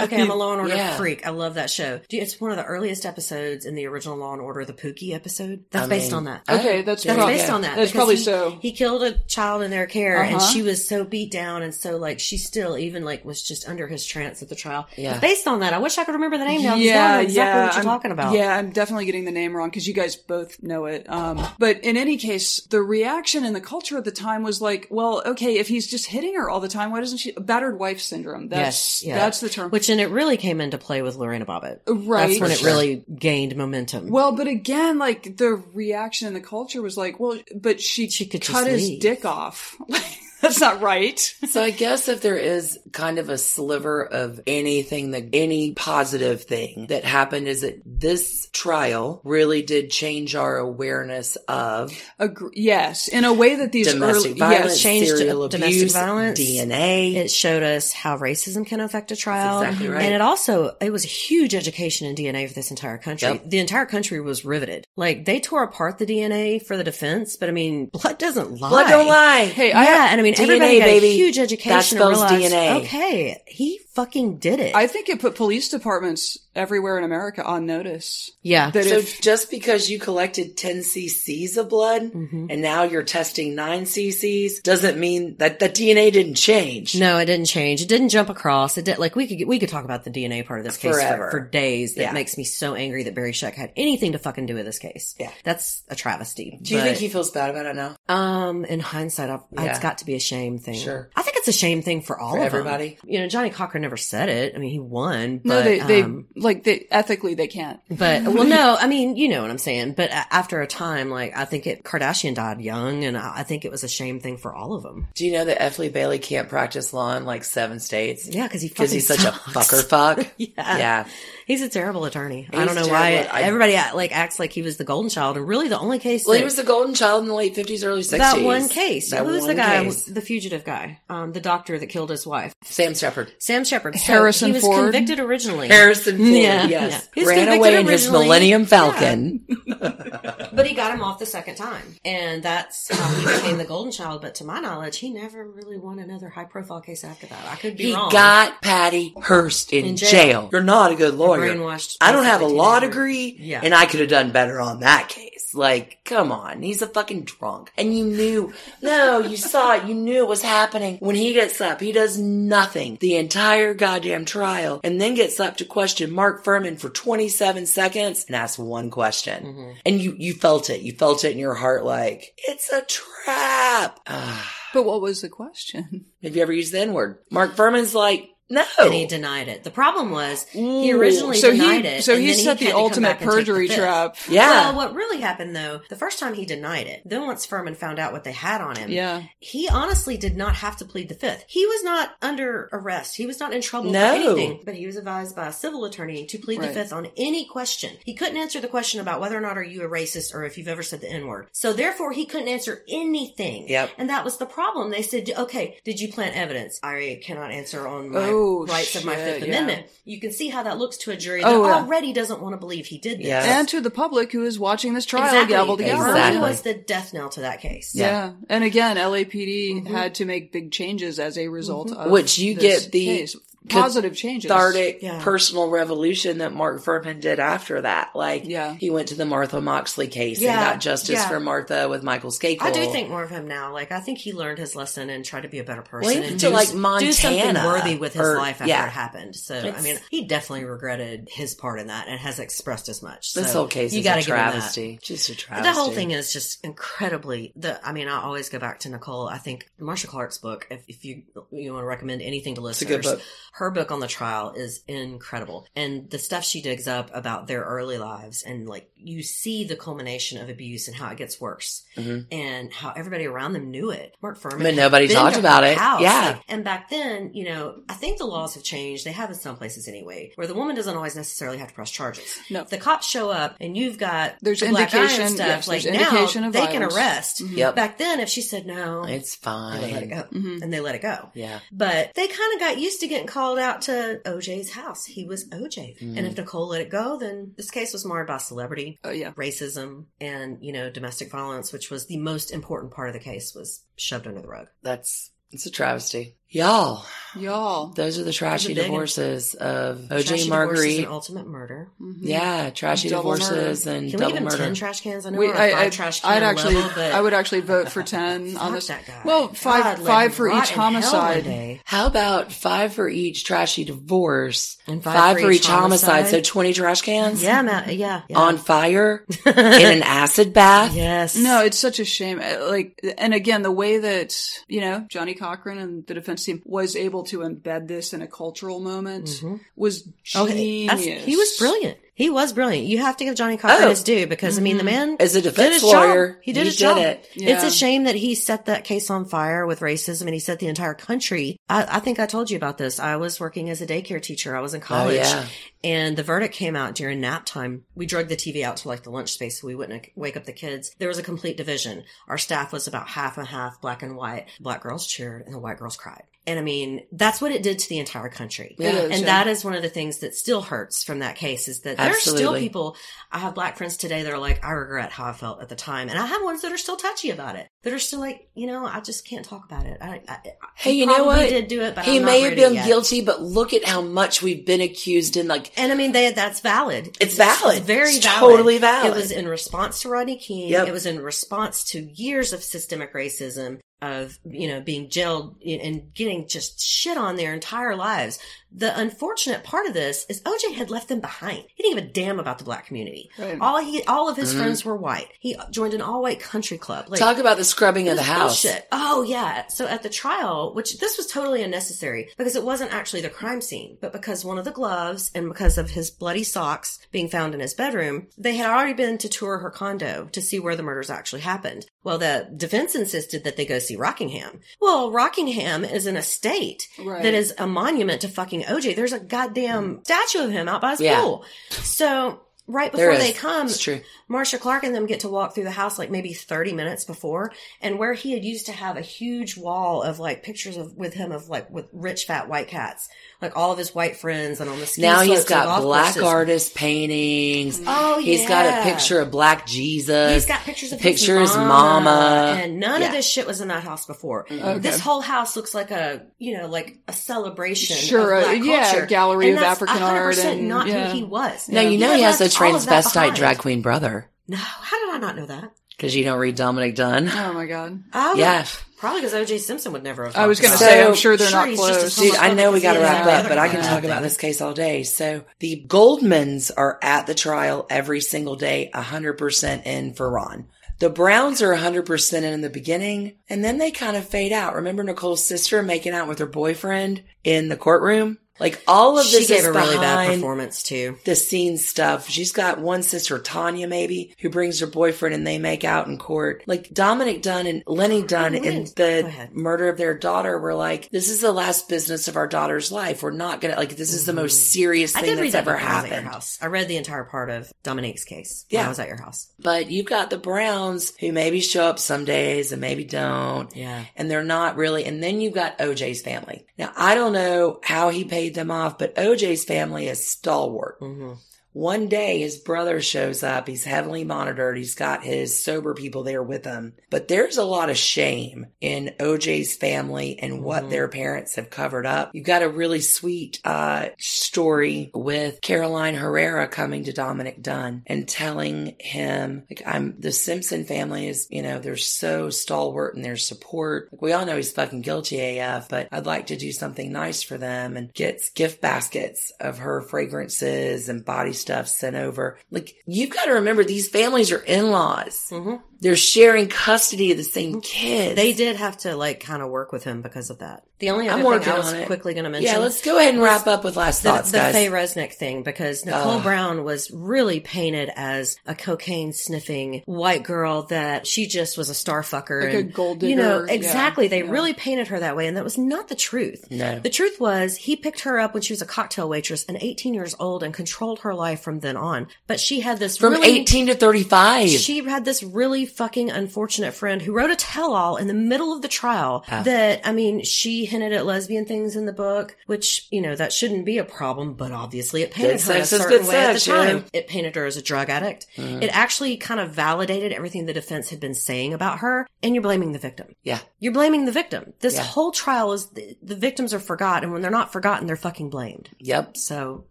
okay 0.00 0.20
i'm 0.20 0.30
a 0.30 0.34
law 0.34 0.52
and 0.52 0.60
order 0.62 0.74
Yeah. 0.74 0.96
freak 0.96 1.26
i 1.26 1.30
love 1.30 1.54
that 1.54 1.70
show 1.70 2.00
it's 2.10 2.40
one 2.40 2.50
of 2.50 2.56
the 2.56 2.64
earliest 2.64 3.04
episodes 3.06 3.64
in 3.66 3.74
the 3.74 3.86
original 3.86 4.16
law 4.16 4.32
and 4.32 4.40
order 4.42 4.64
the 4.64 4.72
pookie 4.72 4.91
episode 5.14 5.64
that's 5.70 5.86
I 5.86 5.88
based 5.88 6.10
mean, 6.10 6.16
on 6.18 6.24
that 6.24 6.42
Okay, 6.48 6.82
that's 6.82 7.04
That's 7.04 7.16
prob- 7.16 7.28
based 7.28 7.50
on 7.50 7.60
that. 7.62 7.76
That's 7.76 7.92
probably 7.92 8.16
he, 8.16 8.22
so. 8.22 8.58
He 8.60 8.72
killed 8.72 9.02
a 9.02 9.12
child 9.26 9.62
in 9.62 9.70
their 9.70 9.86
care, 9.86 10.22
and 10.22 10.36
Uh-huh. 10.36 10.52
she 10.52 10.62
was 10.62 10.86
so 10.86 11.04
beat 11.04 11.30
down, 11.30 11.62
and 11.62 11.74
so 11.74 11.96
like 11.96 12.20
she 12.20 12.36
still 12.36 12.76
even 12.78 13.04
like 13.04 13.24
was 13.24 13.42
just 13.42 13.68
under 13.68 13.86
his 13.86 14.04
trance 14.06 14.42
at 14.42 14.48
the 14.48 14.54
trial. 14.54 14.86
Yeah. 14.96 15.12
It's 15.12 15.20
based 15.20 15.46
on 15.48 15.60
that. 15.60 15.72
I 15.72 15.78
wish 15.78 15.98
I 15.98 16.04
could 16.04 16.12
remember 16.14 16.38
the 16.38 16.44
name 16.44 16.62
now. 16.62 16.74
'cause 16.74 16.84
now 16.84 17.06
I 17.06 17.16
know 17.16 17.20
exactly 17.22 17.60
what 17.62 17.66
you're 17.66 17.74
I'm- 17.76 17.84
talking 17.84 18.10
about. 18.12 18.34
Yeah, 18.34 18.56
I'm 18.56 18.70
definitely 18.70 19.06
getting 19.06 19.24
the 19.24 19.30
name 19.32 19.56
wrong 19.56 19.68
because 19.70 19.86
you 19.88 19.94
guys 19.94 20.16
both 20.16 20.62
know 20.62 20.84
it. 20.86 21.08
Um, 21.08 21.44
but 21.58 21.82
in 21.84 21.96
any 21.96 22.16
case, 22.16 22.60
the 22.70 22.82
reaction 22.82 23.44
and 23.44 23.54
the 23.56 23.60
culture 23.60 23.96
at 23.98 24.04
the 24.04 24.10
time 24.12 24.42
was 24.42 24.60
like, 24.60 24.86
well, 24.90 25.22
okay, 25.26 25.58
if 25.58 25.68
he's 25.68 25.86
just 25.86 26.06
hitting 26.06 26.34
her 26.34 26.48
all 26.50 26.60
the 26.60 26.68
time, 26.68 26.90
why 26.90 27.00
doesn't 27.00 27.18
she 27.18 27.32
battered 27.32 27.78
wife 27.78 28.00
syndrome? 28.00 28.48
That's 28.48 29.02
yes, 29.02 29.08
yeah. 29.08 29.16
that's 29.18 29.40
the 29.40 29.48
term. 29.48 29.70
Which 29.70 29.88
and 29.88 30.00
it 30.00 30.08
really 30.08 30.36
came 30.36 30.60
into 30.60 30.78
play 30.78 31.02
with 31.02 31.16
Lorena 31.16 31.46
Bobbitt. 31.46 31.80
Right. 31.86 32.28
That's 32.28 32.40
when 32.40 32.50
it 32.50 32.62
really 32.62 33.04
gained 33.18 33.56
momentum. 33.56 34.08
well, 34.10 34.32
but 34.32 34.46
again, 34.46 34.81
like 34.90 35.36
the 35.36 35.62
reaction 35.72 36.28
in 36.28 36.34
the 36.34 36.40
culture 36.40 36.82
was 36.82 36.96
like, 36.96 37.20
well, 37.20 37.38
but 37.54 37.80
she, 37.80 38.08
could 38.26 38.42
cut 38.42 38.66
his 38.66 38.88
leave. 38.88 39.00
dick 39.00 39.24
off. 39.24 39.76
That's 40.42 40.60
not 40.60 40.82
right. 40.82 41.18
So 41.48 41.62
I 41.62 41.70
guess 41.70 42.08
if 42.08 42.20
there 42.20 42.36
is 42.36 42.78
kind 42.92 43.18
of 43.18 43.28
a 43.28 43.38
sliver 43.38 44.04
of 44.04 44.40
anything 44.46 45.12
that 45.12 45.28
any 45.32 45.72
positive 45.72 46.42
thing 46.42 46.86
that 46.88 47.04
happened 47.04 47.46
is 47.48 47.60
that 47.62 47.80
this 47.86 48.48
trial 48.52 49.20
really 49.24 49.62
did 49.62 49.90
change 49.90 50.34
our 50.34 50.58
awareness 50.58 51.36
of 51.48 51.92
Agre- 52.20 52.50
yes, 52.54 53.08
in 53.08 53.24
a 53.24 53.32
way 53.32 53.54
that 53.56 53.72
these 53.72 53.92
domestic 53.92 54.32
early, 54.32 54.38
violence, 54.38 54.64
yes, 54.72 54.80
changed 54.82 55.08
serial 55.16 55.48
domestic 55.48 55.76
abuse, 55.76 55.92
violence, 55.92 56.40
DNA. 56.40 57.14
It 57.14 57.30
showed 57.30 57.62
us 57.62 57.92
how 57.92 58.18
racism 58.18 58.66
can 58.66 58.80
affect 58.80 59.12
a 59.12 59.16
trial, 59.16 59.60
That's 59.60 59.74
exactly 59.74 59.94
right. 59.94 60.02
and 60.04 60.14
it 60.14 60.20
also 60.20 60.76
it 60.80 60.90
was 60.90 61.04
a 61.04 61.08
huge 61.08 61.54
education 61.54 62.06
in 62.08 62.14
DNA 62.16 62.48
for 62.48 62.54
this 62.54 62.70
entire 62.70 62.98
country. 62.98 63.28
Yep. 63.28 63.48
The 63.48 63.58
entire 63.58 63.86
country 63.86 64.20
was 64.20 64.44
riveted. 64.44 64.86
Like 64.96 65.24
they 65.24 65.40
tore 65.40 65.62
apart 65.62 65.98
the 65.98 66.06
DNA 66.06 66.64
for 66.64 66.76
the 66.76 66.84
defense, 66.84 67.36
but 67.36 67.48
I 67.48 67.52
mean, 67.52 67.86
blood 67.86 68.18
doesn't 68.18 68.60
lie. 68.60 68.68
Blood 68.68 68.88
don't 68.88 69.06
lie. 69.06 69.44
Hey, 69.44 69.68
yeah, 69.68 69.78
I, 69.78 70.08
and 70.12 70.20
I 70.20 70.24
mean, 70.24 70.31
DNA, 70.34 70.40
everybody 70.42 70.78
got 70.78 70.84
baby. 70.86 71.06
a 71.08 71.14
huge 71.14 71.38
education 71.38 71.70
That 71.70 71.84
spells 71.84 72.20
realized, 72.20 72.52
DNA. 72.54 72.80
okay, 72.82 73.42
he 73.46 73.80
fucking 73.94 74.38
did 74.38 74.58
it. 74.60 74.74
I 74.74 74.86
think 74.86 75.08
it 75.08 75.20
put 75.20 75.34
police 75.36 75.68
departments 75.68 76.38
everywhere 76.54 76.98
in 76.98 77.04
America 77.04 77.42
on 77.44 77.64
notice. 77.66 78.30
yeah, 78.42 78.70
That 78.70 78.84
So 78.84 78.96
if 78.98 79.20
just 79.22 79.50
because 79.50 79.88
you 79.90 79.98
collected 79.98 80.56
10 80.56 80.78
cc's 80.80 81.56
of 81.56 81.68
blood 81.70 82.02
Mm-hmm. 82.12 82.46
and 82.50 82.60
now 82.60 82.82
you're 82.82 83.02
testing 83.02 83.54
9 83.54 83.82
cc's 83.84 84.60
doesn't 84.60 84.98
mean 84.98 85.36
that 85.38 85.58
the 85.60 85.68
DNA 85.68 86.12
didn't 86.12 86.34
change. 86.34 86.94
No, 86.98 87.16
it 87.18 87.24
didn't 87.26 87.46
change. 87.46 87.80
It 87.80 87.88
didn't 87.88 88.10
jump 88.10 88.28
across. 88.28 88.76
It 88.76 88.84
did 88.84 88.98
like 88.98 89.16
we 89.16 89.26
could 89.26 89.48
we 89.48 89.58
could 89.58 89.68
talk 89.70 89.84
about 89.84 90.04
the 90.04 90.10
DNA 90.10 90.44
part 90.46 90.58
of 90.60 90.64
this 90.66 90.76
case 90.76 90.92
Forever. 90.94 91.30
for, 91.30 91.38
for 91.38 91.48
days. 91.48 91.94
That 91.94 92.02
Yeah. 92.02 92.12
makes 92.12 92.36
me 92.36 92.44
so 92.44 92.74
angry 92.74 93.04
that 93.04 93.14
Barry 93.14 93.32
Scheck 93.32 93.54
had 93.54 93.72
anything 93.76 94.12
to 94.12 94.18
fucking 94.18 94.46
do 94.46 94.54
with 94.54 94.66
this 94.66 94.78
case. 94.78 95.14
Yeah. 95.18 95.30
that's 95.44 95.82
a 95.88 95.94
travesty. 95.96 96.58
Do 96.60 96.74
you 96.74 96.80
But, 96.80 96.84
think 96.84 96.98
he 96.98 97.08
feels 97.08 97.30
bad 97.30 97.50
about 97.50 97.66
it 97.66 97.76
now? 97.76 97.96
Um, 98.08 98.64
in 98.66 98.80
hindsight, 98.80 99.30
I've, 99.30 99.40
Yeah. 99.52 99.64
it's 99.64 99.78
got 99.78 99.98
to 99.98 100.04
be 100.06 100.14
a 100.14 100.20
shame 100.20 100.58
thing. 100.58 100.74
Sure. 100.74 101.08
I 101.16 101.22
think 101.22 101.31
it's 101.42 101.48
a 101.48 101.58
shame 101.58 101.82
thing 101.82 102.02
for 102.02 102.18
all 102.18 102.32
For 102.32 102.38
of 102.38 102.44
everybody? 102.44 102.98
Them. 103.00 103.10
You 103.10 103.20
know, 103.20 103.28
Johnnie 103.28 103.50
Cochran 103.50 103.82
never 103.82 103.96
said 103.96 104.28
it. 104.28 104.54
I 104.54 104.58
mean, 104.58 104.70
he 104.70 104.78
won, 104.78 105.38
but 105.38 105.48
no, 105.48 105.62
they 105.62 105.80
they 105.80 106.02
um, 106.02 106.26
like 106.36 106.62
they 106.64 106.86
ethically 106.90 107.34
they 107.34 107.48
can't. 107.48 107.80
but 107.90 108.22
well, 108.24 108.44
no, 108.46 108.76
I 108.78 108.86
mean, 108.86 109.16
you 109.16 109.28
know 109.28 109.42
what 109.42 109.50
I'm 109.50 109.58
saying. 109.58 109.94
But 109.94 110.10
after 110.12 110.60
a 110.60 110.66
time, 110.66 111.10
like 111.10 111.36
I 111.36 111.44
think 111.44 111.66
it, 111.66 111.82
Kardashian 111.82 112.34
died 112.36 112.60
young, 112.60 113.04
and 113.04 113.18
I, 113.18 113.38
I 113.38 113.42
think 113.42 113.64
it 113.64 113.70
was 113.72 113.82
a 113.82 113.88
shame 113.88 114.20
thing 114.20 114.36
for 114.36 114.54
all 114.54 114.74
of 114.74 114.82
them. 114.84 115.08
Do 115.14 115.26
you 115.26 115.32
know 115.32 115.44
that 115.44 115.60
F. 115.60 115.78
Lee 115.78 115.88
Bailey 115.88 116.18
can't 116.20 116.48
practice 116.48 116.92
law 116.92 117.16
in 117.16 117.24
like 117.24 117.42
seven 117.44 117.80
states? 117.80 118.28
Yeah, 118.28 118.46
because 118.46 118.62
he 118.62 118.68
Because 118.68 118.90
fucking 118.90 118.94
he's 118.94 119.06
such 119.08 119.18
sucks. 119.18 119.46
a 119.46 119.50
fucker 119.50 119.88
fuck. 119.88 120.26
yeah. 120.36 120.78
Yeah. 120.78 121.06
He's 121.52 121.60
a 121.60 121.68
terrible 121.68 122.06
attorney. 122.06 122.48
I 122.50 122.64
don't 122.64 122.74
know 122.74 122.86
why. 122.88 123.28
I- 123.30 123.42
everybody 123.42 123.74
like 123.94 124.10
acts 124.16 124.38
like 124.38 124.52
he 124.54 124.62
was 124.62 124.78
the 124.78 124.84
golden 124.84 125.10
child, 125.10 125.36
and 125.36 125.46
really 125.46 125.68
the 125.68 125.78
only 125.78 125.98
case. 125.98 126.26
Well, 126.26 126.38
he 126.38 126.42
was 126.44 126.56
the 126.56 126.62
golden 126.64 126.94
child 126.94 127.22
in 127.24 127.28
the 127.28 127.34
late 127.34 127.54
50s, 127.54 127.84
early 127.84 128.00
60s. 128.00 128.16
that 128.18 128.40
one 128.42 128.70
case. 128.70 129.10
That 129.10 129.26
Who's 129.26 129.44
the 129.44 129.54
guy? 129.54 129.84
case. 129.84 130.04
The 130.04 130.22
fugitive 130.22 130.64
guy, 130.64 131.00
um, 131.10 131.32
the 131.34 131.40
doctor 131.42 131.78
that 131.78 131.88
killed 131.88 132.08
his 132.08 132.26
wife, 132.26 132.54
Sam 132.64 132.94
Sheppard. 132.94 133.32
Sam 133.38 133.64
Sheppard. 133.64 133.96
So 133.98 134.00
Harrison 134.04 134.48
He 134.48 134.52
was 134.54 134.62
Ford? 134.62 134.84
convicted 134.92 135.20
originally. 135.20 135.68
Harrison 135.68 136.16
Ford, 136.16 136.28
Yeah, 136.30 136.64
yes. 136.66 136.70
yeah. 136.70 137.00
He 137.14 137.20
was 137.20 137.28
Ran 137.28 137.38
convicted 137.48 137.58
away 137.74 137.80
in 137.80 137.86
his. 137.86 138.10
Millennium 138.10 138.64
Falcon. 138.64 139.44
but 139.78 140.66
he 140.66 140.74
got 140.74 140.94
him 140.94 141.02
off 141.02 141.18
the 141.18 141.26
second 141.26 141.56
time, 141.56 141.96
and 142.04 142.42
that's 142.42 142.88
how 142.96 143.08
he 143.14 143.26
became 143.26 143.58
the 143.58 143.64
golden 143.66 143.92
child. 143.92 144.22
But 144.22 144.34
to 144.36 144.44
my 144.44 144.58
knowledge, 144.60 144.98
he 144.98 145.10
never 145.10 145.46
really 145.46 145.76
won 145.78 145.98
another 145.98 146.30
high-profile 146.30 146.80
case 146.80 147.04
after 147.04 147.26
that. 147.26 147.44
I 147.50 147.56
could 147.56 147.76
be 147.76 147.84
He 147.88 147.94
wrong. 147.94 148.10
got 148.10 148.62
Patty 148.62 149.12
Hearst 149.22 149.72
in, 149.72 149.84
In 149.84 149.96
jail. 149.96 150.10
jail. 150.10 150.48
You're 150.52 150.62
not 150.62 150.92
a 150.92 150.94
good 150.94 151.14
lawyer. 151.14 151.41
Brainwashed 151.50 151.96
I 152.00 152.12
don't 152.12 152.24
have 152.24 152.40
a 152.40 152.46
law 152.46 152.78
teenager. 152.80 152.90
degree, 152.92 153.36
Yeah. 153.38 153.60
and 153.62 153.74
I 153.74 153.86
could 153.86 154.00
have 154.00 154.08
done 154.08 154.30
better 154.32 154.60
on 154.60 154.80
that 154.80 155.08
case. 155.08 155.28
Like, 155.54 155.98
come 156.06 156.32
on, 156.32 156.62
he's 156.62 156.80
a 156.80 156.86
fucking 156.86 157.24
drunk, 157.24 157.72
and 157.76 157.94
you 157.96 158.06
knew. 158.06 158.54
No, 158.80 159.18
you 159.20 159.36
saw 159.36 159.74
it. 159.74 159.84
You 159.84 159.92
knew 159.94 160.24
it 160.24 160.28
was 160.28 160.40
happening. 160.40 160.96
When 161.00 161.14
he 161.14 161.34
gets 161.34 161.60
up, 161.60 161.78
he 161.80 161.92
does 161.92 162.18
nothing 162.18 162.96
the 163.00 163.16
entire 163.16 163.74
goddamn 163.74 164.24
trial, 164.24 164.80
and 164.82 164.98
then 164.98 165.14
gets 165.14 165.38
up 165.40 165.58
to 165.58 165.66
question 165.66 166.10
Mark 166.10 166.42
Fuhrman 166.42 166.78
for 166.80 166.88
27 166.88 167.66
seconds 167.66 168.24
and 168.26 168.34
asks 168.36 168.58
one 168.58 168.88
question, 168.90 169.44
Mm-hmm. 169.44 169.70
and 169.84 170.00
you 170.00 170.14
you 170.18 170.32
felt 170.32 170.70
it. 170.70 170.80
You 170.80 170.92
felt 170.92 171.22
it 171.24 171.32
in 171.32 171.38
your 171.38 171.54
heart, 171.54 171.84
like 171.84 172.32
it's 172.48 172.72
a 172.72 172.82
trap. 172.82 174.00
But 174.74 174.84
what 174.86 175.02
was 175.02 175.20
the 175.20 175.28
question? 175.28 176.06
Have 176.22 176.34
you 176.34 176.40
ever 176.40 176.50
used 176.52 176.72
the 176.72 176.80
N 176.80 176.94
word? 176.94 177.18
Mark 177.30 177.56
Fuhrman's 177.56 177.94
like, 177.94 178.30
no. 178.50 178.64
And 178.78 178.92
he 178.92 179.06
denied 179.06 179.48
it. 179.48 179.64
The 179.64 179.70
problem 179.70 180.10
was 180.10 180.46
he 180.48 180.92
originally 180.92 181.38
So 181.38 181.52
he- 181.52 181.58
denied 181.60 181.84
it. 181.84 182.04
so 182.04 182.16
he 182.18 182.34
set 182.34 182.58
the 182.58 182.66
to 182.66 182.70
come 182.72 182.80
ultimate 182.80 183.08
take 183.10 183.18
the 183.20 183.24
perjury 183.26 183.68
trap. 183.68 184.16
Yeah. 184.28 184.68
Well, 184.70 184.76
what 184.76 184.94
really 184.94 185.20
happened 185.20 185.56
though, 185.56 185.80
the 185.88 185.96
first 185.96 186.18
time 186.18 186.34
he 186.34 186.44
denied 186.44 186.86
it, 186.86 187.02
then 187.04 187.26
once 187.26 187.46
Fuhrman 187.46 187.76
found 187.76 187.98
out 187.98 188.12
what 188.12 188.24
they 188.24 188.32
had 188.32 188.60
on 188.60 188.76
him, 188.76 188.90
Yeah. 188.90 189.22
he 189.38 189.68
honestly 189.68 190.16
did 190.16 190.36
not 190.36 190.56
have 190.56 190.76
to 190.78 190.84
plead 190.84 191.08
the 191.08 191.14
fifth. 191.14 191.44
He 191.46 191.64
was 191.66 191.82
not 191.82 192.10
under 192.20 192.68
arrest. 192.72 193.16
He 193.16 193.26
was 193.26 193.40
not 193.40 193.52
in 193.54 193.62
trouble 193.62 193.90
No. 193.90 194.08
for 194.08 194.14
anything, 194.32 194.60
but 194.64 194.74
he 194.74 194.86
was 194.86 194.96
advised 194.96 195.34
by 195.34 195.46
a 195.48 195.52
civil 195.52 195.84
attorney 195.84 196.26
to 196.26 196.38
plead 196.38 196.58
Right. 196.60 196.68
the 196.68 196.74
fifth 196.74 196.92
on 196.92 197.08
any 197.16 197.44
question. 197.46 197.96
He 198.04 198.14
couldn't 198.14 198.36
answer 198.36 198.60
the 198.60 198.68
question 198.68 199.00
about 199.00 199.20
whether 199.20 199.36
or 199.36 199.40
not 199.40 199.56
are 199.56 199.62
you 199.64 199.82
a 199.82 199.88
racist 199.88 200.34
or 200.34 200.44
if 200.44 200.58
you've 200.58 200.68
ever 200.68 200.82
said 200.82 201.00
the 201.00 201.10
N 201.10 201.26
word. 201.26 201.48
So 201.52 201.72
therefore 201.72 202.12
he 202.12 202.26
couldn't 202.26 202.48
answer 202.48 202.82
anything. 202.88 203.68
Yep. 203.68 203.90
And 203.98 204.10
that 204.10 204.24
was 204.24 204.36
the 204.36 204.46
problem. 204.46 204.90
They 204.90 205.02
said, 205.02 205.30
okay, 205.36 205.78
did 205.84 206.00
you 206.00 206.12
plant 206.12 206.36
evidence? 206.36 206.78
I 206.82 207.20
cannot 207.22 207.50
answer 207.50 207.86
on 207.86 208.10
my 208.10 208.28
Oh, 208.28 208.41
Oh, 208.42 208.66
rights 208.66 208.96
of 208.96 209.04
my 209.04 209.14
Fifth 209.14 209.40
yeah. 209.40 209.46
Amendment. 209.46 209.86
You 210.04 210.20
can 210.20 210.32
see 210.32 210.48
how 210.48 210.62
that 210.64 210.78
looks 210.78 210.96
to 210.98 211.10
a 211.10 211.16
jury 211.16 211.42
that 211.42 211.48
Oh, 211.48 211.64
yeah. 211.64 211.74
already 211.74 212.12
doesn't 212.12 212.40
want 212.40 212.54
to 212.54 212.56
believe 212.56 212.86
he 212.86 212.98
did 212.98 213.20
this. 213.20 213.26
And 213.28 213.68
to 213.68 213.80
the 213.80 213.90
public 213.90 214.32
who 214.32 214.44
is 214.44 214.58
watching 214.58 214.94
this 214.94 215.06
trial, 215.06 215.26
Exactly. 215.26 215.54
gavel 215.54 215.76
to 215.76 215.84
gavel. 215.84 216.04
Bernie 216.12 216.38
was 216.38 216.62
the 216.62 216.74
death 216.74 217.14
knell 217.14 217.28
to 217.30 217.40
that 217.40 217.60
case. 217.60 217.94
Yeah. 217.94 218.32
And 218.48 218.64
again, 218.64 218.96
LAPD 218.96 219.74
mm-hmm. 219.76 219.94
had 219.94 220.16
to 220.16 220.24
make 220.24 220.52
big 220.52 220.72
changes 220.72 221.18
as 221.18 221.38
a 221.38 221.48
result 221.48 221.88
mm-hmm. 221.88 222.00
of 222.00 222.10
Which 222.10 222.38
you 222.38 222.54
this 222.54 222.82
get 222.84 222.92
the 222.92 223.04
case. 223.06 223.36
Positive 223.68 224.14
changes. 224.16 224.50
cathartic 224.50 224.98
Yeah. 225.02 225.20
personal 225.22 225.68
revolution 225.70 226.38
that 226.38 226.52
Mark 226.52 226.82
Fuhrman 226.82 227.20
did 227.20 227.38
after 227.38 227.80
that. 227.82 228.10
Like, 228.14 228.44
Yeah. 228.46 228.74
he 228.74 228.90
went 228.90 229.08
to 229.08 229.14
the 229.14 229.24
Martha 229.24 229.60
Moxley 229.60 230.08
case 230.08 230.40
Yeah, 230.40 230.50
and 230.52 230.72
got 230.74 230.80
justice 230.80 231.10
yeah. 231.16 231.28
for 231.28 231.38
Martha 231.40 231.88
with 231.88 232.02
Michael 232.02 232.30
Skakel. 232.30 232.62
I 232.62 232.70
do 232.72 232.90
think 232.90 233.08
more 233.08 233.22
of 233.22 233.30
him 233.30 233.46
now. 233.46 233.72
Like 233.72 233.92
I 233.92 234.00
think 234.00 234.18
he 234.18 234.32
learned 234.32 234.58
his 234.58 234.74
lesson 234.74 235.10
and 235.10 235.24
tried 235.24 235.42
to 235.42 235.48
be 235.48 235.58
a 235.60 235.64
better 235.64 235.82
person 235.82 236.14
Well, 236.20 236.28
and 236.30 236.40
to, 236.40 236.46
do, 236.48 236.52
like, 236.52 236.68
do 237.00 237.12
something 237.12 237.54
worthy 237.64 237.96
with 237.96 238.14
his 238.14 238.22
or- 238.26 238.36
life 238.36 238.60
after 238.60 238.72
it 238.72 238.90
happened. 238.90 239.36
So 239.36 239.56
I 239.56 239.80
mean, 239.80 239.98
he 240.10 240.24
definitely 240.26 240.64
regretted 240.64 241.28
his 241.30 241.54
part 241.54 241.78
in 241.80 241.86
that 241.86 242.08
and 242.08 242.18
has 242.18 242.38
expressed 242.38 242.88
as 242.88 243.02
much. 243.02 243.32
this 243.34 243.52
whole 243.52 243.66
case 243.68 243.92
you 243.92 244.00
is 244.00 244.04
gotta 244.04 244.20
a 244.20 244.22
give 244.22 244.30
him 244.30 244.36
that. 244.36 244.50
travesty. 244.52 244.98
Just 245.02 245.28
a 245.30 245.34
travesty. 245.36 245.68
The 245.68 245.74
whole 245.74 245.90
thing 245.92 246.10
is 246.10 246.32
just 246.32 246.64
incredibly. 246.64 247.52
The 247.56 247.84
I 247.86 247.92
mean, 247.92 248.08
I 248.08 248.22
always 248.22 248.48
go 248.48 248.58
back 248.58 248.80
to 248.80 248.88
Nicole. 248.90 249.28
I 249.28 249.38
think 249.38 249.68
Marcia 249.78 250.06
Clark's 250.06 250.38
book. 250.38 250.66
If, 250.70 250.82
if 250.88 251.04
you 251.04 251.22
you 251.50 251.72
want 251.72 251.82
to 251.82 251.86
recommend 251.86 252.22
anything 252.22 252.54
to 252.56 252.60
a 252.60 252.62
listeners, 252.62 252.90
good 252.90 253.02
book. 253.02 253.22
Her 253.52 253.70
book 253.70 253.90
on 253.92 254.00
the 254.00 254.06
trial 254.08 254.52
is 254.52 254.82
incredible, 254.88 255.66
and 255.76 256.10
the 256.10 256.18
stuff 256.18 256.44
she 256.44 256.62
digs 256.62 256.88
up 256.88 257.10
about 257.12 257.46
their 257.46 257.62
early 257.62 257.98
lives, 257.98 258.42
and 258.42 258.66
like 258.68 258.90
you 258.96 259.22
see 259.22 259.64
the 259.64 259.76
culmination 259.76 260.40
of 260.40 260.48
abuse 260.48 260.88
and 260.88 260.96
how 260.96 261.10
it 261.10 261.18
gets 261.18 261.40
worse, 261.40 261.82
and 261.96 262.72
how 262.72 262.92
everybody 262.96 263.26
around 263.26 263.52
them 263.52 263.70
knew 263.70 263.90
it. 263.90 264.14
Mark 264.22 264.38
Fuhrman, 264.40 264.62
But 264.62 264.74
nobody 264.74 265.08
talked 265.08 265.36
about 265.36 265.64
it. 265.64 265.76
house, 265.76 266.00
Yeah. 266.00 266.20
like, 266.36 266.40
and 266.48 266.64
back 266.64 266.88
then, 266.88 267.30
you 267.34 267.44
know, 267.44 267.82
I 267.88 267.94
think 267.94 268.18
the 268.18 268.24
laws 268.26 268.54
have 268.54 268.62
changed. 268.62 269.04
They 269.04 269.12
have 269.12 269.30
in 269.30 269.36
some 269.36 269.56
places 269.56 269.86
anyway, 269.88 270.32
where 270.36 270.46
the 270.46 270.54
woman 270.54 270.74
doesn't 270.76 270.96
always 270.96 271.16
necessarily 271.16 271.58
have 271.58 271.68
to 271.68 271.74
press 271.74 271.90
charges. 271.90 272.38
No. 272.50 272.60
If 272.62 272.70
the 272.70 272.78
cops 272.78 273.06
show 273.08 273.30
up 273.30 273.56
and 273.60 273.76
you've 273.76 273.98
got 273.98 274.36
There's 274.40 274.60
the 274.60 274.68
black 274.68 274.94
eye 274.94 274.98
and 274.98 275.10
indication- 275.10 275.36
stuff, 275.36 275.46
yes, 275.48 275.68
like 275.68 275.82
there's 275.82 275.94
now 275.98 276.08
indication 276.10 276.44
of 276.44 276.52
they 276.52 276.60
can 276.66 276.76
violence. 276.88 276.94
arrest. 276.96 277.40
Yep. 277.40 277.74
Back 277.76 277.98
then, 277.98 278.20
if 278.20 278.28
she 278.28 278.40
said 278.40 278.66
no, 278.66 279.04
It's 279.04 279.36
they 279.36 279.50
let 279.50 279.92
it 279.92 279.98
fine. 280.00 280.08
go, 280.08 280.22
Mm-hmm. 280.32 280.62
and 280.62 280.72
they 280.72 280.80
let 280.80 280.94
it 280.94 281.02
go. 281.02 281.30
Yeah. 281.34 281.58
But 281.70 282.14
they 282.14 282.28
kind 282.28 282.54
of 282.54 282.60
got 282.60 282.78
used 282.78 283.00
to 283.00 283.08
getting 283.08 283.26
called 283.42 283.58
out 283.58 283.82
to 283.82 284.20
OJ's 284.24 284.70
house. 284.70 285.04
He 285.04 285.24
was 285.24 285.48
OJ, 285.50 285.96
and 286.00 286.16
Mm. 286.16 286.30
if 286.30 286.36
Nicole 286.36 286.68
let 286.68 286.80
it 286.80 286.90
go, 286.90 287.18
then 287.18 287.54
this 287.56 287.72
case 287.72 287.92
was 287.92 288.04
marred 288.04 288.28
by 288.28 288.36
celebrity, 288.38 289.00
Oh, 289.02 289.10
yeah. 289.10 289.32
racism, 289.32 290.04
and 290.20 290.58
you 290.60 290.72
know 290.72 290.90
domestic 290.90 291.28
violence, 291.32 291.72
which 291.72 291.90
was 291.90 292.06
the 292.06 292.18
most 292.18 292.52
important 292.52 292.92
part 292.92 293.08
of 293.08 293.14
the 293.14 293.18
case, 293.20 293.52
was 293.52 293.82
shoved 293.96 294.28
under 294.28 294.40
the 294.40 294.46
rug. 294.46 294.68
That's, 294.82 295.32
it's 295.50 295.66
a 295.66 295.70
travesty. 295.72 296.36
Y'all, 296.52 297.04
Y'all. 297.34 297.86
those 297.94 298.18
are 298.18 298.24
the 298.24 298.32
trashy 298.32 298.74
big- 298.74 298.84
divorces 298.84 299.54
of 299.54 300.06
Trashy 300.08 300.22
OJ 300.22 300.26
divorces 300.44 300.48
Marguerite. 300.50 300.98
and 300.98 301.06
ultimate 301.08 301.46
murder. 301.46 301.88
Yeah, 302.20 302.68
trashy 302.70 303.08
Double 303.08 303.32
divorces 303.32 303.86
murder. 303.86 303.98
and 303.98 304.10
Can 304.10 304.18
we 304.18 304.22
double 304.22 304.34
give 304.34 304.42
murder. 304.42 304.56
ten 304.58 304.74
trash 304.74 305.00
cans? 305.00 305.24
I 305.24 305.30
know 305.30 305.38
We, 305.38 305.48
we're 305.48 305.54
on 305.54 305.60
I, 305.62 305.70
five 305.70 305.78
I, 305.86 305.88
trash 305.90 306.20
can 306.20 306.30
I'd 306.30 306.42
actually, 306.42 306.74
level, 306.74 307.02
I 307.02 307.20
would 307.22 307.32
actually 307.32 307.60
vote 307.62 307.88
for 307.90 308.02
ten 308.02 308.42
on 308.48 308.52
Fuck 308.56 308.72
this. 308.74 308.86
that 308.88 309.06
guy. 309.06 309.22
Well, 309.24 309.48
five, 309.48 309.82
God, 309.96 310.06
five 310.06 310.34
for 310.34 310.46
each 310.48 310.54
in 310.54 310.60
hell 310.60 310.76
one 310.84 310.92
homicide. 311.02 311.80
How 311.84 312.06
about 312.06 312.52
five 312.52 312.92
for 312.92 313.08
each 313.08 313.44
trashy 313.46 313.84
divorce 313.84 314.76
And 314.86 315.02
five, 315.02 315.40
for 315.40 315.50
each 315.50 315.66
homicide. 315.66 316.26
So 316.26 316.42
20 316.42 316.74
trash 316.74 317.00
cans 317.00 317.42
Yeah, 317.42 317.62
Matt. 317.62 317.94
Yeah, 317.96 318.22
yeah. 318.28 318.38
on 318.38 318.58
fire 318.58 319.24
in 319.46 319.52
an 319.56 320.02
acid 320.02 320.52
bath. 320.52 320.94
yes. 320.94 321.34
No, 321.34 321.64
it's 321.64 321.78
such 321.78 321.98
a 321.98 322.04
shame. 322.04 322.40
Uh, 322.40 322.66
Like, 322.68 323.00
and 323.16 323.32
again, 323.32 323.62
the 323.62 323.72
way 323.72 323.98
that 323.98 324.34
you 324.68 324.82
know 324.82 325.06
Johnnie 325.08 325.34
Cochran 325.34 325.78
and 325.78 326.06
the 326.06 326.12
defense 326.12 326.41
team 326.44 326.62
was 326.64 326.96
able 326.96 327.24
to 327.24 327.38
embed 327.40 327.88
this 327.88 328.12
in 328.12 328.22
a 328.22 328.26
cultural 328.26 328.80
moment 328.80 329.26
mm-hmm. 329.26 329.56
was 329.76 330.08
Oh, 330.34 330.46
genius. 330.48 330.90
that's- 330.90 331.24
he 331.24 331.36
was 331.36 331.56
brilliant. 331.58 331.98
He 332.14 332.28
was 332.28 332.52
brilliant. 332.52 332.86
You 332.86 332.98
have 332.98 333.16
to 333.16 333.24
give 333.24 333.34
Johnnie 333.36 333.56
Cochran 333.56 333.84
Oh. 333.84 333.88
his 333.88 334.02
due 334.02 334.26
because 334.26 334.58
I 334.58 334.60
mean 334.60 334.76
the 334.76 334.84
mm-hmm. 334.84 335.08
man 335.08 335.16
As 335.18 335.34
a 335.34 335.40
did 335.40 335.54
defense 335.54 335.76
his 335.76 335.82
lawyer, 335.84 336.32
job. 336.34 336.36
He 336.42 336.52
did 336.52 336.60
he 336.60 336.66
his 336.66 336.76
did 336.76 336.84
job. 336.84 336.98
it. 336.98 337.28
It's 337.34 337.64
a 337.64 337.70
shame 337.70 338.04
that 338.04 338.14
he 338.14 338.34
set 338.34 338.66
that 338.66 338.84
case 338.84 339.08
on 339.08 339.24
fire 339.24 339.66
with 339.66 339.80
racism 339.80 340.22
and 340.22 340.34
he 340.34 340.38
set 340.38 340.58
the 340.58 340.68
entire 340.68 340.92
country. 340.92 341.56
I, 341.70 341.86
I 341.96 342.00
think 342.00 342.20
I 342.20 342.26
told 342.26 342.50
you 342.50 342.58
about 342.58 342.76
this. 342.76 343.00
I 343.00 343.16
was 343.16 343.40
working 343.40 343.70
as 343.70 343.80
a 343.80 343.86
daycare 343.86 344.20
teacher. 344.20 344.54
I 344.54 344.60
was 344.60 344.74
in 344.74 344.82
oh, 344.82 344.84
college. 344.84 345.16
yeah. 345.16 345.46
And 345.82 346.16
the 346.16 346.22
verdict 346.22 346.54
came 346.54 346.76
out 346.76 346.94
during 346.94 347.20
nap 347.20 347.46
time. 347.46 347.84
We 347.94 348.04
drugged 348.06 348.28
the 348.28 348.36
TV 348.36 348.62
out 348.62 348.76
to 348.78 348.88
like 348.88 349.02
the 349.04 349.10
lunch 349.10 349.30
space 349.32 349.60
so 349.60 349.66
we 349.66 349.74
wouldn't 349.74 350.06
wake 350.14 350.36
up 350.36 350.44
the 350.44 350.52
kids. 350.52 350.94
There 350.98 351.08
was 351.08 351.18
a 351.18 351.22
complete 351.24 351.56
division. 351.56 352.04
Our 352.28 352.38
staff 352.38 352.72
was 352.72 352.86
about 352.86 353.08
half 353.08 353.38
and 353.38 353.48
half, 353.48 353.80
black 353.80 354.02
and 354.02 354.16
white. 354.16 354.46
Black 354.60 354.82
girls 354.82 355.06
cheered 355.06 355.42
and 355.46 355.54
the 355.54 355.58
white 355.58 355.78
girls 355.78 355.96
cried. 355.96 356.24
And 356.46 356.58
I 356.58 356.62
mean, 356.62 357.06
that's 357.12 357.40
what 357.40 357.52
it 357.52 357.62
did 357.62 357.78
to 357.78 357.88
the 357.88 357.98
entire 357.98 358.28
country. 358.28 358.74
Is, 358.78 359.10
and 359.10 359.20
yeah. 359.20 359.26
that 359.26 359.46
is 359.46 359.64
one 359.64 359.74
of 359.74 359.82
the 359.82 359.88
things 359.88 360.18
that 360.18 360.34
still 360.34 360.60
hurts 360.60 361.04
from 361.04 361.20
that 361.20 361.36
case 361.36 361.68
is 361.68 361.80
that 361.82 361.98
there's 361.98 362.22
still 362.22 362.58
people. 362.58 362.96
I 363.30 363.38
have 363.38 363.54
black 363.54 363.76
friends 363.76 363.96
today 363.96 364.24
that 364.24 364.32
are 364.32 364.38
like, 364.38 364.64
I 364.64 364.72
regret 364.72 365.12
how 365.12 365.26
I 365.26 365.32
felt 365.32 365.62
at 365.62 365.68
the 365.68 365.76
time. 365.76 366.08
And 366.08 366.18
I 366.18 366.26
have 366.26 366.42
ones 366.42 366.62
that 366.62 366.72
are 366.72 366.78
still 366.78 366.96
touchy 366.96 367.30
about 367.30 367.54
it. 367.54 367.68
That 367.82 367.92
are 367.92 367.98
still 367.98 368.18
like, 368.20 368.48
you 368.54 368.66
know, 368.66 368.84
I 368.84 369.00
just 369.00 369.26
can't 369.26 369.44
talk 369.44 369.64
about 369.64 369.86
it. 369.86 369.98
I, 370.00 370.22
I, 370.28 370.38
Hey, 370.74 370.92
you 370.92 371.06
know 371.06 371.24
what? 371.24 371.48
did 371.48 371.68
do 371.68 371.82
it, 371.82 371.94
but 371.94 372.04
he 372.04 372.18
I'm 372.18 372.24
may 372.24 372.40
have 372.40 372.56
been 372.56 372.74
guilty, 372.86 373.22
but 373.22 373.40
look 373.42 373.72
at 373.72 373.84
how 373.84 374.02
much 374.02 374.42
we've 374.42 374.66
been 374.66 374.80
accused 374.80 375.36
in 375.36 375.46
like 375.46 375.72
And 375.78 375.92
I 375.92 375.94
mean, 375.94 376.12
they, 376.12 376.32
that's 376.32 376.60
valid. 376.60 377.16
It's 377.20 377.36
valid. 377.36 377.84
very 377.84 378.10
It's 378.10 378.24
valid. 378.24 378.56
totally 378.56 378.78
valid. 378.78 379.12
It 379.12 379.14
was 379.14 379.30
in 379.30 379.46
response 379.46 380.02
to 380.02 380.08
Rodney 380.08 380.36
King. 380.36 380.70
Yep. 380.70 380.88
It 380.88 380.92
was 380.92 381.06
in 381.06 381.20
response 381.20 381.84
to 381.84 382.00
years 382.00 382.52
of 382.52 382.62
systemic 382.62 383.14
racism, 383.14 383.80
of, 384.02 384.38
you 384.44 384.68
know, 384.68 384.80
being 384.80 385.08
jailed 385.08 385.56
and 385.64 386.12
getting 386.12 386.48
just 386.48 386.80
shit 386.80 387.16
on 387.16 387.36
their 387.36 387.54
entire 387.54 387.96
lives. 387.96 388.38
The 388.74 388.98
unfortunate 388.98 389.64
part 389.64 389.86
of 389.86 389.94
this 389.94 390.24
is 390.28 390.40
OJ 390.42 390.74
had 390.74 390.90
left 390.90 391.08
them 391.08 391.20
behind. 391.20 391.64
He 391.74 391.82
didn't 391.82 391.96
give 391.98 392.04
a 392.04 392.12
damn 392.12 392.40
about 392.40 392.58
the 392.58 392.64
black 392.64 392.86
community. 392.86 393.30
Right. 393.38 393.58
All 393.60 393.80
he, 393.82 394.02
all 394.04 394.28
of 394.28 394.36
his 394.36 394.54
friends 394.54 394.84
were 394.84 394.96
white. 394.96 395.28
He 395.40 395.56
joined 395.70 395.94
an 395.94 396.00
all 396.00 396.22
white 396.22 396.40
country 396.40 396.78
club. 396.78 397.06
Like, 397.08 397.20
Mm-hmm. 397.20 397.28
talk 397.28 397.38
about 397.38 397.56
the 397.58 397.64
scrubbing 397.64 398.08
of 398.08 398.16
the 398.16 398.22
house. 398.22 398.62
bullshit. 398.62 398.88
Oh 398.92 399.22
yeah. 399.22 399.66
So 399.68 399.86
at 399.86 400.02
the 400.02 400.08
trial, 400.08 400.72
which 400.74 400.98
this 400.98 401.16
was 401.16 401.26
totally 401.26 401.62
unnecessary 401.62 402.30
because 402.38 402.56
it 402.56 402.64
wasn't 402.64 402.92
actually 402.94 403.22
the 403.22 403.28
crime 403.30 403.60
scene, 403.60 403.98
but 404.00 404.12
because 404.12 404.44
one 404.44 404.58
of 404.58 404.64
the 404.64 404.70
gloves 404.70 405.30
and 405.34 405.48
because 405.48 405.76
of 405.78 405.90
his 405.90 406.10
bloody 406.10 406.42
socks 406.44 406.98
being 407.10 407.28
found 407.28 407.54
in 407.54 407.60
his 407.60 407.74
bedroom, 407.74 408.28
they 408.38 408.56
had 408.56 408.70
already 408.70 408.94
been 408.94 409.18
to 409.18 409.28
tour 409.28 409.58
her 409.58 409.70
condo 409.70 410.28
to 410.32 410.40
see 410.40 410.58
where 410.58 410.76
the 410.76 410.82
murders 410.82 411.10
actually 411.10 411.42
happened. 411.42 411.86
Well, 412.04 412.18
the 412.18 412.48
defense 412.56 412.94
insisted 412.94 413.44
that 413.44 413.56
they 413.56 413.66
go 413.66 413.78
see 413.78 413.96
Rockingham. 413.96 414.60
Well, 414.80 415.10
Rockingham 415.12 415.84
is 415.84 416.06
an 416.06 416.16
estate 416.16 416.88
Right. 416.98 417.22
that 417.22 417.34
is 417.34 417.54
a 417.58 417.66
monument 417.66 418.20
to 418.22 418.28
fucking 418.28 418.61
OJ. 418.64 418.96
There's 418.96 419.12
a 419.12 419.20
goddamn 419.20 419.98
mm. 419.98 420.04
statue 420.04 420.44
of 420.44 420.50
him 420.50 420.68
out 420.68 420.80
by 420.80 420.90
his 420.90 421.00
Yeah. 421.00 421.20
pool. 421.20 421.44
So 421.70 422.40
right 422.66 422.90
before 422.92 423.16
they 423.16 423.32
come, 423.32 423.66
It's. 423.66 423.86
Marcia 424.28 424.56
Clark 424.58 424.84
and 424.84 424.94
them 424.94 425.06
get 425.06 425.20
to 425.20 425.28
walk 425.28 425.54
through 425.54 425.64
the 425.64 425.70
house 425.70 425.98
like 425.98 426.10
maybe 426.10 426.32
30 426.32 426.72
minutes 426.72 427.04
before. 427.04 427.52
And 427.80 427.98
where 427.98 428.14
he 428.14 428.32
had 428.32 428.44
used 428.44 428.66
to 428.66 428.72
have 428.72 428.96
a 428.96 429.00
huge 429.02 429.56
wall 429.58 430.02
of 430.02 430.18
like 430.18 430.42
pictures 430.42 430.76
of 430.76 430.96
with 430.96 431.12
him 431.14 431.32
of 431.32 431.48
like 431.48 431.68
with 431.70 431.86
rich 431.92 432.24
fat 432.24 432.48
white 432.48 432.68
cats, 432.68 433.08
like 433.42 433.56
all 433.56 433.72
of 433.72 433.78
his 433.78 433.94
white 433.94 434.16
friends 434.16 434.60
and 434.60 434.70
on 434.70 434.78
the 434.78 434.86
ski 434.86 435.02
Now 435.02 435.20
he's 435.20 435.44
got 435.44 435.82
black 435.82 436.14
courses. 436.14 436.22
artist 436.22 436.74
paintings. 436.74 437.80
Oh, 437.86 438.18
yeah. 438.18 438.24
He's 438.38 438.48
got 438.48 438.66
a 438.66 438.82
picture 438.90 439.20
of 439.20 439.30
black 439.30 439.66
Jesus. 439.66 440.32
He's 440.32 440.46
got 440.46 440.60
pictures 440.60 440.92
of 440.92 441.00
picture 441.00 441.40
his 441.40 441.50
his 441.50 441.56
mama, 441.58 442.00
mama. 442.04 442.60
and 442.62 442.78
none 442.80 443.00
Yeah. 443.00 443.08
of 443.08 443.12
this 443.12 443.26
shit 443.28 443.46
was 443.46 443.60
in 443.60 443.68
that 443.68 443.82
house 443.82 444.06
before. 444.06 444.46
This 444.48 445.00
whole 445.00 445.20
house 445.20 445.56
looks 445.56 445.74
like 445.74 445.90
a 445.90 446.22
you 446.38 446.56
know 446.56 446.68
like 446.68 446.98
a 447.08 447.12
celebration. 447.12 447.96
Sure, 447.96 448.34
of 448.34 448.44
uh, 448.44 448.46
black 448.48 448.64
yeah, 448.64 448.90
culture. 448.92 449.06
gallery 449.06 449.48
And 449.50 449.58
of 449.58 449.64
African 449.64 450.02
art 450.02 450.34
100% 450.36 450.44
and- 450.44 450.68
not 450.68 450.86
yeah. 450.86 451.08
who 451.10 451.16
he 451.16 451.24
was. 451.24 451.68
Now 451.68 451.80
you 451.82 451.98
know 451.98 452.14
he 452.14 452.22
has 452.22 452.40
a 452.40 452.48
left 452.60 452.72
all 452.72 452.76
of 452.76 452.84
that 452.86 453.04
transvestite 453.04 453.34
drag 453.34 453.58
queen 453.58 453.82
brother 453.82 454.30
No, 454.48 454.56
how 454.56 454.98
did 455.06 455.14
I 455.14 455.18
not 455.18 455.36
know 455.36 455.46
that? 455.46 455.72
because 455.96 456.16
you 456.16 456.24
don't 456.24 456.40
read 456.40 456.56
Dominick 456.56 456.96
Dunne. 456.96 457.28
Oh 457.32 457.52
my 457.52 457.66
god. 457.66 458.02
Oh, 458.12 458.34
Yeah. 458.34 458.66
Probably 458.98 459.20
because 459.20 459.34
O.J. 459.34 459.58
Simpson 459.58 459.92
would 459.92 460.04
never 460.04 460.26
have. 460.26 460.36
I 460.36 460.46
was 460.46 460.60
going 460.60 460.70
to 460.70 460.76
about 460.76 460.88
say, 460.90 461.02
it. 461.02 461.08
I'm 461.08 461.14
sure 461.16 461.36
they're 461.36 461.50
not 461.50 461.68
he's 461.68 461.78
just 461.78 462.16
close. 462.16 462.16
Dude, 462.16 462.36
I 462.36 462.54
know 462.54 462.70
we 462.70 462.80
got 462.80 462.92
to 462.92 463.00
as 463.00 463.04
he 463.04 463.04
is 463.04 463.10
wrap 463.10 463.26
every 463.26 463.32
up, 463.32 463.48
but 463.48 463.58
I 463.58 463.68
can 463.68 463.82
talk 463.82 464.04
about 464.04 464.22
this 464.22 464.36
case 464.36 464.60
all 464.60 464.74
day. 464.74 465.02
So 465.02 465.44
the 465.58 465.84
Goldmans 465.88 466.70
are 466.76 467.00
at 467.02 467.26
the 467.26 467.34
trial 467.34 467.84
every 467.90 468.20
single 468.20 468.54
day, 468.54 468.90
100% 468.94 469.86
in 469.86 470.14
for 470.14 470.30
Ron. 470.30 470.66
The 471.00 471.10
Browns 471.10 471.62
are 471.62 471.74
100% 471.74 472.32
in 472.32 472.44
in 472.44 472.60
the 472.60 472.70
beginning, 472.70 473.38
and 473.48 473.64
then 473.64 473.78
they 473.78 473.90
kind 473.90 474.16
of 474.16 474.24
fade 474.28 474.52
out. 474.52 474.76
Remember 474.76 475.02
Nicole's 475.02 475.44
sister 475.44 475.82
making 475.82 476.12
out 476.12 476.28
with 476.28 476.38
her 476.38 476.46
boyfriend 476.46 477.24
in 477.42 477.68
the 477.68 477.76
courtroom? 477.76 478.38
Like 478.60 478.82
all 478.86 479.18
of 479.18 479.24
this, 479.30 479.46
She 479.46 479.54
gave 479.54 479.64
a 479.64 479.72
really 479.72 479.96
bad 479.96 480.34
performance 480.34 480.82
too. 480.82 481.16
the 481.24 481.34
scene 481.34 481.78
stuff. 481.78 482.28
She's 482.28 482.52
got 482.52 482.80
one 482.80 483.02
sister, 483.02 483.38
Tanya, 483.38 483.88
maybe, 483.88 484.34
who 484.40 484.50
brings 484.50 484.80
her 484.80 484.86
boyfriend 484.86 485.34
and 485.34 485.46
they 485.46 485.58
make 485.58 485.84
out 485.84 486.06
in 486.06 486.18
court. 486.18 486.62
Like 486.66 486.90
Dominick 486.92 487.42
Dunne 487.42 487.66
and 487.66 487.82
Lenny 487.86 488.22
Dunne 488.22 488.54
in 488.54 488.84
the 488.96 489.48
murder 489.52 489.88
of 489.88 489.96
their 489.96 490.16
daughter 490.16 490.58
were 490.58 490.74
like, 490.74 491.08
this 491.10 491.28
is 491.28 491.40
the 491.40 491.52
last 491.52 491.88
business 491.88 492.28
of 492.28 492.36
our 492.36 492.46
daughter's 492.46 492.92
life. 492.92 493.22
We're 493.22 493.30
not 493.32 493.60
gonna, 493.60 493.76
like, 493.76 493.96
this 493.96 494.12
is 494.12 494.26
the 494.26 494.32
most 494.32 494.70
serious 494.72 495.12
Mm-hmm. 495.12 495.18
I 495.18 495.22
thing 495.26 495.36
that's 495.36 495.52
that 495.52 495.58
ever 495.58 495.70
when 495.72 495.78
I 495.80 495.80
your 495.82 495.88
happened. 495.88 496.26
house. 496.28 496.58
I 496.62 496.66
read 496.66 496.88
the 496.88 496.96
entire 496.96 497.24
part 497.24 497.50
of 497.50 497.72
Dominique's 497.82 498.24
case. 498.24 498.66
Yeah. 498.70 498.84
I 498.86 498.88
was 498.88 498.98
at 498.98 499.08
your 499.08 499.20
house. 499.20 499.50
But 499.58 499.90
you've 499.90 500.06
got 500.06 500.30
the 500.30 500.38
Browns 500.38 501.12
who 501.18 501.32
maybe 501.32 501.60
show 501.60 501.84
up 501.84 501.98
some 501.98 502.24
days 502.24 502.72
and 502.72 502.80
maybe 502.80 503.04
don't. 503.04 503.74
Yeah. 503.74 504.04
And 504.16 504.30
they're 504.30 504.44
not 504.44 504.76
really. 504.76 505.04
And 505.04 505.22
then 505.22 505.40
you've 505.40 505.54
got 505.54 505.78
OJ's 505.78 506.22
family. 506.22 506.66
Now, 506.78 506.92
I 506.96 507.14
don't 507.14 507.32
know 507.32 507.80
how 507.82 508.10
he 508.10 508.24
paid 508.24 508.41
them 508.50 508.70
off, 508.70 508.98
but 508.98 509.14
OJ's 509.16 509.64
family 509.64 510.08
is 510.08 510.26
stalwart. 510.26 511.00
Mm-hmm. 511.00 511.32
One 511.72 512.08
day 512.08 512.40
his 512.40 512.58
brother 512.58 513.00
shows 513.00 513.42
up. 513.42 513.66
He's 513.66 513.84
heavily 513.84 514.24
monitored. 514.24 514.76
He's 514.76 514.94
got 514.94 515.24
his 515.24 515.62
sober 515.62 515.94
people 515.94 516.22
there 516.22 516.42
with 516.42 516.64
him. 516.64 516.94
But 517.10 517.28
there's 517.28 517.56
a 517.56 517.64
lot 517.64 517.88
of 517.88 517.96
shame 517.96 518.66
in 518.80 519.14
OJ's 519.18 519.76
family 519.76 520.38
and 520.38 520.62
what 520.62 520.90
their 520.90 521.08
parents 521.08 521.54
have 521.56 521.70
covered 521.70 522.06
up. 522.06 522.34
You've 522.34 522.44
got 522.44 522.62
a 522.62 522.68
really 522.68 523.00
sweet 523.00 523.60
uh, 523.64 524.08
story 524.18 525.10
with 525.14 525.60
Carolina 525.62 526.18
Herrera 526.18 526.68
coming 526.68 527.04
to 527.04 527.12
Dominick 527.12 527.62
Dunne 527.62 528.02
and 528.06 528.28
telling 528.28 528.96
him, 528.98 529.64
like, 529.70 529.82
I'm 529.86 530.20
the 530.20 530.32
Simpson 530.32 530.84
family 530.84 531.28
is, 531.28 531.46
you 531.50 531.62
know, 531.62 531.78
they're 531.78 531.96
so 531.96 532.50
stalwart 532.50 533.14
in 533.14 533.22
their 533.22 533.36
support. 533.36 534.08
Like, 534.12 534.22
we 534.22 534.32
all 534.32 534.44
know 534.44 534.56
he's 534.56 534.72
fucking 534.72 535.02
guilty 535.02 535.58
AF, 535.58 535.88
but 535.88 536.08
I'd 536.12 536.26
like 536.26 536.48
to 536.48 536.56
do 536.56 536.72
something 536.72 537.12
nice 537.12 537.42
for 537.42 537.56
them 537.56 537.96
and 537.96 538.12
gets 538.12 538.50
gift 538.50 538.80
baskets 538.80 539.52
of 539.58 539.78
her 539.78 540.02
fragrances 540.02 541.08
and 541.08 541.24
body 541.24 541.52
stuff 541.62 541.88
sent 541.88 542.16
over. 542.16 542.58
Like, 542.70 542.94
you've 543.06 543.30
got 543.30 543.46
to 543.46 543.52
remember 543.52 543.84
these 543.84 544.08
families 544.08 544.52
are 544.52 544.62
in-laws. 544.62 545.48
Mm-hmm. 545.50 545.76
They're 546.00 546.16
sharing 546.16 546.68
custody 546.68 547.30
of 547.30 547.38
the 547.38 547.44
same 547.44 547.72
mm-hmm. 547.72 547.80
kids. 547.80 548.36
They 548.36 548.52
did 548.52 548.76
have 548.76 548.98
to 548.98 549.16
like 549.16 549.40
kind 549.40 549.62
of 549.62 549.70
work 549.70 549.92
with 549.92 550.04
him 550.04 550.20
because 550.20 550.50
of 550.50 550.58
that. 550.58 550.84
The 551.02 551.10
only 551.10 551.28
I'm 551.28 551.44
other 551.44 551.58
thing 551.58 551.72
I 551.72 551.78
was 551.78 551.92
on 551.92 551.98
it. 551.98 552.06
quickly 552.06 552.32
going 552.32 552.44
to 552.44 552.50
mention. 552.50 552.72
Yeah, 552.72 552.78
let's 552.78 553.02
go 553.02 553.18
ahead 553.18 553.34
and 553.34 553.42
wrap 553.42 553.66
up 553.66 553.82
with 553.82 553.96
last 553.96 554.22
the, 554.22 554.28
thoughts, 554.28 554.52
the 554.52 554.58
guys. 554.58 554.72
Faye 554.72 554.86
Resnick 554.86 555.32
thing 555.32 555.64
because 555.64 556.06
Nicole 556.06 556.36
Ugh. 556.38 556.42
Brown 556.44 556.84
was 556.84 557.10
really 557.10 557.58
painted 557.58 558.08
as 558.14 558.56
a 558.66 558.76
cocaine 558.76 559.32
sniffing 559.32 560.02
white 560.06 560.44
girl 560.44 560.84
that 560.84 561.26
she 561.26 561.48
just 561.48 561.76
was 561.76 561.90
a 561.90 561.94
star 561.94 562.22
fucker 562.22 562.62
Like 562.62 562.74
a 562.74 562.78
and 562.78 562.94
gold 562.94 563.20
You 563.24 563.34
know 563.34 563.62
digger. 563.62 563.66
Yeah, 563.66 563.74
exactly. 563.74 564.28
They 564.28 564.44
yeah. 564.44 564.50
really 564.52 564.74
painted 564.74 565.08
her 565.08 565.18
that 565.18 565.34
way, 565.36 565.48
and 565.48 565.56
that 565.56 565.64
was 565.64 565.76
not 565.76 566.06
the 566.06 566.14
truth. 566.14 566.66
No. 566.70 567.00
The 567.00 567.10
truth 567.10 567.40
was 567.40 567.76
he 567.76 567.96
picked 567.96 568.20
her 568.20 568.38
up 568.38 568.54
when 568.54 568.62
she 568.62 568.72
was 568.72 568.80
a 568.80 568.86
cocktail 568.86 569.28
waitress 569.28 569.64
and 569.64 569.76
18 569.80 570.14
years 570.14 570.36
old 570.38 570.62
and 570.62 570.72
controlled 570.72 571.18
her 571.20 571.34
life 571.34 571.62
from 571.62 571.80
then 571.80 571.96
on. 571.96 572.28
But 572.46 572.60
she 572.60 572.78
had 572.78 573.00
this 573.00 573.16
From 573.16 573.32
really, 573.32 573.58
18 573.58 573.86
to 573.88 573.94
35. 573.96 574.68
She 574.68 575.04
had 575.04 575.24
this 575.24 575.42
really 575.42 575.84
fucking 575.84 576.30
unfortunate 576.30 576.94
friend 576.94 577.20
who 577.20 577.32
wrote 577.32 577.50
a 577.50 577.56
tell-all 577.56 578.18
in 578.18 578.28
the 578.28 578.34
middle 578.34 578.72
of 578.72 578.82
the 578.82 578.88
trial 578.88 579.44
Ah. 579.48 579.62
that, 579.64 580.00
I 580.04 580.12
mean, 580.12 580.44
she 580.44 580.91
hinted 580.92 581.12
at 581.12 581.26
lesbian 581.26 581.66
things 581.66 581.96
in 581.96 582.06
the 582.06 582.12
book, 582.12 582.56
which, 582.66 583.08
you 583.10 583.20
know, 583.20 583.34
that 583.34 583.52
shouldn't 583.52 583.84
be 583.84 583.98
a 583.98 584.04
problem, 584.04 584.54
but 584.54 584.70
obviously 584.70 585.22
it 585.22 585.32
painted 585.32 585.60
Good 585.66 585.74
her 585.76 585.82
a 585.82 585.84
certain 585.84 586.26
way 586.28 586.36
at 586.36 586.52
the 586.52 586.60
sex, 586.60 586.66
yeah. 586.68 586.74
time. 586.92 587.04
It 587.12 587.26
painted 587.26 587.56
her 587.56 587.64
as 587.66 587.76
a 587.76 587.82
drug 587.82 588.08
addict. 588.08 588.46
Mhm. 588.56 588.82
It 588.82 588.90
actually 588.96 589.36
kind 589.36 589.58
of 589.58 589.70
validated 589.72 590.32
everything 590.32 590.66
the 590.66 590.72
defense 590.72 591.10
had 591.10 591.18
been 591.18 591.34
saying 591.34 591.74
about 591.74 591.98
her, 591.98 592.28
and 592.42 592.54
you're 592.54 592.62
blaming 592.62 592.92
the 592.92 592.98
victim. 593.00 593.34
Yeah. 593.42 593.58
You're 593.80 593.92
blaming 593.92 594.26
the 594.26 594.32
victim. 594.32 594.72
This 594.78 594.94
Yeah. 594.94 595.02
whole 595.02 595.32
trial 595.32 595.72
is 595.72 595.86
the, 595.90 596.16
the 596.22 596.36
victims 596.36 596.72
are 596.72 596.78
forgotten, 596.78 597.24
and 597.24 597.32
when 597.32 597.42
they're 597.42 597.50
not 597.50 597.72
forgotten, 597.72 598.06
they're 598.06 598.14
fucking 598.16 598.50
blamed. 598.50 598.90
Yep. 599.00 599.36
So, 599.36 599.86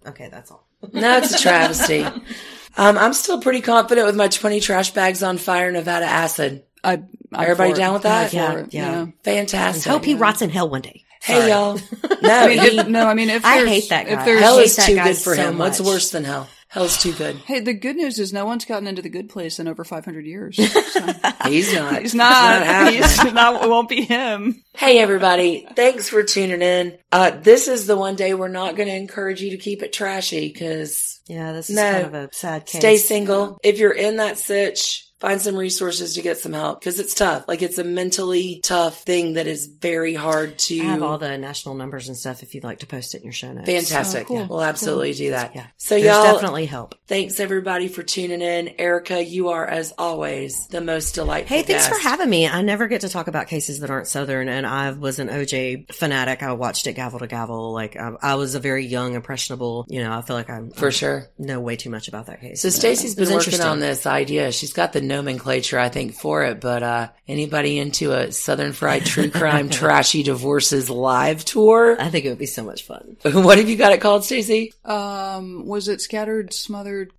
okay, 0.08 0.30
that's 0.32 0.50
all. 0.52 0.66
No, 0.94 1.18
it's 1.18 1.36
a 1.36 1.38
travesty. 1.40 2.04
um, 2.78 2.98
I'm 2.98 3.14
still 3.14 3.40
pretty 3.42 3.62
confident 3.62 4.08
with 4.08 4.16
my 4.16 4.28
20 4.28 4.60
trash 4.62 4.92
bags 4.92 5.22
on 5.22 5.38
fire 5.38 5.72
Nevada 5.72 6.06
acid. 6.06 6.64
I, 6.84 6.94
I'm 6.94 7.08
Everybody 7.34 7.74
down 7.74 7.94
with 7.94 8.04
that? 8.04 8.30
for 8.32 8.36
Yeah, 8.36 8.58
it, 8.60 8.74
yeah. 8.74 9.06
Fantastic. 9.24 9.92
Hope 9.92 10.04
he 10.06 10.16
rots 10.16 10.42
in 10.42 10.50
hell 10.50 10.70
one 10.70 10.82
day. 10.82 11.04
Hey, 11.22 11.38
Sorry. 11.40 11.50
y'all. 11.52 11.80
No, 12.22 12.30
I 12.40 12.48
mean, 12.48 12.60
if, 12.60 12.88
no, 12.88 13.06
I 13.08 13.14
mean, 13.16 13.30
if 13.32 13.44
I 13.44 13.66
hate 13.66 13.90
that 13.90 14.06
guy. 14.06 14.20
If 14.20 14.26
there's 14.26 14.42
hell 14.42 14.58
hate 14.60 14.66
is 14.66 14.76
too 14.76 14.94
good 14.96 15.18
for 15.18 15.36
so 15.36 15.50
him. 15.50 15.58
What's 15.58 15.82
worse 15.82 16.12
than 16.12 16.24
hell? 16.24 16.48
Hell's 16.68 17.02
too 17.02 17.14
good. 17.14 17.36
Hey, 17.38 17.60
the 17.62 17.74
good 17.74 17.96
news 17.96 18.20
is 18.20 18.32
no 18.32 18.46
one's 18.46 18.64
gotten 18.66 18.88
into 18.88 19.02
the 19.02 19.10
good 19.10 19.28
place 19.28 19.60
in 19.60 19.68
over 19.68 19.84
500 19.84 20.26
years. 20.26 20.58
So. 20.92 21.50
He's 21.50 21.74
not. 21.74 22.02
He's 22.02 22.14
not. 22.14 22.32
happening. 22.64 23.02
He's 23.02 23.34
not. 23.34 23.64
It 23.64 23.70
won't 23.70 23.90
be 23.90 24.02
him. 24.04 24.64
Hey 24.76 25.00
everybody, 25.00 25.66
thanks 25.76 26.08
for 26.10 26.22
tuning 26.22 26.62
in. 26.62 26.98
Uh, 27.12 27.32
this 27.32 27.68
is 27.68 27.88
the 27.88 27.98
one 27.98 28.16
day 28.16 28.34
we're 28.36 28.48
not 28.48 28.76
going 28.76 28.88
to 28.88 28.96
encourage 28.96 29.42
you 29.42 29.50
to 29.52 29.58
keep 29.58 29.82
it 29.82 29.92
trashy 29.94 30.48
because 30.50 31.20
Yeah, 31.28 31.54
this 31.54 31.70
is 31.72 31.76
No. 31.78 31.92
kind 31.92 32.06
of 32.06 32.14
a 32.14 32.30
sad 32.34 32.66
case. 32.68 32.82
stay 32.82 32.98
single. 32.98 33.58
If 33.64 33.80
you're 33.80 33.92
in 33.94 34.18
that 34.18 34.38
sitch, 34.38 35.08
find 35.22 35.40
some 35.42 35.56
resources 35.56 36.16
to 36.16 36.22
get 36.22 36.38
some 36.40 36.52
help 36.54 36.80
because 36.82 37.00
it's 37.00 37.14
tough. 37.14 37.46
Like 37.48 37.62
it's 37.62 37.78
a 37.78 37.84
mentally 37.84 38.60
tough 38.64 39.04
thing 39.04 39.34
that 39.34 39.48
is 39.48 39.68
very 39.68 40.16
hard 40.16 40.58
to. 40.60 40.80
I 40.82 40.86
have 40.86 41.04
all 41.04 41.18
the 41.18 41.38
national 41.38 41.76
numbers 41.76 42.08
and 42.08 42.18
stuff 42.18 42.44
if 42.44 42.54
you'd 42.56 42.64
like 42.64 42.80
to 42.80 42.88
post 42.88 43.14
it 43.16 43.20
in 43.20 43.24
your 43.26 43.34
show 43.34 43.54
notes. 43.54 43.68
Fantastic. 43.70 44.24
Oh, 44.24 44.26
cool. 44.28 44.46
We'll 44.48 44.64
absolutely 44.64 45.14
do 45.14 45.30
that. 45.32 45.56
Yeah. 45.56 45.68
So 45.78 45.96
There's 45.96 46.08
y'all, 46.08 46.34
definitely 46.34 46.66
help. 46.66 46.96
thanks 47.08 47.40
everybody 47.40 47.88
for 47.88 48.04
tuning 48.04 48.42
in. 48.42 48.70
Erica, 48.80 49.24
you 49.24 49.50
are 49.50 49.66
as 49.66 49.94
always 49.98 50.68
the 50.68 50.82
most 50.82 51.16
delightful. 51.16 51.56
Hey, 51.56 51.64
thanks 51.64 51.88
for 51.88 52.00
having 52.00 52.30
me. 52.30 52.48
I 52.48 52.62
never 52.64 52.88
get 52.88 53.02
to 53.02 53.10
talk 53.10 53.28
about 53.28 53.48
cases 53.48 53.80
that 53.82 53.90
aren't 53.92 54.08
Southern, 54.08 54.50
and 54.50 54.66
I 54.66 54.92
was 54.92 55.20
an 55.20 55.28
OJ 55.30 55.94
fanatic. 55.94 56.42
I 56.42 56.54
watched 56.54 56.88
it 56.88 56.94
gavel 56.94 57.20
to 57.20 57.28
gavel. 57.28 57.72
Like 57.74 57.96
I, 57.96 58.12
I 58.22 58.36
was 58.36 58.56
a 58.56 58.60
very 58.60 58.86
young, 58.86 59.14
impressionable. 59.14 59.86
You 59.88 60.04
know, 60.04 60.12
I 60.12 60.22
feel 60.22 60.36
like 60.36 60.50
I'm 60.50 60.72
For 60.72 60.88
I 60.88 60.92
sure. 60.92 61.28
know 61.38 61.60
way 61.60 61.76
too 61.76 61.90
much 61.92 62.08
about 62.08 62.26
that 62.26 62.42
case. 62.42 62.62
So 62.62 62.70
Stacy's 62.70 63.16
been 63.16 63.32
working 63.32 63.62
on 63.62 63.80
this 63.80 64.06
idea. 64.08 64.52
She's 64.52 64.74
got 64.74 64.94
the 64.94 65.02
nomenclature, 65.12 65.78
I 65.80 65.90
think, 65.90 66.14
for 66.16 66.44
it. 66.46 66.60
But 66.62 66.84
uh 66.84 67.10
anybody 67.28 67.78
into 67.80 68.12
a 68.14 68.32
Southern 68.32 68.74
Fried 68.74 69.06
True 69.06 69.30
Crime 69.30 69.70
Trashy 69.80 70.24
Divorces 70.24 70.90
live 70.90 71.44
tour? 71.46 71.98
I 72.00 72.10
think 72.10 72.26
it 72.26 72.30
would 72.30 72.38
be 72.38 72.46
so 72.46 72.64
much 72.64 72.84
fun. 72.84 73.18
what 73.24 73.58
have 73.58 73.70
you 73.70 73.76
got 73.76 73.94
it 73.94 74.02
called, 74.02 74.24
Stacy? 74.24 74.74
Um, 74.86 75.66
was 75.68 75.88
it 75.88 76.02
scattered, 76.02 76.54
smothered, 76.54 77.12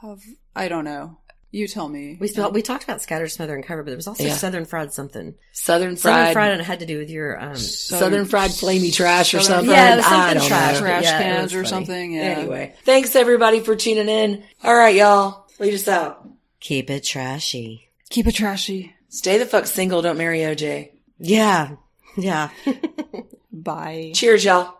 cov 0.00 0.22
I 0.54 0.68
don't 0.68 0.84
know. 0.84 1.18
You 1.50 1.66
tell 1.66 1.88
me. 1.88 2.18
We 2.20 2.28
still, 2.28 2.50
we 2.52 2.60
talked 2.60 2.84
about 2.84 3.00
scattered, 3.00 3.30
smother, 3.30 3.54
and 3.54 3.64
cover, 3.64 3.82
but 3.82 3.86
there 3.90 3.96
was 3.96 4.06
also 4.06 4.22
Yeah. 4.22 4.34
Southern 4.34 4.66
fried 4.66 4.92
something. 4.92 5.34
Southern 5.52 5.96
fried. 5.96 6.00
Southern 6.00 6.24
Fried, 6.24 6.32
fried, 6.34 6.50
and 6.52 6.60
it 6.60 6.64
had 6.64 6.80
to 6.80 6.86
do 6.86 6.98
with 6.98 7.08
your 7.08 7.40
um. 7.42 7.56
Southern 7.56 8.26
Fried 8.26 8.50
Flamey 8.50 8.92
Trash 8.94 9.32
or 9.32 9.40
something. 9.40 9.70
Yeah, 9.70 9.94
it 9.94 9.96
was 9.96 10.04
I 10.04 10.08
something 10.10 10.38
don't 10.40 10.48
trash. 10.48 10.74
know. 10.74 10.80
trash 10.80 11.02
Yeah, 11.04 11.22
cans 11.22 11.42
was 11.44 11.54
or 11.54 11.56
funny. 11.64 11.68
something. 11.68 12.12
Yeah. 12.12 12.20
Anyway, 12.22 12.74
thanks 12.84 13.16
everybody 13.16 13.60
for 13.60 13.76
tuning 13.76 14.10
in. 14.10 14.42
All 14.62 14.74
right, 14.74 14.94
y'all, 14.94 15.46
lead 15.58 15.72
us 15.72 15.88
out. 15.88 16.27
Keep 16.60 16.90
it 16.90 17.04
trashy. 17.04 17.90
Keep 18.10 18.26
it 18.26 18.34
trashy. 18.34 18.94
Stay 19.08 19.38
the 19.38 19.46
fuck 19.46 19.66
single. 19.66 20.02
Don't 20.02 20.18
marry 20.18 20.40
OJ. 20.40 20.90
Yeah, 21.18 21.76
yeah. 22.16 22.50
Bye. 23.52 24.12
Cheers, 24.14 24.44
y'all. 24.44 24.74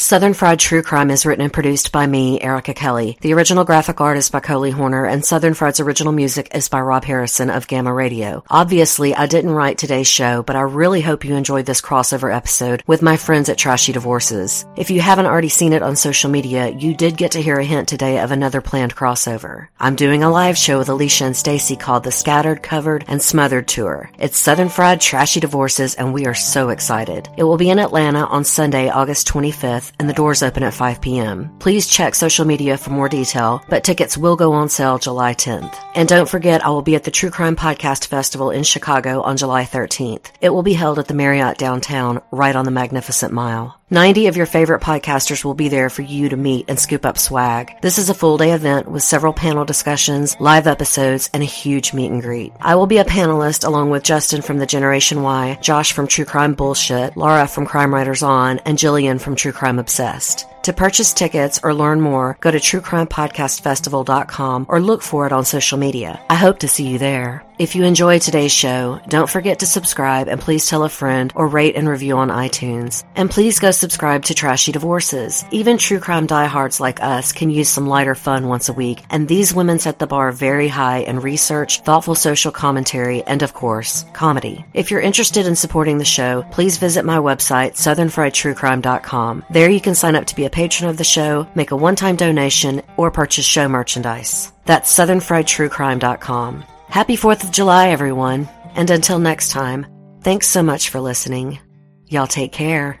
Southern 0.00 0.32
Fried 0.32 0.58
True 0.58 0.82
Crime 0.82 1.10
is 1.10 1.26
written 1.26 1.44
and 1.44 1.52
produced 1.52 1.92
by 1.92 2.06
me, 2.06 2.40
Erica 2.40 2.72
Kelly. 2.72 3.18
The 3.20 3.34
original 3.34 3.64
graphic 3.64 4.00
art 4.00 4.16
is 4.16 4.30
by 4.30 4.40
Coley 4.40 4.70
Horner, 4.70 5.04
and 5.04 5.22
Southern 5.22 5.52
Fried's 5.52 5.78
original 5.78 6.14
music 6.14 6.48
is 6.54 6.70
by 6.70 6.80
Rob 6.80 7.04
Harrison 7.04 7.50
of 7.50 7.68
Gamma 7.68 7.92
Radio. 7.92 8.42
Obviously, 8.48 9.14
I 9.14 9.26
didn't 9.26 9.50
write 9.50 9.76
today's 9.76 10.08
show, 10.08 10.42
but 10.42 10.56
I 10.56 10.62
really 10.62 11.02
hope 11.02 11.26
you 11.26 11.36
enjoyed 11.36 11.66
this 11.66 11.82
crossover 11.82 12.34
episode 12.34 12.82
with 12.86 13.02
my 13.02 13.18
friends 13.18 13.50
at 13.50 13.58
Trashy 13.58 13.92
Divorces. 13.92 14.64
If 14.74 14.90
you 14.90 15.02
haven't 15.02 15.26
already 15.26 15.50
seen 15.50 15.74
it 15.74 15.82
on 15.82 15.96
social 15.96 16.30
media, 16.30 16.70
you 16.70 16.94
did 16.94 17.18
get 17.18 17.32
to 17.32 17.42
hear 17.42 17.58
a 17.58 17.64
hint 17.64 17.86
today 17.86 18.20
of 18.20 18.30
another 18.32 18.62
planned 18.62 18.96
crossover. 18.96 19.68
I'm 19.78 19.96
doing 19.96 20.22
a 20.22 20.30
live 20.30 20.56
show 20.56 20.78
with 20.78 20.88
Alicia 20.88 21.26
and 21.26 21.36
Stacy 21.36 21.76
called 21.76 22.04
the 22.04 22.10
Scattered, 22.10 22.62
Covered, 22.62 23.04
and 23.06 23.20
Smothered 23.20 23.68
Tour. 23.68 24.10
It's 24.18 24.38
Southern 24.38 24.70
Fried 24.70 25.02
Trashy 25.02 25.40
Divorces, 25.40 25.94
and 25.94 26.14
we 26.14 26.24
are 26.24 26.34
so 26.34 26.70
excited. 26.70 27.28
It 27.36 27.44
will 27.44 27.58
be 27.58 27.68
in 27.68 27.78
Atlanta 27.78 28.24
on 28.24 28.44
Sunday, 28.44 28.88
August 28.88 29.28
25th, 29.28 29.89
and 29.98 30.08
the 30.08 30.14
doors 30.14 30.42
open 30.42 30.62
at 30.62 30.74
5 30.74 31.00
p.m. 31.00 31.50
Please 31.58 31.86
check 31.86 32.14
social 32.14 32.44
media 32.44 32.76
for 32.76 32.90
more 32.90 33.08
detail, 33.08 33.62
but 33.68 33.82
tickets 33.82 34.18
will 34.18 34.36
go 34.36 34.52
on 34.52 34.68
sale 34.68 34.98
July 34.98 35.34
10th. 35.34 35.74
And 35.94 36.08
don't 36.08 36.28
forget, 36.28 36.64
I 36.64 36.68
will 36.68 36.82
be 36.82 36.94
at 36.94 37.04
the 37.04 37.10
True 37.10 37.30
Crime 37.30 37.56
Podcast 37.56 38.06
Festival 38.06 38.50
in 38.50 38.62
Chicago 38.62 39.22
on 39.22 39.36
July 39.36 39.64
13th. 39.64 40.30
It 40.40 40.50
will 40.50 40.62
be 40.62 40.74
held 40.74 40.98
at 40.98 41.08
the 41.08 41.14
Marriott 41.14 41.58
downtown, 41.58 42.20
right 42.30 42.54
on 42.54 42.66
the 42.66 42.70
Magnificent 42.70 43.32
Mile. 43.32 43.79
90 43.92 44.28
of 44.28 44.36
your 44.36 44.46
favorite 44.46 44.80
podcasters 44.80 45.44
will 45.44 45.54
be 45.54 45.68
there 45.68 45.90
for 45.90 46.02
you 46.02 46.28
to 46.28 46.36
meet 46.36 46.66
and 46.68 46.78
scoop 46.78 47.04
up 47.04 47.18
swag. 47.18 47.74
This 47.82 47.98
is 47.98 48.08
a 48.08 48.14
full 48.14 48.38
day 48.38 48.52
event 48.52 48.88
with 48.88 49.02
several 49.02 49.32
panel 49.32 49.64
discussions, 49.64 50.36
live 50.38 50.68
episodes, 50.68 51.28
and 51.34 51.42
a 51.42 51.46
huge 51.46 51.92
meet 51.92 52.12
and 52.12 52.22
greet. 52.22 52.52
I 52.60 52.76
will 52.76 52.86
be 52.86 52.98
a 52.98 53.04
panelist 53.04 53.66
along 53.66 53.90
with 53.90 54.04
Justin 54.04 54.42
from 54.42 54.58
the 54.58 54.66
Generation 54.66 55.22
Y, 55.22 55.58
Josh 55.60 55.90
from 55.92 56.06
True 56.06 56.24
Crime 56.24 56.54
Bullshit, 56.54 57.16
Laura 57.16 57.48
from 57.48 57.66
Crime 57.66 57.92
Writers 57.92 58.22
On, 58.22 58.60
and 58.60 58.78
Jillian 58.78 59.20
from 59.20 59.34
True 59.34 59.50
Crime 59.50 59.80
Obsessed. 59.80 60.46
To 60.64 60.74
purchase 60.74 61.14
tickets 61.14 61.60
or 61.62 61.72
learn 61.72 62.02
more, 62.02 62.36
go 62.40 62.50
to 62.50 62.58
truecrimepodcastfestival.com 62.58 64.66
or 64.68 64.80
look 64.80 65.02
for 65.02 65.26
it 65.26 65.32
on 65.32 65.46
social 65.46 65.78
media. 65.78 66.20
I 66.28 66.34
hope 66.34 66.58
to 66.58 66.68
see 66.68 66.86
you 66.86 66.98
there. 66.98 67.42
If 67.60 67.74
you 67.74 67.84
enjoyed 67.84 68.22
today's 68.22 68.52
show, 68.52 69.02
don't 69.06 69.28
forget 69.28 69.58
to 69.58 69.66
subscribe 69.66 70.28
and 70.28 70.40
please 70.40 70.66
tell 70.66 70.82
a 70.82 70.88
friend 70.88 71.30
or 71.36 71.46
rate 71.46 71.76
and 71.76 71.86
review 71.86 72.16
on 72.16 72.30
iTunes. 72.30 73.04
And 73.14 73.30
please 73.30 73.58
go 73.58 73.70
subscribe 73.70 74.24
to 74.24 74.34
Trashy 74.34 74.72
Divorces. 74.72 75.44
Even 75.50 75.76
true 75.76 76.00
crime 76.00 76.24
diehards 76.24 76.80
like 76.80 77.02
us 77.02 77.32
can 77.32 77.50
use 77.50 77.68
some 77.68 77.86
lighter 77.86 78.14
fun 78.14 78.48
once 78.48 78.70
a 78.70 78.72
week, 78.72 79.02
and 79.10 79.28
these 79.28 79.52
women 79.52 79.78
set 79.78 79.98
the 79.98 80.06
bar 80.06 80.32
very 80.32 80.68
high 80.68 81.00
in 81.00 81.20
research, 81.20 81.82
thoughtful 81.82 82.14
social 82.14 82.50
commentary, 82.50 83.22
and 83.24 83.42
of 83.42 83.52
course, 83.52 84.06
comedy. 84.14 84.64
If 84.72 84.90
you're 84.90 85.02
interested 85.02 85.46
in 85.46 85.54
supporting 85.54 85.98
the 85.98 86.04
show, 86.06 86.46
please 86.52 86.78
visit 86.78 87.04
my 87.04 87.18
website, 87.18 87.72
southernfriedtruecrime.com. 87.72 89.44
There 89.50 89.68
you 89.68 89.82
can 89.82 89.94
sign 89.94 90.16
up 90.16 90.24
to 90.28 90.34
be 90.34 90.46
a 90.46 90.49
patron 90.50 90.90
of 90.90 90.96
the 90.96 91.04
show, 91.04 91.48
make 91.54 91.70
a 91.70 91.76
one-time 91.76 92.16
donation, 92.16 92.82
or 92.96 93.10
purchase 93.10 93.46
show 93.46 93.68
merchandise. 93.68 94.52
That's 94.66 94.94
southernfriedtruecrime.com. 94.96 96.64
Happy 96.88 97.16
4th 97.16 97.44
of 97.44 97.50
July, 97.50 97.88
everyone. 97.88 98.48
And 98.74 98.90
until 98.90 99.18
next 99.18 99.50
time, 99.50 99.86
thanks 100.22 100.46
so 100.46 100.62
much 100.62 100.90
for 100.90 101.00
listening. 101.00 101.58
Y'all 102.06 102.26
take 102.26 102.52
care. 102.52 103.00